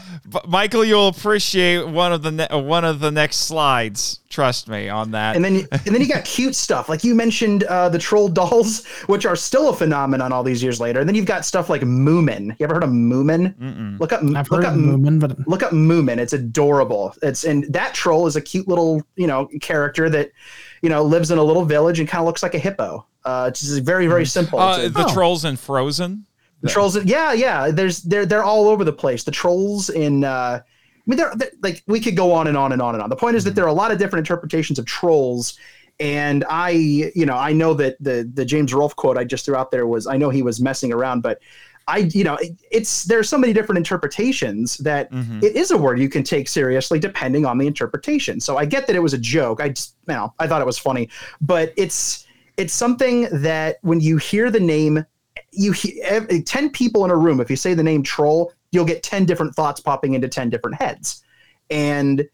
Michael, 0.48 0.84
you'll 0.86 1.08
appreciate 1.10 1.88
one 1.88 2.12
of 2.14 2.24
the 2.24 2.32
ne- 2.32 2.48
uh, 2.48 2.58
one 2.58 2.84
of 2.86 3.00
the 3.00 3.12
next 3.12 3.38
slides. 3.48 4.20
Trust 4.30 4.68
me 4.68 4.90
on 4.90 5.12
that. 5.12 5.36
and 5.36 5.44
then 5.46 5.56
you- 5.56 5.68
and 5.72 5.82
then 5.96 6.02
you 6.02 6.08
got 6.08 6.24
cute 6.36 6.56
stuff 6.56 6.90
like 6.90 7.04
you 7.04 7.16
mentioned 7.16 7.64
uh, 7.66 7.90
the 7.90 7.98
troll 8.00 8.28
dolls, 8.28 8.86
which 9.08 9.26
are 9.26 9.36
still 9.36 9.70
a 9.70 9.74
phenomenon 9.74 10.32
all 10.32 10.44
these 10.44 10.62
years 10.64 10.80
later. 10.80 11.00
And 11.00 11.08
then 11.08 11.16
you've 11.16 11.26
got 11.26 11.46
stuff 11.46 11.70
like 11.70 11.82
Moomin. 11.82 12.50
You 12.60 12.64
ever 12.66 12.74
heard 12.76 12.84
of 12.84 12.90
Moomin? 12.90 14.00
Look 14.00 14.12
up, 14.14 14.22
I've 14.24 14.50
look 14.52 14.64
heard 14.64 14.66
up, 14.66 14.74
of 14.74 14.80
Moomin, 14.80 15.20
but 15.20 15.48
look 15.48 15.64
up 15.64 15.72
Moomin. 15.72 16.18
It's 16.18 16.34
adorable. 16.34 17.14
It's 17.22 17.44
and 17.46 17.64
that 17.74 17.94
troll 17.94 18.28
is 18.28 18.36
a 18.36 18.42
cute 18.42 18.68
little 18.68 19.02
you 19.16 19.28
know 19.28 19.48
character 19.62 20.10
that 20.10 20.32
you 20.82 20.90
know 20.90 21.04
lives 21.04 21.32
in 21.32 21.38
a 21.38 21.44
little 21.44 21.66
village 21.66 22.00
and 22.00 22.08
kind 22.10 22.22
of 22.22 22.26
looks 22.26 22.44
like 22.44 22.54
a 22.56 22.60
hippo. 22.60 23.06
Uh, 23.26 23.46
it's 23.50 23.62
just 23.62 23.82
very 23.84 24.08
very 24.08 24.26
simple. 24.26 24.60
uh, 24.60 24.86
a- 24.86 24.90
the 24.90 25.06
Oh. 25.06 25.14
trolls 25.14 25.44
in 25.46 25.58
Frozen. 25.58 26.26
the 26.62 26.70
trolls, 26.70 27.04
yeah, 27.06 27.34
yeah. 27.34 27.70
There's 27.72 28.02
they're 28.04 28.26
they're 28.26 28.44
all 28.44 28.68
over 28.68 28.84
the 28.84 28.94
place. 28.94 29.24
The 29.24 29.32
trolls 29.32 29.90
in, 29.90 30.24
uh, 30.24 30.60
I 30.62 30.64
mean, 31.06 31.18
they're, 31.18 31.34
they're 31.36 31.52
like 31.62 31.84
we 31.88 32.00
could 32.00 32.16
go 32.16 32.32
on 32.32 32.48
and 32.48 32.58
on 32.58 32.72
and 32.72 32.82
on 32.82 32.96
and 32.96 33.04
on. 33.04 33.10
The 33.10 33.16
point 33.16 33.36
is 33.36 33.44
that 33.44 33.54
there 33.56 33.64
are 33.66 33.70
a 33.70 33.74
lot 33.74 33.92
of 33.92 33.98
different 34.00 34.26
interpretations 34.28 34.80
of 34.80 34.86
trolls, 34.86 35.58
and 36.00 36.44
I, 36.50 36.70
you 36.72 37.26
know, 37.26 37.36
I 37.38 37.54
know 37.54 37.74
that 37.76 37.98
the 38.00 38.30
the 38.34 38.44
James 38.46 38.74
Rolfe 38.74 38.96
quote 38.96 39.18
I 39.18 39.24
just 39.24 39.46
threw 39.46 39.56
out 39.56 39.72
there 39.72 39.86
was 39.88 40.08
I 40.08 40.18
know 40.18 40.30
he 40.30 40.42
was 40.42 40.60
messing 40.60 40.92
around, 40.94 41.22
but 41.22 41.40
I, 41.90 42.00
you 42.14 42.24
know, 42.24 42.36
it- 42.36 42.58
it's 42.72 43.04
there's 43.06 43.30
so 43.30 43.38
many 43.38 43.54
different 43.54 43.78
interpretations 43.78 44.78
that 44.80 45.12
Mhm. 45.12 45.42
it 45.44 45.56
is 45.56 45.72
a 45.72 45.78
word 45.78 46.00
you 46.00 46.10
can 46.10 46.24
take 46.24 46.50
seriously 46.50 47.00
depending 47.00 47.46
on 47.46 47.58
the 47.58 47.68
interpretation. 47.68 48.40
So 48.40 48.58
I 48.58 48.66
get 48.66 48.88
that 48.88 48.96
it 48.96 49.00
was 49.00 49.14
a 49.14 49.18
joke. 49.18 49.62
I 49.62 49.70
just, 49.70 49.96
you 50.08 50.14
know, 50.14 50.34
I 50.40 50.48
thought 50.48 50.62
it 50.62 50.66
was 50.68 50.78
funny, 50.78 51.10
but 51.42 51.74
it's 51.78 52.26
it's 52.58 52.74
something 52.74 53.28
that 53.32 53.78
when 53.84 54.00
you 54.02 54.18
hear 54.18 54.50
the 54.50 54.60
name, 54.60 55.06
you 55.52 55.72
he- 55.72 56.02
ev- 56.02 56.28
ten 56.46 56.70
people 56.72 57.06
in 57.06 57.12
a 57.12 57.16
room. 57.16 57.40
If 57.40 57.50
you 57.52 57.56
say 57.56 57.74
the 57.76 57.84
name 57.84 58.02
troll, 58.02 58.52
you'll 58.72 58.84
get 58.86 59.04
ten 59.04 59.26
different 59.26 59.54
thoughts 59.56 59.80
popping 59.80 60.16
into 60.16 60.28
ten 60.28 60.50
different 60.50 60.76
heads, 60.82 61.22
and 61.70 62.28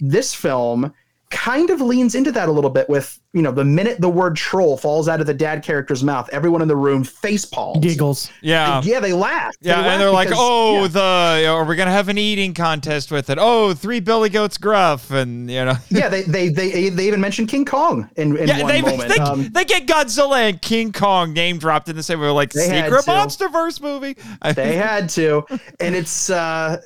this 0.00 0.34
film 0.34 0.92
kind 1.30 1.70
of 1.70 1.80
leans 1.80 2.14
into 2.14 2.32
that 2.32 2.48
a 2.48 2.52
little 2.52 2.70
bit 2.70 2.88
with 2.88 3.20
you 3.38 3.44
know 3.44 3.52
the 3.52 3.64
minute 3.64 4.00
the 4.00 4.08
word 4.08 4.34
troll 4.34 4.76
falls 4.76 5.08
out 5.08 5.20
of 5.20 5.26
the 5.28 5.32
dad 5.34 5.62
character's 5.62 6.02
mouth 6.02 6.28
everyone 6.32 6.60
in 6.60 6.66
the 6.66 6.74
room 6.74 7.04
face 7.04 7.44
palms 7.44 7.78
giggles. 7.78 8.30
Yeah. 8.42 8.82
yeah 8.82 8.98
they 8.98 9.12
laugh 9.12 9.54
They 9.60 9.70
Yeah, 9.70 9.76
laugh 9.80 9.86
and 9.92 10.00
they're 10.00 10.10
like, 10.10 10.28
"Oh, 10.32 10.82
yeah. 10.82 10.88
the 10.88 11.46
are 11.48 11.64
we 11.64 11.76
gonna 11.76 11.92
have 11.92 12.08
an 12.08 12.18
eating 12.18 12.52
contest 12.52 13.12
with 13.12 13.30
it? 13.30 13.38
Oh, 13.40 13.74
three 13.74 14.00
Billy 14.00 14.28
Goats 14.28 14.58
Gruff, 14.58 15.12
and 15.12 15.48
you 15.48 15.64
know, 15.64 15.74
yeah, 15.88 16.08
they, 16.08 16.22
they 16.22 16.48
they 16.48 16.88
they 16.88 17.06
even 17.06 17.20
mentioned 17.20 17.48
King 17.48 17.64
Kong 17.64 18.10
in, 18.16 18.36
in 18.36 18.48
yeah, 18.48 18.62
one 18.62 18.72
they 18.72 18.82
moment. 18.82 19.08
they, 19.08 19.18
Um, 19.18 19.48
they 19.52 19.64
get 19.64 19.86
Godzilla 19.86 20.48
and 20.48 20.60
King 20.60 20.90
Kong 20.92 21.32
name 21.32 21.58
dropped 21.58 21.88
in 21.88 21.94
the 21.96 22.02
same 22.02 22.18
way, 22.20 22.28
like 22.30 22.50
They 22.52 22.66
had 22.68 22.86
secret 22.86 23.04
to. 23.04 23.10
MonsterVerse 23.12 23.80
movie. 23.80 24.16
They 24.56 24.74
had 24.76 25.08
to, 25.10 25.46
and 25.78 25.94
it's 25.94 26.28
uh, 26.28 26.80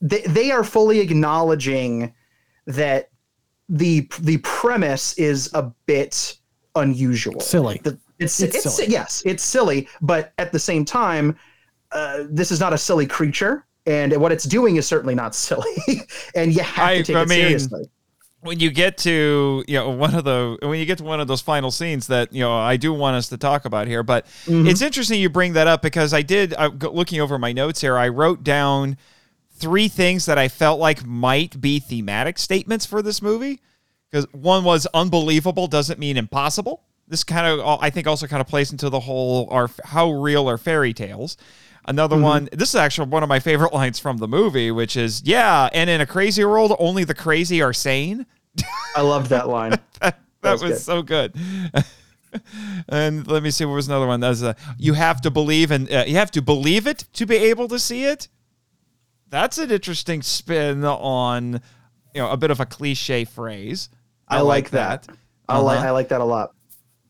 they 0.00 0.22
they 0.22 0.50
are 0.50 0.64
fully 0.64 1.00
acknowledging 1.00 2.14
that 2.66 3.10
the 3.68 4.08
the 4.20 4.38
premise 4.38 5.12
is 5.18 5.50
a 5.54 5.70
bit 5.86 6.36
unusual, 6.74 7.40
Silly. 7.40 7.80
The, 7.84 7.98
it's 8.18 8.40
It's 8.40 8.56
it's, 8.64 8.74
silly. 8.76 8.90
yes, 8.90 9.22
it's 9.26 9.42
silly, 9.42 9.88
but 10.00 10.32
at 10.38 10.52
the 10.52 10.58
same 10.58 10.84
time, 10.84 11.36
uh, 11.92 12.24
this 12.30 12.50
is 12.50 12.60
not 12.60 12.72
a 12.72 12.78
silly 12.78 13.06
creature. 13.06 13.64
And 13.86 14.14
what 14.20 14.32
it's 14.32 14.44
doing 14.44 14.76
is 14.76 14.86
certainly 14.86 15.14
not 15.14 15.34
silly, 15.46 15.76
and 16.34 16.54
you 16.54 16.62
have 16.62 16.88
I- 16.88 16.96
to 16.98 17.04
take 17.04 17.16
I 17.16 17.22
it 17.22 17.28
mean, 17.28 17.38
seriously. 17.38 17.90
when 18.40 18.60
you 18.60 18.70
get 18.70 18.96
to 18.98 19.64
you 19.66 19.74
know 19.76 19.90
one 19.90 20.14
of 20.14 20.24
the 20.24 20.58
when 20.62 20.78
you 20.78 20.84
get 20.86 20.98
to 20.98 21.04
one 21.04 21.20
of 21.20 21.26
those 21.28 21.40
final 21.40 21.70
scenes 21.70 22.06
that 22.08 22.32
you 22.32 22.40
know 22.40 22.52
I 22.56 22.76
do 22.76 22.92
want 22.92 23.16
us 23.16 23.28
to 23.30 23.36
talk 23.38 23.64
about 23.64 23.86
here, 23.86 24.02
but 24.02 24.26
it's 24.46 24.82
interesting 24.82 25.20
you 25.20 25.28
bring 25.30 25.54
that 25.54 25.66
up 25.66 25.80
because 25.82 26.12
I 26.12 26.22
did 26.22 26.54
I, 26.54 26.66
looking 26.66 27.20
over 27.20 27.38
my 27.38 27.52
notes 27.52 27.80
here. 27.80 27.96
I 27.96 28.08
wrote 28.08 28.42
down 28.44 28.96
three 29.58 29.88
things 29.88 30.26
that 30.26 30.38
I 30.38 30.48
felt 30.48 30.80
like 30.80 31.04
might 31.04 31.60
be 31.60 31.78
thematic 31.78 32.38
statements 32.38 32.86
for 32.86 33.02
this 33.02 33.20
movie. 33.22 33.60
Because 34.10 34.26
one 34.32 34.64
was 34.64 34.86
unbelievable 34.94 35.66
doesn't 35.66 35.98
mean 35.98 36.16
impossible. 36.16 36.82
This 37.06 37.24
kind 37.24 37.46
of 37.46 37.60
uh, 37.60 37.78
I 37.80 37.90
think 37.90 38.06
also 38.06 38.26
kind 38.26 38.40
of 38.40 38.46
plays 38.46 38.72
into 38.72 38.88
the 38.88 39.00
whole 39.00 39.48
are 39.50 39.70
how 39.84 40.10
real 40.10 40.48
are 40.48 40.58
fairy 40.58 40.94
tales. 40.94 41.36
Another 41.84 42.16
mm-hmm. 42.16 42.24
one, 42.24 42.48
this 42.52 42.70
is 42.70 42.74
actually 42.74 43.08
one 43.08 43.22
of 43.22 43.28
my 43.28 43.40
favorite 43.40 43.72
lines 43.74 43.98
from 43.98 44.18
the 44.18 44.28
movie, 44.28 44.70
which 44.70 44.96
is, 44.96 45.22
yeah, 45.24 45.68
and 45.72 45.88
in 45.88 46.00
a 46.00 46.06
crazy 46.06 46.44
world, 46.44 46.74
only 46.78 47.04
the 47.04 47.14
crazy 47.14 47.62
are 47.62 47.72
sane. 47.72 48.26
I 48.94 49.00
loved 49.00 49.30
that 49.30 49.48
line. 49.48 49.78
that, 50.00 50.18
was, 50.42 50.62
was 50.62 50.72
good. 50.72 50.80
so 50.80 51.02
good. 51.02 51.34
and 52.88 53.26
let 53.26 53.42
me 53.42 53.50
see 53.50 53.64
what 53.64 53.74
was 53.74 53.88
another 53.88 54.06
one. 54.06 54.20
That's 54.20 54.42
a, 54.42 54.50
uh, 54.50 54.54
you 54.76 54.92
have 54.94 55.22
to 55.22 55.30
believe 55.30 55.70
and 55.70 55.90
uh, 55.90 56.04
you 56.06 56.16
have 56.16 56.30
to 56.32 56.42
believe 56.42 56.86
it 56.86 57.04
to 57.14 57.26
be 57.26 57.36
able 57.36 57.68
to 57.68 57.78
see 57.78 58.04
it. 58.04 58.28
That's 59.30 59.58
an 59.58 59.70
interesting 59.70 60.22
spin 60.22 60.84
on, 60.84 61.60
you 62.14 62.22
know, 62.22 62.30
a 62.30 62.36
bit 62.36 62.50
of 62.50 62.60
a 62.60 62.66
cliche 62.66 63.24
phrase. 63.24 63.88
I, 64.26 64.40
like 64.40 64.70
that. 64.70 65.06
I 65.48 65.58
like 65.58 65.78
Uh-huh. 65.78 65.88
I 65.88 65.90
like 65.90 66.08
that 66.08 66.20
a 66.20 66.24
lot. 66.24 66.52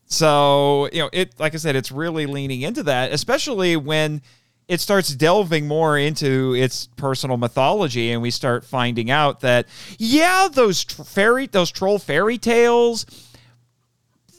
So, 0.07 0.89
you 0.93 1.01
know, 1.01 1.11
it 1.12 1.39
like 1.39 1.55
I 1.55 1.59
said, 1.59 1.77
it's 1.77 1.93
really 1.93 2.27
leaning 2.27 2.62
into 2.62 2.83
that, 2.85 3.12
especially 3.12 3.77
when 3.77 4.23
it 4.66 4.81
starts 4.81 5.14
delving 5.14 5.66
more 5.66 5.99
into 5.99 6.55
its 6.55 6.89
personal 6.97 7.37
mythology 7.37 8.12
and 8.12 8.23
we 8.23 8.31
start 8.31 8.64
finding 8.64 9.11
out 9.11 9.41
that 9.41 9.66
yeah, 9.99 10.49
those 10.51 10.85
tr- 10.85 11.03
fairy 11.03 11.47
those 11.47 11.71
troll 11.71 11.99
fairy 11.99 12.39
tales 12.39 13.07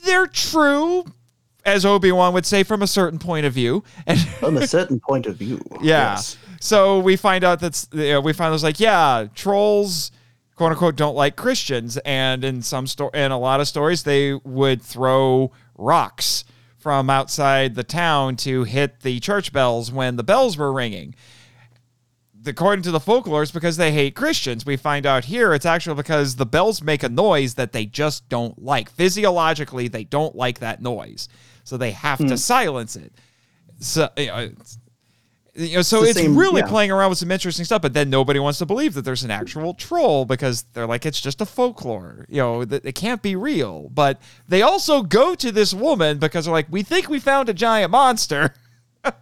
they're 0.05 0.27
true 0.27 1.05
as 1.65 1.86
Obi-Wan 1.86 2.34
would 2.34 2.45
say 2.45 2.63
from 2.63 2.82
a 2.82 2.88
certain 2.88 3.19
point 3.19 3.45
of 3.45 3.53
view. 3.53 3.84
And 4.07 4.19
From 4.19 4.57
a 4.57 4.65
certain 4.65 4.99
point 4.99 5.25
of 5.25 5.36
view. 5.36 5.61
yeah. 5.82 6.13
Yes. 6.13 6.38
So 6.60 6.99
we 6.99 7.16
find 7.16 7.43
out 7.43 7.60
that's 7.60 7.88
you 7.91 8.12
know, 8.14 8.22
we 8.22 8.34
find 8.34 8.53
out 8.53 8.62
like 8.64 8.80
yeah, 8.80 9.28
trolls 9.34 10.12
quote 10.55 10.74
unquote 10.74 10.97
don't 10.97 11.16
like 11.16 11.38
Christians, 11.38 11.97
and 12.03 12.43
in 12.43 12.62
some 12.62 12.86
sto- 12.86 13.10
in 13.10 13.32
a 13.32 13.39
lot 13.39 13.62
of 13.62 13.68
stories 13.68 14.03
they 14.03 14.34
would 14.34 14.82
throw 14.82 15.51
rocks 15.78 16.43
from 16.78 17.10
outside 17.10 17.76
the 17.76 17.84
town 17.84 18.36
to 18.36 18.66
hit 18.66 18.99
the 19.01 19.22
church 19.22 19.53
bells 19.53 19.89
when 19.89 20.18
the 20.18 20.24
bells 20.24 20.57
were 20.57 20.74
ringing. 20.74 21.16
According 22.45 22.84
to 22.84 22.91
the 22.91 22.99
folklore, 22.99 23.43
it's 23.43 23.51
because 23.51 23.78
they 23.78 23.91
hate 23.93 24.16
Christians. 24.16 24.66
We 24.66 24.76
find 24.76 25.05
out 25.05 25.26
here 25.26 25.53
it's 25.53 25.66
actually 25.66 25.95
because 25.95 26.36
the 26.36 26.45
bells 26.45 26.82
make 26.82 27.03
a 27.03 27.10
noise 27.10 27.53
that 27.55 27.72
they 27.72 27.86
just 27.86 28.28
don't 28.28 28.62
like. 28.62 28.89
Physiologically, 28.89 29.88
they 29.88 30.03
don't 30.03 30.36
like 30.36 30.60
that 30.60 30.82
noise, 30.82 31.30
so 31.64 31.78
they 31.78 31.91
have 31.91 32.20
to 32.20 32.26
hmm. 32.26 32.36
silence 32.36 32.97
it. 32.97 33.14
So 33.80 34.10
you 34.18 34.28
know, 34.28 34.39
it's- 34.39 34.78
you 35.55 35.75
know, 35.77 35.81
so 35.81 36.01
the 36.01 36.09
it's 36.09 36.19
same- 36.19 36.37
really 36.37 36.61
yeah. 36.61 36.67
playing 36.67 36.91
around 36.91 37.09
with 37.09 37.17
some 37.19 37.31
interesting 37.31 37.65
stuff. 37.65 37.81
But 37.81 37.93
then 37.93 38.09
nobody 38.09 38.39
wants 38.39 38.59
to 38.59 38.65
believe 38.65 38.93
that 38.93 39.01
there's 39.03 39.23
an 39.23 39.31
actual 39.31 39.73
troll 39.73 40.25
because 40.25 40.63
they're 40.73 40.87
like 40.87 41.05
it's 41.05 41.19
just 41.21 41.41
a 41.41 41.45
folklore. 41.45 42.25
You 42.29 42.37
know, 42.41 42.65
that 42.65 42.85
it 42.85 42.93
can't 42.95 43.21
be 43.21 43.35
real. 43.35 43.89
But 43.89 44.21
they 44.47 44.61
also 44.61 45.01
go 45.03 45.35
to 45.35 45.51
this 45.51 45.73
woman 45.73 46.17
because 46.19 46.45
they're 46.45 46.53
like, 46.53 46.67
we 46.69 46.83
think 46.83 47.09
we 47.09 47.19
found 47.19 47.49
a 47.49 47.53
giant 47.53 47.91
monster. 47.91 48.53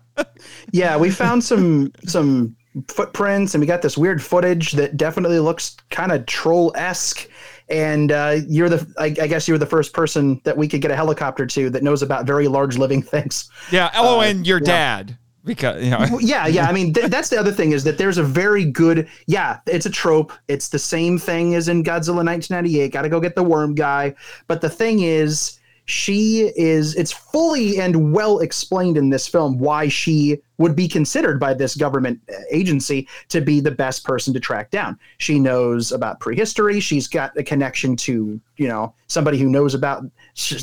Yeah, 0.71 0.97
we 0.97 1.11
found 1.11 1.43
some 1.43 1.91
some 2.05 2.55
footprints 2.87 3.53
and 3.53 3.61
we 3.61 3.67
got 3.67 3.81
this 3.83 3.97
weird 3.97 4.21
footage 4.21 4.71
that 4.73 4.97
definitely 4.97 5.39
looks 5.39 5.77
kind 5.91 6.11
of 6.11 6.25
troll 6.25 6.71
esque. 6.75 7.29
And 7.69 8.11
uh, 8.11 8.37
you're 8.47 8.69
the 8.69 8.87
I, 8.97 9.05
I 9.21 9.27
guess 9.27 9.47
you're 9.47 9.57
the 9.59 9.65
first 9.67 9.93
person 9.93 10.41
that 10.43 10.57
we 10.57 10.67
could 10.67 10.81
get 10.81 10.89
a 10.89 10.95
helicopter 10.95 11.45
to 11.45 11.69
that 11.69 11.83
knows 11.83 12.01
about 12.01 12.25
very 12.25 12.47
large 12.47 12.77
living 12.79 13.01
things. 13.03 13.49
Yeah. 13.71 13.91
Oh, 13.93 14.19
Uh, 14.21 14.33
your 14.43 14.57
yeah. 14.59 14.65
dad 14.65 15.17
because 15.47 15.83
you 15.83 15.89
know. 15.89 16.19
Yeah, 16.19 16.45
yeah. 16.47 16.67
I 16.67 16.73
mean, 16.73 16.93
th- 16.93 17.07
that's 17.07 17.29
the 17.29 17.39
other 17.39 17.51
thing 17.51 17.71
is 17.71 17.83
that 17.85 17.97
there's 17.97 18.17
a 18.17 18.23
very 18.23 18.65
good. 18.65 19.07
Yeah, 19.25 19.59
it's 19.65 19.85
a 19.85 19.89
trope. 19.89 20.33
It's 20.47 20.69
the 20.69 20.79
same 20.79 21.17
thing 21.17 21.55
as 21.55 21.67
in 21.67 21.83
Godzilla 21.83 22.23
1998. 22.23 22.91
Got 22.91 23.03
to 23.03 23.09
go 23.09 23.19
get 23.19 23.35
the 23.35 23.43
worm 23.43 23.73
guy. 23.73 24.13
But 24.47 24.61
the 24.61 24.69
thing 24.69 24.99
is, 24.99 25.56
she 25.87 26.51
is. 26.57 26.95
It's 26.95 27.13
fully 27.13 27.79
and 27.79 28.11
well 28.11 28.39
explained 28.39 28.97
in 28.97 29.09
this 29.09 29.25
film 29.25 29.57
why 29.57 29.87
she 29.87 30.41
would 30.57 30.75
be 30.75 30.85
considered 30.85 31.39
by 31.39 31.53
this 31.53 31.77
government 31.77 32.19
uh, 32.29 32.41
agency 32.51 33.07
to 33.29 33.39
be 33.39 33.61
the 33.61 33.71
best 33.71 34.03
person 34.03 34.33
to 34.33 34.39
track 34.39 34.69
down. 34.69 34.99
She 35.17 35.39
knows 35.39 35.93
about 35.93 36.19
prehistory. 36.19 36.81
She's 36.81 37.07
got 37.07 37.37
a 37.37 37.43
connection 37.43 37.95
to 37.97 38.39
you 38.57 38.67
know 38.67 38.93
somebody 39.07 39.37
who 39.37 39.49
knows 39.49 39.73
about. 39.73 40.03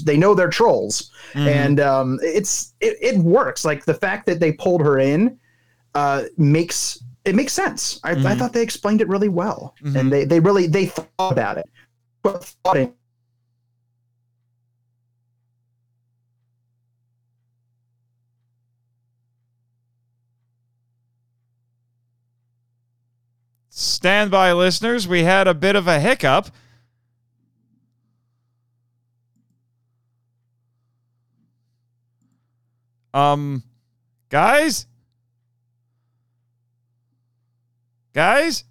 They 0.04 0.18
know 0.18 0.34
they're 0.34 0.50
trolls, 0.50 1.10
and 1.34 1.80
um, 1.80 2.18
it's 2.22 2.74
it, 2.80 2.98
it 3.00 3.18
works. 3.18 3.64
Like 3.64 3.86
the 3.86 3.94
fact 3.94 4.26
that 4.26 4.40
they 4.40 4.52
pulled 4.52 4.82
her 4.82 4.98
in 4.98 5.38
uh, 5.94 6.24
makes 6.36 7.02
it 7.24 7.34
makes 7.34 7.54
sense. 7.54 7.98
I, 8.04 8.10
I 8.10 8.34
thought 8.34 8.52
they 8.52 8.62
explained 8.62 9.00
it 9.00 9.08
really 9.08 9.30
well, 9.30 9.74
and 9.96 10.12
they 10.12 10.26
they 10.26 10.38
really 10.40 10.66
they 10.66 10.84
thought 10.86 11.32
about 11.32 11.56
it. 11.56 11.64
But 12.22 12.44
thought 12.62 12.76
it 12.76 12.94
Stand 23.84 24.30
by, 24.30 24.52
listeners. 24.52 25.06
We 25.06 25.24
had 25.24 25.46
a 25.46 25.54
bit 25.54 25.76
of 25.76 25.86
a 25.86 26.00
hiccup. 26.00 26.50
Um, 33.12 33.62
guys? 34.28 34.86
Guys? 38.12 38.64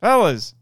Fellas? 0.00 0.55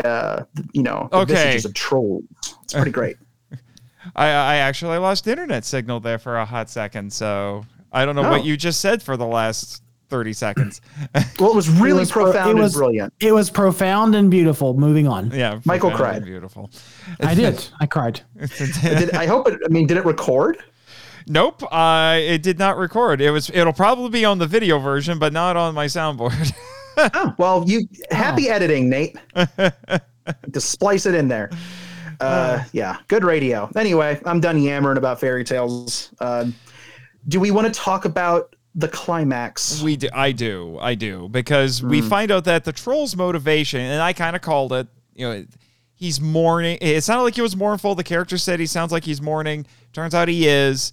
Uh, 0.00 0.44
you 0.72 0.82
know, 0.82 1.08
the 1.10 1.18
Okay. 1.18 1.34
visages 1.34 1.64
of 1.66 1.74
trolls. 1.74 2.24
It's 2.62 2.72
pretty 2.74 2.90
great. 2.90 3.16
I, 4.16 4.26
I 4.26 4.56
actually 4.56 4.98
lost 4.98 5.26
internet 5.26 5.64
signal 5.64 6.00
there 6.00 6.18
for 6.18 6.38
a 6.38 6.44
hot 6.44 6.70
second, 6.70 7.12
so 7.12 7.64
I 7.92 8.04
don't 8.04 8.14
know 8.16 8.22
what 8.22 8.40
Oh. 8.40 8.44
you 8.44 8.56
just 8.56 8.80
said 8.80 9.02
for 9.02 9.16
the 9.16 9.26
last 9.26 9.82
30 10.08 10.32
seconds. 10.32 10.80
Well, 11.38 11.50
it 11.50 11.54
was 11.56 11.68
really 11.68 12.00
was 12.00 12.10
pro- 12.10 12.24
profound 12.24 12.58
it 12.58 12.62
was- 12.62 12.74
and 12.74 12.80
brilliant. 12.80 13.12
It 13.20 13.32
was 13.32 13.48
profound 13.50 14.14
and 14.16 14.30
beautiful. 14.30 14.74
Moving 14.74 15.06
on. 15.06 15.30
yeah. 15.30 15.60
Michael 15.64 15.90
cried. 15.92 16.24
Beautiful. 16.24 16.70
I 17.20 17.34
did. 17.34 17.64
I 17.80 17.86
cried. 17.86 18.20
Did, 18.82 19.14
I 19.14 19.26
hope 19.26 19.46
it. 19.48 19.60
I 19.64 19.68
mean, 19.68 19.86
did 19.86 19.96
it 19.98 20.04
record? 20.04 20.58
Nope, 21.30 21.62
uh, 21.72 22.16
it 22.18 22.42
did 22.42 22.58
not 22.58 22.78
record. 22.78 23.20
It 23.20 23.30
was. 23.30 23.50
It'll 23.50 23.74
probably 23.74 24.08
be 24.08 24.24
on 24.24 24.38
the 24.38 24.46
video 24.46 24.78
version, 24.78 25.18
but 25.18 25.32
not 25.34 25.56
on 25.58 25.74
my 25.74 25.84
soundboard. 25.86 26.52
Oh, 26.98 27.34
well, 27.38 27.64
you 27.66 27.88
happy 28.10 28.48
editing, 28.48 28.88
Nate. 28.90 29.16
to 29.36 30.60
splice 30.60 31.06
it 31.06 31.14
in 31.14 31.28
there. 31.28 31.50
Uh, 32.20 32.64
yeah, 32.72 32.98
good 33.08 33.24
radio. 33.24 33.70
Anyway, 33.76 34.20
I'm 34.26 34.40
done 34.40 34.60
yammering 34.60 34.98
about 34.98 35.20
fairy 35.20 35.44
tales. 35.44 36.12
Uh, 36.20 36.46
do 37.28 37.38
we 37.40 37.50
want 37.50 37.72
to 37.72 37.80
talk 37.80 38.04
about 38.04 38.56
the 38.74 38.88
climax? 38.88 39.80
we 39.82 39.96
do. 39.96 40.08
I 40.12 40.32
do. 40.32 40.78
I 40.80 40.94
do 40.94 41.28
because 41.28 41.82
we 41.82 42.00
Hmm. 42.00 42.08
find 42.08 42.30
out 42.30 42.44
that 42.44 42.64
the 42.64 42.72
troll's 42.72 43.14
motivation, 43.16 43.80
and 43.80 44.02
I 44.02 44.12
kind 44.12 44.34
of 44.34 44.42
called 44.42 44.72
it. 44.72 44.88
You 45.14 45.28
know, 45.28 45.44
he's 45.94 46.20
mourning. 46.20 46.78
It 46.80 47.02
sounded 47.04 47.22
like 47.24 47.34
he 47.36 47.42
was 47.42 47.56
mournful. 47.56 47.94
The 47.94 48.04
character 48.04 48.36
said 48.38 48.58
he 48.60 48.66
sounds 48.66 48.90
like 48.92 49.04
he's 49.04 49.22
mourning. 49.22 49.66
Turns 49.92 50.14
out 50.14 50.28
he 50.28 50.46
is. 50.48 50.92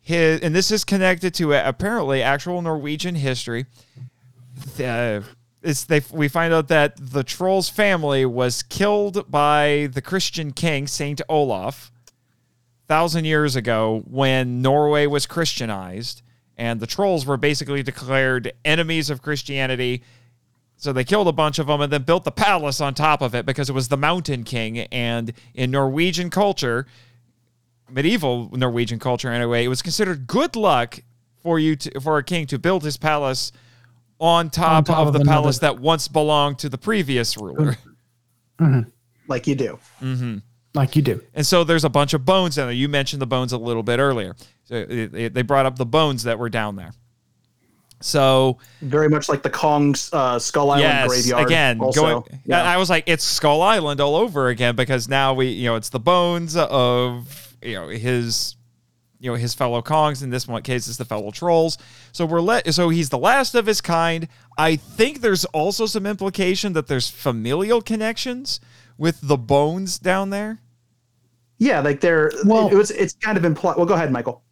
His, 0.00 0.40
and 0.40 0.54
this 0.54 0.70
is 0.70 0.84
connected 0.84 1.32
to 1.34 1.54
uh, 1.54 1.62
apparently 1.64 2.22
actual 2.22 2.60
Norwegian 2.60 3.14
history. 3.14 3.64
Uh, 4.80 5.20
it's 5.62 5.84
they 5.84 6.02
we 6.12 6.28
find 6.28 6.52
out 6.52 6.68
that 6.68 6.94
the 7.00 7.24
troll's 7.24 7.68
family 7.68 8.26
was 8.26 8.62
killed 8.62 9.30
by 9.30 9.88
the 9.92 10.02
Christian 10.02 10.52
king 10.52 10.86
Saint 10.86 11.20
Olaf 11.28 11.90
thousand 12.86 13.24
years 13.24 13.56
ago 13.56 14.02
when 14.06 14.60
Norway 14.60 15.06
was 15.06 15.26
Christianized, 15.26 16.22
and 16.56 16.80
the 16.80 16.86
trolls 16.86 17.24
were 17.24 17.36
basically 17.36 17.82
declared 17.82 18.52
enemies 18.64 19.10
of 19.10 19.22
Christianity. 19.22 20.02
So 20.76 20.92
they 20.92 21.04
killed 21.04 21.28
a 21.28 21.32
bunch 21.32 21.58
of 21.58 21.68
them 21.68 21.80
and 21.80 21.92
then 21.92 22.02
built 22.02 22.24
the 22.24 22.32
palace 22.32 22.80
on 22.80 22.94
top 22.94 23.22
of 23.22 23.34
it 23.34 23.46
because 23.46 23.70
it 23.70 23.72
was 23.72 23.88
the 23.88 23.96
Mountain 23.96 24.44
King. 24.44 24.80
And 24.80 25.32
in 25.54 25.70
Norwegian 25.70 26.30
culture, 26.30 26.86
medieval 27.88 28.50
Norwegian 28.52 28.98
culture 28.98 29.30
anyway, 29.30 29.64
it 29.64 29.68
was 29.68 29.82
considered 29.82 30.26
good 30.26 30.56
luck 30.56 31.00
for 31.42 31.58
you 31.58 31.76
to, 31.76 32.00
for 32.00 32.18
a 32.18 32.24
king 32.24 32.46
to 32.46 32.58
build 32.58 32.82
his 32.82 32.96
palace 32.96 33.52
on 34.20 34.50
top, 34.50 34.86
top 34.86 34.98
of 34.98 35.08
of 35.08 35.12
the 35.14 35.20
another- 35.20 35.34
palace 35.42 35.58
that 35.58 35.78
once 35.80 36.08
belonged 36.08 36.58
to 36.60 36.68
the 36.68 36.78
previous 36.78 37.36
ruler. 37.36 37.76
like 39.28 39.46
you 39.46 39.54
do. 39.54 39.78
like 40.74 40.96
you 40.96 41.02
do. 41.02 41.22
And 41.34 41.46
so 41.46 41.64
there's 41.64 41.84
a 41.84 41.88
bunch 41.88 42.14
of 42.14 42.24
bones 42.24 42.56
down 42.56 42.66
there. 42.66 42.74
You 42.74 42.88
mentioned 42.88 43.20
the 43.22 43.26
bones 43.26 43.52
a 43.52 43.58
little 43.58 43.82
bit 43.82 43.98
earlier. 43.98 44.34
So 44.64 44.74
it- 44.74 45.14
it- 45.14 45.34
they 45.34 45.42
brought 45.42 45.66
up 45.66 45.76
the 45.76 45.86
bones 45.86 46.22
that 46.24 46.38
were 46.38 46.48
down 46.48 46.76
there. 46.76 46.92
So 48.00 48.58
Very 48.82 49.08
much 49.08 49.28
like 49.30 49.42
the 49.42 49.50
Kong's 49.50 50.10
uh, 50.12 50.38
Skull 50.38 50.70
Island 50.72 50.82
yes, 50.84 51.08
graveyard. 51.08 51.46
again, 51.46 51.80
also. 51.80 52.00
going. 52.20 52.40
Yeah. 52.44 52.62
I 52.62 52.76
was 52.76 52.90
like, 52.90 53.04
it's 53.06 53.24
Skull 53.24 53.62
Island 53.62 54.00
all 54.00 54.14
over 54.16 54.48
again 54.48 54.76
because 54.76 55.08
now 55.08 55.32
we, 55.32 55.48
you 55.48 55.64
know, 55.70 55.76
it's 55.76 55.88
the 55.88 56.00
bones 56.00 56.54
of 56.56 57.54
you 57.62 57.74
know 57.76 57.88
his, 57.88 58.56
you 59.24 59.30
know, 59.30 59.36
his 59.36 59.54
fellow 59.54 59.80
Kongs. 59.80 60.22
In 60.22 60.28
this 60.30 60.46
one 60.46 60.62
case, 60.62 60.86
it's 60.86 60.98
the 60.98 61.04
fellow 61.04 61.30
trolls. 61.30 61.78
So 62.12 62.26
we're 62.26 62.40
let. 62.42 62.72
So 62.74 62.90
he's 62.90 63.08
the 63.08 63.18
last 63.18 63.54
of 63.54 63.64
his 63.66 63.80
kind. 63.80 64.28
I 64.58 64.76
think 64.76 65.22
there's 65.22 65.46
also 65.46 65.86
some 65.86 66.04
implication 66.06 66.74
that 66.74 66.86
there's 66.86 67.08
familial 67.08 67.80
connections 67.80 68.60
with 68.98 69.18
the 69.22 69.36
bones 69.38 69.98
down 69.98 70.30
there. 70.30 70.60
yeah, 71.58 71.80
like 71.80 72.00
they're 72.00 72.30
Well- 72.44 72.68
it 72.68 72.74
was 72.74 72.90
it's 72.90 73.14
kind 73.14 73.36
of 73.38 73.44
implied. 73.44 73.76
Well, 73.76 73.86
go 73.86 73.94
ahead, 73.94 74.12
Michael. 74.12 74.42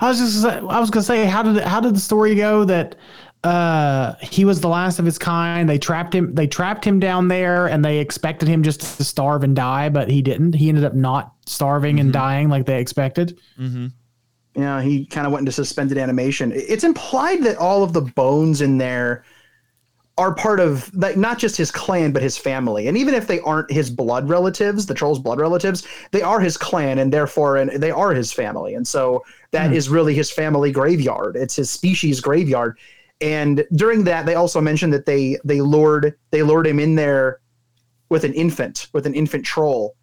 I 0.00 0.08
was 0.08 0.18
just 0.20 0.44
I 0.46 0.78
was 0.78 0.90
gonna 0.90 1.02
say 1.02 1.24
how 1.26 1.42
did 1.42 1.56
how 1.64 1.80
did 1.80 1.94
the 1.96 2.00
story 2.00 2.36
go 2.36 2.64
that 2.64 2.94
uh 3.44 4.14
he 4.20 4.44
was 4.44 4.60
the 4.60 4.68
last 4.68 4.98
of 4.98 5.04
his 5.04 5.18
kind 5.18 5.68
they 5.68 5.78
trapped 5.78 6.14
him 6.14 6.34
they 6.34 6.46
trapped 6.46 6.84
him 6.84 6.98
down 6.98 7.28
there 7.28 7.66
and 7.66 7.84
they 7.84 7.98
expected 7.98 8.48
him 8.48 8.62
just 8.62 8.80
to 8.80 9.04
starve 9.04 9.44
and 9.44 9.54
die 9.54 9.88
but 9.88 10.08
he 10.08 10.20
didn't 10.22 10.54
he 10.54 10.68
ended 10.68 10.84
up 10.84 10.94
not 10.94 11.32
starving 11.46 12.00
and 12.00 12.12
dying 12.12 12.48
like 12.48 12.66
they 12.66 12.80
expected 12.80 13.38
Mm-hmm. 13.58 13.86
Yeah, 14.56 14.80
he 14.80 15.04
kind 15.04 15.26
of 15.26 15.32
went 15.34 15.42
into 15.42 15.52
suspended 15.52 15.98
animation. 15.98 16.50
It's 16.54 16.82
implied 16.82 17.42
that 17.42 17.58
all 17.58 17.82
of 17.82 17.92
the 17.92 18.00
bones 18.00 18.62
in 18.62 18.78
there 18.78 19.22
are 20.18 20.34
part 20.34 20.60
of 20.60 20.90
like 20.94 21.18
not 21.18 21.36
just 21.38 21.58
his 21.58 21.70
clan 21.70 22.10
but 22.10 22.22
his 22.22 22.38
family. 22.38 22.88
And 22.88 22.96
even 22.96 23.12
if 23.12 23.26
they 23.26 23.38
aren't 23.40 23.70
his 23.70 23.90
blood 23.90 24.30
relatives, 24.30 24.86
the 24.86 24.94
troll's 24.94 25.18
blood 25.18 25.38
relatives, 25.38 25.86
they 26.10 26.22
are 26.22 26.40
his 26.40 26.56
clan 26.56 26.98
and 26.98 27.12
therefore 27.12 27.58
and 27.58 27.70
they 27.82 27.90
are 27.90 28.14
his 28.14 28.32
family. 28.32 28.74
And 28.74 28.88
so 28.88 29.22
that 29.50 29.74
is 29.74 29.90
really 29.90 30.14
his 30.14 30.30
family 30.30 30.72
graveyard. 30.72 31.36
It's 31.36 31.56
his 31.56 31.70
species 31.70 32.20
graveyard. 32.20 32.78
And 33.20 33.64
during 33.74 34.04
that 34.04 34.26
they 34.26 34.34
also 34.34 34.60
mentioned 34.60 34.92
that 34.92 35.06
they 35.06 35.38
they 35.44 35.60
lured 35.60 36.14
they 36.30 36.42
lured 36.42 36.66
him 36.66 36.78
in 36.78 36.94
there 36.96 37.40
with 38.08 38.24
an 38.24 38.34
infant, 38.34 38.88
with 38.92 39.06
an 39.06 39.14
infant 39.14 39.44
troll. 39.44 39.96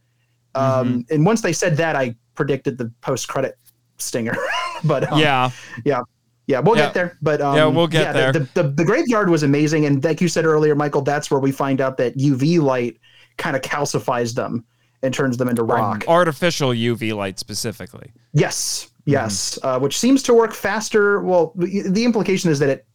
Um, 0.56 1.06
and 1.10 1.26
once 1.26 1.42
they 1.42 1.54
said 1.54 1.78
that 1.78 1.96
I 1.96 2.16
predicted 2.36 2.78
the 2.78 2.92
post 3.02 3.28
credit 3.28 3.58
stinger. 3.98 4.36
but 4.84 5.12
um, 5.12 5.20
yeah. 5.20 5.50
yeah. 5.86 6.02
Yeah, 6.46 6.60
we'll 6.60 6.76
Yeah. 6.76 6.86
get 6.88 6.94
there. 6.94 7.18
But 7.22 7.40
um, 7.42 7.56
Yeah, 7.56 7.66
we'll 7.68 7.88
get 7.88 8.12
the- 8.14 8.20
there. 8.20 8.32
The, 8.34 8.40
the, 8.56 8.64
the 8.70 8.84
graveyard 8.86 9.30
was 9.30 9.44
amazing. 9.44 9.86
And 9.86 10.04
like 10.04 10.20
you 10.20 10.28
said 10.28 10.44
earlier, 10.46 10.76
Michael, 10.76 11.02
that's 11.02 11.32
where 11.32 11.40
we 11.40 11.52
find 11.54 11.80
out 11.80 11.96
that 11.98 12.18
UV 12.18 12.62
light 12.62 12.98
kind 13.38 13.56
of 13.56 13.62
calcifies 13.62 14.34
them 14.36 14.66
and 15.02 15.14
turns 15.14 15.38
them 15.38 15.48
into 15.48 15.64
rock. 15.64 16.04
Artificial 16.08 16.72
UV 16.72 17.16
light 17.16 17.40
specifically. 17.40 18.12
Yes, 18.34 18.90
Mm-hmm. 19.04 19.12
yes, 19.12 19.60
uh, 19.64 19.78
which 19.80 19.98
seems 19.98 20.24
to 20.24 20.34
work 20.34 20.54
faster. 20.54 21.22
Well, 21.22 21.52
the 21.58 22.06
implication 22.06 22.50
is 22.52 22.60
that 22.60 22.70
it 22.70 22.86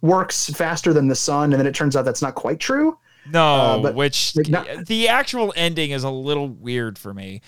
works 0.00 0.48
faster 0.50 0.92
than 0.92 1.08
the 1.08 1.14
sun, 1.14 1.52
and 1.52 1.60
then 1.60 1.66
it 1.66 1.74
turns 1.74 1.96
out 1.96 2.04
that's 2.04 2.22
not 2.22 2.34
quite 2.34 2.60
true. 2.60 2.98
No, 3.30 3.44
Uh, 3.44 3.78
but- 3.80 3.94
which 3.94 4.34
like, 4.36 4.48
not- 4.48 4.86
the 4.86 5.08
actual 5.08 5.52
ending 5.56 5.90
is 5.90 6.04
a 6.04 6.10
little 6.10 6.48
weird 6.48 6.98
for 6.98 7.12
me. 7.12 7.42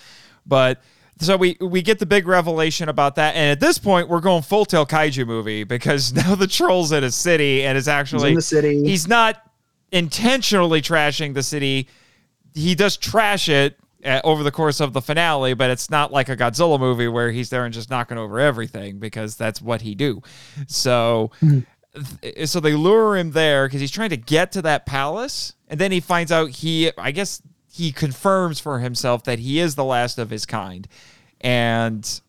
But 0.45 0.81
so 1.19 1.37
we 1.37 1.55
we 1.61 1.81
get 1.81 1.99
the 1.99 2.05
big 2.05 2.27
revelation 2.27 2.89
about 2.89 3.15
that, 3.15 3.35
and 3.35 3.51
at 3.51 3.59
this 3.59 3.77
point 3.77 4.09
we're 4.09 4.19
going 4.21 4.41
full 4.41 4.65
tail 4.65 4.85
kaiju 4.85 5.25
movie 5.27 5.63
because 5.63 6.13
now 6.15 6.35
the 6.35 6.47
troll's 6.47 6.91
in 6.91 7.03
a 7.03 7.11
city 7.11 7.63
and 7.63 7.77
is 7.77 7.87
actually 7.87 8.29
in 8.29 8.35
the 8.35 8.41
city. 8.41 8.83
He's 8.83 9.07
not 9.07 9.41
intentionally 9.91 10.81
trashing 10.81 11.33
the 11.33 11.43
city. 11.43 11.87
He 12.53 12.75
does 12.75 12.97
trash 12.97 13.49
it 13.49 13.77
uh, 14.05 14.21
over 14.23 14.41
the 14.43 14.51
course 14.51 14.79
of 14.79 14.93
the 14.93 15.01
finale, 15.01 15.53
but 15.53 15.69
it's 15.69 15.89
not 15.89 16.11
like 16.11 16.27
a 16.29 16.35
Godzilla 16.35 16.79
movie 16.79 17.07
where 17.07 17.29
he's 17.31 17.49
there 17.49 17.65
and 17.65 17.73
just 17.73 17.89
knocking 17.89 18.17
over 18.17 18.39
everything 18.39 18.97
because 18.99 19.35
that's 19.35 19.61
what 19.61 19.81
he 19.81 19.93
do. 19.95 20.21
So 20.67 21.31
th- 21.39 21.63
so 22.45 22.59
they 22.59 22.73
lure 22.73 23.17
him 23.17 23.31
there 23.31 23.67
because 23.67 23.81
he's 23.81 23.91
trying 23.91 24.09
to 24.09 24.17
get 24.17 24.51
to 24.53 24.61
that 24.61 24.85
palace, 24.85 25.53
and 25.67 25.79
then 25.79 25.91
he 25.91 25.99
finds 25.99 26.31
out 26.31 26.49
he, 26.49 26.91
I 26.97 27.11
guess, 27.11 27.41
he 27.71 27.91
confirms 27.91 28.59
for 28.59 28.79
himself 28.79 29.23
that 29.25 29.39
he 29.39 29.59
is 29.59 29.75
the 29.75 29.83
last 29.83 30.17
of 30.17 30.29
his 30.29 30.45
kind, 30.45 30.87
and 31.41 32.21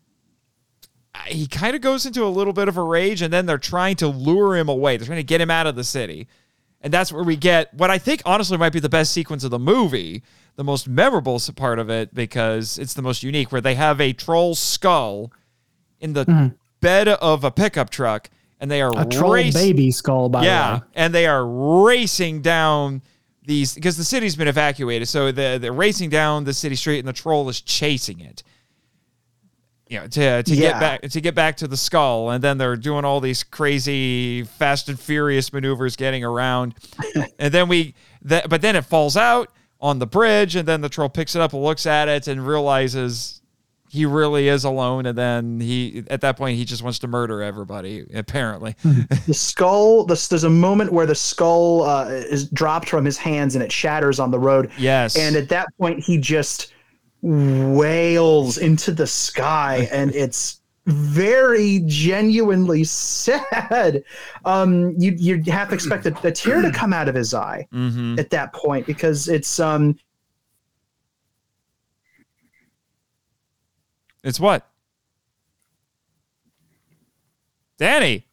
he 1.26 1.46
kind 1.46 1.76
of 1.76 1.82
goes 1.82 2.06
into 2.06 2.24
a 2.24 2.28
little 2.28 2.52
bit 2.52 2.68
of 2.68 2.76
a 2.76 2.82
rage, 2.82 3.22
and 3.22 3.32
then 3.32 3.46
they're 3.46 3.58
trying 3.58 3.96
to 3.96 4.08
lure 4.08 4.56
him 4.56 4.68
away. 4.68 4.96
They're 4.96 5.06
trying 5.06 5.18
to 5.18 5.24
get 5.24 5.40
him 5.40 5.50
out 5.50 5.66
of 5.66 5.76
the 5.76 5.84
city, 5.84 6.26
and 6.80 6.92
that's 6.92 7.12
where 7.12 7.24
we 7.24 7.36
get 7.36 7.72
what 7.74 7.90
I 7.90 7.98
think 7.98 8.22
honestly 8.24 8.56
might 8.56 8.72
be 8.72 8.80
the 8.80 8.88
best 8.88 9.12
sequence 9.12 9.44
of 9.44 9.50
the 9.50 9.58
movie, 9.58 10.22
the 10.56 10.64
most 10.64 10.88
memorable 10.88 11.40
part 11.54 11.78
of 11.78 11.88
it 11.88 12.14
because 12.14 12.78
it's 12.78 12.94
the 12.94 13.02
most 13.02 13.22
unique, 13.22 13.52
where 13.52 13.60
they 13.60 13.74
have 13.76 14.00
a 14.00 14.12
troll 14.12 14.54
skull 14.54 15.32
in 16.00 16.14
the 16.14 16.24
mm-hmm. 16.24 16.54
bed 16.80 17.08
of 17.08 17.44
a 17.44 17.50
pickup 17.50 17.90
truck, 17.90 18.28
and 18.62 18.70
they 18.70 18.80
are 18.80 18.92
a 18.96 19.04
troll 19.04 19.32
race- 19.34 19.52
baby 19.52 19.90
skull 19.90 20.30
by 20.30 20.44
yeah, 20.44 20.70
the 20.76 20.80
way 20.80 20.86
and 20.94 21.14
they 21.14 21.26
are 21.26 21.44
racing 21.46 22.40
down 22.40 23.02
these 23.44 23.74
because 23.74 23.96
the 23.96 24.04
city's 24.04 24.36
been 24.36 24.48
evacuated. 24.48 25.08
So 25.08 25.32
they're, 25.32 25.58
they're 25.58 25.72
racing 25.72 26.08
down 26.10 26.44
the 26.44 26.54
city 26.54 26.76
street, 26.76 27.00
and 27.00 27.08
the 27.08 27.12
troll 27.12 27.48
is 27.50 27.60
chasing 27.60 28.20
it. 28.20 28.42
You 29.88 29.98
know, 30.00 30.06
to 30.06 30.42
to 30.44 30.54
Yeah. 30.54 30.70
get 30.70 30.80
back 30.80 31.02
to 31.10 31.20
get 31.20 31.34
back 31.34 31.56
to 31.58 31.68
the 31.68 31.76
skull, 31.76 32.30
and 32.30 32.42
then 32.42 32.56
they're 32.56 32.76
doing 32.76 33.04
all 33.04 33.20
these 33.20 33.42
crazy 33.42 34.44
Fast 34.44 34.88
and 34.88 34.98
Furious 34.98 35.52
maneuvers, 35.52 35.96
getting 35.96 36.24
around, 36.24 36.74
and 37.38 37.52
then 37.52 37.68
we, 37.68 37.94
that, 38.22 38.48
but 38.48 38.62
then 38.62 38.76
it 38.76 38.86
falls 38.86 39.16
out 39.18 39.50
on 39.80 39.98
the 39.98 40.06
bridge, 40.06 40.54
and 40.56 40.66
then 40.66 40.80
the 40.80 40.88
troll 40.88 41.08
picks 41.10 41.34
it 41.34 41.42
up 41.42 41.52
and 41.52 41.62
looks 41.62 41.84
at 41.84 42.08
it 42.08 42.28
and 42.28 42.46
realizes 42.46 43.41
he 43.92 44.06
really 44.06 44.48
is 44.48 44.64
alone, 44.64 45.04
and 45.04 45.18
then 45.18 45.60
he 45.60 46.02
at 46.08 46.22
that 46.22 46.38
point 46.38 46.56
he 46.56 46.64
just 46.64 46.82
wants 46.82 46.98
to 47.00 47.06
murder 47.06 47.42
everybody. 47.42 48.06
Apparently, 48.14 48.74
the 49.26 49.34
skull. 49.34 50.06
The, 50.06 50.26
there's 50.30 50.44
a 50.44 50.50
moment 50.50 50.94
where 50.94 51.04
the 51.04 51.14
skull 51.14 51.82
uh, 51.82 52.06
is 52.08 52.48
dropped 52.48 52.88
from 52.88 53.04
his 53.04 53.18
hands 53.18 53.54
and 53.54 53.62
it 53.62 53.70
shatters 53.70 54.18
on 54.18 54.30
the 54.30 54.38
road. 54.38 54.70
yes, 54.78 55.14
And 55.18 55.36
at 55.36 55.50
that 55.50 55.66
point, 55.78 56.00
he 56.00 56.16
just 56.16 56.72
wails 57.20 58.56
into 58.56 58.92
the 58.92 59.06
sky, 59.06 59.86
and 59.92 60.14
it's 60.14 60.62
very 60.86 61.82
genuinely 61.84 62.84
sad. 62.84 64.02
Um, 64.46 64.94
you 64.98 65.12
you 65.18 65.42
have 65.52 65.68
to 65.68 65.74
expect 65.74 66.06
a, 66.06 66.16
a 66.26 66.32
tear 66.32 66.62
to 66.62 66.72
come 66.72 66.94
out 66.94 67.10
of 67.10 67.14
his 67.14 67.34
eye 67.34 67.68
hmm 67.72 68.18
at 68.18 68.30
that 68.30 68.54
point 68.54 68.86
because 68.86 69.28
it's 69.28 69.60
um 69.60 69.98
It's 74.22 74.38
what? 74.40 74.66
Danny, 77.78 78.26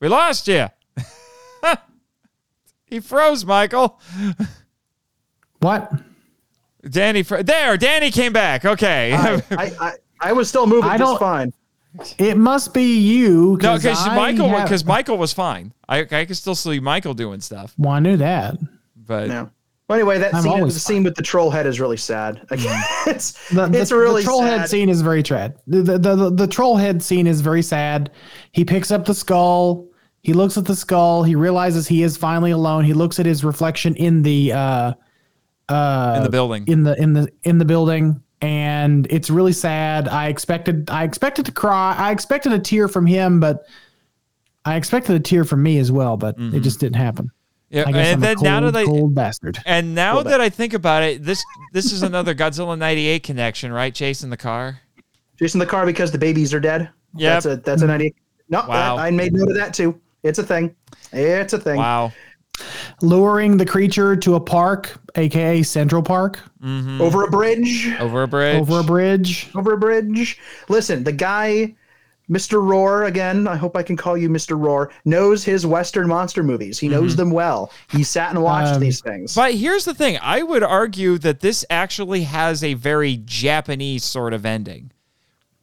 we 0.00 0.08
lost 0.08 0.46
you. 0.46 0.68
he 2.84 3.00
froze, 3.00 3.44
Michael. 3.44 4.00
what 5.60 5.92
Danny, 6.88 7.22
fro- 7.22 7.42
there. 7.42 7.76
Danny 7.76 8.10
came 8.10 8.32
back. 8.32 8.64
Okay. 8.64 9.12
I, 9.12 9.34
I, 9.34 9.42
I 9.80 9.92
I 10.20 10.32
was 10.32 10.48
still 10.48 10.66
moving 10.66 10.88
I 10.90 10.96
just 10.98 11.10
don't- 11.10 11.18
fine. 11.18 11.52
it 12.18 12.36
must 12.36 12.72
be 12.74 12.98
you 12.98 13.58
no, 13.62 13.76
because 13.76 13.86
I 14.06 14.14
Michael, 14.14 14.48
have- 14.50 14.64
because 14.64 14.84
Michael 14.84 15.18
was 15.18 15.32
fine. 15.32 15.72
I, 15.88 16.00
I 16.10 16.24
could 16.24 16.36
still 16.36 16.54
see 16.54 16.78
Michael 16.80 17.14
doing 17.14 17.40
stuff, 17.40 17.74
well 17.78 17.92
I 17.92 17.98
knew 18.00 18.16
that 18.18 18.56
but 18.96 19.28
Yeah. 19.28 19.46
Well, 19.88 19.98
anyway, 19.98 20.18
that 20.18 20.34
I'm 20.34 20.42
scene, 20.42 20.52
the 20.52 20.58
always 20.58 20.82
scene 20.82 21.04
with 21.04 21.14
the 21.14 21.22
troll 21.22 21.50
head 21.50 21.66
is 21.66 21.78
really 21.78 21.98
sad. 21.98 22.46
Like, 22.50 22.60
it's 23.06 23.50
the, 23.50 23.66
the, 23.66 23.80
it's 23.80 23.92
really 23.92 24.22
the 24.22 24.26
troll 24.26 24.40
sad. 24.40 24.60
head 24.60 24.70
scene 24.70 24.88
is 24.88 25.02
very 25.02 25.22
sad. 25.22 25.58
The, 25.66 25.82
the, 25.82 25.98
the, 25.98 26.30
the 26.30 26.46
troll 26.46 26.76
head 26.76 27.02
scene 27.02 27.26
is 27.26 27.42
very 27.42 27.60
sad. 27.60 28.10
He 28.52 28.64
picks 28.64 28.90
up 28.90 29.04
the 29.04 29.14
skull. 29.14 29.86
He 30.22 30.32
looks 30.32 30.56
at 30.56 30.64
the 30.64 30.74
skull. 30.74 31.22
He 31.22 31.34
realizes 31.34 31.86
he 31.86 32.02
is 32.02 32.16
finally 32.16 32.50
alone. 32.50 32.84
He 32.84 32.94
looks 32.94 33.20
at 33.20 33.26
his 33.26 33.44
reflection 33.44 33.94
in 33.96 34.22
the 34.22 34.52
uh, 34.52 34.94
uh, 35.68 36.14
in 36.16 36.22
the 36.22 36.30
building. 36.30 36.64
in 36.66 36.82
the 36.82 37.00
in 37.00 37.12
the 37.12 37.28
in 37.42 37.58
the 37.58 37.66
building, 37.66 38.22
and 38.40 39.06
it's 39.10 39.28
really 39.28 39.52
sad. 39.52 40.08
I 40.08 40.28
expected 40.28 40.88
I 40.90 41.04
expected 41.04 41.44
to 41.44 41.52
cry. 41.52 41.94
I 41.98 42.10
expected 42.10 42.52
a 42.54 42.58
tear 42.58 42.88
from 42.88 43.04
him, 43.04 43.38
but 43.38 43.66
I 44.64 44.76
expected 44.76 45.14
a 45.14 45.20
tear 45.20 45.44
from 45.44 45.62
me 45.62 45.76
as 45.76 45.92
well. 45.92 46.16
But 46.16 46.36
it 46.38 46.60
just 46.60 46.80
didn't 46.80 46.96
happen. 46.96 47.30
Yeah, 47.74 47.84
I 47.86 47.92
guess 47.92 48.06
and 48.06 48.14
I'm 48.14 48.20
then 48.20 48.36
a 48.38 48.42
now 48.42 48.60
cold, 48.60 48.74
that 48.74 48.78
I, 48.78 48.84
cold 48.84 49.14
bastard. 49.14 49.58
and 49.66 49.94
now 49.94 50.22
that 50.22 50.40
I 50.40 50.48
think 50.48 50.72
about 50.74 51.02
it, 51.02 51.22
this 51.24 51.44
this 51.72 51.92
is 51.92 52.02
another 52.02 52.34
Godzilla 52.34 52.78
'98 52.78 53.22
connection, 53.22 53.72
right? 53.72 53.94
Chasing 53.94 54.30
the 54.30 54.36
car. 54.36 54.80
Jason 55.38 55.58
the 55.58 55.66
car 55.66 55.84
because 55.84 56.12
the 56.12 56.18
babies 56.18 56.54
are 56.54 56.60
dead. 56.60 56.88
Yep. 57.16 57.32
That's 57.42 57.46
a 57.46 57.56
that's 57.56 57.82
an 57.82 57.90
idea. 57.90 58.10
No, 58.48 58.60
Wow. 58.68 58.96
that- 58.96 59.02
I 59.02 59.10
made 59.10 59.32
note 59.32 59.48
of 59.48 59.56
that 59.56 59.74
too. 59.74 60.00
It's 60.22 60.38
a 60.38 60.44
thing. 60.44 60.74
It's 61.12 61.52
a 61.52 61.58
thing. 61.58 61.76
Wow. 61.76 62.12
Luring 63.02 63.56
the 63.56 63.66
creature 63.66 64.14
to 64.16 64.36
a 64.36 64.40
park, 64.40 64.96
aka 65.16 65.62
Central 65.62 66.02
Park, 66.02 66.38
hmm 66.60 67.00
Over 67.00 67.24
a 67.24 67.30
bridge. 67.30 67.92
Over 67.98 68.22
a 68.22 68.28
bridge. 68.28 68.56
over 68.60 68.78
a 68.80 68.84
bridge. 68.84 69.50
Over 69.56 69.72
a 69.72 69.78
bridge. 69.78 70.38
Listen, 70.68 71.02
the 71.04 71.12
guy 71.12 71.74
Mr. 72.30 72.62
Roar, 72.62 73.04
again, 73.04 73.46
I 73.46 73.56
hope 73.56 73.76
I 73.76 73.82
can 73.82 73.96
call 73.96 74.16
you 74.16 74.30
Mr. 74.30 74.58
Roar, 74.58 74.90
knows 75.04 75.44
his 75.44 75.66
Western 75.66 76.08
monster 76.08 76.42
movies. 76.42 76.78
He 76.78 76.88
knows 76.88 77.12
mm-hmm. 77.12 77.18
them 77.18 77.30
well. 77.30 77.70
He 77.90 78.02
sat 78.02 78.30
and 78.30 78.42
watched 78.42 78.74
Um, 78.74 78.80
these 78.80 79.00
things. 79.00 79.34
But 79.34 79.54
here's 79.54 79.84
the 79.84 79.92
thing 79.92 80.18
I 80.22 80.42
would 80.42 80.62
argue 80.62 81.18
that 81.18 81.40
this 81.40 81.66
actually 81.68 82.22
has 82.22 82.64
a 82.64 82.74
very 82.74 83.18
Japanese 83.18 84.04
sort 84.04 84.32
of 84.32 84.46
ending. 84.46 84.90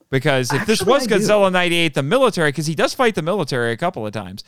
Because 0.08 0.52
if 0.52 0.66
this 0.66 0.84
was 0.84 1.10
I. 1.10 1.16
Godzilla 1.16 1.50
98, 1.50 1.94
the 1.94 2.02
military, 2.02 2.48
because 2.48 2.66
he 2.66 2.74
does 2.74 2.94
fight 2.94 3.14
the 3.14 3.22
military 3.22 3.72
a 3.72 3.76
couple 3.76 4.06
of 4.06 4.12
times, 4.12 4.44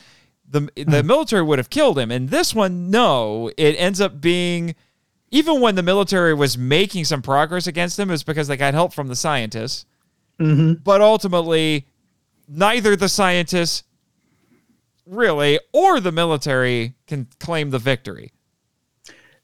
the, 0.47 0.69
the 0.75 1.01
hmm. 1.01 1.07
military 1.07 1.41
would 1.41 1.57
have 1.57 1.69
killed 1.69 1.97
him. 1.97 2.11
And 2.11 2.29
this 2.29 2.53
one, 2.53 2.89
no, 2.89 3.51
it 3.57 3.73
ends 3.73 3.99
up 3.99 4.21
being. 4.21 4.75
Even 5.31 5.59
when 5.59 5.75
the 5.75 5.83
military 5.83 6.33
was 6.33 6.57
making 6.57 7.03
some 7.03 7.21
progress 7.21 7.67
against 7.67 7.99
him, 7.99 8.09
it 8.09 8.13
was 8.13 8.23
because 8.23 8.47
they 8.47 8.55
got 8.55 8.73
help 8.73 8.93
from 8.93 9.07
the 9.07 9.15
scientists. 9.15 9.85
Mm-hmm. 10.39 10.83
But 10.83 11.01
ultimately, 11.01 11.87
neither 12.47 12.95
the 12.95 13.09
scientists 13.09 13.83
really 15.05 15.59
or 15.73 15.99
the 15.99 16.11
military 16.11 16.95
can 17.07 17.27
claim 17.39 17.69
the 17.69 17.79
victory. 17.79 18.31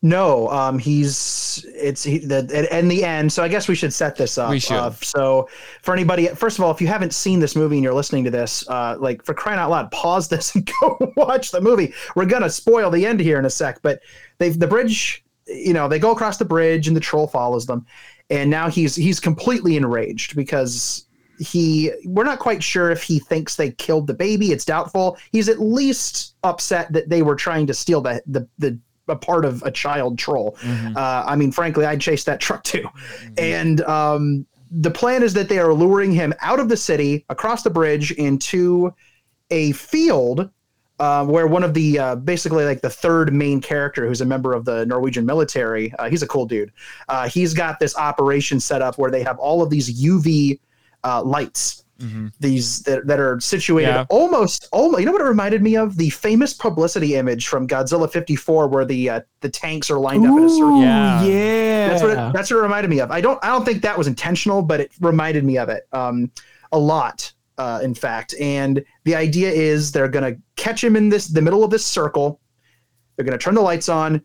No, 0.03 0.49
um, 0.49 0.79
he's 0.79 1.63
it's 1.75 2.03
he, 2.03 2.17
the 2.17 2.67
in 2.75 2.87
the 2.87 3.03
end. 3.05 3.31
So 3.31 3.43
I 3.43 3.47
guess 3.47 3.67
we 3.67 3.75
should 3.75 3.93
set 3.93 4.15
this 4.15 4.35
up. 4.39 4.49
We 4.49 4.59
should. 4.59 4.77
Uh, 4.77 4.89
so 4.89 5.47
for 5.83 5.93
anybody, 5.93 6.27
first 6.29 6.57
of 6.57 6.65
all, 6.65 6.71
if 6.71 6.81
you 6.81 6.87
haven't 6.87 7.13
seen 7.13 7.39
this 7.39 7.55
movie 7.55 7.75
and 7.75 7.83
you're 7.83 7.93
listening 7.93 8.23
to 8.23 8.31
this, 8.31 8.67
uh, 8.67 8.97
like 8.99 9.23
for 9.23 9.35
crying 9.35 9.59
out 9.59 9.69
loud, 9.69 9.91
pause 9.91 10.27
this 10.27 10.55
and 10.55 10.67
go 10.81 11.13
watch 11.15 11.51
the 11.51 11.61
movie. 11.61 11.93
We're 12.15 12.25
gonna 12.25 12.49
spoil 12.49 12.89
the 12.89 13.05
end 13.05 13.19
here 13.19 13.37
in 13.37 13.45
a 13.45 13.49
sec, 13.49 13.79
but 13.83 13.99
they 14.39 14.49
the 14.49 14.67
bridge. 14.67 15.23
You 15.45 15.73
know, 15.73 15.87
they 15.87 15.99
go 15.99 16.11
across 16.11 16.37
the 16.37 16.45
bridge 16.45 16.87
and 16.87 16.95
the 16.95 17.01
troll 17.01 17.27
follows 17.27 17.67
them, 17.67 17.85
and 18.31 18.49
now 18.49 18.69
he's 18.69 18.95
he's 18.95 19.19
completely 19.19 19.77
enraged 19.77 20.35
because 20.35 21.05
he 21.41 21.91
we're 22.05 22.23
not 22.23 22.39
quite 22.39 22.61
sure 22.61 22.91
if 22.91 23.01
he 23.01 23.19
thinks 23.19 23.55
they 23.55 23.71
killed 23.71 24.07
the 24.07 24.13
baby. 24.13 24.51
It's 24.51 24.65
doubtful. 24.65 25.17
He's 25.31 25.49
at 25.49 25.59
least 25.59 26.35
upset 26.43 26.91
that 26.93 27.09
they 27.09 27.23
were 27.23 27.35
trying 27.35 27.67
to 27.67 27.73
steal 27.73 28.01
the 28.01 28.21
the 28.27 28.47
the 28.59 28.79
a 29.07 29.15
part 29.15 29.43
of 29.43 29.61
a 29.63 29.71
child 29.71 30.17
troll. 30.17 30.55
Uh, 30.95 31.23
I 31.27 31.35
mean, 31.35 31.51
frankly, 31.51 31.85
I'd 31.85 31.99
chase 31.99 32.23
that 32.25 32.39
truck 32.39 32.63
too. 32.63 32.87
And 33.37 33.81
um, 33.81 34.45
the 34.69 34.91
plan 34.91 35.23
is 35.23 35.33
that 35.33 35.49
they 35.49 35.59
are 35.59 35.73
luring 35.73 36.11
him 36.13 36.33
out 36.39 36.59
of 36.59 36.69
the 36.69 36.77
city, 36.77 37.25
across 37.29 37.63
the 37.63 37.69
bridge, 37.69 38.11
into 38.11 38.93
a 39.49 39.73
field 39.73 40.49
uh, 40.99 41.25
where 41.25 41.47
one 41.47 41.63
of 41.63 41.73
the 41.73 41.97
uh, 41.97 42.15
basically 42.15 42.63
like 42.63 42.81
the 42.81 42.89
third 42.89 43.33
main 43.33 43.59
character, 43.59 44.07
who's 44.07 44.21
a 44.21 44.25
member 44.25 44.53
of 44.53 44.65
the 44.65 44.85
Norwegian 44.85 45.25
military, 45.25 45.91
uh, 45.95 46.09
he's 46.09 46.21
a 46.21 46.27
cool 46.27 46.45
dude. 46.45 46.71
Uh, 47.09 47.27
he's 47.27 47.55
got 47.55 47.79
this 47.79 47.97
operation 47.97 48.59
set 48.59 48.83
up 48.83 48.99
where 48.99 49.09
they 49.09 49.23
have 49.23 49.39
all 49.39 49.63
of 49.63 49.71
these 49.71 50.01
UV 50.01 50.59
uh, 51.03 51.21
lights. 51.23 51.83
These 52.39 52.81
that, 52.81 53.05
that 53.05 53.19
are 53.19 53.39
situated 53.39 53.89
Yeah. 53.89 54.05
almost 54.09 54.67
almost 54.71 55.01
you 55.01 55.05
know 55.05 55.11
what 55.11 55.21
it 55.21 55.25
reminded 55.25 55.61
me 55.61 55.75
of 55.77 55.97
the 55.97 56.09
famous 56.09 56.51
publicity 56.51 57.13
image 57.15 57.47
from 57.47 57.67
Godzilla 57.67 58.11
54 58.11 58.67
where 58.69 58.85
the 58.85 59.07
uh, 59.07 59.21
the 59.41 59.49
tanks 59.49 59.91
are 59.91 59.99
lined 59.99 60.25
up 60.25 60.35
in 60.35 60.43
a 60.45 60.49
circle 60.49 60.81
Yeah. 60.81 61.23
yeah. 61.23 61.87
that's 61.89 62.01
what 62.01 62.11
it, 62.11 62.33
that's 62.33 62.49
what 62.49 62.57
it 62.57 62.61
reminded 62.63 62.89
me 62.89 63.01
of. 63.01 63.11
I 63.11 63.21
don't 63.21 63.37
I 63.43 63.49
don't 63.49 63.63
think 63.63 63.83
that 63.83 63.95
was 63.95 64.07
intentional, 64.07 64.63
but 64.63 64.79
it 64.79 64.91
reminded 64.99 65.43
me 65.43 65.59
of 65.59 65.69
it 65.69 65.83
um, 65.93 66.31
a 66.71 66.79
lot, 66.79 67.31
uh, 67.59 67.81
in 67.83 67.93
fact. 67.93 68.33
And 68.41 68.83
the 69.03 69.13
idea 69.13 69.51
is 69.51 69.91
they're 69.91 70.07
gonna 70.07 70.37
catch 70.55 70.83
him 70.83 70.95
in 70.95 71.07
this 71.09 71.27
the 71.27 71.41
middle 71.43 71.63
of 71.63 71.69
this 71.69 71.85
circle. 71.85 72.41
They're 73.15 73.25
gonna 73.25 73.37
turn 73.37 73.53
the 73.53 73.61
lights 73.61 73.89
on, 73.89 74.15
and 74.15 74.23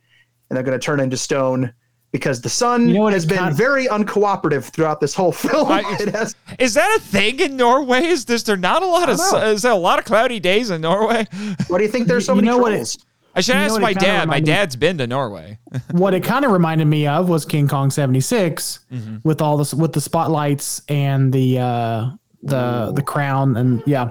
they're 0.57 0.63
gonna 0.63 0.79
turn 0.79 0.99
into 0.99 1.19
stone 1.19 1.75
because 2.17 2.41
the 2.41 2.49
sun 2.49 2.89
You 2.89 2.95
know 2.95 3.07
has 3.09 3.25
been 3.27 3.39
kind- 3.39 3.55
very 3.57 3.87
uncooperative 3.87 4.65
throughout 4.65 5.01
this 5.01 5.15
whole 5.15 5.33
film. 5.47 5.71
I- 5.71 5.85
it 6.01 6.15
has 6.15 6.35
Is 6.59 6.75
that 6.75 6.97
a 6.97 7.01
thing 7.01 7.41
in 7.41 7.57
Norway? 7.57 8.05
Is 8.07 8.25
this 8.25 8.43
there 8.43 8.57
not 8.57 8.83
a 8.83 8.87
lot 8.87 9.09
of 9.09 9.19
know. 9.19 9.37
is 9.51 9.63
there 9.63 9.73
a 9.73 9.77
lot 9.77 9.99
of 9.99 10.05
cloudy 10.05 10.41
days 10.41 10.71
in 10.71 10.81
Norway? 10.81 11.27
What 11.69 11.79
do 11.79 11.85
you 11.85 11.91
think 11.91 12.07
there's 12.09 12.25
so 12.27 12.33
You 12.33 12.37
many 12.43 12.49
know 12.49 12.59
what 12.59 12.73
it- 12.73 12.77
trolls? 12.77 12.99
I 13.35 13.41
should 13.41 13.57
You 13.57 13.61
ask 13.61 13.79
my 13.83 13.93
dad. 13.93 14.29
My 14.29 14.41
dad's 14.41 14.77
been 14.77 14.97
to 14.97 15.07
Norway. 15.07 15.59
what 15.91 16.15
it 16.15 16.25
kind 16.25 16.47
of 16.47 16.53
reminded 16.53 16.87
me 16.87 17.07
of 17.07 17.29
was 17.29 17.45
King 17.45 17.69
Kong 17.69 17.91
76 17.91 18.79
Mm-hmm. 18.91 19.17
with 19.25 19.43
all 19.43 19.59
this 19.59 19.75
with 19.75 19.93
the 19.93 20.01
spotlights 20.01 20.81
and 20.89 21.33
the 21.35 21.59
uh 21.59 22.11
the 22.43 22.93
the 22.95 23.03
crown 23.03 23.57
and 23.57 23.83
yeah 23.87 24.11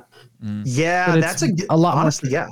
yeah, 0.63 1.07
But 1.07 1.17
it's 1.17 1.27
that's 1.27 1.41
a, 1.41 1.51
g- 1.53 1.65
a 1.71 1.77
lot 1.77 1.97
more- 1.97 2.29
yeah, 2.31 2.49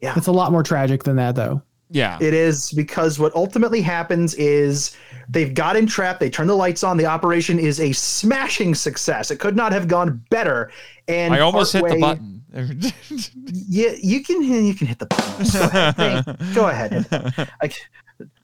yeah. 0.00 0.12
it's 0.16 0.28
a 0.28 0.32
lot 0.32 0.52
more 0.52 0.62
tragic 0.62 1.02
than 1.02 1.16
that 1.16 1.34
though 1.34 1.60
Yeah. 1.90 2.18
It 2.20 2.34
is 2.34 2.72
because 2.72 3.18
what 3.18 3.34
ultimately 3.34 3.80
happens 3.80 4.34
is 4.34 4.96
they've 5.28 5.54
got 5.54 5.76
him 5.76 5.86
trapped. 5.86 6.20
They 6.20 6.30
turn 6.30 6.46
the 6.46 6.56
lights 6.56 6.82
on. 6.82 6.96
The 6.96 7.06
operation 7.06 7.58
is 7.58 7.80
a 7.80 7.92
smashing 7.92 8.74
success. 8.74 9.30
It 9.30 9.38
could 9.38 9.56
not 9.56 9.72
have 9.72 9.86
gone 9.86 10.22
better. 10.30 10.72
And 11.08 11.32
I 11.32 11.40
almost 11.40 11.72
hit 11.72 11.84
the 11.84 12.00
button. 12.00 12.32
Yeah, 13.68 13.92
you 14.00 14.22
can 14.22 14.42
you 14.42 14.74
can 14.74 14.86
hit 14.86 14.98
the 14.98 15.06
button. 15.06 15.46
Go 15.52 15.66
ahead. 15.66 16.36
Hey, 16.40 16.54
Go 16.54 16.68
ahead. 16.68 17.06
I, 17.62 17.70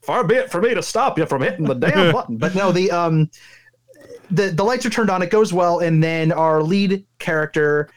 far 0.03 0.23
be 0.23 0.35
it 0.35 0.51
for 0.51 0.61
me 0.61 0.75
to 0.75 0.83
stop 0.83 1.17
you 1.17 1.25
from 1.25 1.41
hitting 1.41 1.65
the 1.65 1.73
damn 1.73 2.11
button. 2.11 2.37
But 2.37 2.53
no, 2.53 2.71
the 2.71 2.91
um 2.91 3.31
the 4.29 4.49
the 4.49 4.63
lights 4.63 4.85
are 4.85 4.91
turned 4.91 5.09
on. 5.09 5.23
It 5.23 5.31
goes 5.31 5.51
well, 5.51 5.79
and 5.79 6.03
then 6.03 6.31
our 6.31 6.61
lead 6.61 7.05
character 7.17 7.89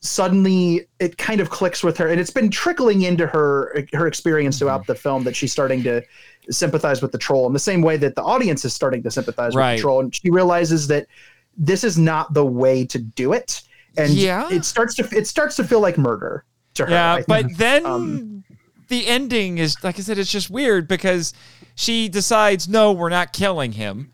suddenly 0.00 0.86
it 0.98 1.18
kind 1.18 1.40
of 1.40 1.50
clicks 1.50 1.84
with 1.84 1.96
her, 1.98 2.08
and 2.08 2.20
it's 2.20 2.30
been 2.30 2.50
trickling 2.50 3.02
into 3.02 3.26
her 3.26 3.84
her 3.92 4.06
experience 4.06 4.58
throughout 4.58 4.86
the 4.86 4.94
film 4.94 5.24
that 5.24 5.36
she's 5.36 5.52
starting 5.52 5.82
to 5.84 6.02
sympathize 6.50 7.02
with 7.02 7.12
the 7.12 7.18
troll 7.18 7.46
in 7.46 7.52
the 7.52 7.58
same 7.58 7.82
way 7.82 7.96
that 7.98 8.14
the 8.16 8.22
audience 8.22 8.64
is 8.64 8.72
starting 8.74 9.02
to 9.02 9.10
sympathize 9.10 9.54
Right. 9.54 9.72
with 9.72 9.78
the 9.78 9.82
troll, 9.82 10.00
and 10.00 10.14
she 10.14 10.30
realizes 10.30 10.86
that 10.88 11.06
this 11.56 11.84
is 11.84 11.98
not 11.98 12.32
the 12.34 12.44
way 12.44 12.84
to 12.86 12.98
do 12.98 13.32
it, 13.34 13.62
and 13.96 14.10
Yeah. 14.12 14.48
it 14.50 14.64
starts 14.64 14.94
to 14.96 15.08
it 15.12 15.26
starts 15.26 15.56
to 15.56 15.64
feel 15.64 15.80
like 15.80 15.98
murder 15.98 16.44
to 16.74 16.86
her. 16.86 16.90
Yeah, 16.90 17.20
but 17.28 17.46
then 17.58 17.84
um, 17.84 18.44
the 18.88 19.06
ending 19.06 19.58
is 19.58 19.76
like 19.84 19.98
I 19.98 20.02
said, 20.02 20.18
it's 20.18 20.32
just 20.32 20.48
weird 20.50 20.88
because 20.88 21.34
she 21.74 22.08
decides, 22.08 22.68
no, 22.68 22.92
we're 22.92 23.08
not 23.10 23.32
killing 23.32 23.72
him. 23.72 24.12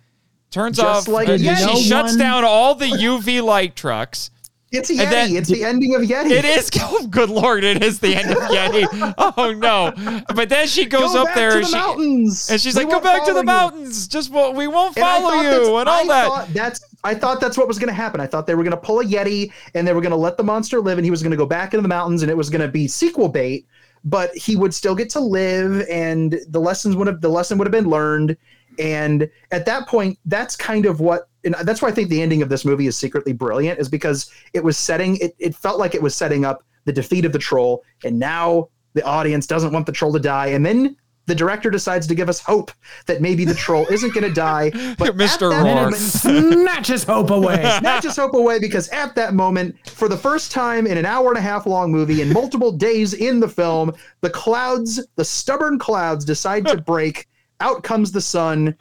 Turns 0.51 0.79
off, 0.79 1.07
like 1.09 1.29
uh, 1.29 1.33
Yeti. 1.33 1.57
she 1.59 1.65
No 1.65 1.77
shuts 1.77 2.13
one- 2.13 2.19
down 2.19 2.45
all 2.45 2.75
the 2.75 2.87
UV 2.87 3.43
light 3.43 3.77
trucks. 3.77 4.31
It's 4.77 4.91
Yeti. 4.91 5.11
then- 5.11 5.37
it's 5.37 5.49
the 5.49 5.65
ending 5.65 5.95
of 5.95 6.03
Yeti. 6.03 6.31
It 6.31 6.45
is, 6.45 6.71
oh, 6.81 7.07
good 7.09 7.31
lord, 7.31 7.65
it 7.65 7.83
is 7.83 7.99
the 8.01 8.15
end 8.15 8.31
of 8.31 8.39
Yeti. 8.39 9.15
Oh 9.39 9.53
no! 9.53 9.93
But 10.35 10.49
then 10.49 10.67
she 10.67 10.85
goes 10.87 11.13
Go 11.13 11.21
up 11.23 11.27
back 11.27 11.35
there 11.37 11.51
to 11.51 11.57
and 11.57 11.65
the 11.65 11.69
she, 11.69 11.75
mountains. 11.77 12.51
and 12.51 12.61
she's 12.61 12.77
We 12.77 12.85
like, 12.85 12.93
"Go 12.93 13.01
back 13.01 13.25
to 13.27 13.33
the 13.33 13.41
you." 13.41 13.45
mountains. 13.47 14.07
Just 14.09 14.31
well, 14.31 14.53
we 14.53 14.67
won't 14.67 14.95
follow 14.95 15.31
thought 15.31 15.43
you 15.45 15.77
and 15.77 15.89
all 15.89 16.11
I 16.11 16.39
that." 16.39 16.55
That's 16.55 16.81
I 17.05 17.15
thought 17.15 17.41
that's 17.41 17.57
what 17.59 17.69
was 17.69 17.79
going 17.79 17.89
to 17.89 17.95
happen. 17.95 18.21
I 18.21 18.27
thought 18.27 18.47
they 18.47 18.55
were 18.55 18.63
going 18.65 18.71
to 18.73 18.77
pull 18.77 19.01
a 19.01 19.05
Yeti 19.05 19.53
and 19.75 19.87
they 19.87 19.93
were 19.93 20.01
going 20.01 20.11
to 20.11 20.17
let 20.17 20.37
the 20.37 20.43
monster 20.45 20.81
live, 20.81 20.99
and 20.99 21.05
he 21.05 21.11
was 21.11 21.23
going 21.23 21.31
to 21.31 21.37
go 21.37 21.47
back 21.47 21.73
into 21.75 21.83
the 21.83 21.89
mountains, 21.89 22.23
and 22.23 22.31
it 22.31 22.37
was 22.37 22.51
going 22.51 22.61
to 22.63 22.69
be 22.69 22.87
sequel 22.89 23.29
bait. 23.29 23.67
But 24.05 24.35
he 24.37 24.55
would 24.57 24.73
still 24.73 24.95
get 24.95 25.11
to 25.11 25.21
live, 25.21 25.85
and 25.91 26.39
the 26.49 26.61
lessons 26.61 26.95
would 26.97 27.07
have 27.09 27.21
the 27.21 27.29
lesson 27.29 27.59
would 27.59 27.67
have 27.67 27.73
been 27.73 27.91
learned. 27.91 28.37
And 28.79 29.29
at 29.53 29.65
that 29.67 29.89
point, 29.89 30.19
that's 30.27 30.55
kind 30.55 30.85
of 30.87 31.01
what, 31.01 31.29
and 31.47 31.55
that's 31.67 31.81
why 31.81 31.89
I 31.89 31.93
think 31.93 32.11
the 32.11 32.21
ending 32.21 32.43
of 32.43 32.49
this 32.51 32.65
movie 32.65 32.87
is 32.87 32.97
secretly 32.97 33.33
brilliant, 33.33 33.79
is 33.81 33.89
because 33.89 34.31
it 34.53 34.63
was 34.63 34.77
setting 34.77 35.17
it. 35.19 35.35
It 35.39 35.55
felt 35.55 35.79
like 35.79 35.95
it 35.95 36.03
was 36.03 36.15
setting 36.15 36.45
up 36.45 36.63
the 36.85 36.93
defeat 36.93 37.25
of 37.25 37.33
the 37.33 37.39
troll, 37.39 37.83
and 38.05 38.19
now 38.19 38.69
the 38.93 39.03
audience 39.05 39.47
doesn't 39.47 39.73
want 39.73 39.87
the 39.87 39.93
troll 39.93 40.13
to 40.13 40.21
die, 40.21 40.49
and 40.49 40.67
then. 40.67 40.97
The 41.29 41.35
director 41.35 41.71
decides 41.71 42.07
to 42.07 42.15
give 42.15 42.29
us 42.29 42.39
hope 42.39 42.71
that 43.07 43.21
maybe 43.21 43.45
the 43.45 43.53
troll 43.53 43.85
isn't 43.91 44.15
going 44.15 44.23
to 44.23 44.33
die, 44.33 44.71
but 44.97 45.17
Mr. 45.17 45.51
that 45.51 45.65
Rourke. 45.65 45.75
moment- 45.75 45.97
snatches 45.97 47.03
hope 47.03 47.31
away 47.31 47.57
snatches 47.81 48.15
hope 48.17 48.35
away 48.35 48.61
because 48.61 48.89
at 48.91 49.17
that 49.17 49.35
moment, 49.35 49.75
for 49.91 50.09
the 50.09 50.17
first 50.17 50.53
time 50.53 50.87
in 50.87 50.97
an 50.97 51.05
hour 51.05 51.31
and 51.31 51.37
a 51.37 51.41
half 51.41 51.67
long 51.67 51.91
movie 51.91 52.23
and 52.23 52.31
multiple 52.33 52.71
days 52.71 53.13
in 53.13 53.41
the 53.41 53.49
film, 53.49 53.93
the 54.21 54.31
clouds, 54.31 55.05
the 55.17 55.25
stubborn 55.25 55.81
clouds, 55.81 56.25
decide 56.25 56.65
to 56.69 56.81
break. 56.93 57.27
Out 57.59 57.83
comes 57.83 58.13
the 58.13 58.21
sun, 58.21 58.77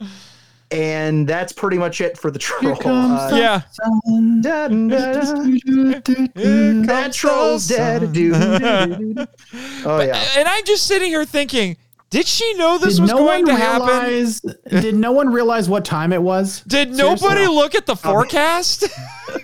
and 0.70 1.26
that's 1.28 1.52
pretty 1.52 1.78
much 1.78 2.00
it 2.00 2.18
for 2.18 2.30
the 2.30 2.38
troll. 2.38 2.76
comes 2.76 3.20
Uh, 3.20 3.30
the 3.30 3.36
yeah, 3.38 3.62
da- 4.40 4.68
da- 4.68 6.00
da- 6.00 6.86
that 6.86 7.12
troll's 7.12 7.68
dead. 7.68 8.02
Oh 9.84 10.00
yeah. 10.00 10.24
and 10.36 10.48
I'm 10.48 10.64
just 10.64 10.86
sitting 10.86 11.08
here 11.10 11.24
thinking, 11.24 11.76
did 12.10 12.26
she 12.26 12.54
know 12.54 12.78
this 12.78 12.94
did 12.96 13.02
was 13.02 13.10
no 13.12 13.18
going 13.18 13.46
one 13.46 13.54
to 13.56 13.60
happen? 13.62 13.86
realize 13.86 14.40
did 14.68 14.94
no 14.96 15.12
one 15.12 15.28
realize 15.28 15.68
what 15.68 15.84
time 15.84 16.12
it 16.12 16.22
was 16.22 16.60
Did 16.62 16.94
Seriously? 16.96 17.28
nobody 17.28 17.46
look 17.46 17.74
at 17.74 17.86
the 17.86 17.96
forecast? 17.96 18.84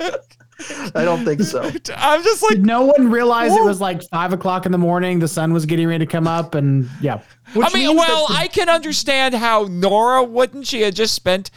I 0.94 1.04
don't 1.04 1.24
think 1.24 1.42
so. 1.42 1.62
I'm 1.96 2.22
just 2.22 2.42
like, 2.42 2.56
did 2.56 2.66
no 2.66 2.82
one 2.82 3.10
realize 3.10 3.52
it 3.52 3.62
was 3.62 3.80
like 3.80 4.02
five 4.08 4.32
o'clock 4.32 4.66
in 4.66 4.72
the 4.72 4.78
morning 4.78 5.18
the 5.18 5.28
sun 5.28 5.52
was 5.52 5.66
getting 5.66 5.88
ready 5.88 6.04
to 6.04 6.10
come 6.10 6.26
up 6.26 6.54
and 6.54 6.88
yeah 7.00 7.20
Which 7.54 7.66
I 7.66 7.76
mean, 7.76 7.96
well, 7.96 8.26
the- 8.28 8.34
I 8.34 8.48
can 8.48 8.68
understand 8.68 9.34
how 9.34 9.66
Nora 9.70 10.22
wouldn't. 10.24 10.66
She 10.66 10.82
had 10.82 10.94
just 10.94 11.14
spent 11.14 11.50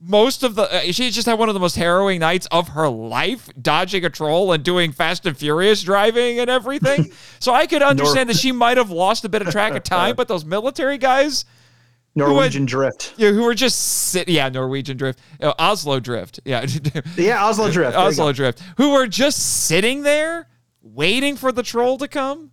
most 0.00 0.42
of 0.44 0.54
the. 0.54 0.62
Uh, 0.62 0.92
she 0.92 1.10
just 1.10 1.26
had 1.26 1.38
one 1.38 1.48
of 1.48 1.54
the 1.54 1.60
most 1.60 1.74
harrowing 1.76 2.20
nights 2.20 2.46
of 2.52 2.68
her 2.68 2.88
life, 2.88 3.48
dodging 3.60 4.04
a 4.04 4.10
troll 4.10 4.52
and 4.52 4.62
doing 4.62 4.92
Fast 4.92 5.26
and 5.26 5.36
Furious 5.36 5.82
driving 5.82 6.38
and 6.38 6.48
everything. 6.48 7.10
so 7.40 7.52
I 7.52 7.66
could 7.66 7.82
understand 7.82 8.28
that 8.28 8.36
she 8.36 8.52
might 8.52 8.76
have 8.76 8.90
lost 8.90 9.24
a 9.24 9.28
bit 9.28 9.42
of 9.42 9.48
track 9.50 9.74
of 9.74 9.82
time. 9.82 10.14
But 10.16 10.28
those 10.28 10.44
military 10.44 10.98
guys, 10.98 11.44
Norwegian 12.14 12.64
drift. 12.66 13.14
Yeah, 13.16 13.30
who 13.30 13.44
were 13.44 13.54
just 13.54 13.78
sit. 14.10 14.28
Yeah, 14.28 14.48
Norwegian 14.48 14.96
drift, 14.96 15.20
uh, 15.40 15.52
Oslo 15.58 16.00
drift. 16.00 16.40
Yeah, 16.44 16.66
Yeah, 17.16 17.44
Oslo 17.46 17.70
drift. 17.70 17.92
There 17.92 18.00
Oslo 18.00 18.32
drift. 18.32 18.60
Who 18.76 18.90
were 18.90 19.06
just 19.06 19.66
sitting 19.66 20.02
there 20.02 20.48
waiting 20.82 21.36
for 21.36 21.52
the 21.52 21.62
troll 21.62 21.98
to 21.98 22.08
come. 22.08 22.50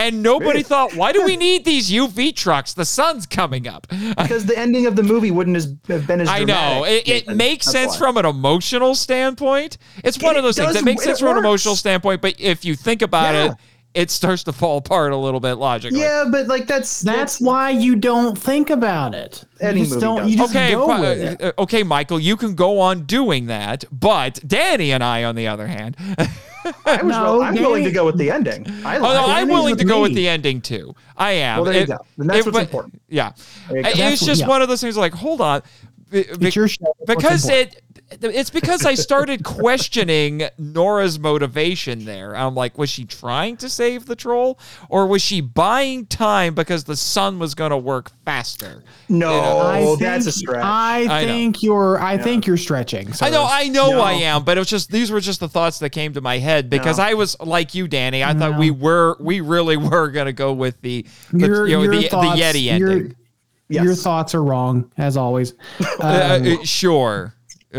And 0.00 0.22
nobody 0.22 0.50
Really? 0.50 0.62
thought, 0.62 0.94
why 0.94 1.10
do 1.10 1.24
we 1.24 1.36
need 1.48 1.64
these 1.64 1.90
UV 1.90 2.36
trucks? 2.36 2.72
The 2.72 2.84
sun's 2.84 3.26
coming 3.26 3.66
up. 3.66 3.88
Because 4.16 4.46
the 4.46 4.56
ending 4.56 4.86
of 4.86 4.94
the 4.94 5.02
movie 5.02 5.32
wouldn't 5.32 5.56
have 5.88 6.06
been 6.06 6.20
as 6.20 6.28
I 6.28 6.44
know. 6.44 6.84
It, 6.86 7.08
it 7.08 7.28
makes 7.28 7.66
That's 7.66 7.72
sense 7.72 7.92
why. 7.94 7.98
from 7.98 8.16
an 8.18 8.26
emotional 8.26 8.94
standpoint. 8.94 9.76
It's 10.04 10.22
one 10.22 10.36
It 10.36 10.38
of 10.38 10.44
those 10.44 10.56
things 10.56 10.74
that 10.74 10.84
makes 10.84 11.02
sense 11.02 11.18
from 11.18 11.32
an 11.32 11.38
emotional 11.38 11.74
standpoint, 11.74 12.22
but 12.22 12.36
if 12.38 12.64
you 12.64 12.76
think 12.76 13.02
about 13.02 13.34
Yeah. 13.34 13.44
it, 13.46 13.52
it 13.98 14.10
starts 14.12 14.44
to 14.44 14.52
fall 14.52 14.78
apart 14.78 15.12
a 15.12 15.16
little 15.16 15.40
bit 15.40 15.54
logically. 15.54 15.98
Yeah, 16.00 16.24
but 16.30 16.46
like 16.46 16.66
that's 16.68 17.00
That's 17.00 17.40
why 17.40 17.70
you 17.70 17.96
don't 17.96 18.38
think 18.38 18.70
about 18.70 19.12
it. 19.14 19.44
Any 19.60 19.80
you 19.80 19.86
just 19.86 19.98
don't. 20.00 20.18
does. 20.18 20.30
You 20.30 20.36
just 20.38 20.54
Okay, 20.54 20.72
go 20.72 20.86
fi- 20.86 21.00
with 21.00 21.18
it. 21.18 21.42
uh, 21.42 21.52
okay, 21.62 21.82
Michael, 21.82 22.20
you 22.20 22.36
can 22.36 22.54
go 22.54 22.78
on 22.78 23.04
doing 23.06 23.46
that, 23.46 23.84
but 23.90 24.38
Danny 24.46 24.92
and 24.92 25.02
I, 25.02 25.24
on 25.24 25.34
the 25.34 25.48
other 25.48 25.66
hand, 25.66 25.96
I 26.86 27.02
was 27.02 27.04
No, 27.06 27.42
I'm 27.42 27.54
willing 27.56 27.82
to 27.84 27.90
go 27.90 28.06
with 28.06 28.18
the 28.18 28.30
ending. 28.30 28.66
I 28.84 28.98
Oh, 28.98 29.00
like 29.02 29.14
no, 29.14 29.24
it. 29.24 29.32
I'm 29.32 29.48
willing 29.48 29.72
with 29.72 29.80
to 29.80 29.84
go 29.84 30.00
with 30.02 30.14
the 30.14 30.28
ending 30.28 30.60
too. 30.60 30.94
I 31.16 31.32
am. 31.32 31.56
Well, 31.56 31.64
there 31.72 31.80
you 31.80 31.86
go. 31.86 31.98
Then 32.16 32.26
that's 32.28 32.46
what's 32.46 32.56
but- 32.56 32.62
important. 32.62 33.02
Yeah, 33.08 33.32
you 33.70 33.82
go. 33.82 33.88
it, 33.88 34.10
was 34.12 34.20
just 34.20 34.42
yeah. 34.42 34.46
one 34.48 34.62
of 34.62 34.68
those 34.68 34.80
things. 34.80 34.96
Like, 34.96 35.12
hold 35.14 35.40
on, 35.40 35.62
Be- 36.10 36.22
be- 36.22 36.46
It's 36.46 36.56
your 36.56 36.68
show. 36.68 36.94
Because 37.06 37.44
important? 37.48 37.74
it. 37.74 37.82
It's 38.10 38.50
because 38.50 38.86
I 38.86 38.94
started 38.94 39.44
questioning 39.44 40.42
Nora's 40.56 41.18
motivation 41.18 42.06
there. 42.06 42.34
I'm 42.34 42.54
like, 42.54 42.78
was 42.78 42.88
she 42.88 43.04
trying 43.04 43.58
to 43.58 43.68
save 43.68 44.06
the 44.06 44.16
troll, 44.16 44.58
or 44.88 45.06
was 45.06 45.20
she 45.20 45.40
buying 45.42 46.06
time 46.06 46.54
because 46.54 46.84
the 46.84 46.96
sun 46.96 47.38
was 47.38 47.54
going 47.54 47.70
to 47.70 47.76
work 47.76 48.10
faster? 48.24 48.82
No, 49.10 49.30
I 49.30 49.80
oh, 49.82 49.86
think, 49.88 50.00
that's 50.00 50.26
a 50.26 50.32
stretch. 50.32 50.64
I 50.64 51.06
I 51.10 51.24
think 51.26 51.62
you're. 51.62 52.00
I 52.00 52.16
think 52.16 52.46
you're 52.46 52.56
stretching. 52.56 53.10
I 53.20 53.30
know. 53.30 53.46
I 53.48 53.68
know, 53.68 53.90
No. 53.90 54.00
I 54.00 54.12
am, 54.12 54.42
but 54.44 54.56
it 54.56 54.60
was 54.60 54.68
just 54.68 54.90
these 54.90 55.10
were 55.10 55.20
just 55.20 55.40
the 55.40 55.48
thoughts 55.48 55.78
that 55.80 55.90
came 55.90 56.14
to 56.14 56.20
my 56.20 56.38
head 56.38 56.70
because 56.70 56.98
No. 56.98 57.04
I 57.04 57.14
was 57.14 57.38
like 57.40 57.74
you, 57.74 57.88
Danny. 57.88 58.24
I 58.24 58.32
thought 58.34 58.58
we 58.58 58.70
were, 58.70 59.16
we 59.20 59.40
really 59.40 59.76
were 59.76 60.08
gonna 60.10 60.32
go 60.32 60.52
with 60.52 60.80
the, 60.80 61.06
the 61.32 61.46
Your, 61.46 61.66
you 61.66 61.76
know, 61.76 61.82
your 61.82 61.94
the, 61.96 62.08
thoughts, 62.08 62.38
the 62.38 62.42
Yeti 62.42 62.78
your, 62.78 62.90
ending. 62.90 63.16
Yes. 63.68 63.84
your 63.84 63.94
thoughts 63.94 64.34
are 64.34 64.42
wrong 64.42 64.90
as 64.96 65.16
always. 65.16 65.52
Uh, 66.00 66.38
Um, 66.40 66.58
uh, 66.60 66.64
sure, 66.64 67.34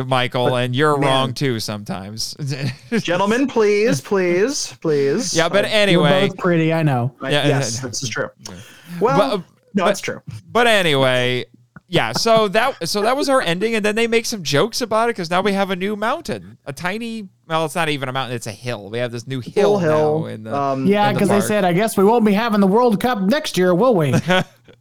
Michael, 0.07 0.55
and 0.55 0.75
you're 0.75 0.97
man. 0.97 1.07
wrong 1.09 1.33
too 1.33 1.59
sometimes. 1.59 2.35
Gentlemen, 2.99 3.47
please, 3.47 4.01
please, 4.01 4.73
please. 4.81 5.35
yeah, 5.35 5.49
but 5.49 5.65
you're 5.65 5.73
anyway, 5.73 6.27
both 6.29 6.37
pretty. 6.37 6.71
I 6.73 6.83
know. 6.83 7.15
I- 7.21 7.31
yeah, 7.31 7.47
yes, 7.47 7.79
this 7.81 8.03
is 8.03 8.09
true. 8.09 8.29
Well, 8.99 9.37
But, 9.37 9.45
no, 9.73 9.83
but- 9.85 9.91
it's 9.91 10.01
true. 10.01 10.21
but 10.51 10.67
anyway. 10.67 11.45
Yeah, 11.91 12.11
so 12.11 12.47
that 12.49 12.87
so 12.87 13.01
that 13.01 13.17
was 13.17 13.29
our 13.29 13.41
ending, 13.41 13.73
and 13.73 13.83
then 13.83 13.95
they 13.95 14.05
make 14.05 14.27
some 14.27 14.43
jokes 14.43 14.81
about 14.81 15.09
it 15.09 15.13
because 15.15 15.31
now 15.31 15.41
we 15.41 15.53
have 15.53 15.71
a 15.71 15.75
new 15.75 15.95
mountain, 15.95 16.59
a 16.67 16.71
tiny. 16.71 17.27
Well, 17.47 17.65
it's 17.65 17.73
not 17.73 17.89
even 17.89 18.07
a 18.09 18.11
mountain; 18.13 18.35
it's 18.35 18.45
a 18.45 18.51
hill. 18.51 18.91
We 18.91 18.99
have 18.99 19.11
this 19.11 19.25
new 19.25 19.39
hill, 19.39 19.53
Full 19.71 19.79
hill. 19.79 20.19
now 20.19 20.25
in 20.27 20.43
the. 20.43 20.55
um, 20.55 20.85
Yeah, 20.85 21.07
in 21.09 21.15
the 21.15 21.19
because 21.19 21.29
they 21.29 21.41
said, 21.41 21.65
I 21.65 21.73
guess 21.73 21.97
we 21.97 22.03
won't 22.03 22.25
be 22.25 22.33
having 22.33 22.59
the 22.59 22.67
World 22.67 23.01
Cup 23.01 23.21
next 23.21 23.57
year, 23.57 23.73
will 23.73 23.95
we? 23.95 24.13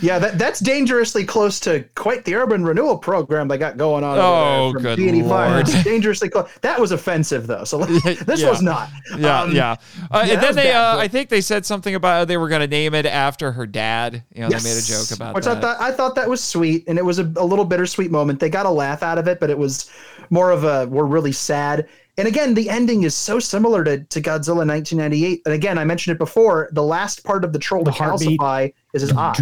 yeah, 0.00 0.18
that, 0.18 0.38
that's 0.38 0.60
dangerously 0.60 1.24
close 1.24 1.60
to 1.60 1.84
quite 1.94 2.24
the 2.24 2.34
urban 2.34 2.64
renewal 2.64 2.96
program 2.98 3.48
they 3.48 3.58
got 3.58 3.76
going 3.76 4.04
on. 4.04 4.18
Oh, 4.18 4.66
over 4.68 4.78
there 4.78 4.96
good 4.96 5.02
D&E 5.02 5.22
lord. 5.22 5.60
It's 5.68 5.84
dangerously 5.84 6.28
close. 6.30 6.48
That 6.62 6.80
was 6.80 6.92
offensive, 6.92 7.46
though. 7.46 7.64
So 7.64 7.78
this 7.84 8.40
Yeah. 8.40 8.50
was 8.50 8.62
not. 8.62 8.88
Yeah, 9.18 9.42
Um, 9.42 9.52
yeah. 9.54 9.76
Uh, 10.10 10.24
yeah, 10.26 10.34
and 10.34 10.42
then 10.42 10.54
they, 10.54 10.64
bad, 10.64 10.76
uh, 10.76 10.94
but- 10.96 11.00
I 11.00 11.08
think 11.08 11.28
they 11.28 11.40
said 11.40 11.64
something 11.66 11.94
about 11.94 12.28
they 12.28 12.36
were 12.36 12.48
going 12.48 12.60
to 12.62 12.66
name 12.66 12.94
it 12.94 13.06
after 13.06 13.52
her 13.52 13.66
dad. 13.66 14.22
You 14.34 14.42
know, 14.42 14.48
Yes. 14.50 14.62
they 14.64 14.70
made 14.70 14.78
a 14.78 14.82
joke 14.82 15.16
about 15.16 15.34
Which 15.34 15.44
that. 15.44 15.58
I 15.58 15.60
thought 15.60 15.80
I 15.80 15.92
thought 15.92 16.14
that 16.16 16.28
was 16.28 16.42
sweet, 16.42 16.84
and 16.88 16.98
it 16.98 17.04
was 17.04 17.18
a, 17.18 17.24
a 17.36 17.44
little 17.44 17.64
bittersweet 17.64 18.10
moment. 18.10 18.40
They 18.40 18.48
got 18.50 18.66
a 18.66 18.70
laugh 18.70 19.02
out 19.02 19.18
of 19.18 19.28
it, 19.28 19.40
but 19.40 19.50
it 19.50 19.58
was 19.58 19.90
more 20.30 20.50
of 20.50 20.64
a 20.64 20.86
we're 20.86 21.04
really 21.04 21.32
sad. 21.32 21.88
And 22.18 22.26
again, 22.26 22.54
the 22.54 22.70
ending 22.70 23.02
is 23.02 23.14
so 23.14 23.38
similar 23.38 23.84
to, 23.84 23.98
to 24.02 24.22
Godzilla 24.22 24.66
1998. 24.66 25.42
And 25.44 25.52
again, 25.54 25.76
I 25.76 25.84
mentioned 25.84 26.14
it 26.14 26.18
before. 26.18 26.70
The 26.72 26.82
last 26.82 27.24
part 27.24 27.44
of 27.44 27.52
the 27.52 27.58
troll 27.58 27.84
The 27.84 27.90
to 27.90 27.96
heartbeat. 27.98 28.40
calcify 28.40 28.72
is 28.94 29.02
his 29.02 29.12
eye. 29.12 29.34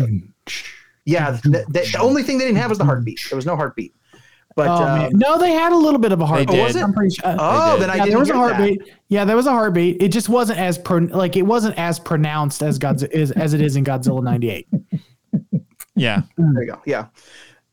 Yeah, 1.04 1.32
the, 1.32 1.64
the, 1.68 1.90
the 1.92 1.98
only 1.98 2.22
thing 2.22 2.38
they 2.38 2.44
didn't 2.44 2.58
have 2.58 2.70
was 2.70 2.78
the 2.78 2.84
heartbeat. 2.84 3.20
There 3.30 3.36
was 3.36 3.46
no 3.46 3.56
heartbeat. 3.56 3.94
But 4.56 4.68
oh, 4.68 5.06
um. 5.06 5.12
No, 5.14 5.36
they 5.36 5.50
had 5.50 5.72
a 5.72 5.76
little 5.76 5.98
bit 5.98 6.12
of 6.12 6.20
a 6.20 6.26
heartbeat. 6.26 6.56
did. 6.56 6.76
I'm 6.76 6.92
pretty 6.92 7.14
sure. 7.14 7.24
oh, 7.38 7.72
did. 7.72 7.82
then 7.82 7.90
I 7.90 7.96
yeah, 7.96 8.04
didn't 8.04 8.10
there 8.10 8.18
was 8.20 8.28
a 8.28 8.32
get 8.32 8.38
that. 8.38 8.54
heartbeat. 8.56 8.94
Yeah, 9.08 9.24
there 9.24 9.36
was 9.36 9.46
a 9.46 9.52
heartbeat. 9.52 10.00
It 10.00 10.12
just 10.12 10.28
wasn't 10.28 10.60
as 10.60 10.78
pro- 10.78 10.98
like 10.98 11.36
it 11.36 11.42
wasn't 11.42 11.76
as 11.76 11.98
pronounced 11.98 12.62
as 12.62 12.78
God's 12.78 13.02
is 13.02 13.32
as 13.32 13.52
it 13.52 13.60
is 13.60 13.74
in 13.74 13.84
Godzilla 13.84 14.22
'98. 14.22 14.68
yeah. 15.96 16.22
There 16.38 16.62
you 16.62 16.70
go. 16.70 16.80
Yeah. 16.86 17.06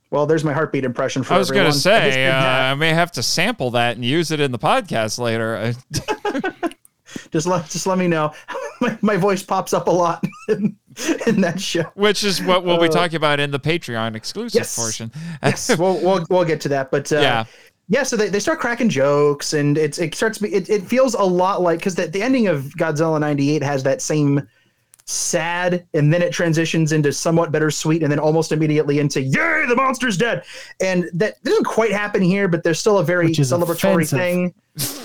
Well, 0.09 0.25
there's 0.25 0.43
my 0.43 0.53
heartbeat 0.53 0.83
impression 0.83 1.21
for 1.23 1.35
I 1.35 1.37
was 1.37 1.51
going 1.51 1.67
everyone. 1.67 1.81
to 1.81 1.93
I 1.93 2.09
say, 2.09 2.15
did 2.15 2.29
uh. 2.31 2.71
I 2.71 2.75
may 2.75 2.93
have 2.93 3.11
to 3.13 3.23
sample 3.23 3.69
that 3.71 3.95
and 3.95 4.03
use 4.03 4.31
it 4.31 4.39
in 4.39 4.51
the 4.51 4.59
podcast 4.59 5.19
later. 5.19 5.73
Just 7.31 7.47
let 7.47 7.65
just 7.69 7.87
let 7.87 7.97
me 7.97 8.07
know. 8.07 8.33
my, 8.81 8.97
my 9.01 9.17
voice 9.17 9.43
pops 9.43 9.73
up 9.73 9.87
a 9.87 9.91
lot 9.91 10.25
in, 10.49 10.77
in 11.27 11.41
that 11.41 11.59
show. 11.61 11.83
which 11.95 12.23
is 12.23 12.41
what 12.41 12.63
we'll 12.63 12.79
be 12.79 12.89
talking 12.89 13.15
about 13.17 13.39
in 13.39 13.51
the 13.51 13.59
Patreon 13.59 14.15
exclusive 14.15 14.59
Uh, 14.59 14.61
yes. 14.61 14.75
portion. 14.75 15.11
yes, 15.43 15.75
we'll, 15.79 15.99
we'll 16.01 16.25
we'll 16.29 16.45
get 16.45 16.61
to 16.61 16.69
that. 16.69 16.91
But 16.91 17.11
uh, 17.11 17.19
Yeah. 17.19 17.45
yeah, 17.89 18.03
So 18.03 18.15
they, 18.17 18.29
they 18.29 18.39
start 18.39 18.59
cracking 18.59 18.89
jokes, 18.89 19.53
and 19.53 19.77
it's 19.77 19.99
it 19.99 20.13
starts. 20.15 20.41
It, 20.41 20.69
it 20.69 20.83
feels 20.83 21.13
a 21.13 21.23
lot 21.23 21.61
like 21.61 21.79
because 21.79 21.95
the, 21.95 22.07
the 22.07 22.21
ending 22.21 22.47
of 22.47 22.65
Godzilla 22.77 23.19
'98 23.19 23.63
has 23.63 23.83
that 23.83 24.01
same 24.01 24.47
sad, 25.05 25.85
and 25.93 26.13
then 26.13 26.21
it 26.21 26.31
transitions 26.31 26.91
into 26.91 27.11
somewhat 27.11 27.51
bittersweet, 27.51 28.01
and 28.03 28.11
then 28.11 28.19
almost 28.19 28.51
immediately 28.51 28.99
into 28.99 29.21
"Yay, 29.21 29.65
the 29.67 29.75
monster's 29.75 30.17
dead!" 30.17 30.43
And 30.79 31.09
that 31.13 31.41
doesn't 31.43 31.65
quite 31.65 31.91
happen 31.91 32.21
here, 32.21 32.47
but 32.47 32.63
there's 32.63 32.79
still 32.79 32.99
a 32.99 33.03
very 33.03 33.29
celebratory 33.29 34.03
offensive. 34.03 34.19
thing. 34.19 34.53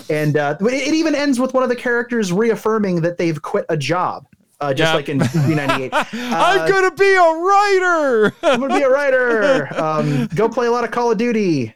And 0.09 0.37
uh, 0.37 0.57
it, 0.61 0.65
it 0.89 0.95
even 0.95 1.15
ends 1.17 1.41
with 1.41 1.55
one 1.55 1.63
of 1.65 1.69
the 1.69 1.75
characters 1.77 2.33
reaffirming 2.33 3.01
that 3.01 3.19
they've 3.19 3.41
quit 3.41 3.65
a 3.69 3.77
job. 3.77 4.27
Uh, 4.59 4.73
just 4.73 4.91
Yeah. 4.91 4.97
like 4.97 5.09
in 5.11 5.19
'98. 5.19 5.91
I'm 6.13 6.69
going 6.69 6.91
to 6.91 6.97
be 6.97 7.15
a 7.15 7.21
writer. 7.21 8.35
I'm 8.43 8.61
gonna 8.61 8.75
be 8.75 8.83
a 8.83 8.89
writer. 8.91 9.69
Um, 9.77 10.27
go 10.35 10.49
play 10.49 10.67
a 10.67 10.71
lot 10.71 10.85
of 10.85 10.91
Call 10.91 11.13
of 11.13 11.19
Duty. 11.19 11.75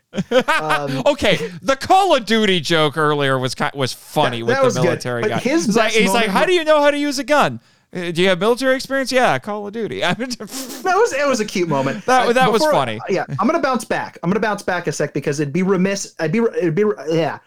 Um, 0.59 1.03
okay, 1.07 1.37
the 1.61 1.77
Call 1.77 2.17
of 2.17 2.25
Duty 2.25 2.61
joke 2.61 2.97
earlier 2.97 3.39
was 3.39 3.55
was 3.75 3.93
funny 3.93 4.39
That- 4.41 4.47
with 4.47 4.55
that 4.55 4.61
the 4.61 4.65
was 4.65 4.75
good. 4.77 4.85
military 4.85 5.23
But 5.23 5.29
guy. 5.29 5.39
his 5.39 5.67
he's 5.67 5.77
like, 5.77 5.93
he's 5.93 6.13
like, 6.15 6.29
how 6.29 6.47
do 6.47 6.53
you 6.55 6.65
know 6.65 6.81
how 6.81 6.91
to 6.91 6.99
use 6.99 7.19
a 7.19 7.25
gun? 7.25 7.61
Uh, 7.93 8.11
Do 8.13 8.23
you 8.23 8.29
have 8.29 8.39
military 8.39 8.77
experience? 8.77 9.13
Yeah, 9.13 9.39
Call 9.41 9.67
of 9.67 9.73
Duty. 9.75 10.01
That 10.01 10.19
was 10.19 11.13
it 11.13 11.27
was 11.29 11.41
a 11.41 11.45
cute 11.45 11.69
moment. 11.69 12.07
That- 12.07 12.29
Uh, 12.29 12.33
that 12.33 12.51
was 12.51 12.65
funny. 12.65 12.99
Yeah, 13.11 13.27
I'm 13.39 13.47
gonna 13.47 13.61
bounce 13.61 13.85
back. 13.85 14.17
I'm 14.23 14.31
gonna 14.31 14.41
bounce 14.41 14.63
back 14.63 14.87
a 14.87 14.93
sec 14.93 15.13
because 15.13 15.39
it'd 15.41 15.53
be 15.53 15.63
remiss. 15.63 16.15
I'd 16.19 16.33
be 16.33 16.39
it'd 16.39 16.75
be 16.75 16.85
yeah. 17.09 17.41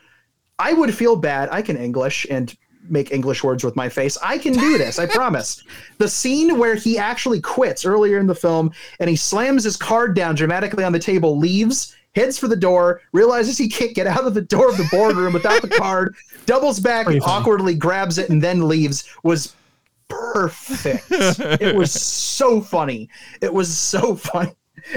I 0.59 0.73
would 0.73 0.93
feel 0.93 1.15
bad. 1.15 1.49
I 1.51 1.61
can 1.63 1.75
English 1.77 2.27
and 2.29 2.55
make 2.89 3.11
English 3.11 3.43
words 3.43 3.63
with 3.63 3.75
my 3.75 3.89
face. 3.89 4.17
I 4.23 4.37
can 4.37 4.53
do 4.53 4.77
this. 4.77 4.99
I 4.99 5.05
promise. 5.19 5.63
The 5.97 6.07
scene 6.07 6.57
where 6.57 6.75
he 6.75 6.97
actually 6.97 7.41
quits 7.41 7.85
earlier 7.85 8.17
in 8.19 8.27
the 8.27 8.35
film 8.35 8.71
and 8.99 9.09
he 9.09 9.15
slams 9.15 9.63
his 9.63 9.77
card 9.77 10.15
down 10.15 10.35
dramatically 10.35 10.83
on 10.83 10.91
the 10.91 10.99
table, 10.99 11.37
leaves, 11.37 11.95
heads 12.15 12.37
for 12.37 12.47
the 12.47 12.55
door, 12.55 13.01
realizes 13.11 13.57
he 13.57 13.67
can't 13.69 13.95
get 13.95 14.05
out 14.07 14.25
of 14.25 14.33
the 14.33 14.41
door 14.41 14.69
of 14.69 14.77
the 14.77 14.87
boardroom 14.91 15.33
without 15.33 15.61
the 15.61 15.69
card, 15.69 16.15
doubles 16.45 16.79
back, 16.79 17.05
Pretty 17.05 17.19
funny. 17.19 17.31
awkwardly 17.31 17.73
grabs 17.75 18.17
it, 18.17 18.29
and 18.29 18.41
then 18.41 18.67
leaves. 18.67 19.09
Was 19.23 19.55
perfect. 20.09 21.05
it 21.09 21.75
was 21.75 21.91
so 22.01 22.61
funny. 22.61 23.09
It 23.41 23.53
was 23.53 23.75
so 23.75 24.15
funny. 24.15 24.53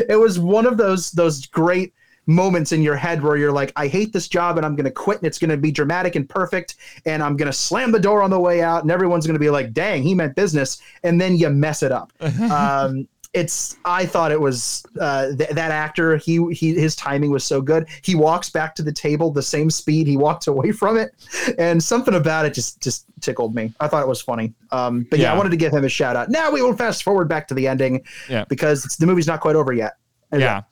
It 0.08 0.16
was 0.16 0.38
one 0.38 0.66
of 0.66 0.76
those 0.76 1.10
those 1.12 1.46
great 1.46 1.92
moments 2.26 2.72
in 2.72 2.82
your 2.82 2.96
head 2.96 3.22
where 3.22 3.36
you're 3.36 3.52
like, 3.52 3.72
I 3.76 3.86
hate 3.86 4.12
this 4.12 4.26
job 4.28 4.56
and 4.56 4.66
I'm 4.66 4.74
gonna 4.76 4.90
quit 4.90 5.18
and 5.18 5.26
it's 5.26 5.38
gonna 5.38 5.56
be 5.56 5.70
dramatic 5.70 6.16
and 6.16 6.28
perfect 6.28 6.74
and 7.04 7.22
I'm 7.22 7.36
gonna 7.36 7.52
slam 7.52 7.92
the 7.92 8.00
door 8.00 8.22
on 8.22 8.30
the 8.30 8.40
way 8.40 8.62
out 8.62 8.82
and 8.82 8.90
everyone's 8.90 9.26
gonna 9.26 9.38
be 9.38 9.50
like, 9.50 9.72
dang, 9.72 10.02
he 10.02 10.14
meant 10.14 10.34
business, 10.34 10.82
and 11.02 11.20
then 11.20 11.36
you 11.36 11.48
mess 11.50 11.82
it 11.82 11.92
up. 11.92 12.12
um, 12.50 13.06
it's 13.34 13.76
I 13.84 14.06
thought 14.06 14.32
it 14.32 14.40
was 14.40 14.82
uh, 14.98 15.26
th- 15.36 15.50
that 15.50 15.70
actor. 15.70 16.16
He 16.16 16.42
he 16.54 16.72
his 16.74 16.96
timing 16.96 17.30
was 17.30 17.44
so 17.44 17.60
good. 17.60 17.86
He 18.02 18.14
walks 18.14 18.48
back 18.48 18.74
to 18.76 18.82
the 18.82 18.92
table 18.92 19.30
the 19.30 19.42
same 19.42 19.68
speed 19.68 20.06
he 20.06 20.16
walked 20.16 20.46
away 20.46 20.72
from 20.80 20.96
it, 20.96 21.10
and 21.58 21.82
something 21.82 22.14
about 22.14 22.46
it 22.46 22.54
just 22.54 22.80
just 22.80 23.04
tickled 23.20 23.54
me. 23.54 23.74
I 23.78 23.88
thought 23.88 24.02
it 24.02 24.08
was 24.08 24.22
funny. 24.22 24.54
Um, 24.72 25.06
but 25.10 25.18
yeah, 25.18 25.26
Yeah. 25.26 25.34
I 25.34 25.36
wanted 25.36 25.50
to 25.50 25.56
give 25.58 25.70
him 25.72 25.84
a 25.84 25.88
shout 25.88 26.16
out. 26.16 26.30
Now 26.30 26.50
we 26.50 26.62
will 26.62 26.74
fast 26.74 27.02
forward 27.02 27.28
back 27.28 27.46
to 27.48 27.54
the 27.54 27.68
ending, 27.68 28.02
Yeah. 28.28 28.46
because 28.48 28.84
the 28.98 29.06
movie's 29.06 29.26
not 29.26 29.40
quite 29.40 29.56
over 29.56 29.72
yet. 29.74 29.96
yeah, 30.32 30.62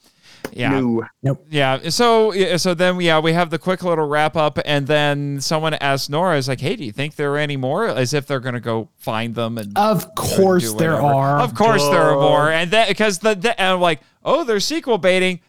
yeah. 0.53 0.81
No. 1.23 1.39
Yeah. 1.51 1.89
So 1.89 2.57
so 2.57 2.75
then 2.75 3.01
yeah, 3.01 3.19
we 3.19 3.33
have 3.33 3.51
the 3.51 3.59
quick 3.59 3.83
little 3.83 4.07
wrap 4.07 4.37
up, 4.37 4.59
and 4.65 4.87
then 4.87 5.41
someone 5.41 5.75
asks 5.75 6.09
Nora, 6.09 6.37
"Is 6.37 6.49
like, 6.49 6.61
hey, 6.61 6.77
do 6.77 6.85
you 6.85 6.93
think 6.93 7.17
there 7.17 7.33
are 7.33 7.39
any 7.39 7.57
more?" 7.57 7.87
As 7.89 8.13
if 8.15 8.27
they're 8.27 8.41
gonna 8.41 8.61
go 8.61 8.89
find 8.99 9.35
them 9.35 9.59
and 9.59 9.77
Of 9.77 10.15
course, 10.15 10.73
there 10.75 11.01
are. 11.01 11.41
Of 11.41 11.55
course, 11.55 11.83
there 11.89 12.03
are 12.03 12.15
more, 12.21 12.51
and 12.51 12.71
that 12.71 12.89
because 12.89 13.19
the, 13.21 13.35
the 13.35 13.59
and 13.61 13.75
I'm 13.75 13.81
like, 13.81 14.01
oh, 14.25 14.45
they're 14.45 14.61
sequel 14.61 14.99
baiting. 14.99 15.41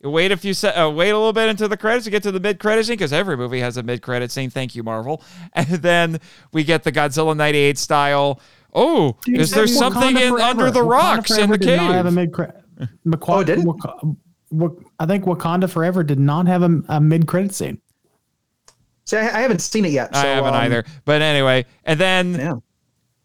Wait 0.00 0.30
a 0.30 0.36
few 0.36 0.54
se- 0.54 0.74
uh, 0.74 0.88
wait 0.88 1.10
a 1.10 1.16
little 1.16 1.32
bit 1.32 1.48
into 1.48 1.66
the 1.66 1.76
credits 1.76 2.04
to 2.04 2.10
get 2.10 2.22
to 2.22 2.30
the 2.30 2.38
mid 2.38 2.60
credit 2.60 2.86
scene 2.86 2.94
because 2.94 3.12
every 3.12 3.36
movie 3.36 3.58
has 3.58 3.76
a 3.76 3.82
mid 3.82 4.00
credit 4.00 4.30
scene. 4.30 4.48
Thank 4.48 4.74
you, 4.76 4.82
Marvel. 4.84 5.22
And 5.54 5.66
then 5.66 6.20
we 6.52 6.62
get 6.62 6.84
the 6.84 6.92
Godzilla 6.92 7.36
'98 7.36 7.76
style. 7.78 8.40
Oh, 8.72 9.16
is 9.26 9.50
there 9.50 9.66
something 9.66 10.16
in 10.16 10.40
under 10.40 10.70
the 10.70 10.80
Wakanda 10.80 10.88
rocks 10.90 11.36
in 11.36 11.50
the 11.50 11.58
did 11.58 11.76
not 11.78 11.92
have 11.94 12.06
a 12.06 12.08
cave? 12.10 12.14
mid 12.14 12.32
cre- 12.32 12.42
Waka- 13.04 13.32
Oh, 13.32 13.42
didn't? 13.42 13.64
Waka- 13.64 13.94
Wak- 14.02 14.16
I 14.98 15.06
think 15.06 15.24
Wakanda 15.24 15.68
Forever 15.70 16.02
did 16.02 16.18
not 16.18 16.46
have 16.46 16.62
a, 16.62 16.82
a 16.88 17.00
mid 17.00 17.26
credit 17.26 17.54
scene. 17.54 17.80
See, 19.04 19.16
I, 19.16 19.20
I 19.22 19.40
haven't 19.40 19.60
seen 19.60 19.84
it 19.84 19.92
yet. 19.92 20.14
I 20.14 20.26
haven't 20.26 20.54
um, 20.54 20.60
either. 20.60 20.84
But 21.04 21.22
anyway, 21.22 21.66
and 21.84 21.98
then 21.98 22.34
Yeah. 22.34 22.54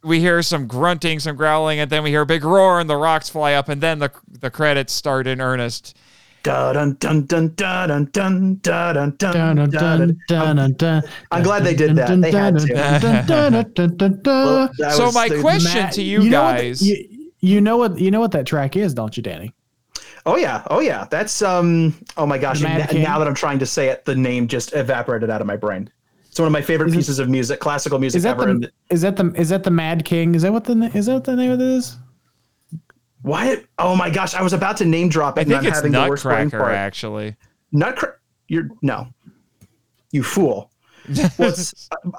we 0.04 0.20
hear 0.20 0.42
some 0.42 0.68
grunting, 0.68 1.20
some 1.20 1.36
growling, 1.36 1.80
and 1.80 1.90
then 1.90 2.04
we 2.04 2.10
hear 2.10 2.22
a 2.22 2.26
big 2.26 2.44
roar, 2.44 2.80
and 2.80 2.90
the 2.90 2.96
rocks 2.98 3.30
fly 3.30 3.54
up, 3.54 3.70
and 3.70 3.82
then 3.82 4.00
the 4.00 4.12
the 4.30 4.50
credits 4.50 4.94
start 4.94 5.28
in 5.28 5.42
earnest. 5.42 5.98
Dun 6.44 6.96
dun 7.00 7.26
dun 7.26 7.56
dun 7.56 8.06
dun 8.06 8.06
dun 8.12 8.56
dun 8.56 8.56
dun 8.62 9.16
Dun, 9.16 9.56
dun 9.56 9.56
dun, 9.56 9.70
dun, 9.70 10.18
dun, 10.28 10.56
dun, 10.58 10.74
dun, 10.74 11.04
I'm 11.32 11.42
glad 11.42 11.64
they 11.64 11.74
did 11.74 11.96
dun, 11.96 12.20
that. 12.20 12.32
They 12.32 12.38
had 12.38 12.58
dun, 12.58 12.68
to. 12.68 12.74
dun, 12.74 13.26
dun, 13.26 13.52
dun, 13.54 13.74
dun, 13.74 13.98
dun, 13.98 14.22
dun. 14.22 14.92
So 14.92 15.10
my 15.14 15.30
question 15.30 15.82
Matt, 15.84 15.94
to 15.94 16.02
you, 16.04 16.20
know 16.30 16.44
what 16.44 16.58
guys. 16.58 16.82
you, 16.86 17.30
you 17.40 17.62
know 17.62 17.78
what 17.78 17.98
you 17.98 18.12
know 18.12 18.20
what 18.20 18.32
that 18.32 18.46
track 18.46 18.76
is, 18.76 18.94
don't 18.94 19.16
you, 19.16 19.24
Danny? 19.24 19.54
Oh 20.26 20.38
yeah, 20.38 20.64
oh 20.70 20.80
yeah. 20.80 21.06
That's 21.10 21.42
um. 21.42 21.94
Oh 22.18 22.26
my 22.26 22.38
gosh! 22.38 22.62
Mad 22.62 22.94
n- 22.96 23.02
now 23.04 23.20
that 23.20 23.28
I'm 23.28 23.36
trying 23.36 23.60
to 23.60 23.66
say 23.66 23.90
it, 23.90 24.06
the 24.06 24.16
name 24.16 24.48
just 24.48 24.74
evaporated 24.74 25.30
out 25.30 25.42
of 25.42 25.48
my 25.48 25.58
brain. 25.58 25.90
It's 26.30 26.40
one 26.40 26.48
of 26.48 26.54
my 26.54 26.62
favorite 26.62 26.88
Is 26.88 26.94
it- 26.94 26.98
pieces 26.98 27.20
of 27.20 27.30
music, 27.30 27.60
classical 27.60 28.00
music 28.00 28.18
Is 28.18 28.24
that 28.24 28.40
ever. 28.40 28.54
the 28.54 28.72
is 28.90 29.02
that 29.02 29.18
the 29.18 29.32
is 29.36 29.50
that 29.50 29.64
the 29.64 29.72
Mad 29.72 30.06
King? 30.06 30.34
Is 30.34 30.42
that 30.44 30.54
what 30.54 30.64
the 30.64 30.74
is 30.96 31.08
that 31.08 31.26
the 31.26 31.36
name 31.36 31.52
of 31.52 31.60
this? 31.60 31.98
why? 33.22 33.64
Oh 33.78 33.96
my 33.96 34.10
gosh! 34.10 34.34
I 34.34 34.42
was 34.42 34.54
about 34.54 34.78
to 34.78 34.86
name 34.86 35.10
drop 35.10 35.38
it, 35.38 35.42
I 35.42 35.44
think 35.44 35.58
and 35.58 35.66
I'm 35.68 35.68
it's 35.68 35.78
having 35.78 35.92
the 35.92 36.08
worst 36.10 36.26
Nutcracker, 36.26 36.72
actually. 36.72 37.36
Nutcracker. 37.72 38.20
You're 38.48 38.70
no. 38.82 39.08
You 40.12 40.24
fool. 40.24 40.70
Well, 41.38 41.54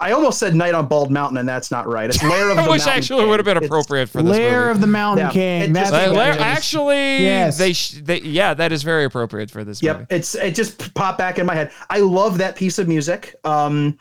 I 0.01 0.13
almost 0.13 0.39
said 0.39 0.55
Night 0.55 0.75
on 0.75 0.87
Bald 0.87 1.11
Mountain, 1.11 1.39
and 1.39 1.49
that's 1.49 1.71
not 1.71 1.87
right. 1.87 2.09
It's 2.11 2.23
Lair 2.23 2.51
of 2.51 2.57
the 2.63 2.63
Which 2.63 2.69
Mountain 2.81 2.89
actually 2.91 3.21
King. 3.21 3.29
would 3.31 3.39
have 3.41 3.45
been 3.45 3.57
It's- 3.57 3.69
appropriate 3.69 4.09
for 4.09 4.23
this 4.23 4.31
Lair 4.33 4.61
movie. 4.61 4.71
of 4.73 4.81
the 4.81 4.87
Mountain 4.87 5.27
Yeah, 5.27 5.33
King. 5.33 5.73
That's 5.73 5.91
just- 5.91 6.09
Uh, 6.09 6.13
Lair- 6.13 6.39
actually, 6.39 7.23
Yes. 7.23 7.59
they, 7.59 7.73
sh- 7.73 8.01
they 8.03 8.21
yeah, 8.21 8.55
that 8.55 8.73
is 8.73 8.83
very 8.83 9.05
appropriate 9.05 9.51
for 9.51 9.65
this 9.65 9.83
movie. 9.83 9.99
Yep, 10.01 10.07
it's 10.11 10.35
it 10.35 10.55
just 10.55 10.93
popped 10.95 11.19
back 11.19 11.39
in 11.39 11.47
my 11.47 11.55
head. 11.55 11.71
I 11.91 12.01
love 12.01 12.39
that 12.39 12.57
piece 12.57 12.79
of 12.79 12.89
music. 12.89 13.35
Um, 13.45 13.97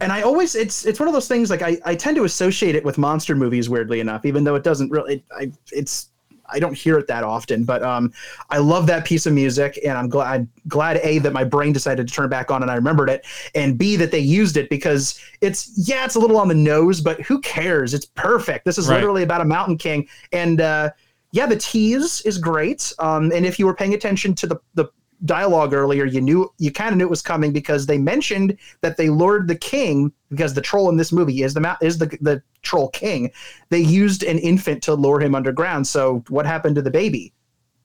and 0.00 0.10
I 0.12 0.22
always 0.22 0.54
it's 0.54 0.84
it's 0.86 0.98
one 0.98 1.08
of 1.08 1.14
those 1.14 1.28
things 1.28 1.48
like 1.50 1.62
I, 1.62 1.78
I 1.84 1.94
tend 1.94 2.16
to 2.16 2.24
associate 2.24 2.74
it 2.74 2.84
with 2.84 2.98
monster 2.98 3.36
movies 3.36 3.68
weirdly 3.68 4.00
enough, 4.00 4.24
even 4.24 4.42
though 4.44 4.54
it 4.56 4.64
doesn't 4.64 4.90
really. 4.90 5.14
It, 5.16 5.24
I 5.36 5.52
it's 5.70 6.08
I 6.52 6.58
don't 6.58 6.76
hear 6.76 6.98
it 6.98 7.06
that 7.08 7.24
often, 7.24 7.64
but 7.64 7.82
um, 7.82 8.12
I 8.50 8.58
love 8.58 8.86
that 8.86 9.04
piece 9.04 9.26
of 9.26 9.32
music, 9.32 9.78
and 9.84 9.96
I'm 9.98 10.08
glad 10.08 10.48
glad 10.68 10.98
a 11.02 11.18
that 11.20 11.32
my 11.32 11.44
brain 11.44 11.72
decided 11.72 12.06
to 12.08 12.14
turn 12.14 12.26
it 12.26 12.28
back 12.28 12.50
on 12.50 12.62
and 12.62 12.70
I 12.70 12.74
remembered 12.76 13.08
it, 13.10 13.24
and 13.54 13.76
b 13.78 13.96
that 13.96 14.10
they 14.10 14.18
used 14.18 14.56
it 14.56 14.68
because 14.70 15.18
it's 15.40 15.70
yeah 15.88 16.04
it's 16.04 16.14
a 16.14 16.20
little 16.20 16.36
on 16.38 16.48
the 16.48 16.54
nose, 16.54 17.00
but 17.00 17.20
who 17.22 17.40
cares? 17.40 17.94
It's 17.94 18.06
perfect. 18.06 18.64
This 18.64 18.78
is 18.78 18.88
Right. 18.88 18.96
literally 18.96 19.22
about 19.22 19.40
a 19.40 19.44
mountain 19.44 19.76
king, 19.78 20.08
and 20.32 20.60
uh, 20.60 20.90
yeah, 21.32 21.46
the 21.46 21.56
tease 21.56 22.20
is 22.22 22.36
great. 22.38 22.92
Um, 22.98 23.32
and 23.32 23.46
if 23.46 23.58
you 23.58 23.66
were 23.66 23.74
paying 23.74 23.94
attention 23.94 24.34
to 24.34 24.46
the 24.46 24.56
the 24.74 24.86
dialogue 25.24 25.72
earlier, 25.72 26.04
you 26.04 26.20
knew 26.20 26.52
you 26.58 26.72
kind 26.72 26.90
of 26.92 26.98
knew 26.98 27.04
it 27.04 27.10
was 27.10 27.22
coming 27.22 27.52
because 27.52 27.86
they 27.86 27.98
mentioned 27.98 28.56
that 28.80 28.96
they 28.96 29.08
lured 29.10 29.48
the 29.48 29.54
king 29.56 30.12
because 30.30 30.54
the 30.54 30.60
troll 30.60 30.88
in 30.88 30.96
this 30.96 31.12
movie 31.12 31.42
is 31.42 31.54
the 31.54 31.76
is 31.80 31.98
the 31.98 32.06
the 32.20 32.42
troll 32.62 32.88
king. 32.90 33.30
They 33.70 33.80
used 33.80 34.22
an 34.22 34.38
infant 34.38 34.82
to 34.84 34.94
lure 34.94 35.20
him 35.20 35.34
underground. 35.34 35.86
So 35.86 36.24
what 36.28 36.46
happened 36.46 36.74
to 36.76 36.82
the 36.82 36.90
baby? 36.90 37.32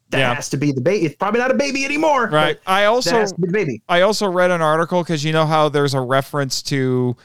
That 0.10 0.20
Yeah. 0.20 0.34
has 0.36 0.50
to 0.50 0.58
be 0.58 0.72
the 0.72 0.82
baby. 0.82 1.06
It's 1.06 1.16
probably 1.18 1.42
not 1.42 1.52
a 1.52 1.56
baby 1.56 1.84
anymore. 1.84 2.28
Right. 2.30 2.58
I 2.66 2.86
also 2.86 3.12
has 3.12 3.34
to 3.34 3.42
be 3.42 3.48
the 3.48 3.54
baby. 3.54 3.82
I 3.90 4.02
also 4.02 4.30
read 4.30 4.52
an 4.52 4.62
article 4.62 5.04
because 5.04 5.24
you 5.26 5.34
know 5.34 5.46
how 5.46 5.68
there's 5.70 5.94
a 5.94 6.02
reference 6.02 6.62
to 6.64 7.18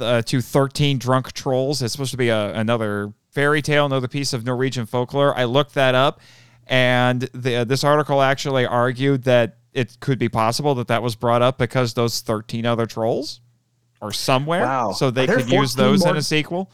uh, 0.00 0.22
to 0.22 0.40
13 0.40 0.98
drunk 0.98 1.32
trolls. 1.32 1.82
It's 1.82 1.92
supposed 1.92 2.12
to 2.12 2.16
be 2.16 2.28
a, 2.28 2.54
another 2.54 3.12
fairy 3.30 3.60
tale, 3.62 3.84
another 3.84 4.08
piece 4.08 4.32
of 4.32 4.44
Norwegian 4.46 4.86
folklore. 4.86 5.36
I 5.36 5.44
looked 5.44 5.74
that 5.74 5.94
up, 5.94 6.20
and 6.68 7.22
the, 7.32 7.64
this 7.64 7.82
article 7.84 8.20
actually 8.22 8.66
argued 8.66 9.24
that 9.24 9.56
it 9.72 9.98
could 10.00 10.18
be 10.18 10.28
possible 10.28 10.74
that 10.76 10.88
that 10.88 11.02
was 11.02 11.14
brought 11.16 11.42
up 11.42 11.58
because 11.58 11.94
those 11.94 12.20
13 12.20 12.66
other 12.66 12.86
trolls 12.86 13.40
are 14.00 14.12
somewhere, 14.12 14.62
Wow. 14.62 14.92
so 14.92 15.10
they 15.10 15.26
could 15.26 15.50
use 15.50 15.74
14 15.74 15.76
those 15.76 16.06
in 16.06 16.16
a 16.16 16.22
sequel. 16.22 16.70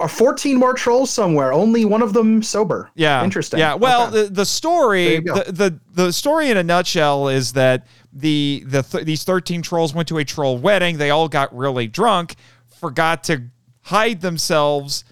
Are 0.00 0.08
14 0.08 0.56
more 0.56 0.74
trolls 0.74 1.10
somewhere? 1.10 1.52
Only 1.52 1.84
one 1.84 2.02
of 2.02 2.12
them 2.12 2.40
sober. 2.42 2.88
Yeah. 2.94 3.24
Interesting. 3.24 3.58
Yeah. 3.58 3.74
Well, 3.74 4.06
Okay. 4.08 4.22
the, 4.24 4.28
the 4.30 4.46
story, 4.46 5.04
There 5.04 5.14
you 5.14 5.20
go. 5.22 5.34
the, 5.42 5.52
the 5.52 5.80
the 6.04 6.12
story 6.12 6.50
in 6.50 6.56
a 6.56 6.62
nutshell 6.62 7.28
is 7.28 7.52
that 7.54 7.86
the 8.12 8.62
the 8.66 8.82
th- 8.84 9.04
these 9.04 9.24
thirteen 9.24 9.60
trolls 9.60 9.92
went 9.94 10.06
to 10.08 10.18
a 10.18 10.24
troll 10.24 10.56
wedding. 10.56 10.98
They 10.98 11.10
all 11.10 11.28
got 11.28 11.54
really 11.56 11.88
drunk, 11.88 12.36
forgot 12.78 13.24
to 13.24 13.42
hide 13.82 14.20
themselves 14.20 15.02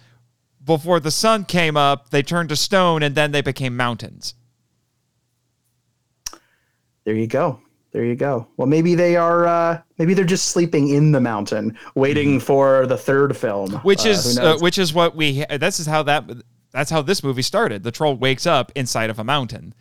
before 0.67 1.01
the 1.01 1.11
sun 1.11 1.45
came 1.45 1.77
up. 1.77 2.11
They 2.11 2.23
turned 2.23 2.51
to 2.51 2.57
stone, 2.57 3.03
and 3.03 3.15
then 3.15 3.33
they 3.33 3.41
became 3.41 3.77
mountains. 3.77 4.35
There 7.05 7.15
you 7.15 7.27
go. 7.27 7.61
There 7.93 8.05
you 8.05 8.17
go. 8.17 8.47
Well, 8.59 8.67
maybe 8.67 8.95
they 8.95 9.17
are. 9.17 9.47
Uh, 9.47 9.81
maybe 9.97 10.13
they're 10.13 10.25
just 10.27 10.47
sleeping 10.51 10.89
in 10.91 11.13
the 11.13 11.21
mountain, 11.21 11.79
waiting 11.95 12.41
for 12.41 12.87
the 12.87 12.97
third 12.99 13.35
film. 13.37 13.71
Mm-hmm. 13.71 13.87
Which 13.87 14.05
Uh, 14.05 14.11
is 14.11 14.39
uh, 14.39 14.57
which 14.59 14.77
is 14.77 14.93
what 14.93 15.17
we. 15.17 15.45
This 15.59 15.81
is 15.81 15.87
how 15.87 16.03
that. 16.03 16.25
That's 16.73 16.91
how 16.91 17.01
this 17.01 17.23
movie 17.23 17.41
started. 17.43 17.85
The 17.85 17.93
troll 17.93 18.17
wakes 18.17 18.45
up 18.45 18.71
inside 18.75 19.09
of 19.09 19.19
a 19.19 19.25
mountain 19.25 19.73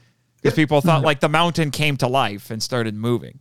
because 0.41 0.55
people 0.55 0.79
thought 0.79 1.01
like 1.01 1.19
the 1.19 1.27
mountain 1.27 1.71
came 1.71 1.97
to 1.97 2.07
life 2.07 2.51
and 2.51 2.63
started 2.63 2.95
moving. 2.95 3.39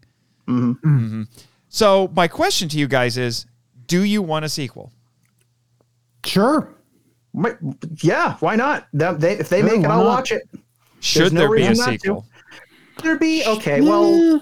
Mhm. 0.48 1.28
So 1.68 2.10
my 2.16 2.26
question 2.26 2.68
to 2.70 2.78
you 2.78 2.88
guys 2.88 3.16
is: 3.16 3.46
Do 3.86 4.02
you 4.02 4.22
want 4.22 4.44
a 4.44 4.48
sequel? 4.48 4.90
Sure. 6.24 6.73
Yeah, 8.02 8.36
why 8.40 8.56
not? 8.56 8.86
That, 8.92 9.20
they, 9.20 9.32
if 9.32 9.48
they 9.48 9.62
make 9.62 9.80
it, 9.80 9.86
I'll 9.86 10.04
not? 10.04 10.06
watch 10.06 10.32
it. 10.32 10.42
Should 11.00 11.32
no 11.32 11.40
there 11.40 11.56
be 11.56 11.64
a 11.64 11.68
reason 11.70 11.84
not 11.84 11.92
to. 11.92 11.98
sequel? 11.98 12.26
There 13.02 13.18
be 13.18 13.44
okay. 13.44 13.80
Well, 13.80 14.40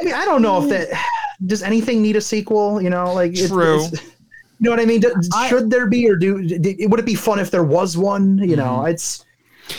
I 0.00 0.04
mean, 0.04 0.14
I 0.14 0.24
don't 0.24 0.42
know 0.42 0.62
if 0.62 0.68
that 0.68 0.88
does 1.46 1.62
anything 1.62 2.02
need 2.02 2.16
a 2.16 2.20
sequel. 2.20 2.82
You 2.82 2.90
know, 2.90 3.14
like 3.14 3.34
True. 3.34 3.84
it's- 3.84 3.92
you 4.60 4.64
know 4.64 4.70
what 4.70 4.80
I 4.80 4.84
mean? 4.84 5.02
I- 5.32 5.48
should 5.48 5.70
there 5.70 5.86
be, 5.86 6.08
or 6.08 6.16
do 6.16 6.34
would 6.34 7.00
it 7.00 7.06
be 7.06 7.14
fun 7.14 7.38
if 7.38 7.50
there 7.50 7.64
was 7.64 7.96
one? 7.96 8.38
You 8.38 8.56
know, 8.56 8.78
mm-hmm. 8.78 8.88
it's. 8.88 9.24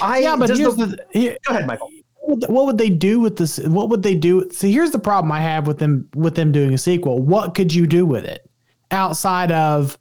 I 0.02 0.19
Yeah, 0.19 0.36
but 0.36 0.49
here's 0.49 0.76
the, 0.76 0.86
the, 0.88 1.06
here, 1.11 1.38
go 1.45 1.53
ahead, 1.53 1.68
Michael. 1.68 1.91
what 2.15 2.40
would- 2.40 2.49
what 2.49 2.65
would 2.65 2.77
they 2.77 2.90
do 2.90 3.19
with 3.19 3.38
this? 3.38 3.60
What 3.60 3.90
would 3.90 4.02
they 4.02 4.15
do? 4.15 4.49
See, 4.52 4.72
here's 4.72 4.91
the 4.91 4.99
problem 4.99 5.32
I 5.32 5.41
have 5.41 5.68
with 5.68 5.77
them 5.80 6.10
with 6.15 6.36
them 6.36 6.52
doing 6.52 6.73
a 6.73 6.77
sequel. 6.77 7.19
What 7.22 7.53
could 7.53 7.73
you 7.73 7.86
do 7.86 8.06
with 8.06 8.26
it 8.26 8.49
outside 8.91 9.52
of 9.52 9.98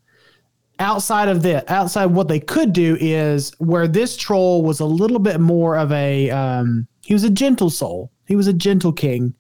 outside 0.79 1.29
of 1.29 1.43
this? 1.43 1.63
Outside 1.69 2.07
what 2.07 2.29
they 2.29 2.41
could 2.41 2.73
do 2.73 2.97
is 3.01 3.53
where 3.59 3.89
this 3.89 4.17
troll 4.17 4.63
was 4.63 4.81
a 4.81 4.85
little 4.85 5.19
bit 5.19 5.41
more 5.41 5.77
of 5.77 5.93
a 5.93 6.31
um, 6.31 6.87
he 7.03 7.13
was 7.13 7.25
a 7.25 7.31
gentle 7.31 7.71
soul. 7.71 8.11
He 8.27 8.37
was 8.37 8.47
a 8.47 8.53
gentle 8.53 8.93
king. 8.93 9.35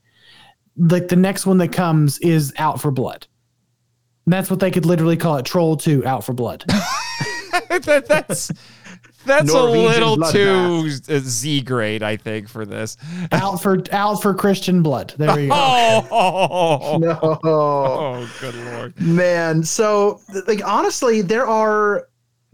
Like 0.76 1.08
the 1.08 1.16
next 1.16 1.46
one 1.46 1.58
that 1.58 1.72
comes 1.72 2.18
is 2.18 2.52
out 2.58 2.80
for 2.80 2.90
blood. 2.90 3.26
And 4.26 4.32
that's 4.32 4.50
what 4.50 4.60
they 4.60 4.70
could 4.70 4.86
literally 4.86 5.16
call 5.16 5.36
it. 5.36 5.46
Troll 5.46 5.76
two, 5.76 6.04
out 6.06 6.24
for 6.24 6.32
blood. 6.32 6.64
that, 6.68 8.04
that's 8.08 8.50
that's 9.26 9.52
Norwegian 9.52 10.02
a 10.02 10.10
little 10.10 10.32
too 10.32 10.90
uh, 11.08 11.18
Z 11.20 11.62
grade, 11.62 12.02
I 12.02 12.16
think, 12.16 12.48
for 12.48 12.64
this. 12.66 12.96
out 13.32 13.62
for 13.62 13.82
out 13.92 14.22
for 14.22 14.34
Christian 14.34 14.82
blood. 14.82 15.14
There 15.18 15.38
you 15.40 15.48
go. 15.48 15.54
Oh, 16.10 16.98
No. 16.98 17.38
oh, 17.44 18.30
good 18.40 18.54
lord. 18.54 19.00
Man, 19.00 19.62
so 19.62 20.20
like 20.46 20.64
honestly, 20.66 21.22
there 21.22 21.46
are. 21.46 22.08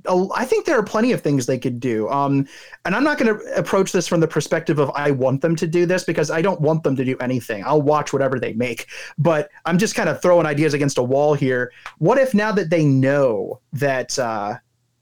I 0.09 0.47
think 0.47 0.65
there 0.65 0.79
are 0.79 0.83
plenty 0.83 1.13
of 1.13 1.21
things 1.21 1.45
they 1.45 1.59
could 1.59 1.79
do. 1.79 2.09
Um, 2.09 2.49
and 2.87 2.97
I'm 2.97 3.05
not 3.05 3.19
going 3.19 3.37
to 3.39 3.45
approach 3.55 3.93
this 3.93 4.09
from 4.09 4.21
the 4.21 4.27
perspective 4.27 4.79
of 4.79 4.91
I 4.95 5.11
want 5.11 5.43
them 5.43 5.55
to 5.57 5.67
do 5.67 5.85
this 5.85 6.05
because 6.05 6.31
I 6.31 6.41
don't 6.41 6.59
want 6.59 6.83
them 6.85 6.97
to 6.97 7.05
do 7.05 7.19
anything. 7.19 7.63
I'll 7.67 7.83
watch 7.83 8.11
whatever 8.11 8.41
they 8.41 8.55
make. 8.55 8.87
But 9.19 9.51
I'm 9.67 9.77
just 9.77 9.95
kind 9.95 10.09
of 10.09 10.23
throwing 10.23 10.47
ideas 10.47 10.73
against 10.73 10.97
a 10.97 11.03
wall 11.03 11.35
here. 11.35 11.71
What 11.99 12.17
if 12.17 12.33
now 12.33 12.51
that 12.53 12.71
they 12.71 12.83
know 12.83 13.61
that 13.75 14.19
uh, 14.19 14.55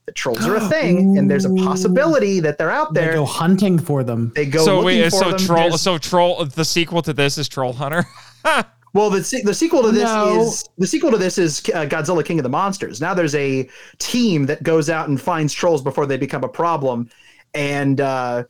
the 0.09 0.13
trolls 0.13 0.43
are 0.47 0.55
a 0.55 0.67
thing 0.75 1.17
and 1.19 1.29
there's 1.29 1.45
a 1.45 1.53
possibility 1.53 2.39
that 2.39 2.57
they're 2.57 2.71
out 2.71 2.93
They 2.93 3.01
there, 3.01 3.13
go 3.13 3.25
hunting 3.25 3.77
for 3.77 4.03
them. 4.03 4.31
they 4.35 4.45
go 4.47 4.65
So 4.65 4.75
looking 4.79 4.85
wait, 5.01 5.03
for 5.11 5.17
so 5.23 5.29
them. 5.31 5.39
troll, 5.39 5.57
There's- 5.69 5.81
so 5.81 5.97
troll. 5.97 6.45
The 6.45 6.65
sequel 6.65 7.01
to 7.03 7.13
this 7.13 7.37
is 7.37 7.47
Trollhunter. 7.47 8.05
Well, 8.91 9.11
the 9.11 9.19
the 9.45 9.53
sequel 9.53 9.83
to 9.83 9.91
this 9.91 10.05
No. 10.05 10.41
is 10.41 10.67
the 10.79 10.87
sequel 10.87 11.11
to 11.11 11.17
this 11.17 11.37
is 11.37 11.59
uh, 11.75 11.85
Godzilla 11.85 12.25
King 12.25 12.39
of 12.39 12.43
the 12.43 12.49
Monsters. 12.49 12.99
Now 12.99 13.13
there's 13.13 13.35
a 13.35 13.69
team 13.99 14.47
that 14.47 14.63
goes 14.63 14.89
out 14.89 15.07
and 15.09 15.21
finds 15.21 15.53
trolls 15.53 15.83
before 15.83 16.07
they 16.07 16.17
become 16.17 16.43
a 16.43 16.49
problem, 16.49 17.07
and 17.53 18.01
uh, 18.01 18.45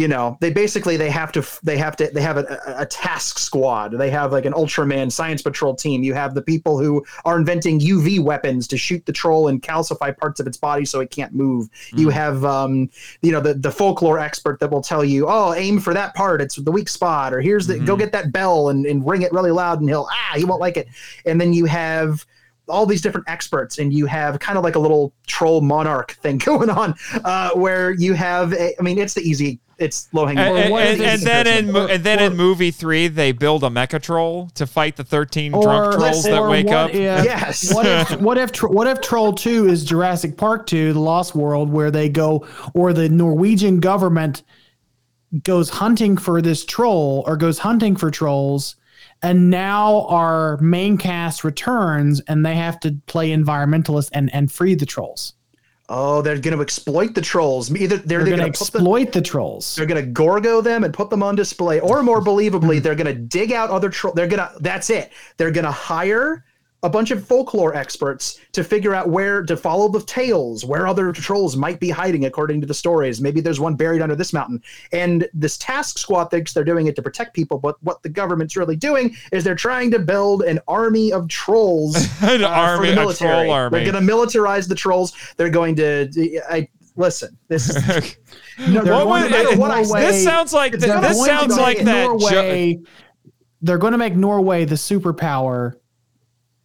you 0.00 0.08
know 0.08 0.38
they 0.40 0.50
basically 0.50 0.96
they 0.96 1.10
have 1.10 1.30
to 1.30 1.46
they 1.62 1.76
have 1.76 1.94
to 1.94 2.10
they 2.14 2.22
have 2.22 2.38
a, 2.38 2.58
a, 2.78 2.86
task 2.86 3.38
squad. 3.38 3.92
They 3.98 4.08
have 4.08 4.32
like 4.32 4.46
an 4.46 4.54
ultraman 4.54 5.12
science 5.12 5.42
patrol 5.42 5.74
team. 5.74 6.02
You 6.02 6.14
have 6.14 6.34
the 6.34 6.40
people 6.40 6.78
who 6.78 7.04
are 7.26 7.38
inventing 7.38 7.80
uv 7.80 8.20
weapons 8.20 8.66
to 8.68 8.78
shoot 8.78 9.04
the 9.04 9.12
troll 9.12 9.48
and 9.48 9.62
calcify 9.62 10.16
parts 10.16 10.40
of 10.40 10.46
its 10.46 10.56
body 10.56 10.86
so 10.86 11.00
it 11.00 11.10
can't 11.10 11.34
move. 11.34 11.68
You 11.92 12.08
have 12.08 12.46
um 12.46 12.88
you 13.20 13.30
know 13.30 13.40
the 13.40 13.52
the 13.52 13.70
folklore 13.70 14.18
expert 14.18 14.58
that 14.60 14.70
will 14.70 14.80
tell 14.80 15.04
you 15.04 15.26
oh 15.28 15.52
aim 15.52 15.78
for 15.78 15.92
that 15.92 16.14
part. 16.14 16.40
It's 16.40 16.56
the 16.56 16.72
weak 16.72 16.88
spot 16.88 17.34
or 17.34 17.42
here's 17.42 17.66
the 17.66 17.78
go 17.78 17.94
get 17.94 18.10
that 18.12 18.32
bell 18.32 18.70
and, 18.70 18.86
and 18.86 19.06
ring 19.06 19.20
it 19.20 19.32
really 19.32 19.50
loud 19.50 19.80
and 19.80 19.88
he'll 19.90 20.08
ah 20.10 20.32
he 20.34 20.46
won't 20.46 20.62
like 20.62 20.78
it. 20.78 20.88
And 21.26 21.38
then 21.38 21.52
you 21.52 21.66
have 21.66 22.24
all 22.70 22.86
these 22.86 23.02
different 23.02 23.28
experts 23.28 23.78
and 23.78 23.92
you 23.92 24.06
have 24.06 24.38
kind 24.38 24.56
of 24.56 24.64
like 24.64 24.76
a 24.76 24.78
little 24.78 25.12
troll 25.26 25.60
monarch 25.60 26.12
thing 26.22 26.38
going 26.50 26.70
on 26.70 26.94
uh, 27.24 27.50
where 27.50 27.90
you 27.90 28.14
have 28.14 28.52
a, 28.52 28.78
i 28.78 28.82
mean 28.82 28.96
it's 28.96 29.14
the 29.14 29.22
easy 29.22 29.58
it's 29.80 30.08
low 30.12 30.26
hanging 30.26 30.38
And, 30.38 30.56
and, 30.56 30.74
and, 30.74 31.00
and 31.02 31.22
then 31.22 31.46
in 31.46 31.76
Or- 31.76 31.88
and 31.90 32.04
then 32.04 32.20
or- 32.20 32.26
in 32.26 32.36
movie 32.36 32.70
three, 32.70 33.08
they 33.08 33.32
build 33.32 33.64
a 33.64 33.68
mecha 33.68 34.00
troll 34.00 34.50
to 34.54 34.66
fight 34.66 34.96
the 34.96 35.04
thirteen 35.04 35.52
drunk 35.52 35.94
Or, 35.94 35.98
trolls 35.98 36.22
that 36.24 36.42
wake 36.48 36.66
what 36.66 36.74
up. 36.76 36.90
If, 36.90 36.96
Yes. 37.24 37.74
What 37.74 37.86
if 37.86 38.20
what 38.20 38.38
if 38.38 38.56
what 38.62 38.86
if 38.86 39.00
Troll 39.00 39.32
Two 39.32 39.66
is 39.68 39.84
Jurassic 39.84 40.36
Park 40.36 40.66
Two, 40.66 40.92
The 40.92 41.00
Lost 41.00 41.34
World, 41.34 41.70
where 41.70 41.90
they 41.90 42.08
go, 42.08 42.46
or 42.74 42.92
the 42.92 43.08
Norwegian 43.08 43.80
government 43.80 44.42
goes 45.42 45.70
hunting 45.70 46.16
for 46.16 46.42
this 46.42 46.64
troll, 46.64 47.24
or 47.26 47.36
goes 47.36 47.58
hunting 47.60 47.94
for 47.96 48.10
trolls, 48.10 48.76
and 49.22 49.48
now 49.48 50.06
our 50.06 50.56
main 50.58 50.98
cast 50.98 51.44
returns, 51.44 52.20
and 52.28 52.44
they 52.44 52.56
have 52.56 52.80
to 52.80 52.96
play 53.06 53.30
environmentalist 53.30 54.10
and 54.12 54.32
and 54.34 54.50
free 54.52 54.74
the 54.74 54.86
trolls. 54.86 55.34
Oh 55.90 56.22
they're 56.22 56.38
going 56.38 56.56
to 56.56 56.62
exploit 56.62 57.14
the 57.14 57.20
trolls 57.20 57.70
either 57.74 57.98
they're, 57.98 58.24
They're 58.24 58.36
going 58.36 58.52
to 58.52 58.58
put 58.58 58.72
them 58.72 58.80
exploit 58.82 59.12
the 59.12 59.20
trolls. 59.20 59.74
they're 59.76 59.86
going 59.86 60.02
to 60.02 60.10
gorgo 60.10 60.60
them 60.62 60.84
and 60.84 60.94
put 60.94 61.10
them 61.10 61.22
on 61.22 61.34
display 61.34 61.80
or 61.80 62.02
more 62.02 62.20
believably 62.30 62.82
they're 62.82 62.94
going 62.94 63.06
to 63.14 63.20
dig 63.20 63.52
out 63.52 63.68
other 63.70 63.90
trolls. 63.90 64.14
they're 64.14 64.28
going 64.28 64.38
to 64.38 64.52
that's 64.60 64.88
it 64.88 65.12
they're 65.36 65.50
going 65.50 65.66
to 65.66 65.70
hire 65.70 66.44
a 66.82 66.88
bunch 66.88 67.10
of 67.10 67.26
folklore 67.26 67.74
experts 67.74 68.40
to 68.52 68.64
figure 68.64 68.94
out 68.94 69.08
where 69.10 69.42
to 69.42 69.56
follow 69.56 69.88
the 69.88 70.00
tales 70.02 70.64
where 70.64 70.86
other 70.86 71.12
trolls 71.12 71.54
might 71.56 71.78
be 71.78 71.90
hiding 71.90 72.24
according 72.24 72.60
to 72.60 72.66
the 72.66 72.72
stories 72.74 73.20
maybe 73.20 73.40
there's 73.40 73.60
one 73.60 73.74
buried 73.74 74.00
under 74.00 74.16
this 74.16 74.32
mountain 74.32 74.62
and 74.92 75.28
this 75.34 75.58
task 75.58 75.98
squad 75.98 76.24
thinks 76.26 76.52
they're 76.54 76.64
doing 76.64 76.86
it 76.86 76.96
to 76.96 77.02
protect 77.02 77.34
people 77.34 77.58
but 77.58 77.76
what 77.82 78.02
the 78.02 78.08
government's 78.08 78.56
really 78.56 78.76
doing 78.76 79.14
is 79.32 79.44
they're 79.44 79.54
trying 79.54 79.90
to 79.90 79.98
build 79.98 80.42
an 80.42 80.58
army 80.68 81.12
of 81.12 81.28
trolls 81.28 81.96
An 82.22 82.44
uh, 82.44 82.48
army, 82.48 82.88
for 82.94 82.94
the 82.94 83.08
a 83.08 83.14
troll 83.14 83.50
army. 83.50 83.78
They're 83.84 83.92
going 83.92 84.06
to 84.06 84.12
militarize 84.12 84.68
the 84.68 84.74
trolls. 84.74 85.14
They're 85.36 85.50
going 85.50 85.74
to. 85.76 86.40
I 86.48 86.68
listen. 86.96 87.36
This 87.48 87.68
is 87.68 88.16
No, 88.68 88.82
What 89.04 89.30
would- 89.30 89.58
what 89.58 90.00
this 90.00 90.22
sounds 90.22 90.52
like 90.52 90.72
this 90.74 91.24
sounds 91.24 91.56
like 91.56 91.78
that. 91.78 91.84
jo- 92.06 92.16
Norway. 92.18 92.80
they're 93.62 93.78
going 93.78 93.92
to 93.92 93.98
make 93.98 94.14
Norway 94.14 94.64
the 94.64 94.74
superpower 94.74 95.74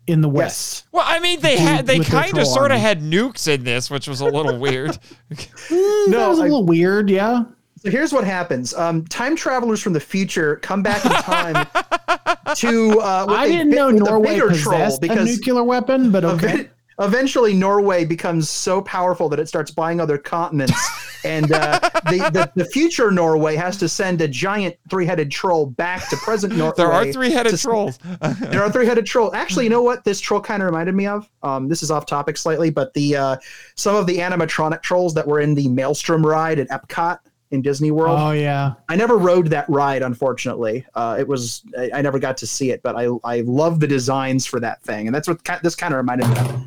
in 0.08 0.22
the 0.22 0.30
West. 0.30 0.84
yes. 0.84 0.88
well, 0.92 1.04
I 1.06 1.20
mean, 1.20 1.40
they 1.40 1.58
had 1.58 1.86
they 1.88 2.00
kind 2.00 2.38
of 2.38 2.46
sort 2.48 2.72
of 2.72 2.80
had 2.80 3.02
nukes 3.02 3.48
in 3.48 3.64
this, 3.64 3.90
which 3.90 4.08
was 4.08 4.22
a 4.22 4.26
little 4.26 4.58
weird. 4.60 4.98
Mm, 5.32 6.08
that 6.12 6.28
was 6.28 6.40
a 6.40 6.44
I- 6.44 6.46
little 6.46 6.66
weird. 6.66 7.10
Yeah. 7.10 7.44
So 7.78 7.92
here's 7.92 8.12
what 8.14 8.24
happens. 8.24 8.74
Um, 8.74 9.06
time 9.06 9.36
travelers 9.36 9.80
from 9.82 9.94
the 9.94 10.00
future 10.00 10.56
come 10.58 10.82
back 10.82 11.06
in 11.06 11.12
time 11.12 11.68
to. 12.56 13.00
Uh, 13.00 13.26
with 13.28 13.38
I 13.38 13.46
a 13.46 13.48
didn't 13.50 13.70
big- 13.70 13.76
know 13.78 13.88
with 13.94 14.02
a 14.02 14.06
Norway 14.06 14.30
bigger 14.36 14.48
possessed 14.50 15.04
troll 15.04 15.20
a 15.20 15.24
nuclear 15.26 15.64
weapon, 15.64 16.12
but 16.12 16.24
okay. 16.26 16.70
Ev- 17.00 17.08
Eventually, 17.08 17.54
Norway 17.54 18.06
becomes 18.06 18.50
so 18.50 18.82
powerful 18.82 19.30
that 19.30 19.40
it 19.40 19.48
starts 19.48 19.72
buying 19.72 20.00
other 20.00 20.18
continents, 20.18 20.74
and 21.26 21.52
uh, 21.52 21.80
the, 22.10 22.30
the 22.34 22.52
the 22.56 22.66
future 22.66 23.12
Norway 23.12 23.56
has 23.56 23.78
to 23.78 23.90
send 23.90 24.22
a 24.22 24.28
giant 24.28 24.76
three-headed 24.90 25.32
troll 25.32 25.66
back 25.66 26.08
to 26.10 26.18
present 26.18 26.54
Norway. 26.58 26.74
there 26.78 26.92
are 26.92 27.12
three-headed 27.12 27.58
trolls. 27.60 27.98
there 28.40 28.64
are 28.64 28.72
three-headed 28.72 29.06
trolls. 29.06 29.34
Actually, 29.34 29.64
you 29.66 29.70
know 29.72 29.82
what? 29.82 30.04
This 30.04 30.20
troll 30.20 30.42
kind 30.42 30.62
of 30.62 30.68
reminded 30.68 30.96
me 30.96 31.08
of. 31.08 31.30
Um, 31.44 31.68
this 31.68 31.82
is 31.84 31.92
off 31.92 32.06
topic 32.06 32.38
slightly, 32.38 32.70
but 32.70 32.94
the 32.94 33.16
uh, 33.16 33.38
some 33.76 33.96
of 33.96 34.08
the 34.08 34.18
animatronic 34.18 34.82
trolls 34.82 35.14
that 35.16 35.28
were 35.28 35.40
in 35.40 35.56
the 35.56 35.68
Maelstrom 35.70 36.26
ride 36.26 36.60
at 36.60 36.70
Epcot 36.70 37.20
in 37.52 37.62
Disney 37.62 37.92
World. 37.92 38.18
Oh 38.20 38.32
yeah. 38.32 38.74
I 38.90 38.96
never 38.96 39.18
rode 39.18 39.48
that 39.48 39.70
ride, 39.70 40.02
unfortunately. 40.02 40.86
Uh, 40.96 41.16
it 41.20 41.28
was 41.28 41.64
I, 41.78 41.90
I 41.96 42.02
never 42.02 42.20
got 42.20 42.38
to 42.38 42.48
see 42.48 42.72
it, 42.72 42.82
but 42.84 42.96
I 42.96 43.08
I 43.24 43.42
love 43.42 43.80
the 43.80 43.88
designs 43.88 44.46
for 44.46 44.60
that 44.62 44.82
thing, 44.84 45.08
and 45.08 45.16
that's 45.16 45.28
what 45.28 45.44
ki- 45.44 45.54
this 45.62 45.76
kind 45.76 45.94
of 45.94 45.98
reminded 45.98 46.28
me 46.30 46.38
of. 46.38 46.66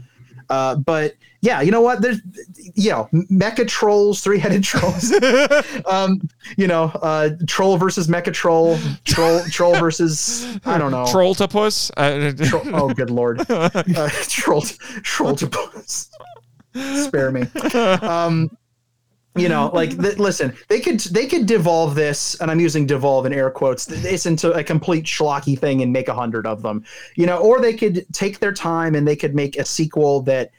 Uh, 0.51 0.77
but 0.77 1.15
yeah, 1.41 1.61
you 1.61 1.71
know 1.71 1.81
what? 1.81 2.03
There's 2.03 2.19
you 2.75 2.91
know 2.91 3.09
mecha 3.13 3.67
trolls, 3.69 4.21
three 4.21 4.39
headed 4.39 4.65
trolls. 4.65 5.13
um, 5.87 6.21
you 6.57 6.67
know, 6.67 6.85
uh, 7.03 7.31
troll 7.47 7.77
versus 7.77 8.09
mecha 8.09 8.33
troll, 8.33 8.79
troll 9.05 9.41
troll 9.45 9.79
versus 9.79 10.59
I 10.65 10.79
don't 10.79 10.91
know. 10.91 11.05
Trolltopus. 11.05 11.91
Uh, 11.97 12.33
Troll- 12.49 12.63
oh, 12.75 12.95
good 12.95 13.11
lord. 13.11 13.41
Uh, 13.49 14.09
troll, 14.29 14.63
troll 15.03 15.35
to 15.35 15.47
puss. 15.47 16.11
Spare 16.75 17.31
me. 17.33 17.43
Um, 18.03 18.51
you 19.41 19.49
know, 19.49 19.71
like 19.73 19.91
th- 20.01 20.19
listen, 20.19 20.55
they 20.69 20.81
could 20.81 21.01
they 21.01 21.27
could 21.27 21.47
devolve 21.47 21.95
this, 21.95 22.35
and 22.41 22.51
I'm 22.51 22.61
using 22.61 22.87
devolve 22.87 23.27
in 23.27 23.33
air 23.33 23.51
quotes, 23.51 23.87
th- 23.87 24.01
this 24.03 24.27
into 24.27 24.53
a 24.53 24.63
complete 24.65 25.05
schlocky 25.05 25.59
thing 25.59 25.83
and 25.83 25.93
make 25.93 26.09
a 26.09 26.15
hundred 26.15 26.47
of 26.47 26.63
them. 26.63 26.85
You 27.17 27.27
know, 27.27 27.39
or 27.39 27.61
they 27.61 27.75
could 27.75 28.07
take 28.13 28.39
their 28.39 28.53
time 28.53 28.95
and 28.95 29.07
they 29.07 29.17
could 29.17 29.35
make 29.35 29.57
a 29.59 29.65
sequel 29.65 30.23
that 30.23 30.51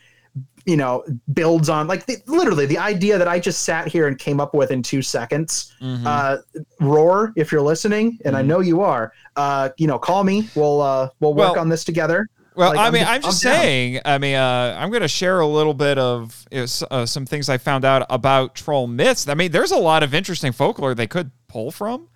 you 0.65 0.77
know 0.77 1.03
builds 1.34 1.69
on 1.69 1.88
like 1.88 2.06
the, 2.06 2.18
literally 2.27 2.65
the 2.65 2.77
idea 2.77 3.18
that 3.18 3.27
I 3.27 3.39
just 3.39 3.64
sat 3.64 3.88
here 3.88 4.07
and 4.07 4.19
came 4.19 4.39
up 4.39 4.53
with 4.53 4.72
in 4.72 4.84
two 4.84 5.01
seconds. 5.01 5.73
mhm. 5.81 6.06
Uh, 6.06 6.38
Roar, 6.80 7.34
if 7.35 7.51
you're 7.51 7.61
listening, 7.61 8.19
and 8.26 8.35
I 8.35 8.41
know 8.41 8.60
you 8.60 8.81
are. 8.81 9.14
Uh, 9.35 9.69
you 9.77 9.88
know, 9.88 9.97
call 9.97 10.23
me. 10.23 10.49
We'll 10.56 10.81
uh, 10.81 11.10
we'll 11.19 11.34
work 11.34 11.53
Well, 11.53 11.61
on 11.61 11.69
this 11.69 11.84
together. 11.84 12.27
Well, 12.60 12.72
Like, 12.72 12.80
I 12.80 12.88
I'm 12.88 12.94
mean, 12.94 13.02
just- 13.03 13.11
I'm 13.14 13.22
just 13.22 13.45
I'm 13.45 13.52
down. 13.53 13.61
saying. 13.61 13.99
I 14.03 14.18
mean, 14.18 14.36
uh, 14.36 14.76
I'm 14.77 14.90
going 14.90 15.02
to 15.02 15.07
share 15.07 15.40
a 15.40 15.48
little 15.48 15.73
bit 15.73 15.98
of 15.98 16.45
you 16.52 16.57
know, 16.57 16.64
s- 16.64 16.84
uh, 16.91 17.06
some 17.06 17.26
things 17.26 17.48
I 17.48 17.57
found 17.57 17.86
out 17.86 18.06
about 18.10 18.53
troll 18.53 18.86
myths. 18.86 19.30
I 19.30 19.34
mean, 19.34 19.52
there's 19.52 19.72
a 19.72 19.77
lot 19.77 20.03
of 20.03 20.14
interesting 20.14 20.52
folklore 20.52 20.94
they 20.94 21.07
could 21.07 21.31
pull 21.48 21.72
from. 21.72 22.10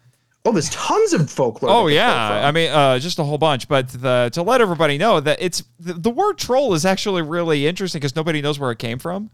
Oh, 0.46 0.52
there's 0.52 0.70
tons 0.72 1.14
of 1.14 1.32
folklore. 1.32 1.72
Oh 1.72 1.88
they 1.88 1.94
could 1.96 2.02
pull 2.02 2.06
yeah. 2.06 2.46
I 2.46 2.52
mean, 2.52 2.70
uh, 2.72 3.00
just 3.00 3.18
a 3.20 3.24
whole 3.24 3.38
bunch. 3.38 3.70
But 3.70 3.88
the, 3.88 4.30
to 4.34 4.44
let 4.44 4.60
everybody 4.60 4.98
know 4.98 5.22
that 5.22 5.38
it's 5.42 5.64
the, 5.80 5.94
the 5.94 6.10
word 6.10 6.38
troll 6.38 6.74
is 6.74 6.86
actually 6.86 7.22
really 7.22 7.66
interesting 7.66 8.00
because 8.02 8.14
nobody 8.18 8.42
knows 8.42 8.60
where 8.60 8.72
it 8.72 8.80
came 8.80 9.00
from. 9.00 9.32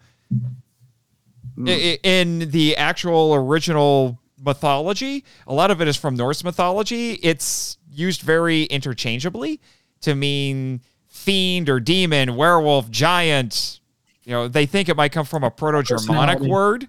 I- 1.66 2.00
in 2.04 2.52
the 2.52 2.78
actual 2.78 3.34
original 3.34 4.20
mythology, 4.42 5.26
a 5.48 5.54
lot 5.54 5.72
of 5.72 5.82
it 5.82 5.88
is 5.88 5.98
from 5.98 6.16
Norse 6.16 6.44
mythology. 6.44 7.14
It's 7.24 7.78
used 7.92 8.22
very 8.22 8.64
interchangeably 8.66 9.60
to 10.02 10.16
mean 10.16 10.82
fiend 11.20 11.70
or 11.70 11.80
demon, 11.80 12.36
werewolf, 12.36 12.90
giant. 12.90 13.80
You 14.24 14.32
know, 14.32 14.48
they 14.48 14.66
think 14.66 14.90
it 14.90 14.96
might 14.96 15.12
come 15.12 15.26
from 15.26 15.44
a 15.44 15.52
Proto-Germanic 15.52 16.40
word, 16.40 16.84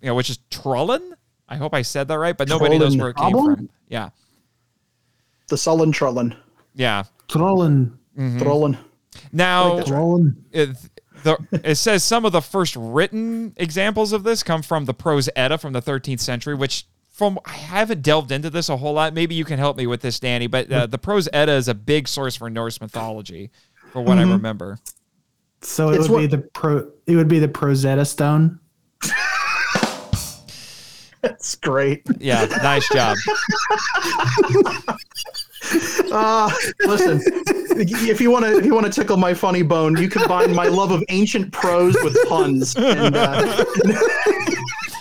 you 0.00 0.06
know, 0.06 0.14
which 0.14 0.30
is 0.30 0.38
trollen. 0.50 1.14
I 1.48 1.56
hope 1.56 1.74
I 1.74 1.82
said 1.82 2.08
that 2.08 2.18
right, 2.18 2.36
but 2.36 2.48
nobody 2.48 2.78
knows 2.78 2.96
where 2.96 3.10
it 3.10 3.16
came 3.16 3.32
Goblin? 3.32 3.56
from. 3.56 3.70
Yeah, 3.88 4.10
the 5.48 5.56
sullen 5.56 5.92
trollen, 5.92 6.36
yeah. 6.74 7.04
Trolling. 7.28 7.98
Mm-hmm. 8.16 8.38
trollen. 8.38 8.78
Now, 9.32 9.82
Trolling. 9.82 10.36
it, 10.52 10.76
the, 11.22 11.38
it 11.64 11.76
says 11.76 12.04
some 12.04 12.24
of 12.24 12.32
the 12.32 12.40
first 12.40 12.76
written 12.76 13.52
examples 13.56 14.12
of 14.12 14.22
this 14.22 14.42
come 14.42 14.62
from 14.62 14.84
the 14.84 14.94
Prose 14.94 15.28
Edda 15.36 15.58
from 15.58 15.72
the 15.72 15.82
13th 15.82 16.20
century, 16.20 16.54
which 16.54 16.86
from 17.20 17.38
I 17.44 17.52
haven't 17.52 18.00
delved 18.00 18.32
into 18.32 18.48
this 18.48 18.70
a 18.70 18.78
whole 18.78 18.94
lot. 18.94 19.12
Maybe 19.12 19.34
you 19.34 19.44
can 19.44 19.58
help 19.58 19.76
me 19.76 19.86
with 19.86 20.00
this, 20.00 20.18
Danny. 20.18 20.46
But 20.46 20.72
uh, 20.72 20.86
the 20.86 20.96
Prose 20.96 21.28
Edda 21.34 21.52
is 21.52 21.68
a 21.68 21.74
big 21.74 22.08
source 22.08 22.34
for 22.34 22.48
Norse 22.48 22.80
mythology, 22.80 23.50
for 23.92 24.00
what 24.00 24.16
I 24.16 24.22
remember. 24.22 24.78
So 25.60 25.90
it 25.90 25.96
It's 25.96 26.08
would 26.08 26.20
be 26.20 26.26
the 26.26 26.38
pro. 26.38 26.90
It 27.06 27.16
would 27.16 27.28
be 27.28 27.38
the 27.38 27.48
Rosetta 27.48 28.06
Stone. 28.06 28.58
That's 31.20 31.56
great. 31.56 32.06
Yeah, 32.18 32.46
nice 32.62 32.88
job. 32.88 33.18
Uh, 36.10 36.50
listen, 36.86 37.20
if 37.76 38.18
you 38.18 38.30
want 38.30 38.46
to, 38.46 38.56
if 38.56 38.64
you 38.64 38.74
want 38.74 38.86
to 38.86 38.92
tickle 38.92 39.18
my 39.18 39.34
funny 39.34 39.62
bone, 39.62 39.94
you 39.98 40.08
combine 40.08 40.54
my 40.54 40.68
love 40.68 40.90
of 40.90 41.04
ancient 41.10 41.52
prose 41.52 41.94
with 42.02 42.16
puns 42.30 42.74
and 42.76 43.14
uh, 43.14 43.64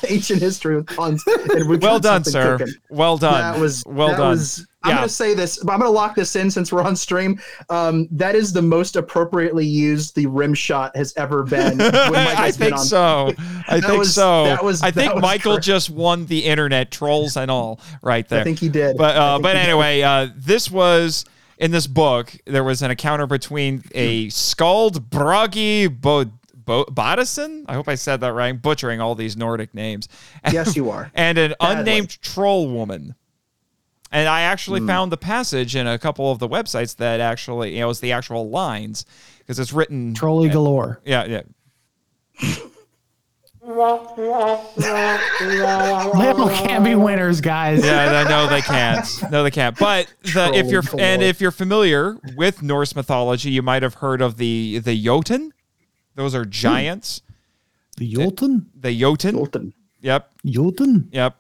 ancient 0.10 0.42
history 0.42 0.76
with 0.76 0.88
puns. 0.88 1.24
And 1.54 1.70
we 1.70 1.78
Well 1.82 2.00
done, 2.00 2.24
sir. 2.24 2.58
cooking. 2.58 2.74
Well 2.90 3.18
done. 3.18 3.54
That 3.54 3.60
was 3.60 3.84
well 3.86 4.10
that 4.10 4.18
done. 4.18 4.30
Was, 4.30 4.66
I'm 4.84 4.92
Yeah. 4.92 4.96
gonna 4.98 5.10
say 5.10 5.34
this. 5.34 5.62
but 5.64 5.74
I'm 5.74 5.80
gonna 5.80 5.92
lock 5.92 6.16
this 6.16 6.36
in 6.36 6.50
since 6.50 6.72
we're 6.72 6.82
on 6.84 6.96
stream. 6.96 7.40
Um, 7.70 8.08
that 8.12 8.36
is 8.36 8.54
the 8.54 8.62
most 8.62 8.96
appropriately 8.96 9.66
used 9.66 10.16
the 10.16 10.26
rim 10.28 10.54
shot 10.54 10.96
has 10.96 11.14
ever 11.18 11.44
been. 11.44 11.78
when 11.78 11.90
I 11.92 12.46
been 12.52 12.54
think 12.54 12.74
on. 12.74 12.86
so. 12.86 13.34
I 13.68 13.82
think 13.82 14.00
was- 14.00 14.14
so. 14.16 14.46
that 14.46 14.64
was- 14.64 14.82
I 14.82 14.92
think 14.92 15.14
was 15.16 15.22
Michael 15.22 15.54
correct. 15.54 15.66
just 15.66 15.90
won 15.90 16.26
the 16.28 16.46
internet 16.46 16.92
trolls 16.92 17.36
and 17.38 17.52
all 17.52 17.80
right 18.02 18.28
there. 18.28 18.42
I 18.42 18.44
think 18.44 18.60
he 18.60 18.70
did. 18.70 18.98
But 18.98 19.16
uh, 19.18 19.40
but 19.40 19.56
anyway, 19.56 20.02
uh, 20.02 20.28
this 20.36 20.72
was 20.72 21.26
in 21.58 21.72
this 21.72 21.86
book. 21.88 22.34
There 22.46 22.64
was 22.64 22.82
an 22.82 22.90
encounter 22.90 23.28
between 23.28 23.84
a 23.94 24.30
skald 24.30 25.10
Bragi 25.10 25.88
Bod- 25.88 26.32
Bo- 26.70 26.86
Bodison. 26.86 27.66
I 27.68 27.74
hope 27.74 27.88
I 27.88 27.96
said 27.96 28.22
that 28.22 28.32
right. 28.32 28.50
I'm 28.50 28.58
butchering 28.58 29.02
all 29.02 29.16
these 29.16 29.36
Nordic 29.36 29.74
names. 29.74 30.08
Yes, 30.52 30.76
you 30.76 30.92
are. 30.92 31.12
and 31.16 31.38
an 31.38 31.56
Badly. 31.60 31.80
unnamed 31.80 32.22
troll 32.22 32.70
woman. 32.70 33.16
And 34.12 34.28
I 34.28 34.42
actually 34.42 34.80
hmm. 34.80 34.88
found 34.88 35.12
the 35.12 35.18
passage 35.18 35.76
in 35.76 35.88
a 35.88 35.98
couple 35.98 36.32
of 36.32 36.40
the 36.40 36.48
websites 36.48 36.96
that 36.98 37.20
actually, 37.20 37.74
you 37.74 37.80
know, 37.80 37.90
it's 37.90 38.00
the 38.00 38.12
actual 38.12 38.50
lines 38.50 39.06
because 39.40 39.60
it's 39.60 39.74
written. 39.74 40.14
Trolley 40.14 40.50
galore. 40.50 41.02
Yeah, 41.06 41.26
yeah. 41.26 41.42
They 43.62 43.74
all 43.74 44.16
can't 46.50 46.84
be 46.84 46.96
winners, 46.96 47.42
guys. 47.42 47.84
Yeah, 47.84 48.26
no, 48.28 48.48
they 48.48 48.62
can't. 48.62 49.32
No, 49.32 49.44
they 49.44 49.52
can't. 49.52 49.78
But 49.78 50.12
the, 50.22 50.52
if 50.54 50.68
you're 50.68 50.82
Troll 50.82 51.02
and 51.02 51.22
if 51.22 51.42
you're 51.42 51.52
familiar 51.52 52.18
with 52.36 52.64
Norse 52.64 52.96
mythology, 52.96 53.52
you 53.52 53.62
might 53.62 53.84
have 53.84 53.96
heard 53.96 54.22
of 54.22 54.38
the 54.38 54.80
the 54.80 55.04
Jotun. 55.04 55.54
Those 56.20 56.36
are 56.36 56.44
giants. 56.44 57.22
The 57.96 58.14
Jolton? 58.14 58.66
The 58.76 58.94
Jotun. 59.00 59.36
Jolton. 59.36 59.74
Yep. 60.02 60.30
Jolton? 60.46 61.08
Yep. 61.14 61.36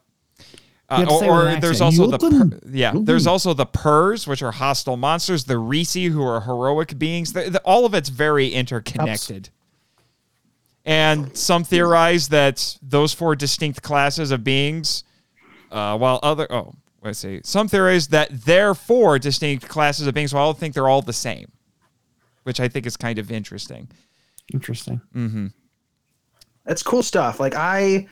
Uh, 0.89 1.06
or 1.10 1.19
say 1.19 1.26
it 1.27 1.30
with 1.30 1.30
or 1.30 1.43
there's 1.60 1.81
accent. 1.81 1.81
also 1.81 2.07
the 2.07 2.18
Jotun. 2.18 2.49
pur- 2.51 2.60
yeah. 2.72 2.93
There's 2.95 3.27
also 3.27 3.53
the 3.53 3.65
Purs, 3.65 4.26
which 4.26 4.41
are 4.41 4.53
hostile 4.53 4.95
monsters. 4.95 5.43
The 5.43 5.56
Risi, 5.56 6.10
who 6.10 6.23
are 6.23 6.39
heroic 6.39 6.97
beings. 6.97 7.34
The, 7.34 7.49
the- 7.49 7.60
all 7.64 7.85
of 7.85 7.93
it's 7.93 8.07
very 8.07 8.47
interconnected. 8.47 9.49
And 10.85 11.35
some 11.35 11.65
theorize 11.65 12.30
that 12.30 12.77
those 12.81 13.14
four 13.14 13.35
distinct 13.35 13.81
classes 13.81 14.31
of 14.31 14.45
beings, 14.45 15.03
uh, 15.73 15.97
while 15.97 16.22
other 16.23 16.47
oh, 16.49 16.73
let's 17.03 17.19
see, 17.19 17.41
some 17.43 17.68
theorize 17.68 18.07
that 18.07 18.30
they're 18.45 18.73
four 18.73 19.19
distinct 19.19 19.68
classes 19.68 20.07
of 20.07 20.14
beings, 20.14 20.34
while 20.34 20.51
I 20.51 20.53
think 20.53 20.73
they're 20.73 20.88
all 20.88 21.01
the 21.01 21.11
same, 21.11 21.51
which 22.43 22.61
I 22.61 22.69
think 22.69 22.85
is 22.85 22.95
kind 22.95 23.19
of 23.19 23.30
interesting. 23.30 23.89
Interesting. 24.54 25.02
Mm-hmm. 25.16 25.48
That's 26.66 26.84
cool 26.84 27.04
stuff. 27.04 27.40
Like 27.40 27.56
I, 27.56 28.08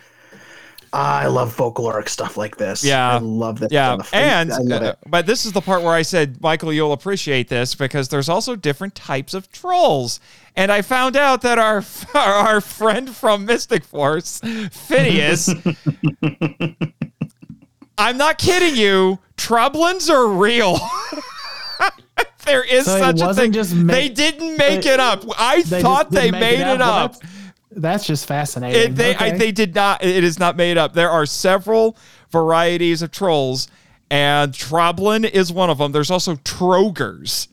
I 0.93 1.27
love 1.27 1.55
folkloric 1.55 2.07
stuff 2.09 2.37
like 2.37 2.57
this. 2.57 2.83
Yeah. 2.83 3.15
I 3.15 3.17
love 3.19 3.59
this 3.59 3.71
Yeah, 3.71 3.95
stuff. 3.95 4.13
and 4.13 4.51
I 4.53 4.57
love 4.59 4.83
uh, 4.83 4.95
but 5.05 5.25
this 5.25 5.45
is 5.45 5.51
the 5.51 5.61
part 5.61 5.83
where 5.83 5.93
I 5.93 6.01
said, 6.01 6.41
Michael, 6.41 6.71
you'll 6.73 6.93
appreciate 6.93 7.49
this 7.49 7.75
because 7.75 8.09
there's 8.09 8.29
also 8.29 8.55
different 8.55 8.95
types 8.95 9.33
of 9.33 9.51
trolls, 9.51 10.19
and 10.55 10.71
I 10.71 10.81
found 10.81 11.15
out 11.17 11.41
that 11.41 11.59
our 11.59 11.83
our 12.15 12.61
friend 12.61 13.09
from 13.15 13.45
Mystic 13.45 13.83
Force, 13.83 14.39
Phineas. 14.71 15.53
I'm 17.99 18.17
not 18.17 18.37
kidding 18.37 18.75
you. 18.75 19.19
Troublins 19.37 20.09
are 20.09 20.27
real. 20.27 20.77
there 22.47 22.63
is 22.63 22.85
So 22.85 22.97
such 22.97 23.21
a 23.21 23.33
thing. 23.33 23.51
just 23.51 23.75
ma- 23.75 23.93
they 23.93 24.09
didn't 24.09 24.57
make 24.57 24.81
they- 24.83 24.93
it 24.93 24.99
up. 24.99 25.23
I 25.37 25.61
They 25.61 25.81
thought 25.81 26.09
they 26.09 26.31
didn't 26.31 26.39
make 26.39 26.59
made 26.59 26.71
it 26.73 26.79
but 26.79 26.81
up. 26.81 27.19
That's, 27.19 27.33
that's 27.71 28.07
just 28.07 28.25
fascinating. 28.25 28.81
It, 28.81 28.95
they, 28.95 29.15
I, 29.15 29.37
they 29.37 29.51
did 29.51 29.75
not. 29.75 30.03
It 30.03 30.23
is 30.23 30.39
not 30.39 30.55
made 30.57 30.77
up. 30.77 30.93
There 30.93 31.09
are 31.11 31.25
several 31.27 31.95
varieties 32.31 33.01
of 33.03 33.11
trolls, 33.11 33.67
and 34.09 34.51
Troblin 34.53 35.29
is 35.29 35.51
one 35.53 35.69
of 35.69 35.77
them. 35.77 35.91
There's 35.91 36.09
also 36.09 36.35
Trogers. 36.37 37.49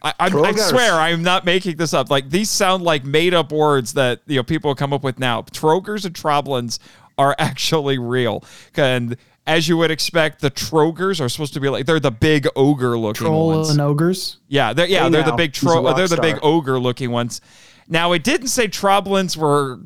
I, 0.00 0.14
I, 0.20 0.26
I 0.28 0.52
swear 0.52 0.92
I'm 0.94 1.22
not 1.22 1.44
making 1.44 1.76
this 1.76 1.92
up. 1.92 2.08
Like 2.08 2.30
these 2.30 2.48
sound 2.50 2.84
like 2.84 3.04
made 3.04 3.34
up 3.34 3.50
words 3.50 3.94
that 3.94 4.20
you 4.26 4.36
know 4.36 4.42
people 4.44 4.74
come 4.74 4.92
up 4.92 5.02
with 5.02 5.18
now. 5.18 5.42
Trogers 5.42 6.04
and 6.04 6.14
Troblins 6.14 6.78
are 7.18 7.34
actually 7.38 7.98
real, 7.98 8.44
and 8.76 9.16
as 9.48 9.66
you 9.66 9.76
would 9.78 9.90
expect, 9.90 10.40
the 10.40 10.50
Trogers 10.50 11.20
are 11.20 11.28
supposed 11.28 11.54
to 11.54 11.60
be 11.60 11.68
like 11.68 11.86
they're 11.86 11.98
the 11.98 12.10
big 12.10 12.46
ogre 12.54 12.96
looking 12.98 13.26
Troll 13.26 13.48
ones. 13.48 13.70
and 13.70 13.80
ogres. 13.80 14.36
Yeah, 14.46 14.72
they're 14.74 14.86
yeah, 14.86 15.04
Hey 15.04 15.10
they're 15.10 15.22
the 15.24 15.32
big 15.32 15.52
tro- 15.54 15.82
rock 15.84 15.96
they're 15.96 16.06
the 16.06 16.20
big 16.20 16.38
ogre 16.42 16.78
looking 16.78 17.10
ones. 17.10 17.40
Now 17.88 18.12
it 18.12 18.22
didn't 18.22 18.48
say 18.48 18.68
Troblins 18.68 19.36
were 19.36 19.80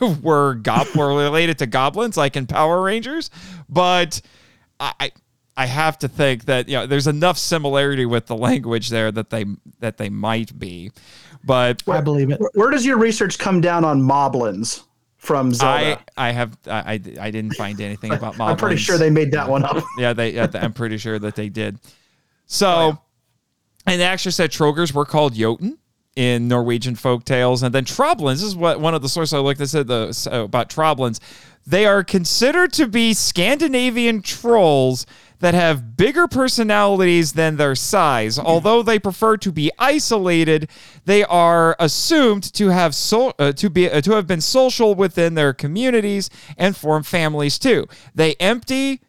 were 0.22 0.54
gob 0.54 0.86
were 0.96 1.08
related 1.08 1.58
to 1.58 1.66
goblins 1.66 2.16
like 2.16 2.36
in 2.36 2.46
Power 2.46 2.80
Rangers, 2.80 3.30
but 3.68 4.20
I 4.78 4.92
I- 5.00 5.12
I 5.56 5.66
have 5.66 5.98
to 5.98 6.08
think 6.08 6.46
that 6.46 6.68
you 6.68 6.76
know 6.76 6.86
there's 6.86 7.06
enough 7.08 7.36
similarity 7.36 8.06
with 8.06 8.26
the 8.26 8.36
language 8.36 8.88
there 8.88 9.12
that 9.12 9.28
they 9.28 9.44
that 9.80 9.98
they 9.98 10.08
might 10.08 10.58
be. 10.58 10.90
But 11.44 11.82
I 11.88 12.00
believe 12.00 12.30
it. 12.30 12.40
Where, 12.40 12.50
where 12.54 12.70
does 12.70 12.86
your 12.86 12.96
research 12.96 13.38
come 13.38 13.60
down 13.60 13.84
on 13.84 14.00
moblins 14.00 14.84
from 15.20 15.48
I 15.48 15.52
Zelda? 15.52 16.04
I 16.16 16.30
have 16.32 16.56
I, 16.66 16.72
I 16.72 17.00
I 17.20 17.30
didn't 17.30 17.54
find 17.54 17.80
anything 17.80 18.12
about 18.12 18.34
moblins. 18.34 18.40
I'm 18.50 18.56
pretty 18.56 18.76
sure 18.76 18.96
they 18.98 19.10
made 19.10 19.30
that 19.32 19.48
one 19.48 19.64
up. 19.64 19.84
Yeah, 19.98 20.14
they. 20.14 20.30
yeah, 20.30 20.48
I'm 20.54 20.72
pretty 20.72 20.96
sure 20.96 21.18
that 21.18 21.36
they 21.36 21.50
did. 21.50 21.78
So, 22.46 22.68
oh, 22.68 22.98
and 23.86 24.00
they 24.00 24.04
actually 24.04 24.32
said 24.32 24.50
Trogers 24.50 24.94
were 24.94 25.04
called 25.04 25.34
Jotun 25.34 25.78
in 26.16 26.48
Norwegian 26.48 26.96
folk 26.96 27.24
tales, 27.24 27.62
and 27.62 27.74
then 27.74 27.84
Troblins 27.84 28.36
this 28.36 28.44
is 28.44 28.56
what 28.56 28.80
one 28.80 28.94
of 28.94 29.02
the 29.02 29.08
sources 29.08 29.34
I 29.34 29.38
looked 29.38 29.60
at 29.60 29.68
said 29.68 29.86
the 29.86 30.28
about 30.32 30.70
Troblins. 30.70 31.20
They 31.66 31.84
are 31.84 32.02
considered 32.02 32.72
to 32.74 32.88
be 32.88 33.12
Scandinavian 33.12 34.22
trolls 34.22 35.04
that 35.40 35.54
have 35.54 35.96
bigger 35.96 36.28
personalities 36.28 37.32
than 37.32 37.56
their 37.56 37.74
size. 37.74 38.38
Although 38.38 38.82
they 38.82 38.98
prefer 38.98 39.36
to 39.38 39.50
be 39.50 39.70
isolated, 39.78 40.70
they 41.06 41.24
are 41.24 41.76
assumed 41.78 42.44
to 42.54 42.68
have 42.68 42.94
so, 42.94 43.34
uh, 43.38 43.52
to 43.52 43.68
be 43.68 43.90
uh, 43.90 44.00
to 44.02 44.12
have 44.12 44.26
been 44.26 44.40
social 44.40 44.94
within 44.94 45.34
their 45.34 45.52
communities 45.52 46.30
and 46.56 46.76
form 46.76 47.02
families 47.02 47.58
too. 47.58 47.86
They 48.14 48.34
empty 48.34 49.00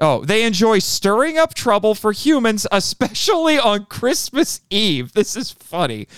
Oh, 0.00 0.24
they 0.24 0.44
enjoy 0.44 0.80
stirring 0.80 1.38
up 1.38 1.54
trouble 1.54 1.94
for 1.94 2.10
humans, 2.10 2.66
especially 2.72 3.58
on 3.58 3.86
Christmas 3.86 4.60
Eve. 4.68 5.12
This 5.12 5.36
is 5.36 5.50
funny. 5.50 6.08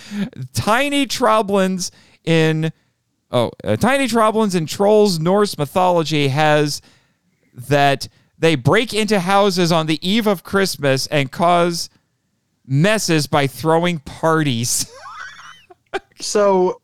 Tiny 0.54 1.06
Troblins 1.06 1.90
in 2.24 2.72
oh, 3.30 3.50
uh, 3.62 3.76
Tiny 3.76 4.08
Troblins 4.08 4.54
in 4.54 4.66
Trolls 4.66 5.18
Norse 5.18 5.58
mythology 5.58 6.28
has 6.28 6.80
that 7.52 8.08
they 8.38 8.54
break 8.54 8.92
into 8.92 9.20
houses 9.20 9.72
on 9.72 9.86
the 9.86 9.98
eve 10.06 10.26
of 10.26 10.42
Christmas 10.42 11.06
and 11.08 11.30
cause 11.32 11.88
messes 12.66 13.26
by 13.26 13.46
throwing 13.46 13.98
parties. 14.00 14.90
So, 16.20 16.80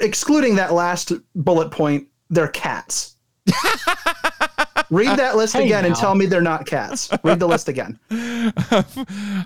excluding 0.00 0.56
that 0.56 0.72
last 0.72 1.12
bullet 1.34 1.70
point, 1.70 2.08
they're 2.30 2.48
cats. 2.48 3.13
Read 4.90 5.18
that 5.18 5.36
list 5.36 5.54
Hey 5.54 5.64
again 5.64 5.84
and 5.86 5.94
tell 5.94 6.14
me 6.14 6.26
they're 6.26 6.40
not 6.42 6.66
cats. 6.66 7.08
Read 7.24 7.40
the 7.40 7.48
list 7.48 7.68
again. 7.68 7.98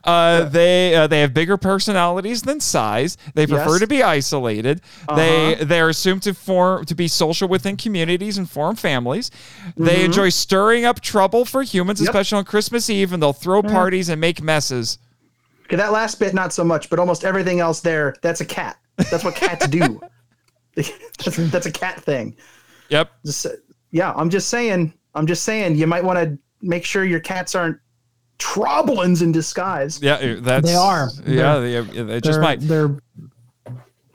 Uh, 0.04 0.44
they 0.48 0.94
uh, 0.94 1.06
they 1.06 1.20
have 1.20 1.32
bigger 1.34 1.56
personalities 1.56 2.42
than 2.42 2.58
size. 2.60 3.16
They 3.34 3.46
prefer 3.46 3.58
Yes. 3.62 3.68
Uh-huh. 3.68 3.78
to 3.80 3.86
be 3.86 4.02
isolated. 4.02 4.80
They 5.14 5.56
they're 5.60 5.88
assumed 5.88 6.22
to 6.24 6.34
form 6.34 6.84
to 6.86 6.94
be 6.94 7.06
social 7.08 7.46
within 7.48 7.76
communities 7.76 8.38
and 8.38 8.48
form 8.50 8.74
families. 8.76 9.30
They 9.76 10.04
enjoy 10.04 10.30
stirring 10.30 10.84
up 10.84 11.00
trouble 11.00 11.44
for 11.44 11.62
humans, 11.62 11.98
Mm-hmm. 12.00 12.06
Yep. 12.06 12.14
especially 12.14 12.38
on 12.38 12.44
Christmas 12.44 12.90
Eve, 12.90 13.12
and 13.12 13.22
they'll 13.22 13.32
throw 13.32 13.62
parties 13.62 14.08
and 14.08 14.20
make 14.20 14.42
messes. 14.42 14.98
Okay, 15.66 15.76
that 15.76 15.92
last 15.92 16.18
bit 16.18 16.34
not 16.34 16.52
so 16.52 16.64
much, 16.64 16.90
but 16.90 16.98
almost 16.98 17.24
everything 17.24 17.60
else 17.60 17.80
there, 17.80 18.14
that's 18.22 18.40
a 18.40 18.44
cat. 18.46 18.78
That's 18.96 19.22
what 19.24 19.34
cats 19.36 19.68
do. 19.68 20.00
that's, 20.74 21.36
that's 21.50 21.66
a 21.66 21.72
cat 21.72 22.02
thing. 22.02 22.36
Yep. 22.88 23.10
Just, 23.24 23.46
yeah, 23.90 24.12
I'm 24.14 24.30
just 24.30 24.48
saying. 24.48 24.92
I'm 25.14 25.26
just 25.26 25.44
saying. 25.44 25.76
You 25.76 25.86
might 25.86 26.04
want 26.04 26.18
to 26.18 26.38
make 26.62 26.84
sure 26.84 27.04
your 27.04 27.20
cats 27.20 27.54
aren't 27.54 27.78
troblins 28.38 29.22
in 29.22 29.32
disguise. 29.32 30.00
Yeah, 30.02 30.14
uh, 30.14 30.36
that's 30.40 30.66
They 30.68 30.74
are. 30.74 31.08
Yeah, 31.26 31.58
they, 31.58 31.80
they 31.82 32.20
just 32.20 32.34
They're, 32.34 32.40
might. 32.42 32.60
they're. 32.60 32.96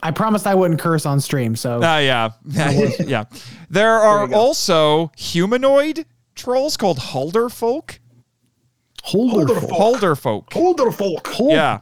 I 0.02 0.12
promised 0.12 0.46
I 0.48 0.54
wouldn't 0.56 0.82
curse 0.82 1.06
on 1.06 1.20
stream, 1.22 1.56
so 1.56 1.80
Ah, 1.82 1.98
yeah, 2.00 2.30
yeah. 3.06 3.24
There 3.70 3.94
are 4.00 4.24
you 4.26 4.32
go. 4.32 4.36
also 4.38 5.12
humanoid 5.18 6.06
trolls 6.36 6.76
called 6.78 6.98
Hulderfolk. 7.00 8.00
Holderfolk. 9.06 9.70
Hulderfolk. 9.70 10.46
Holderfolk. 10.50 11.50
Yeah. 11.50 11.80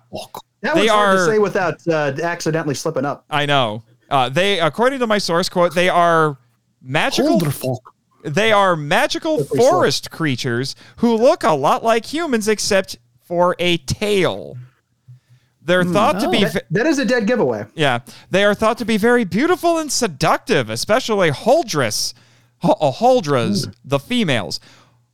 That 0.62 0.76
They 0.76 0.82
was 0.84 0.92
hard 0.92 1.10
are- 1.20 1.26
to 1.26 1.32
say 1.32 1.40
without 1.40 1.88
uh, 1.88 2.14
accidentally 2.24 2.76
slipping 2.76 3.06
up. 3.06 3.26
I 3.30 3.46
know. 3.46 3.84
Uh, 4.10 4.30
they, 4.30 4.60
according 4.60 5.00
to 5.00 5.08
my 5.08 5.18
source 5.18 5.48
quote, 5.50 5.74
they 5.74 5.90
are 5.90 6.38
magical. 6.82 7.82
They 8.24 8.52
are 8.52 8.76
magical 8.76 9.44
forest 9.44 10.12
creatures 10.12 10.76
who 10.98 11.16
look 11.16 11.44
a 11.44 11.54
lot 11.54 11.84
like 11.84 12.06
humans, 12.06 12.48
except 12.48 12.98
for 13.24 13.56
a 13.58 13.78
tail. 13.78 14.58
They're 15.62 15.84
hmm. 15.84 15.94
thought 15.94 16.20
to 16.22 16.30
be, 16.30 16.46
Oh. 16.46 16.50
ve- 16.50 16.62
That 16.72 16.88
is 16.88 17.00
a 17.00 17.06
dead 17.06 17.28
giveaway. 17.28 17.66
yeah, 17.76 18.00
they 18.30 18.44
are 18.44 18.54
thought 18.54 18.78
to 18.80 18.86
be 18.86 18.98
very 18.98 19.24
beautiful 19.24 19.78
and 19.78 19.92
seductive, 19.92 20.70
especially 20.70 21.30
Holdras, 21.30 22.14
Ho- 22.60 22.78
uh, 22.80 22.92
Holdras, 22.92 23.66
hmm. 23.66 23.72
the 23.84 24.00
females. 24.00 24.60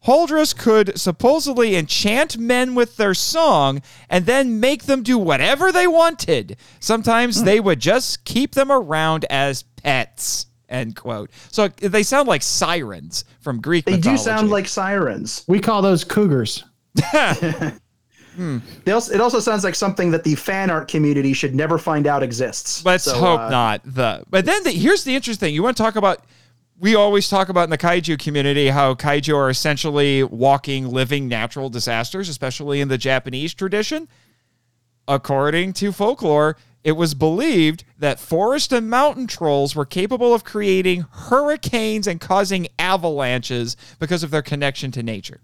Holdras 0.05 0.53
could 0.57 0.97
supposedly 0.97 1.75
enchant 1.75 2.37
men 2.37 2.75
with 2.75 2.97
their 2.97 3.13
song 3.13 3.81
and 4.09 4.25
then 4.25 4.59
make 4.59 4.83
them 4.83 5.03
do 5.03 5.17
whatever 5.17 5.71
they 5.71 5.87
wanted. 5.87 6.55
Sometimes 6.79 7.39
hmm. 7.39 7.45
they 7.45 7.59
would 7.59 7.79
just 7.79 8.23
keep 8.23 8.53
them 8.53 8.71
around 8.71 9.25
as 9.29 9.63
pets. 9.63 10.46
End 10.69 10.95
quote. 10.95 11.31
So 11.51 11.67
they 11.67 12.03
sound 12.03 12.27
like 12.27 12.41
sirens 12.41 13.25
from 13.39 13.61
Greek 13.61 13.85
They 13.85 13.97
do 13.97 14.17
sound 14.17 14.49
like 14.49 14.67
sirens. 14.67 15.45
We 15.47 15.59
call 15.59 15.81
those 15.81 16.03
cougars. 16.03 16.63
They 18.37 18.91
also, 18.91 19.13
it 19.13 19.19
also 19.19 19.39
sounds 19.39 19.63
like 19.63 19.73
something 19.73 20.11
that 20.11 20.23
the 20.23 20.35
fan 20.35 20.69
art 20.69 20.87
community 20.87 21.33
should 21.33 21.55
never 21.55 21.77
find 21.79 22.05
out 22.05 22.21
exists. 22.21 22.85
Let's 22.85 23.05
So, 23.05 23.15
hope 23.15 23.39
uh, 23.39 23.49
not. 23.49 23.81
The 23.83 24.23
but 24.29 24.45
then 24.45 24.63
the, 24.63 24.71
here's 24.71 25.03
the 25.03 25.15
interesting. 25.15 25.53
You 25.55 25.63
want 25.63 25.75
to 25.75 25.83
talk 25.83 25.95
about? 25.95 26.23
We 26.79 26.93
always 26.93 27.27
talk 27.29 27.49
about 27.49 27.63
in 27.63 27.71
the 27.71 27.77
kaiju 27.79 28.19
community 28.19 28.67
how 28.67 28.93
kaiju 28.93 29.35
are 29.35 29.49
essentially 29.49 30.21
walking, 30.23 30.87
living 30.87 31.27
natural 31.27 31.69
disasters, 31.69 32.29
especially 32.29 32.79
in 32.79 32.87
the 32.89 32.97
Japanese 32.99 33.55
tradition. 33.55 34.07
According 35.07 35.73
to 35.73 35.91
folklore, 35.91 36.57
it 36.87 36.93
was 36.95 37.13
believed 37.13 37.83
that 37.99 38.17
forest 38.17 38.71
and 38.71 38.89
mountain 38.89 39.27
trolls 39.27 39.75
were 39.75 39.85
capable 39.85 40.33
of 40.33 40.45
creating 40.45 41.01
hurricanes 41.11 42.07
and 42.07 42.21
causing 42.21 42.65
avalanches 42.79 43.75
because 43.99 44.23
of 44.23 44.31
their 44.31 44.41
connection 44.41 44.89
to 44.91 45.03
nature. 45.03 45.41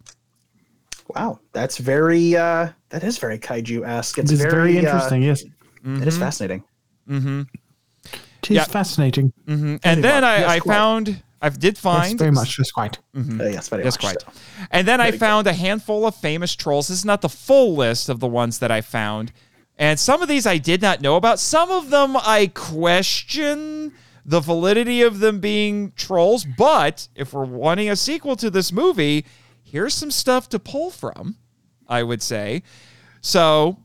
Wow, 1.14 1.42
that's 1.52 1.78
very. 1.80 2.34
Uh, 2.38 2.70
that 2.92 3.04
is 3.04 3.18
very 3.18 3.38
kaiju-esque. 3.38 4.20
It's 4.20 4.32
It's 4.32 4.42
very, 4.42 4.54
very 4.54 4.78
uh, 4.78 4.82
interesting. 4.84 5.22
yes, 5.22 5.42
It 5.42 5.52
Mm-hmm. 5.86 6.08
is 6.08 6.18
fascinating. 6.18 6.64
it 7.10 8.50
is 8.50 8.56
Yeah. 8.56 8.64
fascinating. 8.64 9.34
And 9.48 9.80
then 9.84 10.24
I, 10.24 10.40
Yes, 10.40 10.50
I 10.50 10.60
found 10.62 11.22
I 11.42 11.50
did 11.50 11.74
Yes, 11.76 11.82
find 11.82 12.18
very 12.18 12.32
much. 12.32 12.56
Just 12.56 12.74
quite. 12.74 13.00
Uh, 13.18 13.50
yes, 13.50 13.68
very 13.68 13.84
Yes, 13.84 13.96
much. 13.96 14.00
quite. 14.00 14.22
so. 14.22 14.28
And 14.72 14.88
then 14.88 15.02
I 15.02 15.12
found 15.12 15.46
a 15.46 15.52
handful 15.52 16.06
of 16.06 16.16
famous 16.16 16.56
trolls. 16.56 16.88
This 16.88 17.00
is 17.00 17.06
not 17.06 17.20
the 17.20 17.28
full 17.28 17.76
list 17.76 18.08
of 18.08 18.22
the 18.22 18.28
ones 18.30 18.60
that 18.60 18.72
I 18.72 18.80
found. 18.80 19.34
And 19.78 20.00
some 20.00 20.22
of 20.22 20.28
these 20.28 20.46
I 20.46 20.58
did 20.58 20.82
not 20.82 21.02
know 21.02 21.16
about. 21.16 21.40
Some 21.40 21.72
of 21.72 21.90
them 21.90 22.16
I 22.18 22.52
question 22.54 23.94
the 24.26 24.40
validity 24.40 25.02
of 25.02 25.20
them 25.20 25.40
being 25.40 25.92
trolls. 25.96 26.46
But 26.46 27.08
if 27.16 27.34
we're 27.34 27.46
wanting 27.46 27.90
a 27.90 27.96
sequel 27.96 28.36
to 28.38 28.50
this 28.50 28.72
movie, 28.72 29.26
here's 29.64 29.94
some 29.94 30.12
stuff 30.12 30.48
to 30.50 30.60
pull 30.60 30.92
from, 30.92 31.38
I 31.88 32.04
would 32.04 32.22
say. 32.22 32.64
So, 33.22 33.78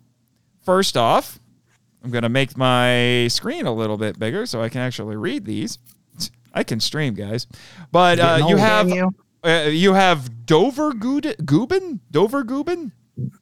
first 0.65 0.97
off, 0.97 1.39
I'm 2.05 2.11
going 2.11 2.23
to 2.23 2.29
make 2.29 2.57
my 2.57 3.29
screen 3.29 3.67
a 3.67 3.73
little 3.73 3.97
bit 3.97 4.19
bigger 4.19 4.47
so 4.47 4.63
I 4.63 4.69
can 4.69 4.81
actually 4.81 5.17
read 5.17 5.45
these. 5.45 5.79
I 6.53 6.65
can 6.65 6.81
stream, 6.81 7.15
guys. 7.15 7.47
But 7.93 8.19
uh, 8.19 8.47
you 8.49 8.57
have 8.57 8.89
you. 8.89 9.11
uh, 9.45 9.69
you 9.71 9.95
have 9.95 10.47
Dover 10.47 10.93
Guben? 10.93 12.01
Dover 12.11 12.45
Guben? 12.45 12.93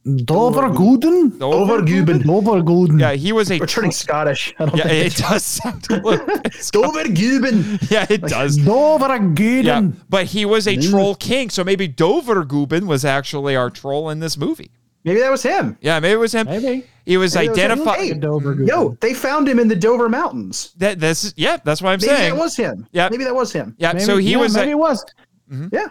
Doverguden. 0.06 1.32
Overguben. 1.38 2.22
Overguden. 2.22 3.00
Yeah, 3.00 3.12
he 3.12 3.32
was 3.32 3.50
a. 3.50 3.58
We're 3.58 3.66
turning 3.66 3.90
Scottish. 3.92 4.54
I 4.58 4.66
don't 4.66 4.76
yeah, 4.76 4.84
think 4.88 5.06
it 5.06 5.16
does 5.16 5.44
sound 5.44 5.86
a 5.90 5.96
little 6.00 6.26
bit. 6.26 7.90
Yeah, 7.90 8.06
it 8.08 8.22
does. 8.22 8.58
Doverguden. 8.58 9.64
Yeah, 9.64 9.88
but 10.08 10.26
he 10.26 10.44
was 10.44 10.66
a 10.66 10.76
troll 10.76 11.14
king, 11.14 11.50
so 11.50 11.62
maybe 11.64 11.88
Dover 11.88 12.44
Guben 12.44 12.86
was 12.86 13.04
actually 13.04 13.56
our 13.56 13.70
troll 13.70 14.10
in 14.10 14.20
this 14.20 14.36
movie. 14.36 14.70
Maybe 15.04 15.20
that 15.20 15.30
was 15.30 15.42
him. 15.42 15.78
Yeah, 15.80 16.00
maybe 16.00 16.14
it 16.14 16.16
was 16.16 16.32
him. 16.32 16.46
Maybe. 16.46 16.84
He 17.04 17.16
was 17.16 17.34
Maybe 17.36 17.46
that 17.46 17.50
was 17.52 17.58
him. 17.58 17.70
identified. 17.70 17.98
Hey, 18.00 18.12
Doverguden. 18.12 18.66
Yo, 18.66 18.96
they 19.00 19.14
found 19.14 19.48
him 19.48 19.60
in 19.60 19.68
the 19.68 19.76
Dover 19.76 20.08
Mountains. 20.08 20.72
That 20.78 20.98
this 20.98 21.32
yeah, 21.36 21.58
that's 21.64 21.80
what 21.80 21.90
I'm 21.90 22.00
Maybe 22.00 22.08
saying. 22.14 22.34
that 22.34 22.40
was 22.40 22.56
him. 22.56 22.88
Yeah. 22.90 23.08
Maybe 23.08 23.24
that 23.24 23.34
was 23.34 23.52
him. 23.52 23.76
yeah, 23.78 23.92
Maybe, 23.92 24.04
so 24.04 24.16
he 24.16 24.32
yeah, 24.32 24.38
was 24.38 24.54
Maybe 24.54 24.70
a, 24.70 24.72
it 24.72 24.78
was. 24.78 25.04
Mm-hmm. 25.52 25.68
Yeah. 25.70 25.88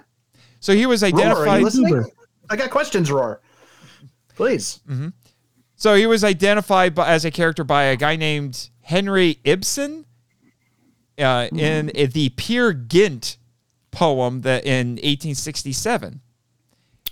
so 0.60 0.74
he 0.74 0.86
was 0.86 1.02
Roar, 1.02 1.12
are 1.12 1.16
you 1.16 1.24
identified. 1.24 1.64
listening? 1.64 2.06
I 2.50 2.56
got 2.58 2.70
questions, 2.72 3.10
Roar. 3.10 3.42
Please. 4.36 4.80
So 5.76 5.96
he 5.96 6.06
was 6.06 6.24
identified 6.24 6.94
by, 6.96 7.08
as 7.10 7.26
a 7.26 7.32
character 7.32 7.64
by 7.64 7.84
a 7.86 7.96
guy 7.96 8.16
named 8.16 8.70
Henry 8.82 9.40
Ibsen 9.44 10.06
uh, 11.20 11.48
in 11.54 11.88
the 12.12 12.30
Peer 12.36 12.74
Gynt 12.74 13.38
poem 13.92 14.42
that 14.42 14.66
in 14.66 14.90
1867. 14.96 16.22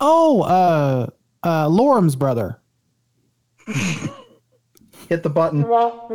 Oh, 0.02 0.42
uh, 0.42 1.08
uh, 1.44 1.68
Lorem's 1.68 2.16
brother. 2.16 2.60
Hit 5.10 5.24
the 5.24 5.30
button. 5.30 5.62
Not 5.62 6.10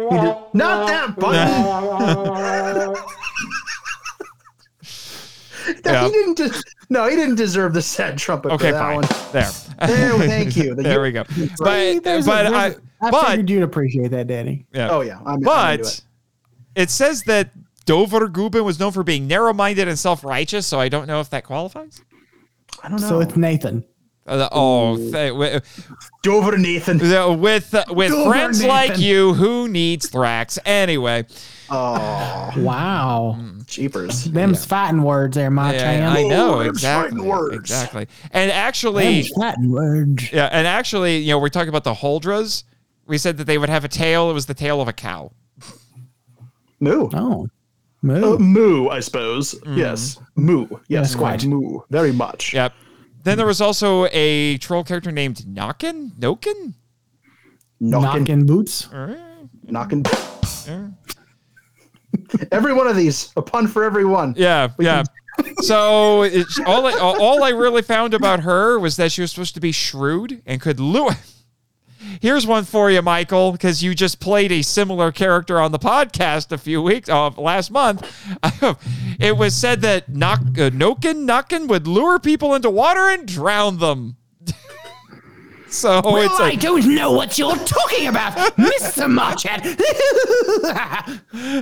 that 0.55 1.17
button. 1.19 2.95
No, 5.85 5.93
Yeah. 5.93 6.05
he 6.07 6.11
didn't. 6.13 6.37
De- 6.39 6.63
no, 6.91 7.09
he 7.09 7.17
didn't 7.17 7.35
deserve 7.37 7.75
the 7.75 7.83
sad 7.83 8.19
trumpet 8.19 8.53
Okay, 8.53 8.69
for 8.69 8.73
that 8.73 8.81
fine. 8.81 8.97
one. 8.97 9.07
There. 9.33 9.51
There, 10.19 10.29
thank 10.29 10.57
you. 10.57 10.75
The- 10.77 10.83
there 10.83 11.01
we 11.03 11.13
go. 11.13 11.25
Hey, 11.25 11.49
But 11.59 12.05
there's 12.05 12.27
a- 12.27 12.31
but 12.31 12.43
there's 12.45 12.55
I 12.55 12.67
a- 12.69 12.75
I 13.01 13.11
but 13.11 13.27
figured 13.29 13.51
you'd 13.51 13.63
appreciate 13.63 14.11
that, 14.11 14.27
Danny. 14.27 14.67
yeah. 14.73 14.91
Oh 14.91 15.03
yeah, 15.03 15.19
I'm, 15.21 15.27
I'm 15.35 15.41
but 15.41 15.81
it. 15.81 16.03
it 16.75 16.91
says 16.91 17.23
that 17.25 17.51
Dover 17.87 18.27
Gubin 18.29 18.65
was 18.65 18.81
known 18.81 18.91
for 18.93 19.03
being 19.05 19.27
narrow-minded 19.29 19.87
and 19.87 19.97
self-righteous, 19.99 20.67
so 20.67 20.81
I 20.81 20.89
don't 20.89 21.07
know 21.07 21.21
if 21.21 21.31
that 21.31 21.45
qualifies. 21.45 22.03
I 22.83 22.89
don't 22.89 23.01
know. 23.01 23.09
So 23.09 23.21
it's 23.21 23.37
Nathan. 23.37 23.85
Uh, 24.27 24.49
oh, 24.53 24.97
th- 24.97 25.13
wi- 25.31 25.61
Dover 26.23 26.59
Nathan. 26.59 26.99
with 27.41 27.73
uh, 27.75 27.85
with 27.89 28.11
Dover 28.11 28.31
friends 28.31 28.59
Nathan. 28.61 28.69
like 28.69 28.99
you, 28.99 29.33
who 29.35 29.69
needs 29.69 30.11
Thrax 30.11 30.59
anyway? 30.67 31.25
Oh, 31.71 32.53
Wow. 32.57 33.39
jeepers. 33.67 34.25
Them's 34.25 34.65
fighting 34.65 35.03
words 35.03 35.37
there, 35.37 35.51
my 35.51 35.73
Yeah, 35.75 35.79
chan. 35.81 36.03
I 36.17 36.23
know 36.23 36.57
Words, 36.57 36.69
exactly, 36.69 37.11
fighting 37.11 37.27
words. 37.29 37.57
exactly. 37.57 38.09
And 38.33 38.51
actually, 38.51 39.05
Them's 39.23 39.29
fighting 39.31 39.71
words. 39.71 40.33
yeah, 40.33 40.47
and 40.53 40.67
actually, 40.67 41.19
you 41.19 41.29
know, 41.31 41.39
we're 41.39 41.49
talking 41.51 41.69
about 41.69 41.85
the 41.85 41.95
Holdras. 41.95 42.65
We 43.07 43.19
said 43.19 43.37
that 43.39 43.45
they 43.45 43.59
would 43.59 43.69
have 43.69 43.85
a 43.85 43.89
tail. 43.89 44.31
It 44.31 44.35
was 44.35 44.47
the 44.47 44.55
tail 44.55 44.81
of 44.81 44.89
a 44.89 44.93
cow. 44.93 45.33
Moo. 46.81 47.09
Oh. 47.13 47.45
Uh, 47.45 47.47
Moo. 48.03 48.39
moo, 48.39 48.89
I 48.89 49.01
suppose. 49.01 49.55
Mm-hmm. 49.55 49.77
Yes. 49.79 50.19
Moo. 50.37 50.67
Yes, 50.71 50.79
Yes, 50.89 51.15
quite. 51.15 51.41
quite. 51.41 51.49
Moo. 51.49 51.81
Very 51.91 52.13
much. 52.13 52.55
Yep. 52.55 52.73
Then 53.25 53.37
there 53.37 53.47
was 53.47 53.61
also 53.61 54.07
a 54.13 54.57
troll 54.59 54.85
character 54.85 55.11
named 55.11 55.39
Nokken. 55.49 56.13
Nokken. 56.19 56.75
Knocking. 57.81 58.21
Knocking 58.25 58.47
boots. 58.47 58.89
Knocking. 59.65 60.05
Every 62.53 62.73
one 62.73 62.87
of 62.87 62.97
these, 62.97 63.33
a 63.37 63.43
pun 63.43 63.67
for 63.67 63.85
every 63.85 64.05
one. 64.05 64.35
Yeah, 64.37 64.69
yeah. 64.79 65.05
So 65.63 66.23
it's, 66.23 66.59
all 66.67 66.85
I, 66.87 66.99
all 66.99 67.45
I 67.45 67.51
really 67.51 67.83
found 67.83 68.13
about 68.13 68.41
her 68.41 68.77
was 68.77 68.97
that 68.97 69.13
she 69.13 69.21
was 69.21 69.31
supposed 69.31 69.55
to 69.55 69.61
be 69.61 69.71
shrewd 69.71 70.43
and 70.45 70.61
could 70.61 70.81
lure. 70.81 71.13
Here's 72.21 72.47
one 72.47 72.65
for 72.65 72.91
you, 72.91 73.03
Michael, 73.03 73.53
because 73.53 73.83
you 73.83 73.95
just 73.95 74.19
played 74.21 74.51
a 74.51 74.63
similar 74.63 75.13
character 75.13 75.61
on 75.61 75.73
the 75.73 75.79
podcast 75.79 76.53
a 76.53 76.59
few 76.59 76.83
weeks 76.83 77.09
uh, 77.09 77.31
last 77.31 77.71
month. 77.71 78.05
it 79.21 79.37
was 79.37 79.55
said 79.55 79.81
that 79.83 80.09
knock, 80.09 80.41
uh, 80.41 80.71
Noken 80.71 81.27
Noken 81.27 81.69
would 81.69 81.87
lure 81.87 82.19
people 82.19 82.55
into 82.55 82.71
water 82.71 83.09
and 83.09 83.27
drown 83.27 83.79
them. 83.79 84.17
so 85.71 86.01
it's 86.17 86.41
I 86.41 86.53
a, 86.53 86.57
don't 86.57 86.95
know 86.95 87.13
what 87.13 87.39
you're 87.39 87.57
talking 87.57 88.09
about, 88.09 88.37
Mr. 88.57 89.11
Marchand. 89.11 89.65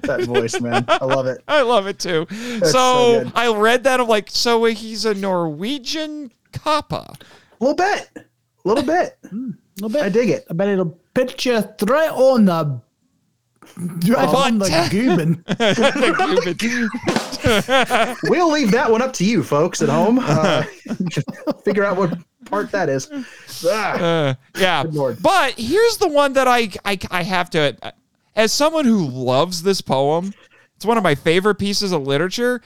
That 0.02 0.24
voice, 0.24 0.60
man. 0.60 0.84
I 0.88 1.04
love 1.04 1.26
it. 1.26 1.42
I 1.48 1.62
love 1.62 1.86
it 1.86 1.98
too. 1.98 2.26
so 2.60 2.66
so. 2.66 3.32
I 3.34 3.52
read 3.52 3.84
that. 3.84 4.00
I'm 4.00 4.08
like, 4.08 4.30
so 4.30 4.64
he's 4.64 5.04
a 5.04 5.14
Norwegian 5.14 6.32
kappa. 6.52 7.16
A 7.60 7.64
little 7.64 7.74
bit. 7.74 8.10
A 8.16 8.68
little 8.68 8.84
bit. 8.84 9.18
A 9.24 9.34
little 9.76 9.88
bit. 9.88 10.02
I 10.02 10.08
dig 10.08 10.30
it. 10.30 10.46
I 10.50 10.54
bet 10.54 10.68
it'll 10.68 10.98
pitch 11.14 11.46
you 11.46 11.54
right 11.54 12.10
on 12.10 12.44
the 12.44 12.80
right 13.76 14.28
on 14.28 14.58
the 14.58 14.68
Butt. 14.68 14.90
Cuban. 14.90 15.44
We'll 18.24 18.50
leave 18.50 18.70
that 18.72 18.90
one 18.90 19.02
up 19.02 19.12
to 19.14 19.24
you, 19.24 19.42
folks 19.42 19.82
at 19.82 19.88
home. 19.88 20.18
Uh, 20.20 20.64
figure 21.64 21.84
out 21.84 21.96
what 21.96 22.18
part 22.44 22.70
that 22.72 22.88
is. 22.88 23.08
Ah, 23.64 23.92
Uh, 23.92 24.34
yeah. 24.58 24.84
But 24.84 25.54
here's 25.58 25.96
the 25.98 26.08
one 26.08 26.32
that 26.34 26.48
I, 26.48 26.70
I 26.84 26.98
I 27.10 27.22
have 27.22 27.50
to 27.50 27.76
as 28.34 28.52
someone 28.52 28.84
who 28.84 29.06
loves 29.06 29.62
this 29.62 29.80
poem, 29.80 30.34
it's 30.76 30.84
one 30.84 30.98
of 30.98 31.04
my 31.04 31.14
favorite 31.14 31.56
pieces 31.56 31.92
of 31.92 32.06
literature. 32.06 32.60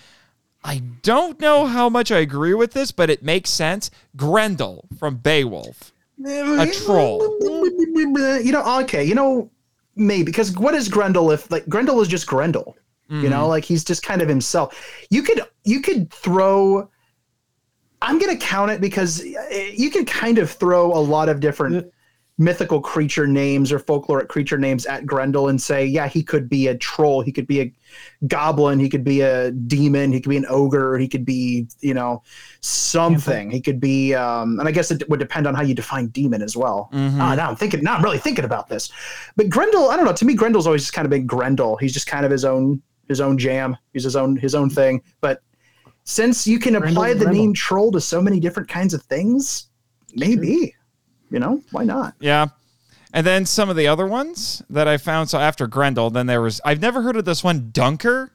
I 0.63 0.83
don't 1.03 1.41
know 1.41 1.65
how 1.67 1.89
much 1.89 2.13
I 2.13 2.19
agree 2.19 2.55
with 2.55 2.73
this, 2.73 2.93
but 2.93 3.09
it 3.09 3.23
makes 3.23 3.51
sense. 3.51 3.91
Grendel 4.17 4.87
from 4.99 5.17
Beowulf. 5.17 5.93
A 6.23 6.67
troll. 6.85 7.39
You 7.41 8.53
know, 8.53 8.81
okay, 8.83 9.05
you 9.05 9.15
know, 9.15 9.51
maybe 9.97 10.25
because 10.25 10.57
what 10.57 10.75
is 10.75 10.89
Grendel 10.89 11.31
if 11.31 11.51
like 11.51 11.69
Grendel 11.69 12.01
is 12.01 12.09
just 12.09 12.27
Grendel? 12.27 12.77
You 13.25 13.29
know, 13.29 13.49
like 13.49 13.65
he's 13.65 13.83
just 13.83 14.05
kind 14.05 14.23
of 14.23 14.29
himself. 14.29 15.05
You 15.11 15.23
could 15.23 15.43
you 15.65 15.81
could 15.81 16.13
throw. 16.13 16.89
I'm 18.03 18.19
gonna 18.19 18.37
count 18.37 18.71
it 18.71 18.81
because 18.81 19.21
eh, 19.51 19.73
you 19.75 19.91
can 19.91 20.05
kind 20.07 20.39
of 20.39 20.51
throw 20.51 20.93
a 20.93 21.01
lot 21.01 21.29
of 21.29 21.41
different 21.41 21.93
mythical 22.41 22.81
creature 22.81 23.27
names 23.27 23.71
or 23.71 23.79
folkloric 23.79 24.29
creature 24.29 24.57
names 24.57 24.87
at 24.87 25.05
Grendel 25.05 25.49
and 25.49 25.61
say, 25.61 25.85
yeah, 25.85 26.09
he 26.09 26.23
could 26.23 26.49
be 26.49 26.69
a 26.69 26.75
troll, 26.77 27.21
he 27.21 27.31
could 27.31 27.47
be 27.47 27.61
a 27.61 27.73
goblin, 28.29 28.81
he 28.81 28.89
could 28.89 29.05
be 29.05 29.21
a 29.21 29.51
demon, 29.51 30.11
he 30.11 30.23
could 30.23 30.31
be 30.31 30.39
an 30.39 30.47
ogre, 30.49 30.97
he 30.97 31.07
could 31.07 31.27
be, 31.27 31.69
you 31.81 31.93
know, 31.93 32.23
something. 32.61 33.51
He 33.51 33.61
could 33.61 33.79
be, 33.79 34.15
um, 34.15 34.59
and 34.59 34.67
I 34.67 34.73
guess 34.73 34.91
it 34.91 35.07
would 35.11 35.21
depend 35.21 35.47
on 35.47 35.55
how 35.55 35.61
you 35.61 35.75
define 35.75 36.07
demon 36.07 36.41
as 36.41 36.57
well. 36.57 36.89
Ah, 36.95 37.35
now 37.35 37.51
I'm 37.51 37.57
thinking, 37.57 37.85
now 37.85 37.97
I'm 37.97 38.03
really 38.03 38.19
thinking 38.19 38.47
about 38.47 38.69
this. 38.69 38.91
But 39.37 39.51
Grendel, 39.51 39.91
I 39.91 39.97
don't 39.97 40.07
know. 40.07 40.15
To 40.15 40.25
me, 40.25 40.35
Grendel's 40.35 40.67
always 40.67 40.81
just 40.81 40.95
kind 40.95 41.05
of 41.05 41.11
been 41.11 41.27
Grendel. 41.27 41.77
He's 41.77 41.93
just 41.93 42.07
kind 42.07 42.25
of 42.25 42.33
his 42.33 42.47
own, 42.47 42.81
his 43.07 43.21
own 43.21 43.37
jam. 43.37 43.77
He's 43.93 44.05
his 44.05 44.17
own, 44.17 44.37
his 44.37 44.55
own 44.55 44.71
thing. 44.71 45.03
But 45.21 45.43
since 46.05 46.47
you 46.47 46.59
can 46.59 46.77
apply 46.77 47.13
Grendel's 47.13 47.19
the 47.19 47.25
Grendel. 47.27 47.43
name 47.43 47.53
troll 47.53 47.93
to 47.93 48.01
so 48.01 48.23
many 48.23 48.41
different 48.41 48.71
kinds 48.71 48.95
of 48.95 49.03
things, 49.03 49.69
maybe. 50.15 50.75
You 51.31 51.39
know, 51.39 51.63
why 51.71 51.85
not? 51.85 52.15
Yeah. 52.21 52.49
And 53.13 53.27
then 53.27 53.45
some 53.47 53.69
of 53.71 53.77
the 53.77 53.87
other 53.89 54.07
ones 54.07 54.63
that 54.71 54.87
I 54.89 54.97
found. 54.97 55.31
So 55.31 55.39
after 55.39 55.67
Grendel, 55.67 56.11
then 56.11 56.27
there 56.27 56.41
was 56.43 56.61
I've 56.65 56.81
never 56.81 57.03
heard 57.03 57.17
of 57.17 57.25
this 57.25 57.43
one, 57.43 57.71
Dunker. 57.73 58.33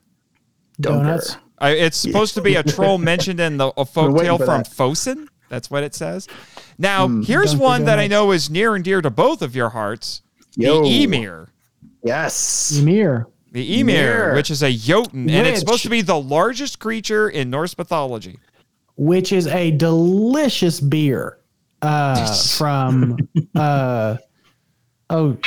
Donuts. 0.79 1.29
Dunker. 1.33 1.41
I, 1.57 1.69
it's 1.71 1.97
supposed 1.97 2.33
to 2.33 2.41
be 2.41 2.55
a 2.55 2.63
troll 2.63 2.97
mentioned 2.97 3.39
in 3.39 3.57
the 3.57 3.67
a 3.67 3.71
waiting 3.77 3.85
folktale 3.85 4.37
from 4.37 4.47
that. 4.47 4.69
Fosen. 4.69 5.27
That's 5.47 5.69
what 5.71 5.83
it 5.83 5.95
says. 5.95 6.27
Now, 6.77 7.07
Hmm. 7.07 7.21
here's 7.21 7.51
Dunker 7.51 7.63
one 7.63 7.85
that 7.85 7.99
I 7.99 8.07
know 8.07 8.31
is 8.31 8.49
near 8.49 8.75
and 8.75 8.83
dear 8.83 9.01
to 9.01 9.09
both 9.09 9.41
of 9.41 9.55
your 9.55 9.69
hearts. 9.69 10.21
Yo. 10.57 10.83
The 10.83 11.03
Emir. 11.03 11.49
Yes. 12.03 12.77
Emir. 12.77 13.27
The 13.51 13.79
Emir, 13.79 14.23
Ymir. 14.25 14.35
which 14.35 14.51
is 14.51 14.61
a 14.61 14.73
Jotun, 14.73 15.29
and 15.29 15.47
it's 15.47 15.61
supposed 15.61 15.83
to 15.83 15.89
be 15.89 16.01
the 16.01 16.19
largest 16.19 16.79
creature 16.79 17.29
in 17.29 17.49
Norse 17.49 17.77
mythology. 17.77 18.37
which 18.97 19.31
is 19.33 19.47
a 19.47 19.71
delicious 19.71 20.79
beer 20.81 21.37
uh, 21.85 22.35
from 22.57 23.17
uh, 23.55 24.17
oh 25.09 25.37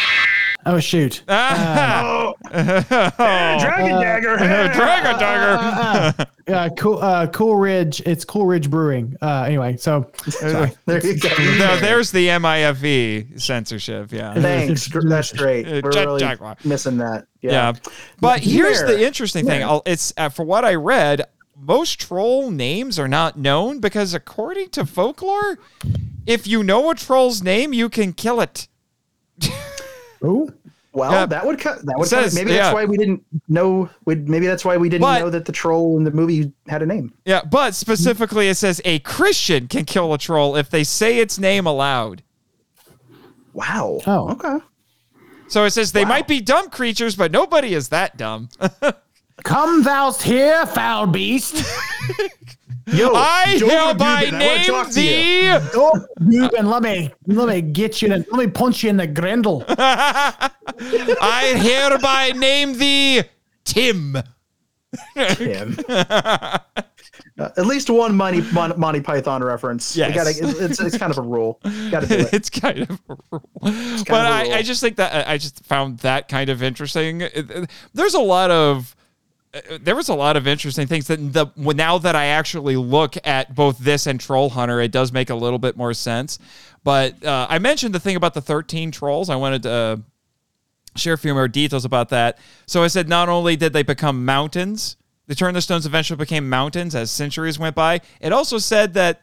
oh 0.67 0.79
shoot 0.81 1.23
Oh, 1.29 2.35
Dragon 2.51 4.01
Dagger. 4.01 4.37
Dragon 4.37 5.19
Dagger. 5.19 6.27
uh, 6.49 6.69
cool 6.79 6.99
uh, 6.99 7.27
Cool 7.29 7.57
Ridge 7.57 8.01
it's 8.07 8.25
Cool 8.25 8.47
Ridge 8.47 8.71
Brewing 8.71 9.17
uh, 9.21 9.43
anyway 9.47 9.77
so 9.77 10.11
sorry 10.29 10.73
there 10.87 11.05
you 11.05 11.19
go. 11.19 11.29
no, 11.59 11.77
there's 11.81 12.11
the 12.13 12.29
MIFE 12.39 12.85
E 12.85 13.27
censorship. 13.37 14.13
Yeah. 14.13 14.35
Thanks. 14.35 14.89
That's 14.93 15.33
great. 15.33 15.67
Uh, 15.67 15.81
We're 15.85 15.91
Jack- 15.93 16.07
really 16.07 16.21
Jaguar. 16.21 16.57
missing 16.65 16.97
that. 16.99 17.27
Yeah. 17.43 17.51
Yeah. 17.53 17.73
But 18.21 18.41
here's 18.41 18.81
Ymir. 18.81 18.97
the 18.97 19.07
interesting 19.07 19.45
thing. 19.47 19.61
Yeah. 19.61 19.69
I'll, 19.69 19.83
it's 19.87 20.13
uh, 20.17 20.29
for 20.31 20.45
what 20.45 20.65
I 20.65 20.75
read, 20.77 21.23
most 21.59 22.01
troll 22.01 22.51
names 22.51 22.99
are 22.99 23.09
not 23.09 23.37
known 23.39 23.81
because 23.81 24.15
according 24.15 24.71
to 24.71 24.87
folklore, 24.87 25.59
if 26.27 26.47
you 26.47 26.63
know 26.63 26.91
a 26.91 26.95
troll's 26.95 27.43
name, 27.43 27.73
you 27.73 27.89
can 27.89 28.13
kill 28.13 28.41
it. 28.41 28.69
Ooh. 30.25 30.53
Well, 30.93 31.13
Yeah. 31.13 31.27
that 31.27 31.47
would 31.47 31.61
cut. 31.61 31.85
That 31.85 31.99
would 31.99 32.09
says- 32.09 32.33
cut, 32.35 32.41
maybe 32.41 32.53
that's 32.57 32.69
yeah. 32.69 32.73
why 32.73 32.85
we 32.85 32.97
didn't 32.97 33.23
know. 33.49 33.89
We, 34.05 34.15
maybe 34.17 34.47
that's 34.47 34.65
why 34.65 34.77
we 34.77 34.89
didn't 34.89 35.03
But- 35.03 35.21
know 35.21 35.31
that 35.31 35.45
the 35.45 35.53
troll 35.53 35.97
in 35.97 36.05
the 36.05 36.11
movie 36.11 36.53
had 36.67 36.83
a 36.83 36.87
name. 36.87 37.13
Yeah, 37.25 37.43
but 37.45 37.75
specifically 37.75 38.49
it 38.49 38.57
says 38.57 38.81
a 38.85 38.99
Christian 39.01 39.69
can 39.69 39.85
kill 39.85 40.13
a 40.15 40.19
troll 40.19 40.57
if 40.57 40.71
they 40.71 40.85
say 40.85 41.19
its 41.19 41.39
name 41.39 41.67
aloud. 41.67 42.23
Wow. 43.53 44.01
Oh. 44.07 44.31
Okay. 44.33 44.59
So 45.49 45.65
it 45.65 45.71
says 45.71 45.93
they 45.93 46.05
might 46.05 46.29
be 46.29 46.41
dumb 46.41 46.69
creatures, 46.71 47.17
but 47.17 47.33
nobody 47.33 47.75
is 47.75 47.89
that 47.89 48.17
dumb. 48.17 48.49
come 49.45 49.83
thou'st 49.85 50.23
here 50.23 50.67
foul 50.67 51.07
beast 51.07 51.57
Yo, 52.87 53.13
I 53.15 53.57
Joe 53.59 53.69
hereby 53.69 54.25
Dubin, 54.25 54.39
name 54.39 54.65
talk 54.65 54.91
to 54.93 55.03
you. 55.03 55.59
thee. 55.59 55.69
oh 55.75 56.07
Ruben 56.21 56.67
let 56.67 56.83
me 56.83 57.11
let 57.27 57.49
me 57.49 57.61
get 57.61 58.01
you 58.01 58.13
in, 58.15 58.25
let 58.31 58.39
me 58.39 58.47
punch 58.51 58.83
you 58.83 58.89
in 58.91 58.97
the 58.97 59.07
grendel 59.07 59.63
I 59.69 61.55
hereby 61.59 62.33
name 62.39 62.79
thee 62.79 63.23
Tim. 63.65 64.17
Tim. 65.35 65.77
Uh, 67.39 67.51
at 67.57 67.67
least 67.67 67.89
one 67.91 68.17
Monty 68.17 68.41
Mon, 68.53 68.73
Monty 68.81 69.01
Python 69.01 69.45
reference. 69.45 69.95
You 69.97 70.05
Yes. 70.05 70.15
gotta, 70.41 70.65
it's, 70.65 70.81
it's 70.81 70.99
kind 70.99 71.13
of 71.13 71.19
a 71.19 71.23
rule. 71.23 71.61
Got 71.91 72.01
to 72.01 72.07
do 72.09 72.15
it. 72.17 72.33
it's 72.35 72.51
kind 72.51 72.81
of 72.81 72.91
a 73.09 73.15
rule. 73.31 73.49
But 73.61 73.71
of 74.09 74.11
a 74.11 74.15
I, 74.15 74.43
rule. 74.45 74.55
I 74.55 74.63
just 74.63 74.81
think 74.81 74.97
that 74.97 75.29
I 75.29 75.39
just 75.39 75.65
found 75.65 75.99
that 75.99 76.27
kind 76.29 76.51
of 76.51 76.63
interesting. 76.65 77.21
It- 77.21 77.33
it- 77.51 77.71
There's 77.95 78.15
a 78.15 78.21
lot 78.21 78.51
of 78.51 78.97
there 79.81 79.97
was 79.97 80.09
a 80.09 80.15
lot 80.15 80.37
of 80.37 80.47
interesting 80.47 80.87
things 80.87 81.07
that 81.09 81.33
the 81.33 81.47
now 81.57 81.99
that 81.99 82.17
I 82.17 82.27
actually 82.27 82.77
look 82.77 83.17
at 83.27 83.55
both 83.55 83.79
this 83.79 84.07
and 84.07 84.21
Trollhunter, 84.21 84.85
it 84.85 84.93
does 84.93 85.13
make 85.13 85.31
a 85.31 85.35
little 85.35 85.59
bit 85.59 85.77
more 85.77 85.95
sense. 85.95 86.39
But 86.85 87.25
uh, 87.25 87.47
I 87.49 87.59
mentioned 87.59 87.95
the 87.95 88.01
thing 88.01 88.17
about 88.17 88.35
the 88.35 88.41
13 88.41 88.91
trolls. 88.91 89.31
I 89.31 89.37
wanted 89.37 89.63
to 89.65 89.71
uh, 89.71 89.97
share 90.97 91.15
a 91.15 91.19
few 91.19 91.35
more 91.35 91.49
details 91.49 91.85
about 91.85 92.09
that. 92.11 92.39
So 92.67 92.83
I 92.83 92.89
said 92.89 93.09
not 93.09 93.29
only 93.29 93.57
did 93.57 93.73
they 93.73 93.83
become 93.83 94.25
mountains, 94.25 94.97
the 95.27 95.61
Stones 95.61 95.85
eventually 95.85 96.17
became 96.17 96.49
mountains 96.49 96.95
as 96.95 97.11
centuries 97.11 97.59
went 97.59 97.77
by. 97.77 98.01
It 98.21 98.33
also 98.33 98.59
said 98.59 98.95
that 98.95 99.23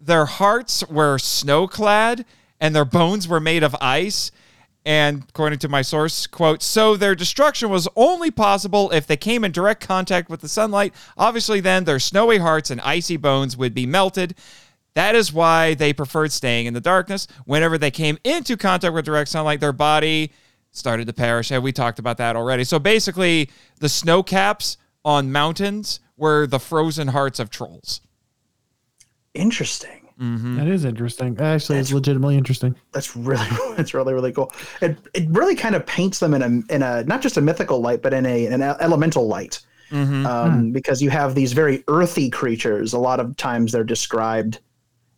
their 0.00 0.24
hearts 0.24 0.86
were 0.88 1.18
snow 1.18 1.68
clad 1.68 2.24
and 2.58 2.74
their 2.74 2.84
bones 2.84 3.28
were 3.28 3.40
made 3.40 3.62
of 3.62 3.76
ice. 3.80 4.32
And 4.86 5.24
according 5.28 5.58
to 5.60 5.68
my 5.68 5.82
source, 5.82 6.26
quote, 6.26 6.62
so 6.62 6.96
their 6.96 7.14
destruction 7.14 7.68
was 7.68 7.86
only 7.96 8.30
possible 8.30 8.90
if 8.92 9.06
they 9.06 9.16
came 9.16 9.44
in 9.44 9.52
direct 9.52 9.86
contact 9.86 10.30
with 10.30 10.40
the 10.40 10.48
sunlight. 10.48 10.94
Obviously, 11.18 11.60
then 11.60 11.84
their 11.84 11.98
snowy 11.98 12.38
hearts 12.38 12.70
and 12.70 12.80
icy 12.80 13.18
bones 13.18 13.56
would 13.56 13.74
be 13.74 13.84
melted. 13.84 14.34
That 14.94 15.14
is 15.14 15.32
why 15.32 15.74
they 15.74 15.92
preferred 15.92 16.32
staying 16.32 16.66
in 16.66 16.74
the 16.74 16.80
darkness. 16.80 17.26
Whenever 17.44 17.76
they 17.76 17.90
came 17.90 18.18
into 18.24 18.56
contact 18.56 18.94
with 18.94 19.04
direct 19.04 19.30
sunlight, 19.30 19.60
their 19.60 19.72
body 19.72 20.32
started 20.72 21.06
to 21.08 21.12
perish. 21.12 21.50
And 21.50 21.62
we 21.62 21.72
talked 21.72 21.98
about 21.98 22.16
that 22.16 22.34
already. 22.34 22.64
So 22.64 22.78
basically, 22.78 23.50
the 23.78 23.88
snow 23.88 24.22
caps 24.22 24.78
on 25.04 25.30
mountains 25.30 26.00
were 26.16 26.46
the 26.46 26.58
frozen 26.58 27.08
hearts 27.08 27.38
of 27.38 27.50
trolls. 27.50 28.00
Interesting. 29.34 29.99
Mm-hmm. 30.20 30.56
that 30.56 30.68
is 30.68 30.84
interesting 30.84 31.34
actually 31.40 31.78
it's 31.78 31.92
legitimately 31.92 32.36
interesting 32.36 32.76
That's 32.92 33.16
really, 33.16 33.46
that's 33.76 33.94
really, 33.94 34.12
really 34.12 34.32
cool. 34.32 34.52
It, 34.80 34.96
it 35.14 35.28
really 35.30 35.54
kind 35.54 35.74
of 35.74 35.86
paints 35.86 36.18
them 36.18 36.34
in 36.34 36.42
a, 36.42 36.74
in 36.74 36.82
a, 36.82 37.04
not 37.04 37.22
just 37.22 37.36
a 37.36 37.40
mythical 37.40 37.80
light, 37.80 38.02
but 38.02 38.12
in 38.12 38.26
a, 38.26 38.46
an 38.46 38.62
elemental 38.62 39.26
light. 39.26 39.60
Mm-hmm. 39.90 40.26
Um, 40.26 40.52
hmm. 40.52 40.72
Because 40.72 41.02
you 41.02 41.10
have 41.10 41.34
these 41.34 41.52
very 41.52 41.82
earthy 41.88 42.30
creatures. 42.30 42.92
A 42.92 42.98
lot 42.98 43.20
of 43.20 43.36
times 43.36 43.72
they're 43.72 43.84
described 43.84 44.60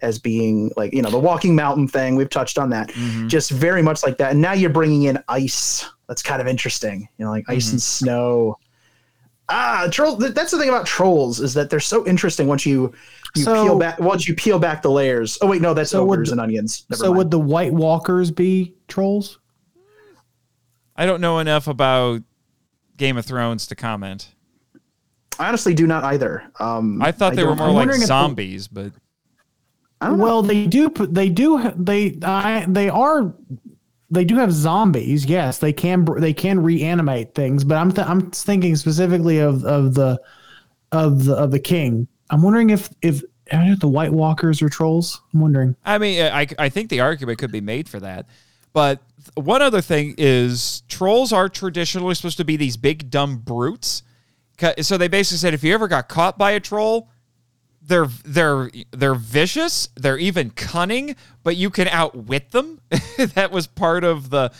as 0.00 0.18
being 0.18 0.70
like, 0.76 0.92
you 0.92 1.02
know, 1.02 1.10
the 1.10 1.18
walking 1.18 1.54
mountain 1.54 1.86
thing. 1.86 2.16
We've 2.16 2.30
touched 2.30 2.58
on 2.58 2.70
that. 2.70 2.88
Mm-hmm. 2.88 3.28
Just 3.28 3.50
very 3.50 3.82
much 3.82 4.02
like 4.02 4.18
that. 4.18 4.32
And 4.32 4.40
now 4.40 4.52
you're 4.52 4.70
bringing 4.70 5.04
in 5.04 5.22
ice. 5.28 5.88
That's 6.08 6.22
kind 6.22 6.40
of 6.40 6.48
interesting. 6.48 7.08
You 7.18 7.24
know, 7.24 7.30
like 7.30 7.44
ice 7.48 7.70
and 7.70 7.80
snow. 7.80 8.58
Ah, 9.54 9.86
troll. 9.90 10.16
th- 10.16 10.32
That's 10.34 10.50
the 10.50 10.58
thing 10.58 10.68
about 10.70 10.86
trolls 10.86 11.40
is 11.40 11.52
that 11.54 11.68
they're 11.68 11.78
so 11.80 12.06
interesting 12.06 12.46
once 12.48 12.64
you 12.64 12.92
you 13.36 13.42
So- 13.44 13.64
peel 13.64 13.78
back 13.78 13.98
once 14.00 14.26
you 14.28 14.34
peel 14.34 14.58
back 14.58 14.82
the 14.82 14.90
layers. 14.90 15.36
Oh 15.42 15.46
wait, 15.46 15.60
no, 15.62 15.74
that's 15.74 15.90
So 15.90 16.02
ogres 16.04 16.28
the- 16.28 16.32
and 16.32 16.40
onions. 16.40 16.84
Never 16.90 16.98
so 17.00 17.06
mind. 17.08 17.18
would 17.18 17.30
the 17.30 17.38
white 17.38 17.72
walkers 17.72 18.30
be 18.30 18.74
trolls 18.88 19.38
I 20.96 21.06
don't 21.06 21.20
know 21.20 21.38
enough 21.38 21.68
about 21.68 22.22
Game 22.98 23.16
of 23.16 23.24
Thrones 23.24 23.66
to 23.68 23.74
comment. 23.74 24.28
I 25.38 25.48
honestly 25.48 25.72
do 25.74 25.86
not 25.86 26.04
either. 26.04 26.44
Um, 26.60 27.00
I 27.00 27.10
thought 27.12 27.34
they 27.34 27.44
were 27.44 27.56
more 27.56 27.68
I'm 27.68 27.74
like 27.74 27.80
wondering 27.80 27.98
if 28.02 28.02
the- 28.02 28.06
zombies, 28.08 28.68
but 28.68 28.92
I 30.00 30.08
don't 30.08 30.18
know. 30.18 30.24
Well, 30.24 30.42
they 30.42 30.66
do. 30.66 30.90
They 30.90 31.28
do. 31.30 31.72
They. 31.76 32.18
I. 32.22 32.66
They 32.68 32.88
are. 32.90 33.32
They 34.12 34.24
do 34.24 34.36
have 34.36 34.52
zombies. 34.52 35.24
Yes, 35.24 35.59
they 35.59 35.72
can. 35.72 36.06
They 36.18 36.34
can 36.34 36.62
reanimate 36.62 37.34
things. 37.34 37.64
But 37.64 37.78
I'm. 37.78 37.90
Th- 37.90 38.06
I'm 38.06 38.30
thinking 38.30 38.76
specifically 38.76 39.39
of 39.39 39.64
of 39.64 39.94
the 39.94 40.20
of 40.93 41.24
the 41.24 41.34
of 41.34 41.51
the 41.51 41.59
king. 41.59 42.06
I'm 42.30 42.43
wondering 42.43 42.70
if 42.70 42.90
if, 43.01 43.22
the 43.51 43.89
White 43.89 44.12
Walkers 44.12 44.60
are 44.62 44.68
trolls. 44.68 45.20
I'm 45.32 45.40
wondering. 45.40 45.76
I 45.84 45.98
mean, 45.98 46.22
uh, 46.22 46.30
I, 46.32 46.47
I 46.59 46.68
think 46.68 46.90
the 46.90 47.01
argument 47.01 47.39
could 47.39 47.52
be 47.52 47.60
made 47.60 47.89
for 47.89 48.01
that. 48.01 48.26
But 48.72 49.01
one 49.34 49.62
other 49.62 49.80
thing 49.80 50.14
is 50.18 50.82
trolls 50.89 51.32
are 51.32 51.48
traditionally 51.48 52.14
supposed 52.14 52.36
to 52.39 52.44
be 52.44 52.56
these 52.56 52.76
big 52.76 53.10
dumb 53.10 53.39
brutes. 53.39 54.02
So 54.82 54.97
they 54.97 55.09
basically 55.09 55.39
said 55.39 55.55
if 55.55 55.64
you 55.64 55.74
ever 55.74 55.89
got 55.89 56.09
caught 56.09 56.39
by 56.39 56.52
a 56.52 56.60
troll, 56.60 57.09
they're 57.84 58.06
they're 58.24 58.70
they're 58.92 59.14
vicious, 59.14 59.88
they're 59.96 60.18
even 60.18 60.50
cunning, 60.50 61.16
but 61.42 61.56
you 61.56 61.68
can 61.70 61.88
outwit 61.88 62.50
them. 62.52 62.80
that 63.34 63.50
was 63.50 63.66
part 63.66 64.04
of 64.04 64.30
the 64.30 64.52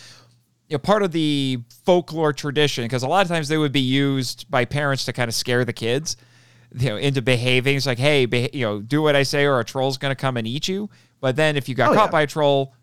you 0.69 0.75
know, 0.75 0.79
part 0.79 1.03
of 1.03 1.11
the 1.11 1.59
folklore 1.85 2.33
tradition 2.33 2.85
because 2.85 3.03
a 3.03 3.07
lot 3.07 3.21
of 3.25 3.27
times 3.29 3.47
they 3.47 3.57
would 3.57 3.71
be 3.71 3.79
used 3.81 4.49
by 4.49 4.65
parents 4.65 5.05
to 5.05 5.13
kind 5.13 5.27
of 5.29 5.35
scare 5.35 5.63
the 5.65 5.73
kids 5.73 6.15
you 6.75 6.89
know 6.89 6.95
into 6.97 7.21
behaving 7.21 7.75
it's 7.77 7.85
like 7.85 7.99
hey 7.99 8.25
beha- 8.25 8.49
you 8.53 8.65
know 8.65 8.79
do 8.81 8.99
what 9.01 9.15
i 9.15 9.21
say 9.21 9.45
or 9.45 9.59
a 9.59 9.63
troll's 9.63 9.97
going 9.99 10.09
to 10.11 10.15
come 10.15 10.37
and 10.37 10.47
eat 10.47 10.67
you 10.67 10.89
but 11.19 11.35
then 11.35 11.55
if 11.55 11.69
you 11.69 11.75
got 11.75 11.91
Oh, 11.91 11.93
caught 11.93 12.05
yeah. 12.07 12.11
by 12.11 12.21
a 12.23 12.27
troll 12.27 12.73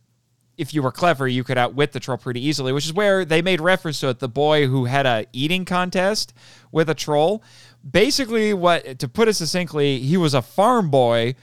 if 0.57 0.73
you 0.73 0.83
were 0.83 0.93
clever 0.93 1.27
you 1.27 1.43
could 1.43 1.59
outwit 1.59 1.91
the 1.91 1.99
troll 1.99 2.19
pretty 2.19 2.47
easily 2.47 2.73
which 2.73 2.85
is 2.85 2.93
where 2.93 3.25
they 3.25 3.43
made 3.43 3.61
reference 3.61 3.99
to 4.01 4.09
it 4.11 4.21
the 4.21 4.29
boy 4.29 4.69
who 4.69 4.85
had 4.85 5.07
a 5.07 5.27
eating 5.33 5.65
contest 5.65 6.33
with 6.71 6.89
a 6.89 6.95
troll 6.95 7.43
basically 7.89 8.53
what 8.55 8.99
to 8.99 9.09
put 9.09 9.29
it 9.29 9.35
succinctly 9.35 9.99
he 10.01 10.17
was 10.17 10.35
a 10.35 10.43
farm 10.43 10.91
boy 10.91 11.35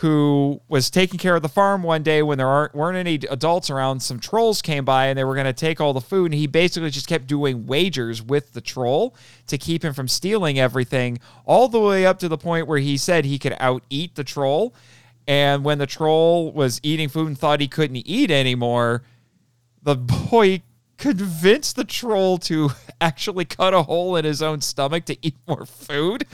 who 0.00 0.60
was 0.68 0.90
taking 0.90 1.18
care 1.18 1.36
of 1.36 1.42
the 1.42 1.48
farm 1.48 1.82
one 1.82 2.02
day 2.02 2.22
when 2.22 2.36
there 2.36 2.46
aren't, 2.46 2.74
weren't 2.74 2.98
any 2.98 3.14
adults 3.30 3.70
around. 3.70 4.00
Some 4.00 4.20
trolls 4.20 4.60
came 4.60 4.84
by 4.84 5.06
and 5.06 5.18
they 5.18 5.24
were 5.24 5.32
going 5.32 5.46
to 5.46 5.54
take 5.54 5.80
all 5.80 5.94
the 5.94 6.02
food. 6.02 6.32
And 6.32 6.34
he 6.34 6.46
basically 6.46 6.90
just 6.90 7.08
kept 7.08 7.26
doing 7.26 7.66
wagers 7.66 8.22
with 8.22 8.52
the 8.52 8.60
troll 8.60 9.16
to 9.46 9.56
keep 9.56 9.82
him 9.82 9.94
from 9.94 10.06
stealing 10.06 10.58
everything, 10.58 11.18
all 11.46 11.68
the 11.68 11.80
way 11.80 12.04
up 12.04 12.18
to 12.18 12.28
the 12.28 12.36
point 12.36 12.66
where 12.66 12.78
he 12.78 12.98
said 12.98 13.24
he 13.24 13.38
could 13.38 13.56
out 13.58 13.84
eat 13.88 14.16
the 14.16 14.24
troll. 14.24 14.74
And 15.26 15.64
when 15.64 15.78
the 15.78 15.86
troll 15.86 16.52
was 16.52 16.78
eating 16.82 17.08
food 17.08 17.28
and 17.28 17.38
thought 17.38 17.62
he 17.62 17.68
couldn't 17.68 18.06
eat 18.06 18.30
anymore, 18.30 19.02
the 19.82 19.96
boy 20.30 20.60
convinced 20.98 21.76
the 21.76 21.84
troll 21.84 22.38
to 22.38 22.70
actually 23.00 23.44
cut 23.44 23.74
a 23.74 23.82
hole 23.82 24.16
in 24.16 24.24
his 24.24 24.42
own 24.42 24.60
stomach 24.60 25.04
to 25.06 25.16
eat 25.26 25.36
more 25.46 25.66
food. 25.66 26.26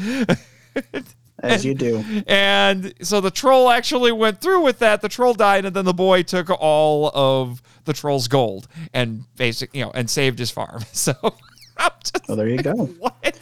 as 1.42 1.64
you 1.64 1.74
do. 1.74 2.04
And 2.26 2.94
so 3.02 3.20
the 3.20 3.30
troll 3.30 3.68
actually 3.70 4.12
went 4.12 4.40
through 4.40 4.62
with 4.62 4.78
that. 4.78 5.02
The 5.02 5.08
troll 5.08 5.34
died, 5.34 5.64
and 5.64 5.74
then 5.74 5.84
the 5.84 5.92
boy 5.94 6.22
took 6.22 6.48
all 6.50 7.10
of 7.14 7.60
the 7.84 7.92
troll's 7.92 8.28
gold 8.28 8.68
and 8.94 9.24
basic, 9.36 9.74
you 9.74 9.84
know, 9.84 9.90
and 9.94 10.08
saved 10.08 10.38
his 10.38 10.50
farm. 10.50 10.82
So 10.92 11.14
Well, 12.28 12.36
there 12.36 12.48
you 12.48 12.58
go. 12.62 12.72
what? 13.00 13.40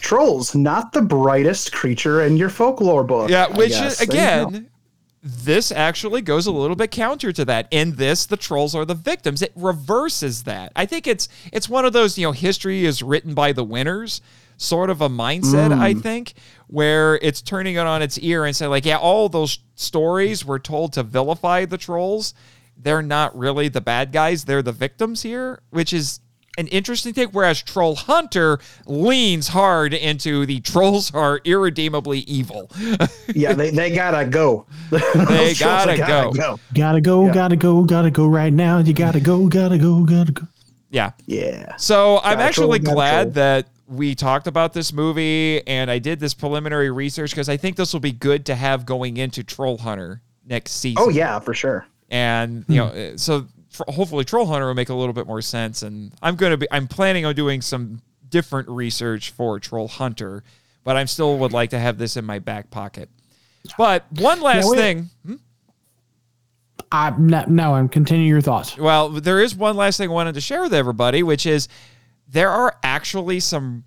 Trolls, 0.00 0.54
not 0.54 0.92
the 0.92 1.02
brightest 1.02 1.72
creature 1.72 2.22
in 2.22 2.36
your 2.38 2.48
folklore 2.48 3.04
book. 3.04 3.28
Yeah, 3.28 3.54
which 3.54 3.72
is 3.72 3.98
There 3.98 4.06
you 4.06 4.12
go. 4.12 4.48
again, 4.48 4.70
this 5.26 5.72
actually 5.72 6.20
goes 6.20 6.46
a 6.46 6.52
little 6.52 6.76
bit 6.76 6.90
counter 6.90 7.32
to 7.32 7.46
that. 7.46 7.66
In 7.70 7.96
this, 7.96 8.26
the 8.26 8.36
trolls 8.36 8.74
are 8.74 8.84
the 8.84 8.94
victims. 8.94 9.40
It 9.40 9.52
reverses 9.56 10.42
that. 10.42 10.70
I 10.76 10.84
think 10.84 11.06
it's 11.06 11.28
it's 11.50 11.66
one 11.66 11.86
of 11.86 11.94
those, 11.94 12.18
you 12.18 12.26
know, 12.26 12.32
history 12.32 12.84
is 12.84 13.02
written 13.02 13.32
by 13.32 13.52
the 13.52 13.64
winners 13.64 14.20
sort 14.56 14.90
of 14.90 15.00
a 15.00 15.08
mindset, 15.08 15.70
Mm. 15.70 15.78
I 15.80 15.94
think, 15.94 16.34
where 16.68 17.16
it's 17.22 17.42
turning 17.42 17.74
it 17.74 17.86
on 17.86 18.02
its 18.02 18.18
ear 18.18 18.44
and 18.44 18.54
saying, 18.54 18.70
like, 18.70 18.84
yeah, 18.84 18.98
all 18.98 19.28
those 19.28 19.58
stories 19.74 20.44
were 20.44 20.58
told 20.58 20.92
to 20.92 21.02
vilify 21.02 21.64
the 21.64 21.78
trolls. 21.78 22.34
They're 22.76 23.02
not 23.02 23.36
really 23.36 23.68
the 23.68 23.80
bad 23.80 24.12
guys, 24.12 24.44
they're 24.44 24.62
the 24.62 24.72
victims 24.72 25.22
here, 25.22 25.60
which 25.70 25.92
is 25.92 26.20
an 26.58 26.66
interesting 26.68 27.12
take. 27.14 27.30
Whereas 27.30 27.62
Trollhunter 27.62 28.60
leans 28.86 29.48
hard 29.48 29.94
into 29.94 30.46
the 30.46 30.60
trolls 30.60 31.12
are 31.14 31.40
irredeemably 31.44 32.20
evil. 32.20 32.70
yeah, 33.34 33.52
they, 33.52 33.70
they 33.70 33.90
gotta 33.94 34.24
go. 34.28 34.66
They 34.90 34.98
Those 34.98 35.58
trolls 35.58 35.58
gotta 35.58 35.96
go. 35.96 36.58
Gotta 36.74 37.00
go, 37.00 37.26
Yeah. 37.26 37.34
gotta 37.34 37.56
go, 37.56 37.82
gotta 37.84 38.10
go 38.10 38.26
right 38.26 38.52
now. 38.52 38.78
You 38.78 38.92
gotta 38.94 39.20
go, 39.20 39.46
gotta 39.48 39.78
go, 39.78 40.04
gotta 40.04 40.32
go. 40.32 40.46
yeah. 40.90 41.12
Yeah. 41.26 41.76
So 41.76 42.18
I'm 42.18 42.34
Gotta 42.34 42.42
actually 42.44 42.78
troll, 42.80 42.94
gotta 42.94 42.94
glad 42.94 43.22
troll. 43.22 43.32
that 43.34 43.68
we 43.86 44.14
talked 44.14 44.46
about 44.46 44.72
this 44.72 44.92
movie 44.92 45.66
and 45.66 45.90
I 45.90 45.98
did 45.98 46.18
this 46.20 46.32
preliminary 46.34 46.90
research 46.90 47.30
because 47.30 47.48
I 47.48 47.56
think 47.58 47.76
this 47.76 47.92
will 47.92 48.00
be 48.00 48.12
good 48.12 48.46
to 48.46 48.54
have 48.54 48.86
going 48.86 49.16
into 49.18 49.42
Trollhunter 49.44 50.20
next 50.46 50.72
season. 50.72 50.96
Oh 51.04 51.08
yeah, 51.10 51.38
for 51.38 51.52
sure. 51.54 51.86
and 52.10 52.64
you 52.68 52.76
know, 52.76 52.86
uh, 52.86 53.16
so 53.16 53.46
tr- 53.74 53.82
hopefully 53.88 54.24
Trollhunter 54.24 54.66
will 54.66 54.74
make 54.74 54.88
a 54.88 54.94
little 54.94 55.12
bit 55.12 55.26
more 55.26 55.42
sense. 55.42 55.82
And 55.82 56.12
I'm 56.22 56.36
gonna 56.36 56.56
be, 56.56 56.66
I'm 56.70 56.88
planning 56.88 57.24
on 57.24 57.34
doing 57.34 57.60
some 57.60 58.00
different 58.28 58.68
research 58.68 59.30
for 59.30 59.58
Trollhunter, 59.60 60.42
but 60.82 60.96
I'm 60.96 61.06
still 61.06 61.38
would 61.38 61.52
like 61.52 61.70
to 61.70 61.78
have 61.78 61.98
this 61.98 62.16
in 62.16 62.24
my 62.24 62.38
back 62.38 62.70
pocket. 62.70 63.08
But 63.78 64.04
one 64.12 64.40
last 64.40 64.70
thing. 64.74 65.10
Hmm? 65.26 65.34
I 66.92 67.10
no, 67.18 67.44
no, 67.48 67.74
I'm 67.74 67.88
continuing 67.88 68.28
your 68.28 68.40
thoughts. 68.40 68.76
Well, 68.76 69.08
there 69.08 69.40
is 69.40 69.54
one 69.54 69.76
last 69.76 69.96
thing 69.96 70.10
I 70.10 70.12
wanted 70.12 70.34
to 70.34 70.40
share 70.40 70.62
with 70.62 70.74
everybody, 70.74 71.22
which 71.22 71.46
is 71.46 71.68
there 72.28 72.50
are 72.50 72.76
actually 72.82 73.40
some 73.40 73.84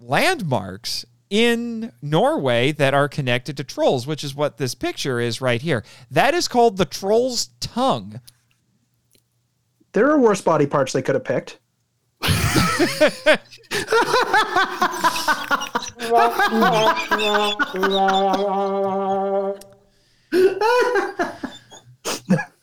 landmarks 0.00 1.04
in 1.30 1.92
Norway 2.00 2.72
that 2.72 2.94
are 2.94 3.08
connected 3.08 3.56
to 3.58 3.64
trolls, 3.64 4.06
which 4.06 4.24
is 4.24 4.34
what 4.34 4.56
this 4.56 4.74
picture 4.74 5.20
is 5.20 5.40
right 5.40 5.60
here. 5.60 5.84
That 6.10 6.34
is 6.34 6.48
called 6.48 6.78
the 6.78 6.86
troll's 6.86 7.50
tongue. 7.60 8.20
There 9.92 10.10
are 10.10 10.18
worse 10.18 10.40
body 10.40 10.66
parts 10.66 10.92
they 10.92 11.02
could 11.02 11.14
have 11.14 11.24
picked. 11.24 11.58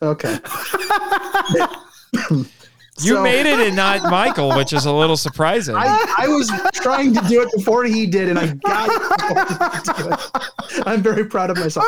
Okay. 0.02 0.38
You 3.02 3.16
So- 3.16 3.24
made 3.24 3.46
it 3.46 3.60
and 3.60 3.76
not 3.76 4.04
Michael, 4.10 4.56
which 4.56 4.72
is 4.72 4.86
a 4.86 4.92
little 4.94 5.18
surprising. 5.18 5.76
I, 5.76 6.16
I 6.18 6.30
was 6.30 6.50
trying 6.76 7.14
to 7.14 7.20
do 7.28 7.42
it 7.42 7.50
before 7.54 7.84
he 7.84 8.06
did, 8.06 8.30
and 8.30 8.40
I 8.40 8.54
got 8.54 8.88
it. 8.90 10.88
I'm 10.88 11.04
very 11.04 11.26
proud 11.26 11.50
of 11.50 11.58
myself. 11.58 11.86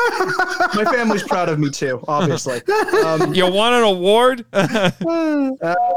My 0.74 0.84
family's 0.92 1.22
proud 1.22 1.48
of 1.48 1.58
me 1.58 1.70
too, 1.70 2.04
obviously. 2.06 2.60
Um, 3.06 3.32
you 3.32 3.50
want 3.50 3.74
an 3.74 3.84
award? 3.84 4.44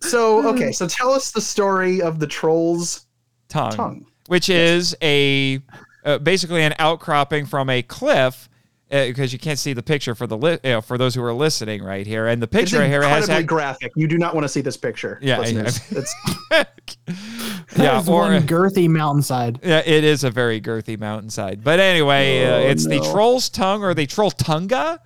so, 0.00 0.46
okay, 0.48 0.72
so 0.72 0.86
tell 0.86 1.10
us 1.12 1.30
the 1.30 1.40
story 1.40 2.02
of 2.02 2.18
the 2.18 2.26
trolls. 2.26 3.06
tongue, 3.48 3.72
Tongue. 3.72 4.06
which 4.26 4.48
is 4.48 4.94
a 5.02 5.60
uh, 6.04 6.18
basically 6.18 6.62
an 6.62 6.74
outcropping 6.78 7.46
from 7.46 7.70
a 7.70 7.82
cliff. 7.82 8.48
Because 8.90 9.32
you 9.32 9.38
can't 9.38 9.58
see 9.58 9.72
the 9.72 9.82
picture 9.82 10.14
for 10.14 10.26
the 10.26 10.36
li- 10.36 10.58
you 10.62 10.70
know, 10.70 10.80
for 10.80 10.98
those 10.98 11.14
who 11.14 11.22
are 11.24 11.32
listening 11.32 11.82
right 11.82 12.06
here, 12.06 12.26
and 12.28 12.40
the 12.40 12.44
It's 12.46 12.52
picture 12.70 12.86
here 12.86 13.02
has 13.02 13.24
incredibly 13.24 13.34
had, 13.34 13.46
graphic. 13.46 13.92
You 13.96 14.06
do 14.06 14.18
not 14.18 14.34
want 14.34 14.44
to 14.44 14.48
see 14.48 14.60
this 14.60 14.76
picture. 14.76 15.18
Yeah, 15.22 15.36
I- 15.38 15.40
listeners. 15.40 15.80
It's, 15.90 17.76
yeah, 17.76 17.98
or 18.06 18.30
one 18.30 18.42
girthy 18.46 18.88
mountainside. 18.88 19.58
Yeah, 19.62 19.82
it 19.84 20.04
is 20.04 20.22
a 20.22 20.30
very 20.30 20.60
girthy 20.60 20.98
mountainside. 20.98 21.64
But 21.64 21.80
anyway, 21.80 22.44
uh, 22.44 22.50
Oh, 22.56 22.58
it's 22.70 22.86
the. 22.86 23.00
Troll's 23.00 23.48
Tongue 23.48 23.82
or 23.82 23.94
the 23.94 24.06
Trolltunga. 24.06 24.98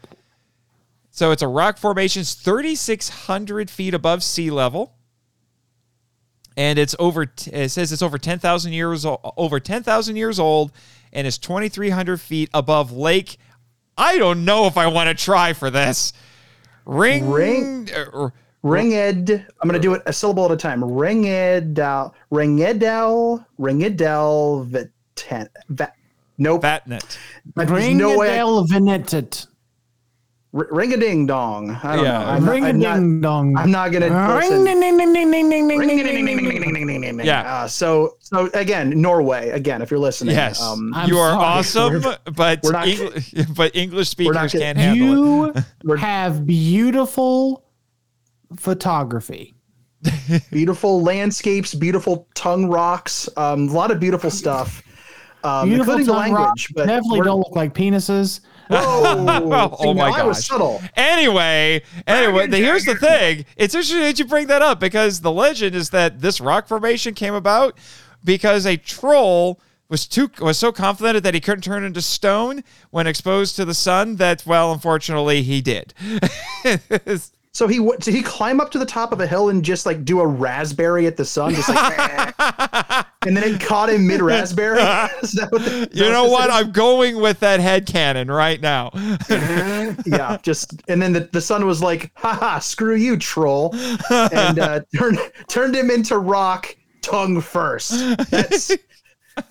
So 1.10 1.30
it's 1.30 1.42
a 1.42 1.48
rock 1.48 1.78
formation 1.78 2.24
3,600 2.24 3.70
feet 3.70 3.94
above 3.94 4.22
sea 4.22 4.50
level. 4.50 4.94
And 6.56 6.78
it's 6.78 6.94
over, 6.98 7.26
t- 7.26 7.50
it 7.52 7.70
says 7.70 7.92
it's 7.92 8.02
over 8.02 8.18
10,000 8.18 8.72
years, 8.72 9.06
o- 9.06 9.20
over 9.36 9.60
10,000 9.60 10.16
years 10.16 10.38
old 10.38 10.72
and 11.12 11.26
is 11.26 11.38
2,300 11.38 12.20
feet 12.20 12.50
above 12.52 12.92
Lake. 12.92 13.38
I 13.98 14.16
don't 14.16 14.44
know 14.44 14.66
if 14.66 14.78
I 14.78 14.86
want 14.86 15.08
to 15.08 15.24
try 15.24 15.52
for 15.52 15.70
this. 15.70 16.12
Ring. 16.86 17.28
Ring- 17.28 17.88
uh, 17.94 18.04
or- 18.12 18.32
Ringed. 18.62 19.30
I'm 19.30 19.68
going 19.68 19.80
to 19.80 19.86
do 19.86 19.94
it 19.94 20.02
a 20.06 20.12
syllable 20.12 20.44
at 20.46 20.50
a 20.50 20.56
time. 20.56 20.80
Ringedal. 20.82 22.12
Ringedal. 22.32 23.44
Ringedal. 23.58 24.90
Veten. 25.16 25.48
Va- 25.68 25.92
nope. 26.38 26.62
Vatnet. 26.62 27.18
There's 27.54 27.70
Ring 27.70 27.98
no 27.98 28.14
a 28.14 28.18
way. 28.18 28.26
dale. 28.28 28.64
Ring 30.52 30.92
a 30.94 30.96
ding 30.96 31.26
dong. 31.26 31.78
I 31.82 31.96
don't 31.96 32.04
Yeah. 32.04 32.18
know. 32.18 32.24
I'm 32.26 32.44
not, 32.44 32.50
Ring 32.52 32.64
a 32.64 32.68
I'm 32.68 32.78
not, 32.80 32.94
ding 32.96 33.20
dong. 33.20 33.56
I'm 33.56 33.70
not 33.70 33.92
gonna 33.92 34.08
Ring 34.08 34.50
listen. 34.50 34.64
ding 34.64 34.80
ding 34.80 34.96
ding 34.98 35.12
ding 35.12 35.30
ding 35.30 35.50
ding 35.50 35.68
ding 35.68 35.78
Ring 35.78 35.88
ding 35.88 36.00
a 36.00 36.02
ding 36.04 36.26
ding 36.26 36.36
ding 36.38 36.74
ding 36.74 36.86
Yeah. 37.24 37.42
Uh, 37.62 37.68
so 37.68 38.16
so 38.20 38.50
again, 38.54 39.00
Norway. 39.00 39.50
Again, 39.50 39.82
if 39.82 39.90
you're 39.90 40.00
listening. 40.00 40.34
Yes. 40.34 40.60
Um, 40.62 40.94
you 41.06 41.18
are 41.18 41.30
sorry. 41.66 41.92
awesome, 41.94 42.34
but 42.34 42.60
we're 42.62 42.72
not- 42.72 42.86
Engl- 42.86 43.54
but 43.56 43.74
English 43.76 44.08
speakers 44.08 44.34
not 44.34 44.50
can't 44.50 44.78
handle 44.78 45.44
it. 45.46 45.64
You 45.84 45.94
have 45.96 46.46
beautiful 46.46 47.64
photography. 48.56 49.54
beautiful 50.50 51.02
landscapes, 51.02 51.74
beautiful 51.74 52.28
tongue 52.34 52.66
rocks, 52.68 53.28
um, 53.36 53.68
a 53.68 53.72
lot 53.72 53.90
of 53.90 53.98
beautiful 53.98 54.30
stuff. 54.30 54.82
Um, 55.44 55.68
Beautiful 55.68 55.92
including 55.94 56.06
the 56.06 56.18
language, 56.18 56.38
rocks 56.40 56.66
but 56.74 56.86
definitely 56.86 57.20
don't 57.20 57.38
look 57.38 57.54
like 57.54 57.72
penises. 57.72 58.40
Whoa! 58.68 59.76
Oh 59.80 59.94
my 59.94 60.10
now 60.10 60.16
I 60.16 60.22
was 60.24 60.38
gosh. 60.38 60.46
subtle. 60.48 60.82
Anyway, 60.96 61.82
anyway, 62.06 62.46
the, 62.46 62.58
here's 62.58 62.84
the 62.84 62.94
thing. 62.94 63.44
It's 63.56 63.74
interesting 63.74 64.00
that 64.00 64.18
you 64.18 64.24
bring 64.24 64.46
that 64.48 64.62
up 64.62 64.80
because 64.80 65.20
the 65.20 65.32
legend 65.32 65.74
is 65.74 65.90
that 65.90 66.20
this 66.20 66.40
rock 66.40 66.68
formation 66.68 67.14
came 67.14 67.34
about 67.34 67.78
because 68.24 68.66
a 68.66 68.76
troll 68.76 69.60
was 69.88 70.06
too 70.06 70.30
was 70.40 70.58
so 70.58 70.70
confident 70.72 71.24
that 71.24 71.34
he 71.34 71.40
couldn't 71.40 71.62
turn 71.62 71.84
into 71.84 72.02
stone 72.02 72.62
when 72.90 73.06
exposed 73.06 73.56
to 73.56 73.64
the 73.64 73.74
sun 73.74 74.16
that 74.16 74.44
well, 74.46 74.72
unfortunately, 74.72 75.42
he 75.42 75.60
did. 75.60 75.94
So 77.52 77.66
he 77.66 77.78
w- 77.78 77.96
did 77.98 78.14
he 78.14 78.22
climb 78.22 78.60
up 78.60 78.70
to 78.72 78.78
the 78.78 78.86
top 78.86 79.10
of 79.12 79.20
a 79.20 79.26
hill 79.26 79.48
and 79.48 79.64
just 79.64 79.86
like 79.86 80.04
do 80.04 80.20
a 80.20 80.26
raspberry 80.26 81.06
at 81.06 81.16
the 81.16 81.24
sun, 81.24 81.54
just 81.54 81.68
like, 81.68 82.34
and 83.26 83.36
then 83.36 83.42
it 83.42 83.60
caught 83.60 83.88
him 83.90 84.06
mid 84.06 84.20
raspberry. 84.22 84.78
Is 85.22 85.32
that 85.32 85.48
what 85.50 85.64
the- 85.64 85.88
you 85.92 86.08
know 86.10 86.26
what? 86.26 86.50
I'm 86.50 86.70
going 86.72 87.16
with 87.20 87.40
that 87.40 87.60
head 87.60 87.86
canon 87.86 88.30
right 88.30 88.60
now. 88.60 88.90
yeah, 90.06 90.36
just 90.42 90.82
and 90.88 91.00
then 91.02 91.12
the, 91.12 91.28
the 91.32 91.40
sun 91.40 91.66
was 91.66 91.82
like, 91.82 92.12
haha, 92.14 92.58
screw 92.58 92.94
you, 92.94 93.16
troll, 93.16 93.74
and 94.10 94.58
uh, 94.58 94.80
turned 94.96 95.18
turned 95.48 95.74
him 95.74 95.90
into 95.90 96.18
rock 96.18 96.76
tongue 97.02 97.40
first. 97.40 97.90
That's 98.30 98.70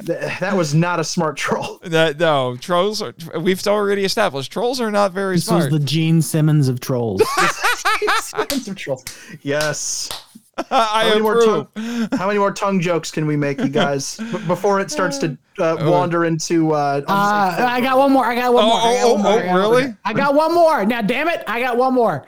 th- 0.05 0.39
that 0.39 0.55
was 0.55 0.73
not 0.73 0.99
a 0.99 1.03
smart 1.03 1.37
troll. 1.37 1.79
that 1.83 2.19
no 2.19 2.55
trolls. 2.57 3.01
Are, 3.01 3.13
we've 3.39 3.65
already 3.67 4.03
established 4.05 4.51
trolls 4.51 4.79
are 4.81 4.91
not 4.91 5.11
very 5.11 5.35
This 5.35 5.45
smart. 5.45 5.63
This 5.63 5.71
was 5.71 5.79
the 5.81 5.85
Gene 5.85 6.21
Simmons 6.21 6.67
of 6.67 6.79
trolls. 6.79 7.21
Sons 8.21 8.67
of 8.67 8.75
trolls. 8.75 9.03
Yes. 9.41 10.09
I 10.71 11.03
How 11.03 11.09
many, 11.09 11.21
more 11.21 11.33
approve. 11.39 11.67
tongue, 11.75 12.09
how 12.17 12.25
many 12.27 12.39
more 12.39 12.51
tongue 12.51 12.79
jokes 12.81 13.11
can 13.11 13.27
we 13.27 13.35
make, 13.37 13.59
you 13.59 13.69
guys, 13.69 14.17
b- 14.17 14.39
before 14.47 14.79
it 14.79 14.89
starts 14.89 15.19
to 15.19 15.37
uh, 15.59 15.77
wander 15.81 16.25
into? 16.25 16.71
Uh, 16.73 17.01
I'm 17.07 17.63
Uh, 17.63 17.67
I 17.67 17.79
got 17.79 17.95
one 17.99 18.11
more. 18.11 18.25
I 18.25 18.33
got 18.33 18.51
one 18.51 18.63
Oh, 18.65 18.67
more. 18.67 18.79
I 18.79 18.93
got 18.95 19.03
oh, 19.05 19.13
one 19.13 19.21
more. 19.21 19.31
oh, 19.31 19.35
I 19.37 19.43
got 19.43 19.51
one 19.53 19.61
really? 19.81 19.95
I 20.03 20.13
got 20.13 20.33
one 20.33 20.53
more. 20.55 20.85
Now, 20.85 21.01
damn 21.03 21.27
it, 21.27 21.43
I 21.47 21.59
got 21.61 21.77
one 21.77 21.93
more. 21.93 22.25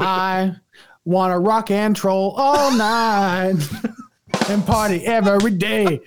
I 0.00 0.56
want 1.04 1.32
to 1.32 1.38
rock 1.38 1.70
and 1.70 1.94
troll 1.94 2.34
all 2.36 2.72
night 2.76 3.54
and 4.48 4.66
party 4.66 5.06
every 5.06 5.52
day. 5.52 6.00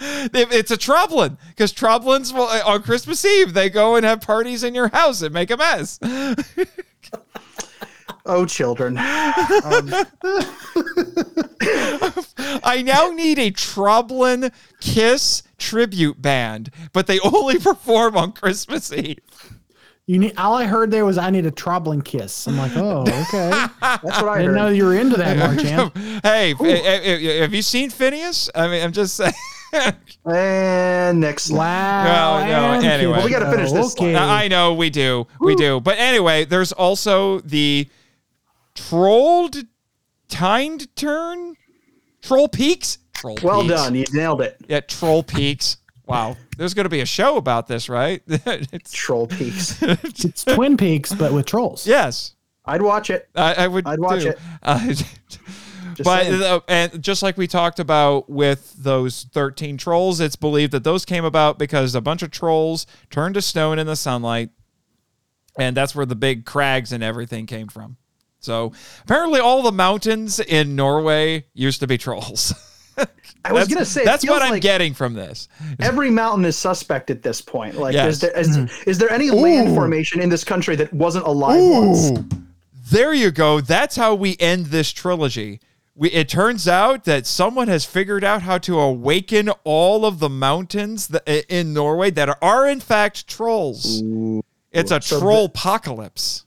It- 0.00 0.52
It's 0.52 0.70
a 0.70 0.76
Troblin 0.76 1.36
because 1.48 1.72
Troblins 1.72 2.32
will 2.32 2.48
on 2.66 2.82
Christmas 2.82 3.24
Eve 3.24 3.54
they 3.54 3.70
go 3.70 3.96
and 3.96 4.04
have 4.04 4.20
parties 4.20 4.62
in 4.64 4.74
your 4.74 4.88
house 4.88 5.22
and 5.22 5.32
make 5.32 5.50
a 5.50 5.56
mess. 5.56 5.98
oh, 8.26 8.44
children. 8.46 8.98
Um, 8.98 9.04
I 9.04 10.06
I 12.64 12.82
now 12.82 13.08
need 13.10 13.38
a 13.38 13.50
Troblin 13.50 14.52
Kiss 14.80 15.42
tribute 15.58 16.20
band, 16.20 16.70
but 16.92 17.06
they 17.06 17.18
only 17.20 17.58
perform 17.58 18.16
on 18.16 18.32
Christmas 18.32 18.92
Eve. 18.92 19.18
You 20.06 20.18
need. 20.18 20.34
All 20.36 20.54
I 20.54 20.64
heard 20.66 20.92
there 20.92 21.04
was 21.04 21.18
I 21.18 21.30
need 21.30 21.46
a 21.46 21.50
troubling 21.50 22.00
kiss. 22.00 22.46
I'm 22.46 22.56
like, 22.56 22.76
oh, 22.76 23.00
okay. 23.00 23.50
That's 23.80 24.04
what 24.04 24.28
I 24.28 24.34
I 24.34 24.38
didn't 24.38 24.54
know 24.54 24.68
you 24.68 24.84
were 24.84 24.96
into 24.96 25.16
that, 25.16 25.36
Marchand. 25.36 25.90
Hey, 26.22 26.52
f- 26.52 26.60
eh, 26.60 26.80
eh, 26.84 27.40
have 27.40 27.52
you 27.52 27.62
seen 27.62 27.90
Phineas? 27.90 28.48
I 28.54 28.68
mean, 28.68 28.84
I'm 28.84 28.92
just 28.92 29.16
saying. 29.16 29.32
And 30.24 31.20
next 31.20 31.44
slide. 31.44 32.04
Wow. 32.04 32.40
No, 32.40 32.46
no, 32.46 32.72
and 32.74 32.84
anyway. 32.84 33.12
Well, 33.12 33.24
we 33.24 33.30
gotta 33.30 33.50
finish 33.50 33.70
Show. 33.70 33.76
this 33.76 33.92
slide. 33.92 34.14
I 34.16 34.48
know 34.48 34.74
we 34.74 34.90
do, 34.90 35.26
we 35.40 35.54
do. 35.54 35.80
But 35.80 35.98
anyway, 35.98 36.44
there's 36.44 36.72
also 36.72 37.40
the 37.40 37.88
trolled, 38.74 39.56
tined 40.28 40.94
turn, 40.96 41.56
troll 42.22 42.48
peaks. 42.48 42.98
Troll 43.14 43.38
Well 43.42 43.62
Peaks. 43.62 43.74
done. 43.74 43.94
You 43.94 44.04
nailed 44.12 44.42
it. 44.42 44.56
Yeah, 44.68 44.80
troll 44.80 45.22
peaks. 45.22 45.78
Wow, 46.06 46.36
there's 46.56 46.74
going 46.74 46.84
to 46.84 46.90
be 46.90 47.00
a 47.00 47.06
show 47.06 47.36
about 47.36 47.66
this, 47.66 47.88
right? 47.88 48.22
it's, 48.26 48.92
Troll 48.92 49.26
Peaks. 49.26 49.82
It's 49.82 50.44
Twin 50.44 50.76
Peaks, 50.76 51.12
but 51.12 51.32
with 51.32 51.46
trolls. 51.46 51.84
yes, 51.86 52.34
I'd 52.64 52.82
watch 52.82 53.10
it. 53.10 53.28
I, 53.34 53.54
I 53.54 53.66
would. 53.66 53.86
I'd 53.86 53.98
watch 53.98 54.22
too. 54.22 54.28
it. 54.30 54.38
Uh, 54.62 54.94
Just 55.96 56.04
but 56.04 56.26
uh, 56.26 56.60
and 56.68 57.02
just 57.02 57.22
like 57.22 57.36
we 57.36 57.46
talked 57.46 57.80
about 57.80 58.28
with 58.28 58.74
those 58.78 59.24
13 59.32 59.76
trolls, 59.78 60.20
it's 60.20 60.36
believed 60.36 60.72
that 60.72 60.84
those 60.84 61.04
came 61.04 61.24
about 61.24 61.58
because 61.58 61.94
a 61.94 62.00
bunch 62.00 62.22
of 62.22 62.30
trolls 62.30 62.86
turned 63.10 63.34
to 63.34 63.42
stone 63.42 63.78
in 63.78 63.86
the 63.86 63.96
sunlight, 63.96 64.50
and 65.58 65.76
that's 65.76 65.94
where 65.94 66.06
the 66.06 66.14
big 66.16 66.44
crags 66.44 66.92
and 66.92 67.02
everything 67.02 67.46
came 67.46 67.68
from. 67.68 67.96
So 68.40 68.72
apparently, 69.02 69.40
all 69.40 69.62
the 69.62 69.72
mountains 69.72 70.38
in 70.38 70.76
Norway 70.76 71.46
used 71.54 71.80
to 71.80 71.86
be 71.86 71.96
trolls. 71.98 72.52
I 73.44 73.52
was 73.52 73.68
That's- 73.68 73.68
gonna 73.74 73.84
say 73.84 74.04
that's 74.04 74.26
what 74.26 74.42
I'm 74.42 74.52
like 74.52 74.62
getting 74.62 74.92
from 74.94 75.14
this. 75.14 75.48
Every 75.80 76.10
mountain 76.10 76.44
is 76.44 76.56
suspect 76.56 77.10
at 77.10 77.22
this 77.22 77.40
point. 77.40 77.76
Like, 77.76 77.94
Yes. 77.94 78.14
is 78.14 78.20
there 78.20 78.38
is, 78.38 78.56
is 78.86 78.98
there 78.98 79.10
any 79.10 79.30
land 79.30 79.74
formation 79.74 80.20
in 80.20 80.28
this 80.28 80.44
country 80.44 80.76
that 80.76 80.92
wasn't 80.92 81.26
alive 81.26 81.60
once? 81.62 82.10
There 82.90 83.12
you 83.12 83.30
go. 83.32 83.60
That's 83.60 83.96
how 83.96 84.14
we 84.14 84.36
end 84.40 84.66
this 84.66 84.92
trilogy. 84.92 85.60
We, 85.98 86.10
it 86.10 86.28
turns 86.28 86.68
out 86.68 87.04
that 87.04 87.26
someone 87.26 87.68
has 87.68 87.86
figured 87.86 88.22
out 88.22 88.42
how 88.42 88.58
to 88.58 88.78
awaken 88.78 89.48
all 89.64 90.04
of 90.04 90.18
the 90.18 90.28
mountains 90.28 91.08
that, 91.08 91.26
in 91.48 91.72
Norway 91.72 92.10
that 92.10 92.28
are, 92.28 92.38
are 92.42 92.68
in 92.68 92.80
fact 92.80 93.26
trolls. 93.26 94.02
It's 94.72 94.90
a 94.90 95.00
So 95.00 95.18
troll 95.18 95.46
apocalypse. 95.46 96.45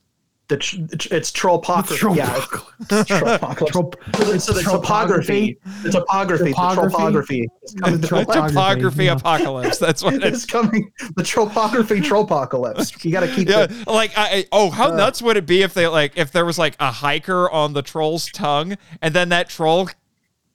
The 0.50 0.56
tr- 0.56 1.14
it's 1.14 1.30
trollpocracy. 1.30 1.96
Troll- 1.96 2.16
yeah, 2.16 2.36
it's 2.80 3.08
trollpocalypse. 3.08 3.68
Troll- 3.68 4.38
so 4.40 4.52
the 4.52 4.62
topography, 4.62 5.58
the 5.84 5.92
topography, 5.92 6.50
Topography? 6.50 6.90
topography 6.92 7.48
is 7.62 7.74
coming. 7.74 8.00
The 8.00 8.08
Topography, 8.08 8.48
topography 8.54 9.04
yeah. 9.04 9.12
apocalypse. 9.12 9.78
That's 9.78 10.02
what 10.02 10.14
it's. 10.24 10.24
It's 10.24 10.46
coming. 10.46 10.90
The 11.14 11.22
trollpography, 11.22 12.02
trollpocalypse. 12.02 13.04
You 13.04 13.12
got 13.12 13.20
to 13.20 13.28
keep 13.32 13.48
Yeah, 13.48 13.66
the 13.66 13.84
like 13.92 14.18
I, 14.18 14.38
I- 14.38 14.46
oh, 14.50 14.70
how 14.70 14.90
uh. 14.90 14.96
nuts 14.96 15.22
would 15.22 15.36
it 15.36 15.46
be 15.46 15.62
if 15.62 15.72
they 15.72 15.86
like 15.86 16.14
if 16.16 16.32
there 16.32 16.44
was 16.44 16.58
like 16.58 16.74
a 16.80 16.90
hiker 16.90 17.48
on 17.48 17.72
the 17.72 17.82
troll's 17.82 18.26
tongue, 18.32 18.76
and 19.00 19.14
then 19.14 19.28
that 19.28 19.48
troll 19.48 19.88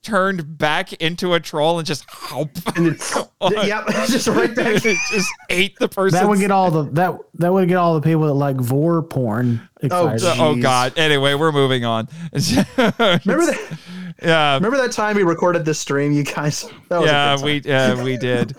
turned 0.06 0.56
back 0.56 0.92
into 0.94 1.34
a 1.34 1.40
troll 1.40 1.78
and 1.78 1.86
just 1.86 2.06
and 2.76 2.86
it's, 2.86 3.12
yep, 3.50 3.86
just 4.06 4.28
right 4.28 4.54
back. 4.54 4.84
it 4.84 4.96
just 5.10 5.28
ate 5.50 5.76
the 5.80 5.88
person. 5.88 6.20
That 6.20 6.28
would 6.28 6.38
get 6.38 6.52
all 6.52 6.70
the 6.70 6.84
that 6.92 7.18
that 7.34 7.52
would 7.52 7.68
get 7.68 7.76
all 7.76 7.94
the 7.94 8.00
people 8.00 8.22
that 8.26 8.34
like 8.34 8.56
vor 8.56 9.02
porn 9.02 9.68
oh, 9.90 10.08
excited. 10.08 10.20
geez. 10.20 10.40
Oh 10.40 10.54
God! 10.54 10.96
Anyway, 10.96 11.34
we're 11.34 11.50
moving 11.50 11.84
on. 11.84 12.08
Remember 12.32 12.66
that? 12.96 13.78
Yeah, 14.22 14.54
Remember 14.54 14.78
that 14.78 14.92
time 14.92 15.16
we 15.16 15.24
recorded 15.24 15.64
this 15.64 15.78
stream, 15.78 16.12
you 16.12 16.22
guys? 16.22 16.70
That 16.88 17.00
was 17.00 17.10
yeah, 17.10 17.42
we 17.42 17.60
yeah 17.64 18.02
we 18.02 18.16
did, 18.16 18.56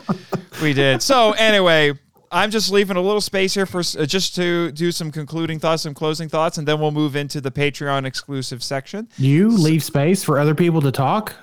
we 0.61 0.73
did. 0.73 1.01
So 1.01 1.31
anyway, 1.31 1.93
I'm 2.31 2.51
just 2.51 2.71
leaving 2.71 2.97
a 2.97 3.01
little 3.01 3.21
space 3.21 3.53
here 3.53 3.65
for 3.65 3.79
uh, 3.79 4.05
just 4.05 4.35
to 4.35 4.71
do 4.71 4.91
some 4.91 5.11
concluding 5.11 5.59
thoughts, 5.59 5.83
some 5.83 5.93
closing 5.93 6.29
thoughts, 6.29 6.57
and 6.57 6.67
then 6.67 6.79
we'll 6.79 6.91
move 6.91 7.15
into 7.15 7.39
the 7.41 7.51
Patreon 7.51 8.05
exclusive 8.05 8.63
section. 8.63 9.07
you 9.17 9.49
leave 9.49 9.83
space 9.83 10.23
for 10.23 10.37
other 10.39 10.55
people 10.55 10.81
to 10.81 10.91
talk. 10.91 11.33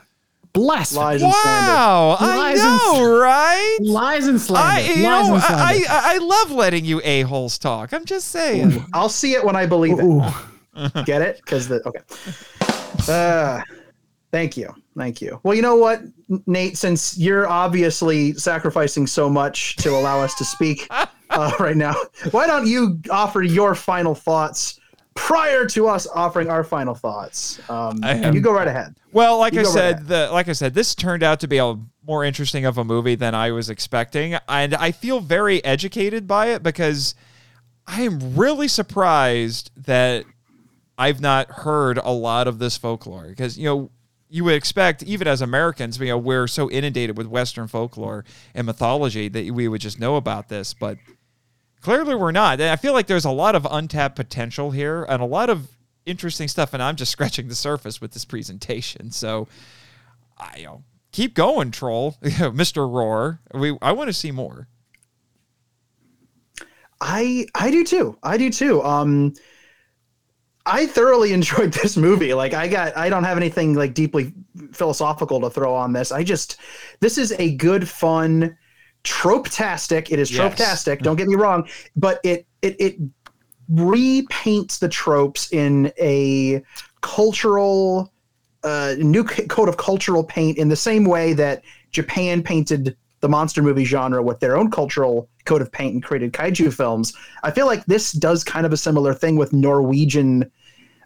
Bless 0.52 0.94
lies 0.94 1.20
and 1.20 1.32
slander. 1.32 1.73
Wow, 1.73 2.16
I 2.20 2.36
Lies 2.36 2.61
and 2.62 2.77
know, 2.78 3.19
right? 3.19 3.78
lies 3.81 4.27
and 4.28 4.40
slander. 4.40 4.69
I 4.69 4.81
you 4.94 5.02
lies 5.02 5.28
know 5.28 5.35
and 5.35 5.43
I, 5.43 5.48
slander. 5.78 5.86
I 5.90 6.15
I 6.15 6.19
love 6.19 6.51
letting 6.52 6.85
you 6.85 7.01
a 7.02 7.23
holes 7.23 7.59
talk. 7.59 7.93
I'm 7.93 8.05
just 8.05 8.28
saying. 8.28 8.85
I'll 8.93 9.09
see 9.09 9.32
it 9.35 9.44
when 9.44 9.56
I 9.56 9.66
believe 9.66 9.97
it. 9.98 11.05
Get 11.06 11.23
it? 11.23 11.40
Because 11.44 11.66
the 11.66 11.82
okay. 11.89 12.01
Uh, 13.12 13.62
thank 14.35 14.56
you, 14.56 14.74
thank 14.98 15.23
you. 15.23 15.39
Well, 15.44 15.55
you 15.55 15.62
know 15.62 15.77
what, 15.77 16.02
Nate? 16.48 16.77
Since 16.77 17.16
you're 17.16 17.48
obviously 17.48 18.32
sacrificing 18.32 19.06
so 19.06 19.31
much 19.31 19.77
to 19.77 19.90
allow 19.90 20.20
us 20.20 20.35
to 20.35 20.44
speak 20.44 20.89
uh, 21.31 21.52
right 21.61 21.77
now, 21.77 21.94
why 22.32 22.48
don't 22.48 22.66
you 22.66 23.01
offer 23.11 23.43
your 23.43 23.77
final 23.77 24.12
thoughts 24.12 24.81
prior 25.15 25.66
to 25.66 25.86
us 25.86 26.09
offering 26.09 26.51
our 26.51 26.65
final 26.65 26.97
thoughts? 26.97 27.61
Um, 27.70 28.02
am- 28.02 28.35
you 28.35 28.40
go 28.40 28.52
right 28.52 28.66
ahead. 28.66 28.97
Well, 29.12 29.39
like 29.39 29.52
You 29.52 29.61
I 29.61 29.62
go 29.62 29.69
right 29.69 29.74
said, 29.74 30.09
the 30.09 30.28
like 30.32 30.48
I 30.48 30.52
said, 30.52 30.74
this 30.74 30.97
turned 30.97 31.23
out 31.23 31.39
to 31.40 31.47
be 31.47 31.59
a 31.59 31.78
more 32.05 32.24
interesting 32.24 32.65
of 32.65 32.77
a 32.77 32.85
movie 32.85 33.15
than 33.15 33.36
I 33.36 33.52
was 33.52 33.70
expecting, 33.70 34.36
and 34.48 34.74
I 34.74 34.90
feel 34.90 35.20
very 35.20 35.65
educated 35.65 36.27
by 36.27 36.48
it 36.48 36.65
because 36.65 37.15
I 37.86 38.02
am 38.02 38.35
really 38.35 38.66
surprised 38.66 39.70
that 39.77 40.24
I've 40.98 41.20
not 41.20 41.51
heard 41.51 41.98
a 41.98 42.11
lot 42.11 42.48
of 42.48 42.59
this 42.59 42.77
folklore 42.77 43.28
because 43.28 43.56
you 43.56 43.66
know 43.66 43.90
you 44.35 44.43
would 44.43 44.55
expect 44.55 45.05
even 45.05 45.28
as 45.28 45.40
Americans, 45.40 45.97
you 45.97 46.06
know, 46.06 46.19
we're 46.19 46.48
so 46.48 46.69
inundated 46.69 47.16
with 47.16 47.28
Western 47.28 47.69
folklore 47.69 48.24
and 48.52 48.66
mythology 48.66 49.28
that 49.28 49.52
we 49.52 49.69
would 49.69 49.81
just 49.81 50.01
know 50.01 50.16
about 50.16 50.48
this, 50.48 50.74
but 50.74 50.98
clearly 51.81 52.16
we're 52.16 52.32
not. 52.32 52.61
And 52.61 52.69
I 52.69 52.74
feel 52.74 52.94
like 52.94 53.06
there's 53.06 53.24
a 53.24 53.31
lot 53.31 53.55
of 53.55 53.65
untapped 53.70 54.16
potential 54.16 54.73
here 54.73 55.05
and 55.05 55.23
a 55.23 55.24
lot 55.24 55.51
of 55.51 55.69
interesting 56.05 56.48
stuff, 56.48 56.74
and 56.74 56.82
I'm 56.82 56.97
just 56.97 57.12
scratching 57.16 57.47
the 57.47 57.55
surface 57.55 58.01
with 58.01 58.11
this 58.11 58.24
presentation. 58.24 59.12
So, 59.12 59.47
I 60.36 60.56
you 60.56 60.65
know, 60.65 60.82
keep 61.12 61.35
going, 61.35 61.70
troll, 61.70 62.16
Mr. 62.24 62.93
Roar. 62.93 63.39
We 63.55 63.78
I 63.81 63.93
want 63.93 64.09
to 64.09 64.12
see 64.12 64.32
more. 64.32 64.66
I 67.01 67.47
I 67.55 67.70
do 67.70 67.85
too. 67.85 68.19
I 68.20 68.36
do 68.36 68.51
too. 68.51 68.82
Um 68.82 69.35
I 70.66 70.86
thoroughly 70.86 71.32
enjoyed 71.39 71.73
this 71.73 71.97
movie. 71.97 72.35
Like 72.35 72.55
I 72.55 72.69
got 72.69 72.97
I 72.97 73.09
don't 73.09 73.24
have 73.24 73.36
anything 73.36 73.74
like 73.74 73.95
deeply 73.95 74.32
philosophical 74.73 75.41
to 75.41 75.51
throw 75.51 75.74
on 75.74 75.93
this. 75.93 76.12
I 76.12 76.23
just 76.24 76.59
this 77.01 77.19
is 77.19 77.32
a 77.39 77.55
good 77.57 77.89
fun 77.89 78.57
trope-tastic. 79.03 80.11
It 80.11 80.19
is 80.19 80.31
Yes. 80.31 80.39
trope-tastic, 80.39 81.01
don't 81.03 81.16
get 81.16 81.28
me 81.28 81.35
wrong, 81.36 81.69
but 81.97 82.20
it 82.24 82.47
it 82.62 82.77
it 82.81 82.97
repaints 83.73 84.78
the 84.78 84.89
tropes 84.89 85.53
in 85.53 85.93
a 86.01 86.62
cultural 87.01 88.12
uh, 88.62 88.95
new 88.99 89.27
c- 89.28 89.47
coat 89.47 89.69
of 89.69 89.77
cultural 89.77 90.24
paint 90.24 90.57
in 90.59 90.69
the 90.69 90.77
same 90.77 91.05
way 91.05 91.32
that 91.35 91.62
Japan 91.91 92.43
painted 92.43 92.97
the 93.20 93.28
monster 93.28 93.62
movie 93.62 93.85
genre 93.85 94.23
with 94.23 94.41
their 94.41 94.57
own 94.57 94.70
cultural 94.70 95.28
coat 95.45 95.62
of 95.62 95.71
paint 95.71 95.95
and 95.95 96.03
created 96.03 96.33
kaiju 96.33 96.73
films. 96.73 97.12
I 97.43 97.51
feel 97.51 97.66
like 97.66 97.85
this 97.87 98.12
does 98.12 98.45
kind 98.45 98.66
of 98.66 98.73
a 98.73 98.77
similar 98.77 99.15
thing 99.15 99.37
with 99.37 99.53
Norwegian 99.53 100.51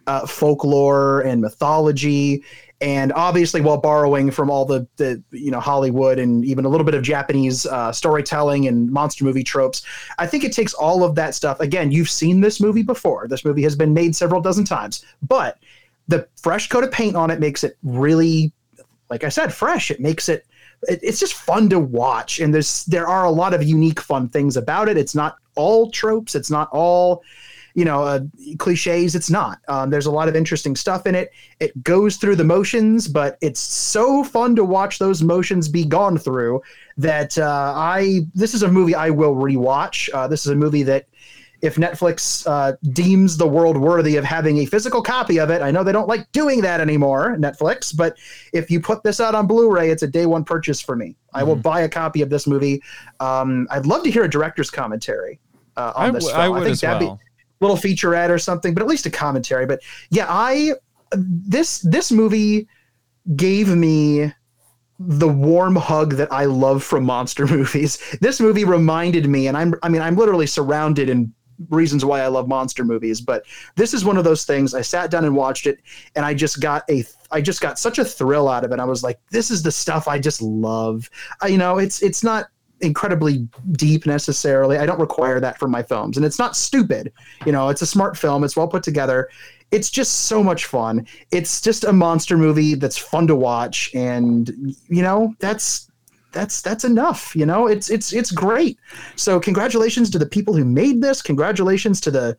uh, 0.07 0.25
folklore 0.25 1.21
and 1.21 1.41
mythology, 1.41 2.43
and 2.81 3.11
obviously 3.13 3.61
while 3.61 3.77
borrowing 3.77 4.31
from 4.31 4.49
all 4.49 4.65
the 4.65 4.87
the 4.97 5.21
you 5.31 5.51
know 5.51 5.59
Hollywood 5.59 6.17
and 6.17 6.43
even 6.45 6.65
a 6.65 6.69
little 6.69 6.85
bit 6.85 6.95
of 6.95 7.03
Japanese 7.03 7.65
uh, 7.65 7.91
storytelling 7.91 8.67
and 8.67 8.91
monster 8.91 9.23
movie 9.23 9.43
tropes. 9.43 9.83
I 10.17 10.25
think 10.25 10.43
it 10.43 10.53
takes 10.53 10.73
all 10.73 11.03
of 11.03 11.15
that 11.15 11.35
stuff. 11.35 11.59
Again, 11.59 11.91
you've 11.91 12.09
seen 12.09 12.41
this 12.41 12.59
movie 12.59 12.83
before. 12.83 13.27
This 13.27 13.45
movie 13.45 13.63
has 13.63 13.75
been 13.75 13.93
made 13.93 14.15
several 14.15 14.41
dozen 14.41 14.65
times, 14.65 15.05
but 15.21 15.59
the 16.07 16.27
fresh 16.41 16.69
coat 16.69 16.83
of 16.83 16.91
paint 16.91 17.15
on 17.15 17.29
it 17.29 17.39
makes 17.39 17.63
it 17.63 17.77
really 17.83 18.51
like 19.09 19.23
I 19.23 19.29
said, 19.29 19.53
fresh. 19.53 19.91
It 19.91 19.99
makes 19.99 20.29
it, 20.29 20.45
it 20.83 20.99
it's 21.01 21.19
just 21.19 21.33
fun 21.33 21.69
to 21.69 21.79
watch, 21.79 22.39
and 22.39 22.53
there's 22.53 22.85
there 22.85 23.07
are 23.07 23.25
a 23.25 23.31
lot 23.31 23.53
of 23.53 23.63
unique, 23.63 23.99
fun 23.99 24.29
things 24.29 24.57
about 24.57 24.89
it. 24.89 24.97
It's 24.97 25.15
not 25.15 25.37
all 25.55 25.91
tropes. 25.91 26.35
It's 26.35 26.49
not 26.49 26.69
all, 26.71 27.23
you 27.73 27.83
know, 27.83 28.03
uh, 28.03 28.21
cliches. 28.57 29.15
It's 29.15 29.29
not. 29.29 29.59
Um, 29.67 29.89
there's 29.89 30.05
a 30.05 30.11
lot 30.11 30.29
of 30.29 30.35
interesting 30.35 30.75
stuff 30.75 31.05
in 31.05 31.15
it. 31.15 31.31
It 31.59 31.83
goes 31.83 32.15
through 32.17 32.37
the 32.37 32.43
motions, 32.43 33.07
but 33.07 33.37
it's 33.41 33.59
so 33.59 34.23
fun 34.23 34.55
to 34.55 34.63
watch 34.63 34.99
those 34.99 35.21
motions 35.21 35.67
be 35.67 35.83
gone 35.83 36.17
through 36.17 36.61
that 36.97 37.37
uh, 37.37 37.73
I 37.75 38.21
this 38.33 38.53
is 38.53 38.63
a 38.63 38.71
movie 38.71 38.95
I 38.95 39.09
will 39.09 39.35
rewatch. 39.35 40.09
Uh, 40.13 40.27
this 40.27 40.45
is 40.45 40.51
a 40.51 40.55
movie 40.55 40.83
that 40.83 41.07
if 41.61 41.75
Netflix 41.75 42.47
uh, 42.47 42.75
deems 42.93 43.37
the 43.37 43.47
world 43.47 43.77
worthy 43.77 44.15
of 44.15 44.23
having 44.23 44.59
a 44.59 44.65
physical 44.65 45.01
copy 45.01 45.39
of 45.39 45.49
it, 45.49 45.61
I 45.61 45.71
know 45.71 45.83
they 45.83 45.91
don't 45.91 46.07
like 46.07 46.31
doing 46.31 46.61
that 46.61 46.79
anymore, 46.79 47.35
Netflix, 47.37 47.95
but 47.95 48.17
if 48.53 48.71
you 48.71 48.79
put 48.79 49.03
this 49.03 49.19
out 49.19 49.35
on 49.35 49.47
Blu 49.47 49.71
ray, 49.71 49.89
it's 49.89 50.03
a 50.03 50.07
day 50.07 50.25
one 50.25 50.43
purchase 50.43 50.79
for 50.79 50.95
me. 50.95 51.15
I 51.33 51.43
will 51.43 51.55
buy 51.55 51.81
a 51.81 51.89
copy 51.89 52.21
of 52.21 52.29
this 52.29 52.47
movie. 52.47 52.81
Um, 53.19 53.67
I'd 53.71 53.85
love 53.85 54.03
to 54.03 54.11
hear 54.11 54.23
a 54.23 54.29
director's 54.29 54.71
commentary 54.71 55.39
uh, 55.77 55.93
on 55.95 56.09
I 56.09 56.11
this 56.11 56.27
w-. 56.27 56.43
I 56.43 56.49
would 56.49 56.67
as 56.67 56.81
that'd 56.81 57.05
well. 57.05 57.15
be 57.15 57.21
a 57.21 57.67
little 57.67 57.77
featurette 57.77 58.29
or 58.29 58.39
something, 58.39 58.73
but 58.73 58.81
at 58.81 58.89
least 58.89 59.05
a 59.05 59.11
commentary. 59.11 59.65
But 59.65 59.81
yeah, 60.09 60.25
I 60.29 60.73
this 61.11 61.79
this 61.79 62.11
movie 62.11 62.67
gave 63.35 63.69
me 63.69 64.33
the 64.99 65.27
warm 65.27 65.75
hug 65.75 66.13
that 66.15 66.31
I 66.31 66.45
love 66.45 66.83
from 66.83 67.05
monster 67.05 67.47
movies. 67.55 67.97
This 68.21 68.39
movie 68.39 68.65
reminded 68.65 69.27
me, 69.27 69.47
and 69.47 69.57
I'm 69.57 69.73
I 69.83 69.89
mean 69.89 70.01
I'm 70.01 70.15
literally 70.15 70.47
surrounded 70.47 71.09
in 71.09 71.33
reasons 71.69 72.05
why 72.05 72.21
I 72.21 72.27
love 72.27 72.47
monster 72.47 72.83
movies, 72.83 73.21
but 73.21 73.45
this 73.75 73.93
is 73.93 74.05
one 74.05 74.17
of 74.17 74.23
those 74.23 74.45
things. 74.45 74.73
I 74.73 74.81
sat 74.81 75.11
down 75.11 75.25
and 75.25 75.35
watched 75.35 75.67
it, 75.67 75.79
and 76.15 76.25
I 76.25 76.33
just 76.33 76.61
got 76.61 76.83
a 76.89 77.03
I 77.31 77.41
just 77.41 77.61
got 77.61 77.77
such 77.77 77.99
a 77.99 78.05
thrill 78.05 78.47
out 78.47 78.63
of 78.63 78.71
it. 78.71 78.79
I 78.79 78.85
was 78.85 79.03
like, 79.03 79.19
this 79.29 79.51
is 79.51 79.61
the 79.61 79.71
stuff 79.71 80.07
I 80.07 80.19
just 80.19 80.41
love. 80.41 81.09
I, 81.41 81.47
you 81.47 81.57
know, 81.57 81.77
it's 81.77 82.01
it's 82.01 82.23
not 82.23 82.47
incredibly 82.81 83.47
deep 83.73 84.05
necessarily. 84.05 84.77
I 84.77 84.85
don't 84.85 84.99
require 84.99 85.39
that 85.39 85.59
from 85.59 85.71
my 85.71 85.83
films, 85.83 86.17
and 86.17 86.25
it's 86.25 86.39
not 86.39 86.55
stupid. 86.55 87.11
You 87.45 87.51
know, 87.51 87.69
it's 87.69 87.81
a 87.81 87.87
smart 87.87 88.17
film. 88.17 88.43
It's 88.43 88.55
well 88.55 88.67
put 88.67 88.83
together. 88.83 89.29
It's 89.71 89.89
just 89.89 90.21
so 90.21 90.43
much 90.43 90.65
fun. 90.65 91.05
It's 91.31 91.61
just 91.61 91.83
a 91.83 91.93
monster 91.93 92.37
movie 92.37 92.75
that's 92.75 92.97
fun 92.97 93.27
to 93.27 93.35
watch, 93.35 93.93
and 93.93 94.49
you 94.87 95.01
know 95.01 95.35
that's 95.39 95.88
that's 96.31 96.61
that's 96.61 96.83
enough. 96.83 97.35
You 97.35 97.45
know, 97.45 97.67
it's 97.67 97.89
it's 97.89 98.13
it's 98.13 98.31
great. 98.31 98.79
So 99.15 99.39
congratulations 99.39 100.09
to 100.11 100.19
the 100.19 100.25
people 100.25 100.55
who 100.55 100.65
made 100.65 101.01
this. 101.01 101.21
Congratulations 101.21 101.99
to 102.01 102.11
the 102.11 102.37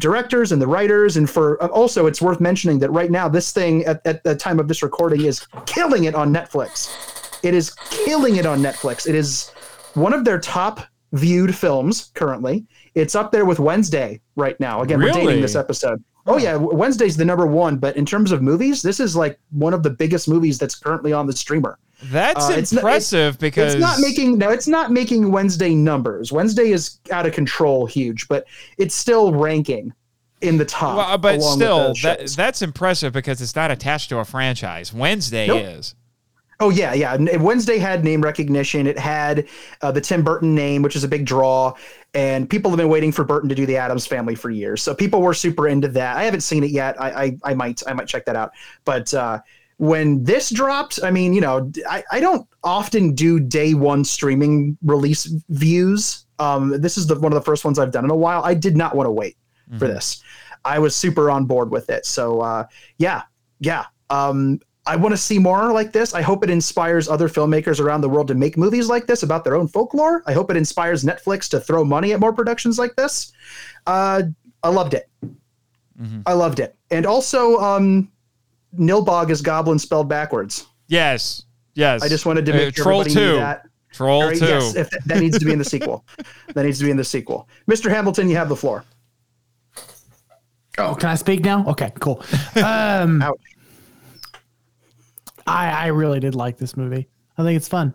directors 0.00 0.50
and 0.50 0.60
the 0.60 0.66
writers 0.66 1.16
and 1.16 1.30
for 1.30 1.62
uh, 1.62 1.68
also 1.68 2.06
it's 2.06 2.20
worth 2.20 2.40
mentioning 2.40 2.80
that 2.80 2.90
right 2.90 3.12
now 3.12 3.28
this 3.28 3.52
thing 3.52 3.84
at, 3.84 4.04
at 4.04 4.24
the 4.24 4.34
time 4.34 4.58
of 4.58 4.66
this 4.66 4.82
recording 4.82 5.24
is 5.24 5.46
killing 5.66 6.02
it 6.02 6.16
on 6.16 6.34
netflix 6.34 7.38
it 7.44 7.54
is 7.54 7.70
killing 7.90 8.34
it 8.34 8.44
on 8.44 8.58
netflix 8.58 9.08
it 9.08 9.14
is 9.14 9.52
one 9.94 10.12
of 10.12 10.24
their 10.24 10.40
top 10.40 10.80
viewed 11.14 11.54
films 11.54 12.10
currently. 12.14 12.66
It's 12.94 13.14
up 13.14 13.32
there 13.32 13.44
with 13.44 13.58
Wednesday 13.58 14.20
right 14.36 14.58
now. 14.60 14.82
Again, 14.82 15.00
we're 15.00 15.12
dating 15.12 15.40
this 15.40 15.56
episode. 15.56 16.02
Oh 16.26 16.38
yeah, 16.38 16.56
Wednesday's 16.56 17.16
the 17.16 17.24
number 17.24 17.46
one, 17.46 17.76
but 17.76 17.96
in 17.96 18.04
terms 18.04 18.32
of 18.32 18.42
movies, 18.42 18.82
this 18.82 18.98
is 18.98 19.14
like 19.14 19.38
one 19.50 19.74
of 19.74 19.82
the 19.82 19.90
biggest 19.90 20.28
movies 20.28 20.58
that's 20.58 20.74
currently 20.74 21.12
on 21.12 21.26
the 21.26 21.32
streamer. 21.32 21.78
That's 22.10 22.50
Uh, 22.50 22.54
it's 22.56 22.72
impressive 22.72 23.38
because 23.38 23.74
It's 23.74 23.80
not 23.80 24.00
making 24.00 24.38
no, 24.38 24.50
it's 24.50 24.68
not 24.68 24.90
making 24.90 25.30
Wednesday 25.30 25.74
numbers. 25.74 26.32
Wednesday 26.32 26.70
is 26.72 26.98
out 27.10 27.26
of 27.26 27.32
control, 27.32 27.86
huge, 27.86 28.28
but 28.28 28.46
it's 28.78 28.94
still 28.94 29.32
ranking 29.32 29.92
in 30.40 30.58
the 30.58 30.64
top. 30.64 30.96
Well, 30.96 31.18
but 31.18 31.40
still, 31.42 31.94
that, 32.02 32.28
that's 32.36 32.62
impressive 32.62 33.12
because 33.12 33.40
it's 33.40 33.56
not 33.56 33.70
attached 33.70 34.10
to 34.10 34.18
a 34.18 34.24
franchise. 34.24 34.92
Wednesday 34.92 35.46
Nope. 35.46 35.62
is. 35.62 35.94
Oh 36.60 36.70
yeah, 36.70 36.94
yeah. 36.94 37.16
Wednesday 37.36 37.78
had 37.78 38.04
name 38.04 38.20
recognition. 38.20 38.86
It 38.86 38.98
had 38.98 39.48
uh, 39.82 39.90
the 39.90 40.00
Tim 40.00 40.22
Burton 40.22 40.54
name, 40.54 40.82
which 40.82 40.94
is 40.94 41.02
a 41.02 41.08
big 41.08 41.26
draw, 41.26 41.74
and 42.14 42.48
people 42.48 42.70
have 42.70 42.78
been 42.78 42.88
waiting 42.88 43.10
for 43.10 43.24
Burton 43.24 43.48
to 43.48 43.56
do 43.56 43.66
the 43.66 43.76
Addams 43.76 44.06
Family 44.06 44.36
for 44.36 44.50
years. 44.50 44.80
So 44.80 44.94
people 44.94 45.20
were 45.20 45.34
super 45.34 45.66
into 45.66 45.88
that. 45.88 46.16
I 46.16 46.24
haven't 46.24 46.42
seen 46.42 46.62
it 46.62 46.70
yet. 46.70 47.00
I 47.00 47.24
I, 47.24 47.38
I 47.42 47.54
might 47.54 47.82
I 47.88 47.92
might 47.92 48.06
check 48.06 48.24
that 48.26 48.36
out. 48.36 48.52
But 48.84 49.12
uh, 49.12 49.40
when 49.78 50.22
this 50.22 50.50
dropped, 50.50 51.00
I 51.02 51.10
mean, 51.10 51.32
you 51.32 51.40
know, 51.40 51.70
I, 51.88 52.04
I 52.12 52.20
don't 52.20 52.46
often 52.62 53.14
do 53.14 53.40
day 53.40 53.74
one 53.74 54.04
streaming 54.04 54.78
release 54.82 55.32
views. 55.48 56.26
Um, 56.38 56.80
this 56.80 56.96
is 56.96 57.06
the 57.06 57.18
one 57.18 57.32
of 57.32 57.36
the 57.36 57.44
first 57.44 57.64
ones 57.64 57.78
I've 57.78 57.92
done 57.92 58.04
in 58.04 58.10
a 58.10 58.16
while. 58.16 58.42
I 58.44 58.54
did 58.54 58.76
not 58.76 58.94
want 58.94 59.06
to 59.06 59.10
wait 59.10 59.36
for 59.78 59.86
this. 59.88 60.22
I 60.64 60.78
was 60.78 60.94
super 60.94 61.30
on 61.30 61.44
board 61.46 61.70
with 61.70 61.90
it. 61.90 62.06
So 62.06 62.40
uh, 62.40 62.66
yeah, 62.98 63.22
yeah. 63.60 63.86
Um, 64.10 64.60
I 64.86 64.96
want 64.96 65.12
to 65.12 65.16
see 65.16 65.38
more 65.38 65.72
like 65.72 65.92
this. 65.92 66.12
I 66.14 66.20
hope 66.20 66.44
it 66.44 66.50
inspires 66.50 67.08
other 67.08 67.28
filmmakers 67.28 67.80
around 67.80 68.02
the 68.02 68.08
world 68.08 68.28
to 68.28 68.34
make 68.34 68.56
movies 68.58 68.88
like 68.88 69.06
this 69.06 69.22
about 69.22 69.42
their 69.42 69.56
own 69.56 69.66
folklore. 69.66 70.22
I 70.26 70.34
hope 70.34 70.50
it 70.50 70.56
inspires 70.56 71.04
Netflix 71.04 71.48
to 71.50 71.60
throw 71.60 71.84
money 71.84 72.12
at 72.12 72.20
more 72.20 72.32
productions 72.34 72.78
like 72.78 72.94
this. 72.96 73.32
Uh, 73.86 74.24
I 74.62 74.68
loved 74.68 74.94
it. 74.94 75.08
I 76.26 76.32
loved 76.34 76.60
it. 76.60 76.76
And 76.90 77.06
also, 77.06 77.58
um, 77.60 78.10
Nilbog 78.78 79.30
is 79.30 79.40
goblin 79.42 79.78
spelled 79.78 80.08
backwards. 80.08 80.66
Yes. 80.88 81.44
Yes. 81.74 82.02
I 82.02 82.08
just 82.08 82.26
wanted 82.26 82.44
to 82.46 82.52
Uh, 82.52 82.56
make 82.56 82.76
sure 82.76 82.84
Troll 82.84 83.00
everybody 83.00 83.26
knew 83.26 83.32
2. 83.32 83.36
that. 83.38 83.62
Troll 83.92 84.20
Very- 84.22 84.38
2. 84.38 84.44
Yes, 84.46 84.74
if 84.76 84.90
that 84.90 85.18
needs 85.20 85.38
to 85.38 85.44
be 85.44 85.52
in 85.52 85.58
the 85.58 85.64
sequel. 85.64 86.04
That 86.54 86.64
needs 86.64 86.78
to 86.78 86.84
be 86.84 86.90
in 86.90 86.96
the 86.96 87.04
sequel. 87.04 87.48
Mr. 87.68 87.90
Hamilton, 87.90 88.28
you 88.28 88.36
have 88.36 88.48
the 88.48 88.56
floor. 88.56 88.84
Oh, 90.78 90.94
can 90.94 91.08
I 91.08 91.14
speak 91.14 91.44
now? 91.44 91.64
Okay, 91.68 91.92
cool. 92.00 92.22
Um, 92.56 93.22
Ouch. 93.22 93.34
I 95.46 95.70
I 95.70 95.86
really 95.88 96.20
did 96.20 96.34
like 96.34 96.56
this 96.58 96.76
movie. 96.76 97.08
I 97.38 97.42
think 97.42 97.56
it's 97.56 97.68
fun. 97.68 97.94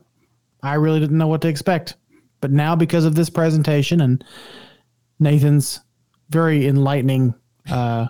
I 0.64 0.76
really 0.76 1.00
didn't 1.00 1.18
know 1.18 1.28
what 1.28 1.42
to 1.42 1.48
expect, 1.48 1.96
but 2.42 2.52
now 2.52 2.76
because 2.76 3.06
of 3.06 3.16
this 3.16 3.30
presentation 3.30 4.02
and 4.02 4.24
Nathan's 5.20 5.80
very 6.30 6.68
enlightening 6.68 7.34
uh, 7.70 8.08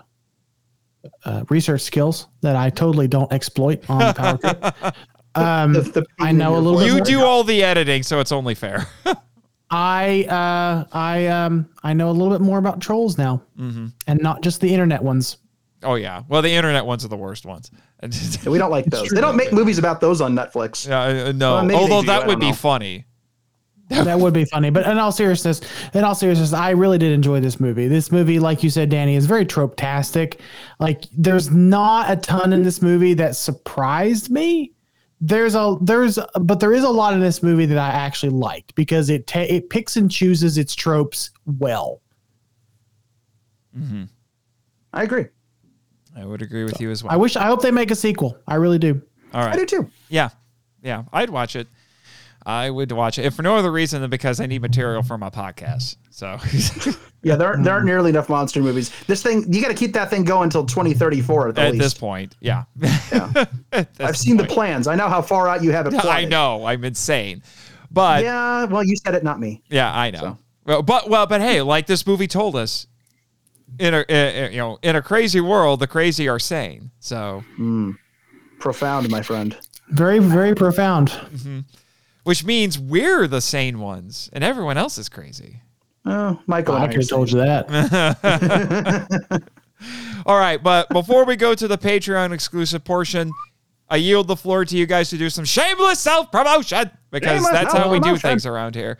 uh, 1.24 1.44
research 1.48 1.80
skills 1.82 2.26
that 2.42 2.56
I 2.56 2.70
totally 2.70 3.08
don't 3.08 3.32
exploit 3.32 3.88
on 3.88 4.14
Power 4.14 4.38
Trip, 4.38 4.64
um, 5.34 5.72
The- 5.72 5.80
the 5.82 6.06
I 6.18 6.32
know 6.32 6.56
a 6.56 6.58
little 6.58 6.82
you 6.82 6.94
more. 6.96 7.00
do 7.04 7.22
all 7.22 7.44
the 7.44 7.62
editing, 7.62 8.02
so 8.02 8.20
it's 8.20 8.32
only 8.32 8.54
fair. 8.54 8.86
I 9.72 10.24
uh, 10.24 10.84
I 10.96 11.26
um 11.28 11.68
I 11.84 11.92
know 11.92 12.10
a 12.10 12.12
little 12.12 12.32
bit 12.32 12.40
more 12.40 12.58
about 12.58 12.80
trolls 12.80 13.16
now, 13.16 13.42
Mm-hmm. 13.58 13.86
and 14.08 14.20
not 14.20 14.42
just 14.42 14.60
the 14.60 14.72
internet 14.72 15.00
ones. 15.02 15.36
oh 15.84 15.94
yeah. 15.94 16.22
Well, 16.28 16.42
the 16.42 16.50
internet 16.50 16.84
ones 16.84 17.04
are 17.04 17.08
the 17.08 17.16
worst 17.16 17.46
ones. 17.46 17.70
We 18.46 18.58
don't 18.58 18.70
like 18.70 18.86
those. 18.86 19.08
They 19.10 19.20
don't 19.20 19.36
make 19.36 19.52
movies 19.52 19.78
about 19.78 20.00
those 20.00 20.20
on 20.20 20.34
Netflix. 20.34 20.88
Yeah, 20.88 21.26
uh, 21.28 21.32
no. 21.32 21.64
Well, 21.64 21.76
Although 21.76 22.00
do, 22.00 22.06
that 22.08 22.26
would 22.26 22.40
don't 22.40 22.50
be 22.50 22.52
funny. 22.56 23.04
That 23.90 24.18
would 24.18 24.32
be 24.32 24.44
funny. 24.44 24.70
But 24.70 24.86
in 24.86 24.98
all 24.98 25.12
seriousness, 25.12 25.60
in 25.94 26.04
all 26.04 26.14
seriousness, 26.14 26.52
I 26.52 26.70
really 26.70 26.98
did 26.98 27.12
enjoy 27.12 27.40
this 27.40 27.58
movie. 27.58 27.88
This 27.88 28.12
movie, 28.12 28.38
like 28.38 28.62
you 28.62 28.70
said, 28.70 28.88
Danny, 28.88 29.16
is 29.16 29.26
very 29.26 29.44
trope-tastic. 29.44 30.40
Like 30.78 31.04
there's 31.16 31.50
not 31.50 32.10
a 32.10 32.16
ton 32.16 32.52
in 32.52 32.62
this 32.62 32.80
movie 32.80 33.14
that 33.14 33.36
surprised 33.36 34.30
me. 34.30 34.72
There's 35.20 35.54
a 35.54 35.76
there's 35.82 36.18
but 36.40 36.60
there 36.60 36.72
is 36.72 36.84
a 36.84 36.88
lot 36.88 37.12
in 37.12 37.20
this 37.20 37.42
movie 37.42 37.66
that 37.66 37.78
I 37.78 37.88
actually 37.88 38.30
liked 38.30 38.74
because 38.74 39.10
it 39.10 39.26
ta- 39.26 39.40
it 39.40 39.68
picks 39.68 39.96
and 39.96 40.10
chooses 40.10 40.56
its 40.56 40.74
tropes 40.74 41.30
well. 41.44 42.00
Mm-hmm. 43.76 44.04
I 44.92 45.02
agree. 45.02 45.26
I 46.16 46.24
would 46.24 46.42
agree 46.42 46.64
with 46.64 46.80
you 46.80 46.90
as 46.90 47.04
well. 47.04 47.12
I 47.12 47.16
wish 47.16 47.36
I 47.36 47.46
hope 47.46 47.60
they 47.62 47.70
make 47.70 47.90
a 47.90 47.94
sequel. 47.94 48.38
I 48.46 48.54
really 48.54 48.78
do. 48.78 49.02
all 49.34 49.42
I 49.44 49.56
do 49.56 49.66
too. 49.66 49.90
Yeah. 50.08 50.30
Yeah. 50.82 51.04
I'd 51.12 51.30
watch 51.30 51.54
it. 51.54 51.68
I 52.44 52.70
would 52.70 52.90
watch 52.92 53.18
it 53.18 53.26
if 53.26 53.34
for 53.34 53.42
no 53.42 53.56
other 53.56 53.70
reason 53.70 54.00
than 54.00 54.10
because 54.10 54.40
I 54.40 54.46
need 54.46 54.62
material 54.62 55.02
for 55.02 55.18
my 55.18 55.30
podcast. 55.30 55.96
So 56.10 56.38
Yeah, 57.22 57.36
there 57.36 57.48
aren't, 57.48 57.64
there 57.64 57.74
aren't 57.74 57.84
nearly 57.84 58.10
enough 58.10 58.30
monster 58.30 58.62
movies. 58.62 58.90
This 59.06 59.22
thing, 59.22 59.52
you 59.52 59.60
got 59.60 59.68
to 59.68 59.74
keep 59.74 59.92
that 59.92 60.08
thing 60.08 60.24
going 60.24 60.44
until 60.44 60.64
2034 60.64 61.48
at 61.48 61.54
the 61.54 61.60
at 61.60 61.72
least. 61.72 61.82
this 61.82 61.94
point, 61.94 62.34
yeah. 62.40 62.64
At 63.72 63.94
this 63.94 64.08
I've 64.08 64.16
seen 64.16 64.38
the 64.38 64.46
plans. 64.46 64.86
I 64.86 64.94
know 64.94 65.08
how 65.08 65.20
far 65.20 65.46
out 65.46 65.62
you 65.62 65.70
have 65.70 65.86
it. 65.86 65.94
I 66.04 66.24
know. 66.24 66.64
I'm 66.64 66.82
insane. 66.82 67.42
But 67.90 68.24
Yeah, 68.24 68.64
well, 68.64 68.82
you 68.82 68.96
said 68.96 69.14
it, 69.14 69.22
not 69.22 69.38
me. 69.38 69.62
Yeah, 69.68 69.94
I 69.94 70.10
know. 70.10 70.38
Well, 70.64 70.82
but 70.82 71.10
well, 71.10 71.26
but 71.26 71.40
hey, 71.40 71.60
like 71.60 71.86
this 71.86 72.06
movie 72.06 72.26
told 72.26 72.56
us, 72.56 72.86
in 73.78 73.94
a 73.94 74.00
uh, 74.00 74.48
you 74.48 74.58
know 74.58 74.78
in 74.82 74.96
a 74.96 75.02
crazy 75.02 75.40
world, 75.40 75.80
the 75.80 75.86
crazy 75.86 76.28
are 76.28 76.38
sane. 76.38 76.90
So, 77.00 77.44
hmm. 77.56 77.92
Profound, 78.60 79.10
my 79.10 79.22
friend. 79.22 79.56
Very 79.88 80.18
very 80.18 80.54
profound. 80.54 81.08
Mm-hmm. 81.08 81.60
Which 82.24 82.44
means 82.44 82.78
we're 82.78 83.26
the 83.26 83.40
sane 83.40 83.80
ones, 83.80 84.28
and 84.32 84.44
everyone 84.44 84.76
else 84.76 84.98
is 84.98 85.08
crazy. 85.08 85.60
Oh, 86.06 86.40
Michael. 86.46 86.76
I 86.76 86.84
and 86.84 86.92
could 86.92 87.02
have 87.02 87.10
told 87.10 87.30
you 87.30 87.38
that. 87.38 89.42
All 90.26 90.38
right, 90.38 90.62
but 90.62 90.88
before 90.90 91.24
we 91.24 91.36
go 91.36 91.54
to 91.54 91.68
the 91.68 91.78
Patreon 91.78 92.32
exclusive 92.32 92.84
portion, 92.84 93.30
I 93.88 93.96
yield 93.96 94.28
the 94.28 94.36
floor 94.36 94.64
to 94.64 94.76
you 94.76 94.86
guys 94.86 95.10
to 95.10 95.18
do 95.18 95.30
some 95.30 95.44
shameless 95.44 95.98
self 95.98 96.30
promotion 96.30 96.90
because 97.10 97.42
Shameless 97.42 97.52
that's 97.52 97.74
how 97.74 97.90
we 97.90 98.00
do 98.00 98.16
things 98.16 98.46
around 98.46 98.74
here. 98.74 98.98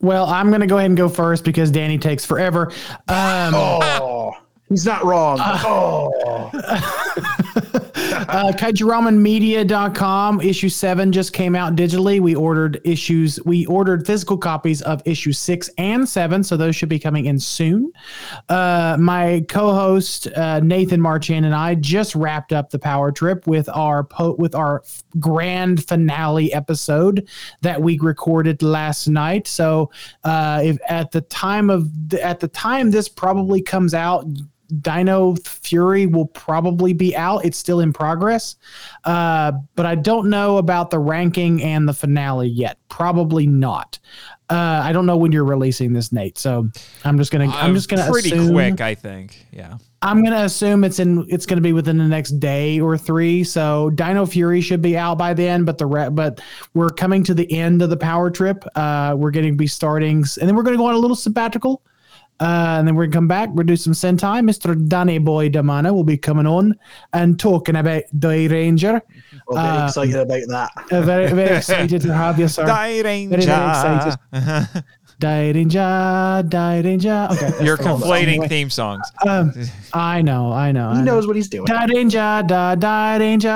Well, 0.00 0.26
I'm 0.26 0.50
gonna 0.50 0.66
go 0.66 0.78
ahead 0.78 0.90
and 0.90 0.96
go 0.96 1.08
first 1.08 1.44
because 1.44 1.70
Danny 1.70 1.98
takes 1.98 2.24
forever. 2.24 2.72
Um, 3.08 3.54
Oh, 3.54 4.32
he's 4.68 4.86
not 4.86 5.04
wrong. 5.04 5.38
oh, 5.40 6.50
uh, 8.28 8.52
KaijuRamenMedia.com 8.52 10.40
issue 10.40 10.68
seven 10.68 11.12
just 11.12 11.32
came 11.32 11.54
out 11.54 11.76
digitally. 11.76 12.20
We 12.20 12.34
ordered 12.34 12.80
issues, 12.84 13.38
we 13.44 13.66
ordered 13.66 14.06
physical 14.06 14.36
copies 14.38 14.82
of 14.82 15.02
issue 15.04 15.32
six 15.32 15.70
and 15.78 16.08
seven, 16.08 16.42
so 16.42 16.56
those 16.56 16.76
should 16.76 16.88
be 16.88 16.98
coming 16.98 17.26
in 17.26 17.38
soon. 17.38 17.92
Uh, 18.48 18.96
my 18.98 19.44
co-host 19.48 20.28
uh, 20.36 20.60
Nathan 20.60 21.00
Marchand 21.00 21.46
and 21.46 21.54
I 21.54 21.74
just 21.74 22.14
wrapped 22.14 22.52
up 22.52 22.70
the 22.70 22.78
Power 22.78 23.12
Trip 23.12 23.46
with 23.46 23.68
our 23.68 24.04
po- 24.04 24.36
with 24.38 24.54
our 24.54 24.82
grand 25.18 25.84
finale 25.86 26.52
episode 26.52 27.28
that 27.60 27.80
we 27.80 27.98
recorded 27.98 28.62
last 28.62 29.08
night. 29.08 29.46
So, 29.46 29.90
uh, 30.24 30.60
if 30.64 30.78
at 30.88 31.10
the 31.10 31.20
time 31.22 31.70
of 31.70 31.88
at 32.14 32.40
the 32.40 32.48
time 32.48 32.90
this 32.90 33.08
probably 33.08 33.62
comes 33.62 33.94
out, 33.94 34.26
Dino 34.80 35.34
Fury 35.44 36.06
will 36.06 36.26
probably 36.26 36.92
be 36.92 37.14
out. 37.14 37.44
It's 37.44 37.58
still 37.58 37.80
in 37.80 37.92
progress, 37.92 38.56
uh, 39.04 39.52
but 39.74 39.86
I 39.86 39.94
don't 39.94 40.30
know 40.30 40.56
about 40.56 40.90
the 40.90 40.98
ranking 40.98 41.62
and 41.62 41.88
the 41.88 41.92
finale 41.92 42.48
yet. 42.48 42.78
Probably 42.88 43.46
not. 43.46 43.98
Uh, 44.50 44.82
I 44.84 44.92
don't 44.92 45.06
know 45.06 45.16
when 45.16 45.32
you're 45.32 45.44
releasing 45.44 45.92
this, 45.92 46.12
Nate. 46.12 46.36
So 46.36 46.68
I'm 47.04 47.16
just 47.16 47.32
gonna 47.32 47.48
I'm 47.48 47.74
just 47.74 47.88
gonna 47.88 48.10
pretty 48.10 48.32
assume, 48.32 48.52
quick, 48.52 48.80
I 48.80 48.94
think. 48.94 49.46
Yeah. 49.50 49.78
I'm 50.02 50.22
gonna 50.22 50.44
assume 50.44 50.84
it's 50.84 50.98
in 50.98 51.24
it's 51.28 51.46
gonna 51.46 51.62
be 51.62 51.72
within 51.72 51.96
the 51.96 52.04
next 52.08 52.32
day 52.32 52.78
or 52.78 52.98
three. 52.98 53.44
So 53.44 53.90
Dino 53.90 54.26
Fury 54.26 54.60
should 54.60 54.82
be 54.82 54.96
out 54.96 55.16
by 55.16 55.32
then, 55.32 55.64
but 55.64 55.78
the 55.78 55.86
re- 55.86 56.10
but 56.10 56.42
we're 56.74 56.90
coming 56.90 57.24
to 57.24 57.34
the 57.34 57.50
end 57.50 57.80
of 57.80 57.88
the 57.88 57.96
power 57.96 58.30
trip. 58.30 58.64
Uh, 58.74 59.14
we're 59.16 59.30
going 59.30 59.46
to 59.46 59.52
be 59.56 59.66
starting, 59.66 60.18
and 60.18 60.48
then 60.48 60.54
we're 60.54 60.64
gonna 60.64 60.76
go 60.76 60.86
on 60.86 60.94
a 60.94 60.98
little 60.98 61.16
sabbatical. 61.16 61.82
Uh, 62.40 62.76
and 62.78 62.88
then 62.88 62.96
we're 62.96 63.04
gonna 63.06 63.12
come 63.12 63.28
back. 63.28 63.50
We'll 63.52 63.66
do 63.66 63.76
some 63.76 63.92
Sentai. 63.92 64.40
Mr. 64.42 64.74
Danny 64.88 65.18
Boy 65.18 65.48
DiManna 65.48 65.92
will 65.94 66.02
be 66.02 66.16
coming 66.16 66.46
on 66.46 66.74
and 67.12 67.38
talking 67.38 67.76
about 67.76 68.02
Dairanger. 68.18 69.00
Well, 69.46 69.62
very 69.62 69.78
Uh, 69.78 69.86
excited 69.86 70.16
about 70.16 70.40
that. 70.48 70.70
Uh, 70.90 71.02
very 71.02 71.30
very 71.30 71.56
excited 71.58 72.02
to 72.02 72.12
have 72.12 72.40
you, 72.40 72.48
sir. 72.48 72.66
Die 72.66 73.02
Very, 73.02 73.26
very 73.26 73.42
excited. 73.42 74.18
Dairanger, 75.20 76.48
Die 76.48 76.80
Ranger. 76.80 77.28
Okay, 77.30 77.64
You're 77.64 77.76
the 77.76 77.86
whole 77.88 77.98
song. 78.00 78.08
conflating 78.10 78.28
Anyway, 78.28 78.48
theme 78.48 78.70
songs. 78.70 79.06
Um, 79.24 79.52
I 79.92 80.20
know, 80.20 80.52
I 80.52 80.72
know. 80.72 80.88
I 80.90 80.94
He 80.96 80.98
know. 81.02 81.14
knows 81.14 81.26
what 81.28 81.36
he's 81.36 81.48
doing. 81.48 81.66
Da 81.66 81.86
danger, 81.86 82.42
da 82.44 82.74
da 82.74 83.18
danger. 83.18 83.48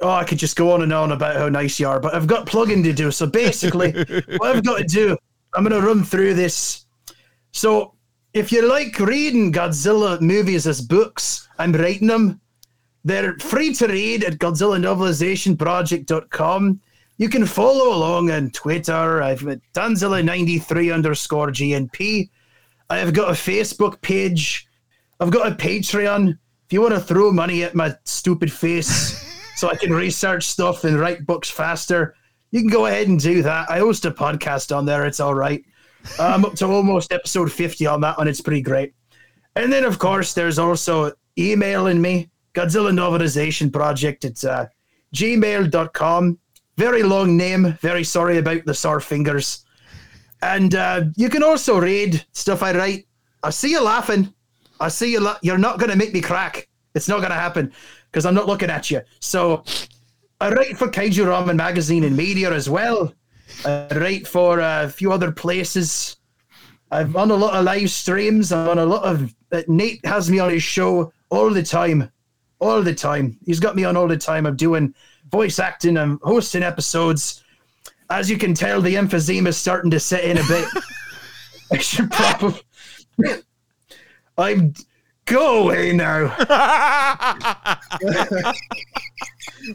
Oh, 0.00 0.10
I 0.10 0.24
could 0.24 0.38
just 0.38 0.56
go 0.56 0.72
on 0.72 0.82
and 0.82 0.92
on 0.92 1.12
about 1.12 1.36
how 1.36 1.48
nice 1.48 1.78
you 1.78 1.86
are, 1.88 2.00
but 2.00 2.14
I've 2.14 2.26
got 2.26 2.46
plugging 2.46 2.82
to 2.82 2.92
do. 2.92 3.10
So 3.10 3.26
basically, 3.26 3.92
what 4.38 4.56
I've 4.56 4.64
got 4.64 4.78
to 4.78 4.84
do, 4.84 5.16
I'm 5.54 5.64
going 5.64 5.80
to 5.80 5.86
run 5.86 6.02
through 6.02 6.34
this. 6.34 6.86
So 7.52 7.94
if 8.32 8.50
you 8.50 8.68
like 8.68 8.98
reading 8.98 9.52
Godzilla 9.52 10.20
movies 10.20 10.66
as 10.66 10.80
books, 10.80 11.48
I'm 11.58 11.72
writing 11.72 12.08
them. 12.08 12.40
They're 13.04 13.38
free 13.38 13.72
to 13.74 13.86
read 13.86 14.24
at 14.24 14.38
GodzillaNovelizationProject.com. 14.38 16.80
You 17.16 17.28
can 17.28 17.46
follow 17.46 17.96
along 17.96 18.32
on 18.32 18.50
Twitter. 18.50 19.22
I've 19.22 19.44
got 19.44 19.58
Danzilla93 19.74 20.92
underscore 20.92 21.50
GNP. 21.50 22.28
I've 22.90 23.12
got 23.12 23.28
a 23.28 23.34
Facebook 23.34 24.00
page. 24.00 24.66
I've 25.20 25.30
got 25.30 25.52
a 25.52 25.54
Patreon. 25.54 26.36
If 26.66 26.72
you 26.72 26.80
want 26.80 26.94
to 26.94 27.00
throw 27.00 27.30
money 27.30 27.62
at 27.62 27.76
my 27.76 27.94
stupid 28.04 28.50
face 28.50 29.33
so 29.56 29.70
I 29.70 29.76
can 29.76 29.92
research 29.92 30.44
stuff 30.44 30.84
and 30.84 30.98
write 30.98 31.26
books 31.26 31.50
faster, 31.50 32.14
you 32.50 32.60
can 32.60 32.68
go 32.70 32.86
ahead 32.86 33.08
and 33.08 33.18
do 33.18 33.42
that. 33.42 33.70
I 33.70 33.78
host 33.78 34.04
a 34.04 34.10
podcast 34.10 34.74
on 34.74 34.84
there. 34.84 35.06
It's 35.06 35.20
all 35.20 35.34
right. 35.34 35.64
I'm 36.18 36.44
up 36.44 36.54
to 36.56 36.66
almost 36.66 37.12
episode 37.12 37.50
50 37.50 37.86
on 37.86 38.00
that 38.02 38.18
one. 38.18 38.28
It's 38.28 38.40
pretty 38.40 38.62
great. 38.62 38.94
And 39.56 39.72
then, 39.72 39.84
of 39.84 39.98
course, 39.98 40.34
there's 40.34 40.58
also 40.58 41.12
emailing 41.38 42.00
me, 42.00 42.30
Godzilla 42.54 42.92
Novelization 42.92 43.72
Project. 43.72 44.24
It's 44.24 44.44
uh, 44.44 44.66
gmail.com. 45.14 46.38
Very 46.76 47.02
long 47.02 47.36
name. 47.36 47.76
Very 47.80 48.04
sorry 48.04 48.38
about 48.38 48.64
the 48.64 48.74
sore 48.74 49.00
fingers. 49.00 49.64
And 50.42 50.74
uh, 50.74 51.04
you 51.16 51.28
can 51.28 51.42
also 51.42 51.78
read 51.80 52.24
stuff 52.32 52.62
I 52.62 52.72
write. 52.72 53.06
I 53.42 53.50
see 53.50 53.70
you 53.70 53.82
laughing. 53.82 54.32
I 54.80 54.88
see 54.88 55.12
you. 55.12 55.20
La- 55.20 55.38
You're 55.42 55.58
not 55.58 55.78
going 55.78 55.90
to 55.90 55.96
make 55.96 56.12
me 56.12 56.20
crack. 56.20 56.68
It's 56.94 57.08
not 57.08 57.18
going 57.18 57.30
to 57.30 57.36
happen 57.36 57.72
because 58.14 58.26
I'm 58.26 58.34
not 58.34 58.46
looking 58.46 58.70
at 58.70 58.92
you. 58.92 59.02
So 59.18 59.64
I 60.40 60.52
write 60.52 60.78
for 60.78 60.86
Kaiju 60.86 61.26
Ramen 61.26 61.56
Magazine 61.56 62.04
and 62.04 62.16
Media 62.16 62.52
as 62.52 62.70
well. 62.70 63.12
I 63.64 63.88
write 63.90 64.24
for 64.28 64.60
a 64.60 64.88
few 64.88 65.10
other 65.10 65.32
places. 65.32 66.16
I've 66.92 67.16
on 67.16 67.32
a 67.32 67.34
lot 67.34 67.54
of 67.54 67.64
live 67.64 67.90
streams. 67.90 68.52
I'm 68.52 68.68
on 68.68 68.78
a 68.78 68.86
lot 68.86 69.02
of. 69.02 69.34
Uh, 69.50 69.62
Nate 69.66 70.06
has 70.06 70.30
me 70.30 70.38
on 70.38 70.50
his 70.50 70.62
show 70.62 71.12
all 71.28 71.50
the 71.50 71.62
time, 71.62 72.08
all 72.60 72.82
the 72.82 72.94
time. 72.94 73.36
He's 73.44 73.58
got 73.58 73.74
me 73.74 73.82
on 73.82 73.96
all 73.96 74.06
the 74.06 74.16
time. 74.16 74.46
I'm 74.46 74.54
doing 74.54 74.94
voice 75.28 75.58
acting. 75.58 75.98
I'm 75.98 76.20
hosting 76.22 76.62
episodes. 76.62 77.42
As 78.10 78.30
you 78.30 78.38
can 78.38 78.54
tell, 78.54 78.80
the 78.80 78.94
emphysema 78.94 79.48
is 79.48 79.56
starting 79.56 79.90
to 79.90 79.98
set 79.98 80.22
in 80.22 80.38
a 80.38 80.44
bit. 80.46 80.68
I 81.72 81.78
should 81.78 82.12
probably. 82.12 82.60
I'm. 84.38 84.72
Go 85.26 85.64
away 85.64 85.92
now. 85.92 86.34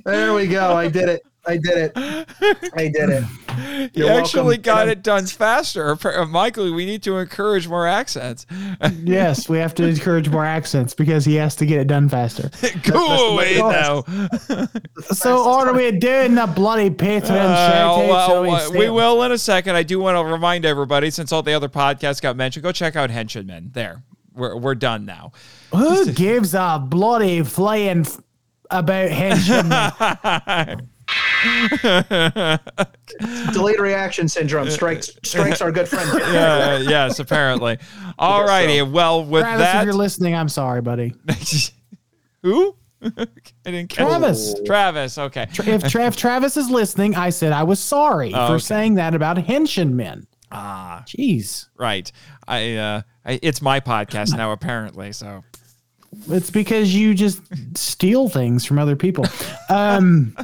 there 0.06 0.34
we 0.34 0.48
go. 0.48 0.74
I 0.76 0.88
did 0.88 1.10
it. 1.10 1.22
I 1.48 1.58
did 1.58 1.78
it. 1.78 1.92
I 2.76 2.90
did 2.90 3.10
it. 3.10 3.24
You 3.96 4.06
You're 4.06 4.12
actually 4.20 4.44
welcome. 4.58 4.62
got 4.62 4.88
it 4.88 5.02
done 5.02 5.26
faster. 5.26 5.98
Uh, 6.06 6.26
Michael, 6.26 6.74
we 6.74 6.86
need 6.86 7.02
to 7.04 7.18
encourage 7.18 7.68
more 7.68 7.88
accents. 7.88 8.46
yes, 9.04 9.50
we 9.50 9.58
have 9.58 9.74
to 9.76 9.88
encourage 9.88 10.30
more 10.30 10.46
accents 10.46 10.94
because 10.94 11.26
he 11.26 11.36
has 11.36 11.56
to 11.56 11.66
get 11.66 11.80
it 11.80 11.88
done 11.88 12.08
faster. 12.08 12.52
Go 12.84 13.34
away 13.34 13.58
now. 13.58 14.04
So, 15.12 15.50
are 15.50 15.74
we 15.74 15.92
doing 15.92 16.36
the 16.36 16.46
bloody 16.46 16.90
Patreon 16.92 17.32
Uh, 17.32 17.72
shout 17.72 17.98
well, 18.08 18.44
well, 18.44 18.72
we 18.74 18.90
will 18.90 19.24
in 19.24 19.32
a 19.32 19.38
second. 19.38 19.76
I 19.76 19.84
do 19.84 20.00
want 20.00 20.18
to 20.18 20.32
remind 20.32 20.66
everybody, 20.66 21.10
since 21.10 21.32
all 21.32 21.42
the 21.42 21.54
other 21.54 21.70
podcasts 21.70 22.22
got 22.22 22.36
mentioned, 22.36 22.64
go 22.64 22.72
check 22.72 22.96
out 22.96 23.10
Henshin 23.10 23.46
Men. 23.48 23.72
There, 23.74 24.04
we're, 24.40 24.58
we're 24.58 24.76
done 24.76 25.06
now. 25.06 25.34
Who 25.72 26.12
gives 26.14 26.54
a 26.56 26.84
bloody 26.84 27.44
flying 27.44 28.02
f- 28.02 28.20
about 28.72 29.10
henchmen? 29.12 29.70
Delayed 33.54 33.80
reaction 33.80 34.28
syndrome 34.28 34.70
strikes 34.70 35.10
strikes 35.24 35.62
our 35.62 35.72
good 35.72 35.88
friend. 35.88 36.10
Uh, 36.22 36.80
yes, 36.90 37.20
apparently. 37.20 37.78
All 38.20 38.44
righty. 38.44 38.82
Well, 38.82 39.24
with 39.26 39.44
Travis, 39.44 39.68
if 39.76 39.84
you're 39.86 39.94
listening, 39.94 40.36
I'm 40.36 40.50
sorry, 40.50 40.82
buddy. 40.82 41.14
who? 42.44 42.76
I 43.02 43.10
didn't 43.64 43.90
catch 43.90 44.08
Travis. 44.08 44.56
Travis. 44.66 45.18
Okay. 45.18 45.48
If, 45.66 45.84
Tra- 45.90 46.06
if 46.06 46.18
Travis 46.18 46.58
is 46.58 46.70
listening, 46.70 47.16
I 47.16 47.30
said 47.30 47.54
I 47.54 47.64
was 47.64 47.80
sorry 47.80 48.34
Oh, 48.34 48.48
for 48.48 48.54
okay. 48.56 48.60
saying 48.60 48.96
that 48.96 49.16
about 49.16 49.38
henshin 49.38 49.92
men. 49.94 50.28
Ah, 50.52 51.04
Jeez. 51.08 51.68
right. 51.78 52.12
I. 52.48 52.76
Uh, 52.76 53.02
I, 53.30 53.40
it's 53.44 53.62
my 53.62 53.80
podcast 53.80 54.36
now, 54.36 54.52
apparently. 54.52 55.12
So. 55.12 55.44
It's 56.28 56.50
because 56.50 56.94
you 56.96 57.14
just 57.14 57.42
steal 57.78 58.28
things 58.30 58.66
from 58.66 58.80
other 58.80 58.96
people. 58.96 59.26
Um, 59.70 60.36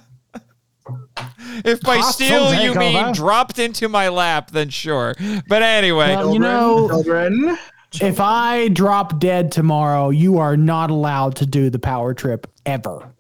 If 1.66 1.82
by 1.82 1.98
Hostile 1.98 2.52
steal 2.52 2.64
you 2.64 2.74
takeover. 2.74 3.06
mean 3.06 3.14
dropped 3.14 3.57
into 3.57 3.90
my 3.90 4.10
lap, 4.10 4.52
then 4.52 4.70
sure. 4.70 5.16
But 5.48 5.64
anyway, 5.64 6.16
Well, 6.16 6.34
you 6.34 6.40
know, 6.40 6.88
children. 6.90 7.57
if 8.02 8.20
I 8.20 8.68
drop 8.68 9.20
dead 9.20 9.52
tomorrow, 9.52 10.10
you 10.10 10.38
are 10.38 10.56
not 10.56 10.91
allowed 10.91 11.36
to 11.38 11.45
do 11.48 11.70
the 11.72 11.80
power 11.80 12.14
trip 12.14 12.45
ever. 12.68 13.12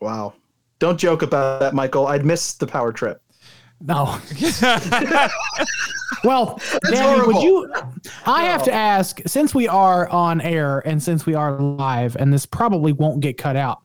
Wow. 0.00 0.32
Don't 0.80 0.98
joke 0.98 1.22
about 1.22 1.60
that, 1.60 1.74
Michael. 1.74 2.08
I'd 2.08 2.24
miss 2.24 2.54
the 2.54 2.66
power 2.66 2.90
trip. 2.92 3.22
No. 3.84 4.18
well, 6.24 6.60
Danny, 6.84 6.98
horrible. 6.98 7.34
would 7.34 7.42
you? 7.42 7.72
I 8.26 8.44
have 8.44 8.62
to 8.64 8.72
ask, 8.72 9.20
since 9.26 9.54
we 9.54 9.66
are 9.68 10.08
on 10.08 10.40
air 10.40 10.86
and 10.86 11.02
since 11.02 11.26
we 11.26 11.34
are 11.34 11.58
live, 11.58 12.16
and 12.16 12.32
this 12.32 12.46
probably 12.46 12.92
won't 12.92 13.20
get 13.20 13.38
cut 13.38 13.56
out. 13.56 13.80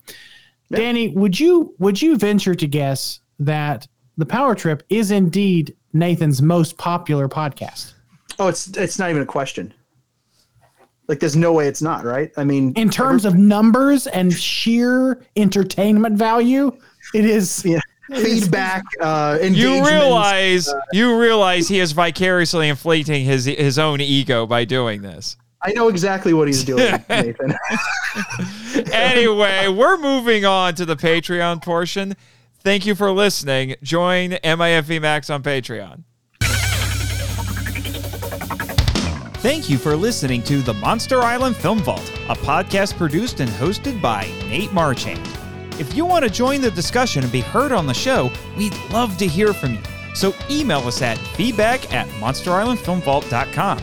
Danny, 0.72 1.10
would 1.10 1.40
you 1.40 1.74
would 1.80 2.02
you 2.02 2.18
venture 2.18 2.54
to 2.54 2.68
guess 2.68 3.22
that 3.40 3.88
the 4.18 4.26
Power 4.26 4.54
Trip 4.54 4.84
is 4.90 5.12
indeed 5.12 5.76
Nathan's 5.94 6.42
most 6.42 6.78
popular 6.78 7.28
podcast 7.30 7.94
Oh, 8.40 8.48
it's 8.48 8.68
it's 8.78 9.00
not 9.00 9.10
even 9.10 9.22
a 9.22 9.26
question. 9.26 9.74
Like, 11.08 11.20
there's 11.20 11.38
no 11.38 11.54
way 11.54 11.68
it's 11.68 11.82
not, 11.82 12.04
right? 12.04 12.32
I 12.36 12.44
mean, 12.44 12.74
in 12.76 12.90
terms 12.90 13.24
of 13.24 13.36
numbers 13.36 14.08
and 14.08 14.34
sheer 14.34 15.24
entertainment 15.38 16.18
value? 16.18 16.78
It 17.14 17.24
is. 17.24 17.64
yeah, 17.66 17.80
feedback, 18.14 18.84
uh, 19.02 19.38
You 19.42 19.48
engagement. 19.48 19.86
realize 19.88 20.74
you 20.94 21.20
realize 21.20 21.68
he 21.68 21.80
is 21.80 21.92
vicariously 21.92 22.70
inflating 22.70 23.26
his 23.26 23.46
his 23.46 23.78
own 23.80 24.02
ego 24.02 24.46
by 24.46 24.66
doing 24.66 25.02
this. 25.02 25.38
I 25.64 25.72
know 25.74 25.88
exactly 25.88 26.34
what 26.34 26.48
he's 26.48 26.64
doing, 26.64 27.04
Nathan. 27.10 27.56
Anyway, 28.94 29.68
we're 29.68 29.98
moving 29.98 30.46
on 30.46 30.76
to 30.76 30.86
the 30.86 30.96
Patreon 30.96 31.62
portion. 31.64 32.16
Thank 32.64 32.86
you 32.86 32.96
for 32.96 33.12
listening. 33.12 33.76
Join 33.82 34.32
MIFV 34.32 35.02
Max 35.02 35.30
on 35.30 35.42
Patreon. 35.44 36.04
Thank 39.40 39.70
you 39.70 39.78
for 39.78 39.96
listening 39.96 40.42
to 40.44 40.62
the 40.62 40.74
Monster 40.74 41.22
Island 41.22 41.56
Film 41.56 41.80
Vault, 41.80 42.12
a 42.28 42.36
podcast 42.36 42.98
produced 42.98 43.40
and 43.40 43.50
hosted 43.52 44.02
by 44.02 44.24
Nate 44.50 44.74
Marchand. 44.74 45.26
If 45.80 45.96
you 45.96 46.06
want 46.06 46.24
to 46.24 46.30
join 46.30 46.62
the 46.62 46.72
discussion 46.72 47.24
and 47.24 47.32
be 47.32 47.42
heard 47.42 47.72
on 47.72 47.86
the 47.86 47.94
show, 47.94 48.32
we'd 48.58 48.76
love 48.92 49.18
to 49.18 49.28
hear 49.28 49.54
from 49.54 49.74
you. 49.74 49.82
So 50.16 50.34
email 50.50 50.80
us 50.80 51.02
at 51.04 51.18
feedback 51.18 51.94
at 51.94 52.08
monsterislandfilmvault.com. 52.20 53.80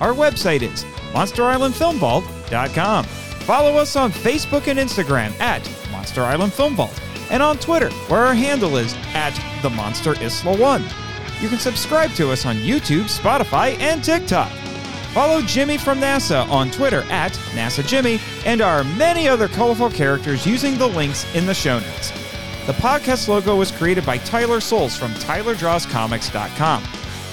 Our 0.00 0.12
website 0.12 0.62
is 0.62 0.84
monsterislandfilmvault.com. 1.12 3.04
Follow 3.04 3.76
us 3.76 3.94
on 3.94 4.10
Facebook 4.10 4.66
and 4.66 4.78
Instagram 4.78 5.38
at 5.40 5.62
Monster 5.92 6.22
Island 6.22 6.52
Film 6.52 6.74
Vault 6.74 7.00
and 7.30 7.42
on 7.42 7.58
Twitter, 7.58 7.90
where 8.08 8.26
our 8.26 8.34
handle 8.34 8.76
is 8.76 8.94
at 9.14 9.32
the 9.62 9.70
Monster 9.70 10.14
Isla 10.20 10.58
One. 10.58 10.84
You 11.40 11.48
can 11.48 11.58
subscribe 11.58 12.10
to 12.12 12.32
us 12.32 12.44
on 12.44 12.56
YouTube, 12.56 13.04
Spotify, 13.04 13.78
and 13.78 14.02
TikTok. 14.02 14.50
Follow 15.16 15.40
Jimmy 15.40 15.78
from 15.78 15.98
NASA 15.98 16.46
on 16.50 16.70
Twitter 16.70 17.00
at 17.04 17.32
NASA 17.54 17.82
Jimmy 17.86 18.20
and 18.44 18.60
our 18.60 18.84
many 18.84 19.26
other 19.26 19.48
colorful 19.48 19.88
characters 19.88 20.44
using 20.46 20.76
the 20.76 20.86
links 20.86 21.24
in 21.34 21.46
the 21.46 21.54
show 21.54 21.78
notes. 21.78 22.10
The 22.66 22.74
podcast 22.74 23.26
logo 23.26 23.56
was 23.56 23.70
created 23.70 24.04
by 24.04 24.18
Tyler 24.18 24.60
Souls 24.60 24.94
from 24.94 25.12
TylerDrawsComics.com. 25.12 26.84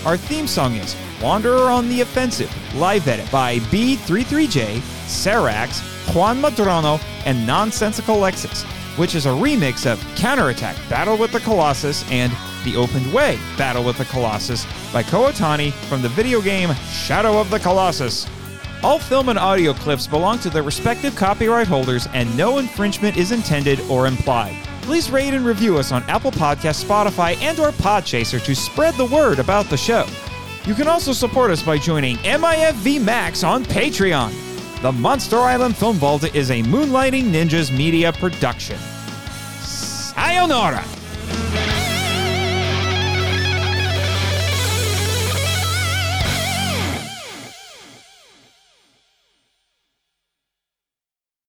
Our 0.05 0.15
theme 0.15 0.47
song 0.47 0.75
is 0.75 0.95
Wanderer 1.21 1.69
on 1.69 1.89
the 1.89 1.99
Offensive, 1.99 2.49
live 2.73 3.05
edit 3.05 3.29
by 3.29 3.57
B33J, 3.59 4.77
Sarax, 4.77 5.81
Juan 6.15 6.41
Madrano, 6.41 7.03
and 7.25 7.45
Nonsensical 7.45 8.15
Lexus, 8.15 8.63
which 8.97 9.13
is 9.13 9.25
a 9.25 9.29
remix 9.29 9.85
of 9.85 9.99
Counterattack 10.15 10.77
Battle 10.89 11.17
with 11.17 11.33
the 11.33 11.41
Colossus 11.41 12.09
and 12.09 12.31
The 12.63 12.75
Opened 12.75 13.11
Way 13.13 13.37
Battle 13.57 13.83
with 13.83 13.97
the 13.97 14.05
Colossus 14.05 14.65
by 14.91 15.03
Kow 15.03 15.31
Otani 15.31 15.71
from 15.87 16.01
the 16.01 16.09
video 16.09 16.41
game 16.41 16.73
Shadow 16.91 17.39
of 17.39 17.49
the 17.49 17.59
Colossus. 17.59 18.27
All 18.83 18.99
film 18.99 19.29
and 19.29 19.39
audio 19.39 19.73
clips 19.73 20.07
belong 20.07 20.39
to 20.39 20.49
their 20.49 20.63
respective 20.63 21.15
copyright 21.15 21.67
holders 21.67 22.07
and 22.13 22.35
no 22.37 22.57
infringement 22.57 23.15
is 23.15 23.31
intended 23.31 23.79
or 23.89 24.07
implied. 24.07 24.57
Please 24.81 25.09
rate 25.09 25.33
and 25.33 25.45
review 25.45 25.77
us 25.77 25.93
on 25.93 26.03
Apple 26.09 26.31
Podcasts, 26.31 26.83
Spotify, 26.83 27.37
and 27.41 27.59
or 27.59 27.71
Podchaser 27.71 28.43
to 28.43 28.53
spread 28.53 28.93
the 28.95 29.05
word 29.05 29.39
about 29.39 29.65
the 29.69 29.77
show. 29.77 30.05
You 30.65 30.73
can 30.73 30.87
also 30.87 31.13
support 31.13 31.51
us 31.51 31.63
by 31.63 31.77
joining 31.77 32.17
MIFV 32.17 33.01
Max 33.01 33.43
on 33.43 33.63
Patreon. 33.63 34.33
The 34.81 34.91
Monster 34.91 35.37
Island 35.37 35.77
Film 35.77 35.95
Vault 35.95 36.35
is 36.35 36.51
a 36.51 36.61
Moonlighting 36.63 37.31
Ninjas 37.31 37.75
media 37.75 38.11
production. 38.11 38.77
Sayonara! 39.61 40.83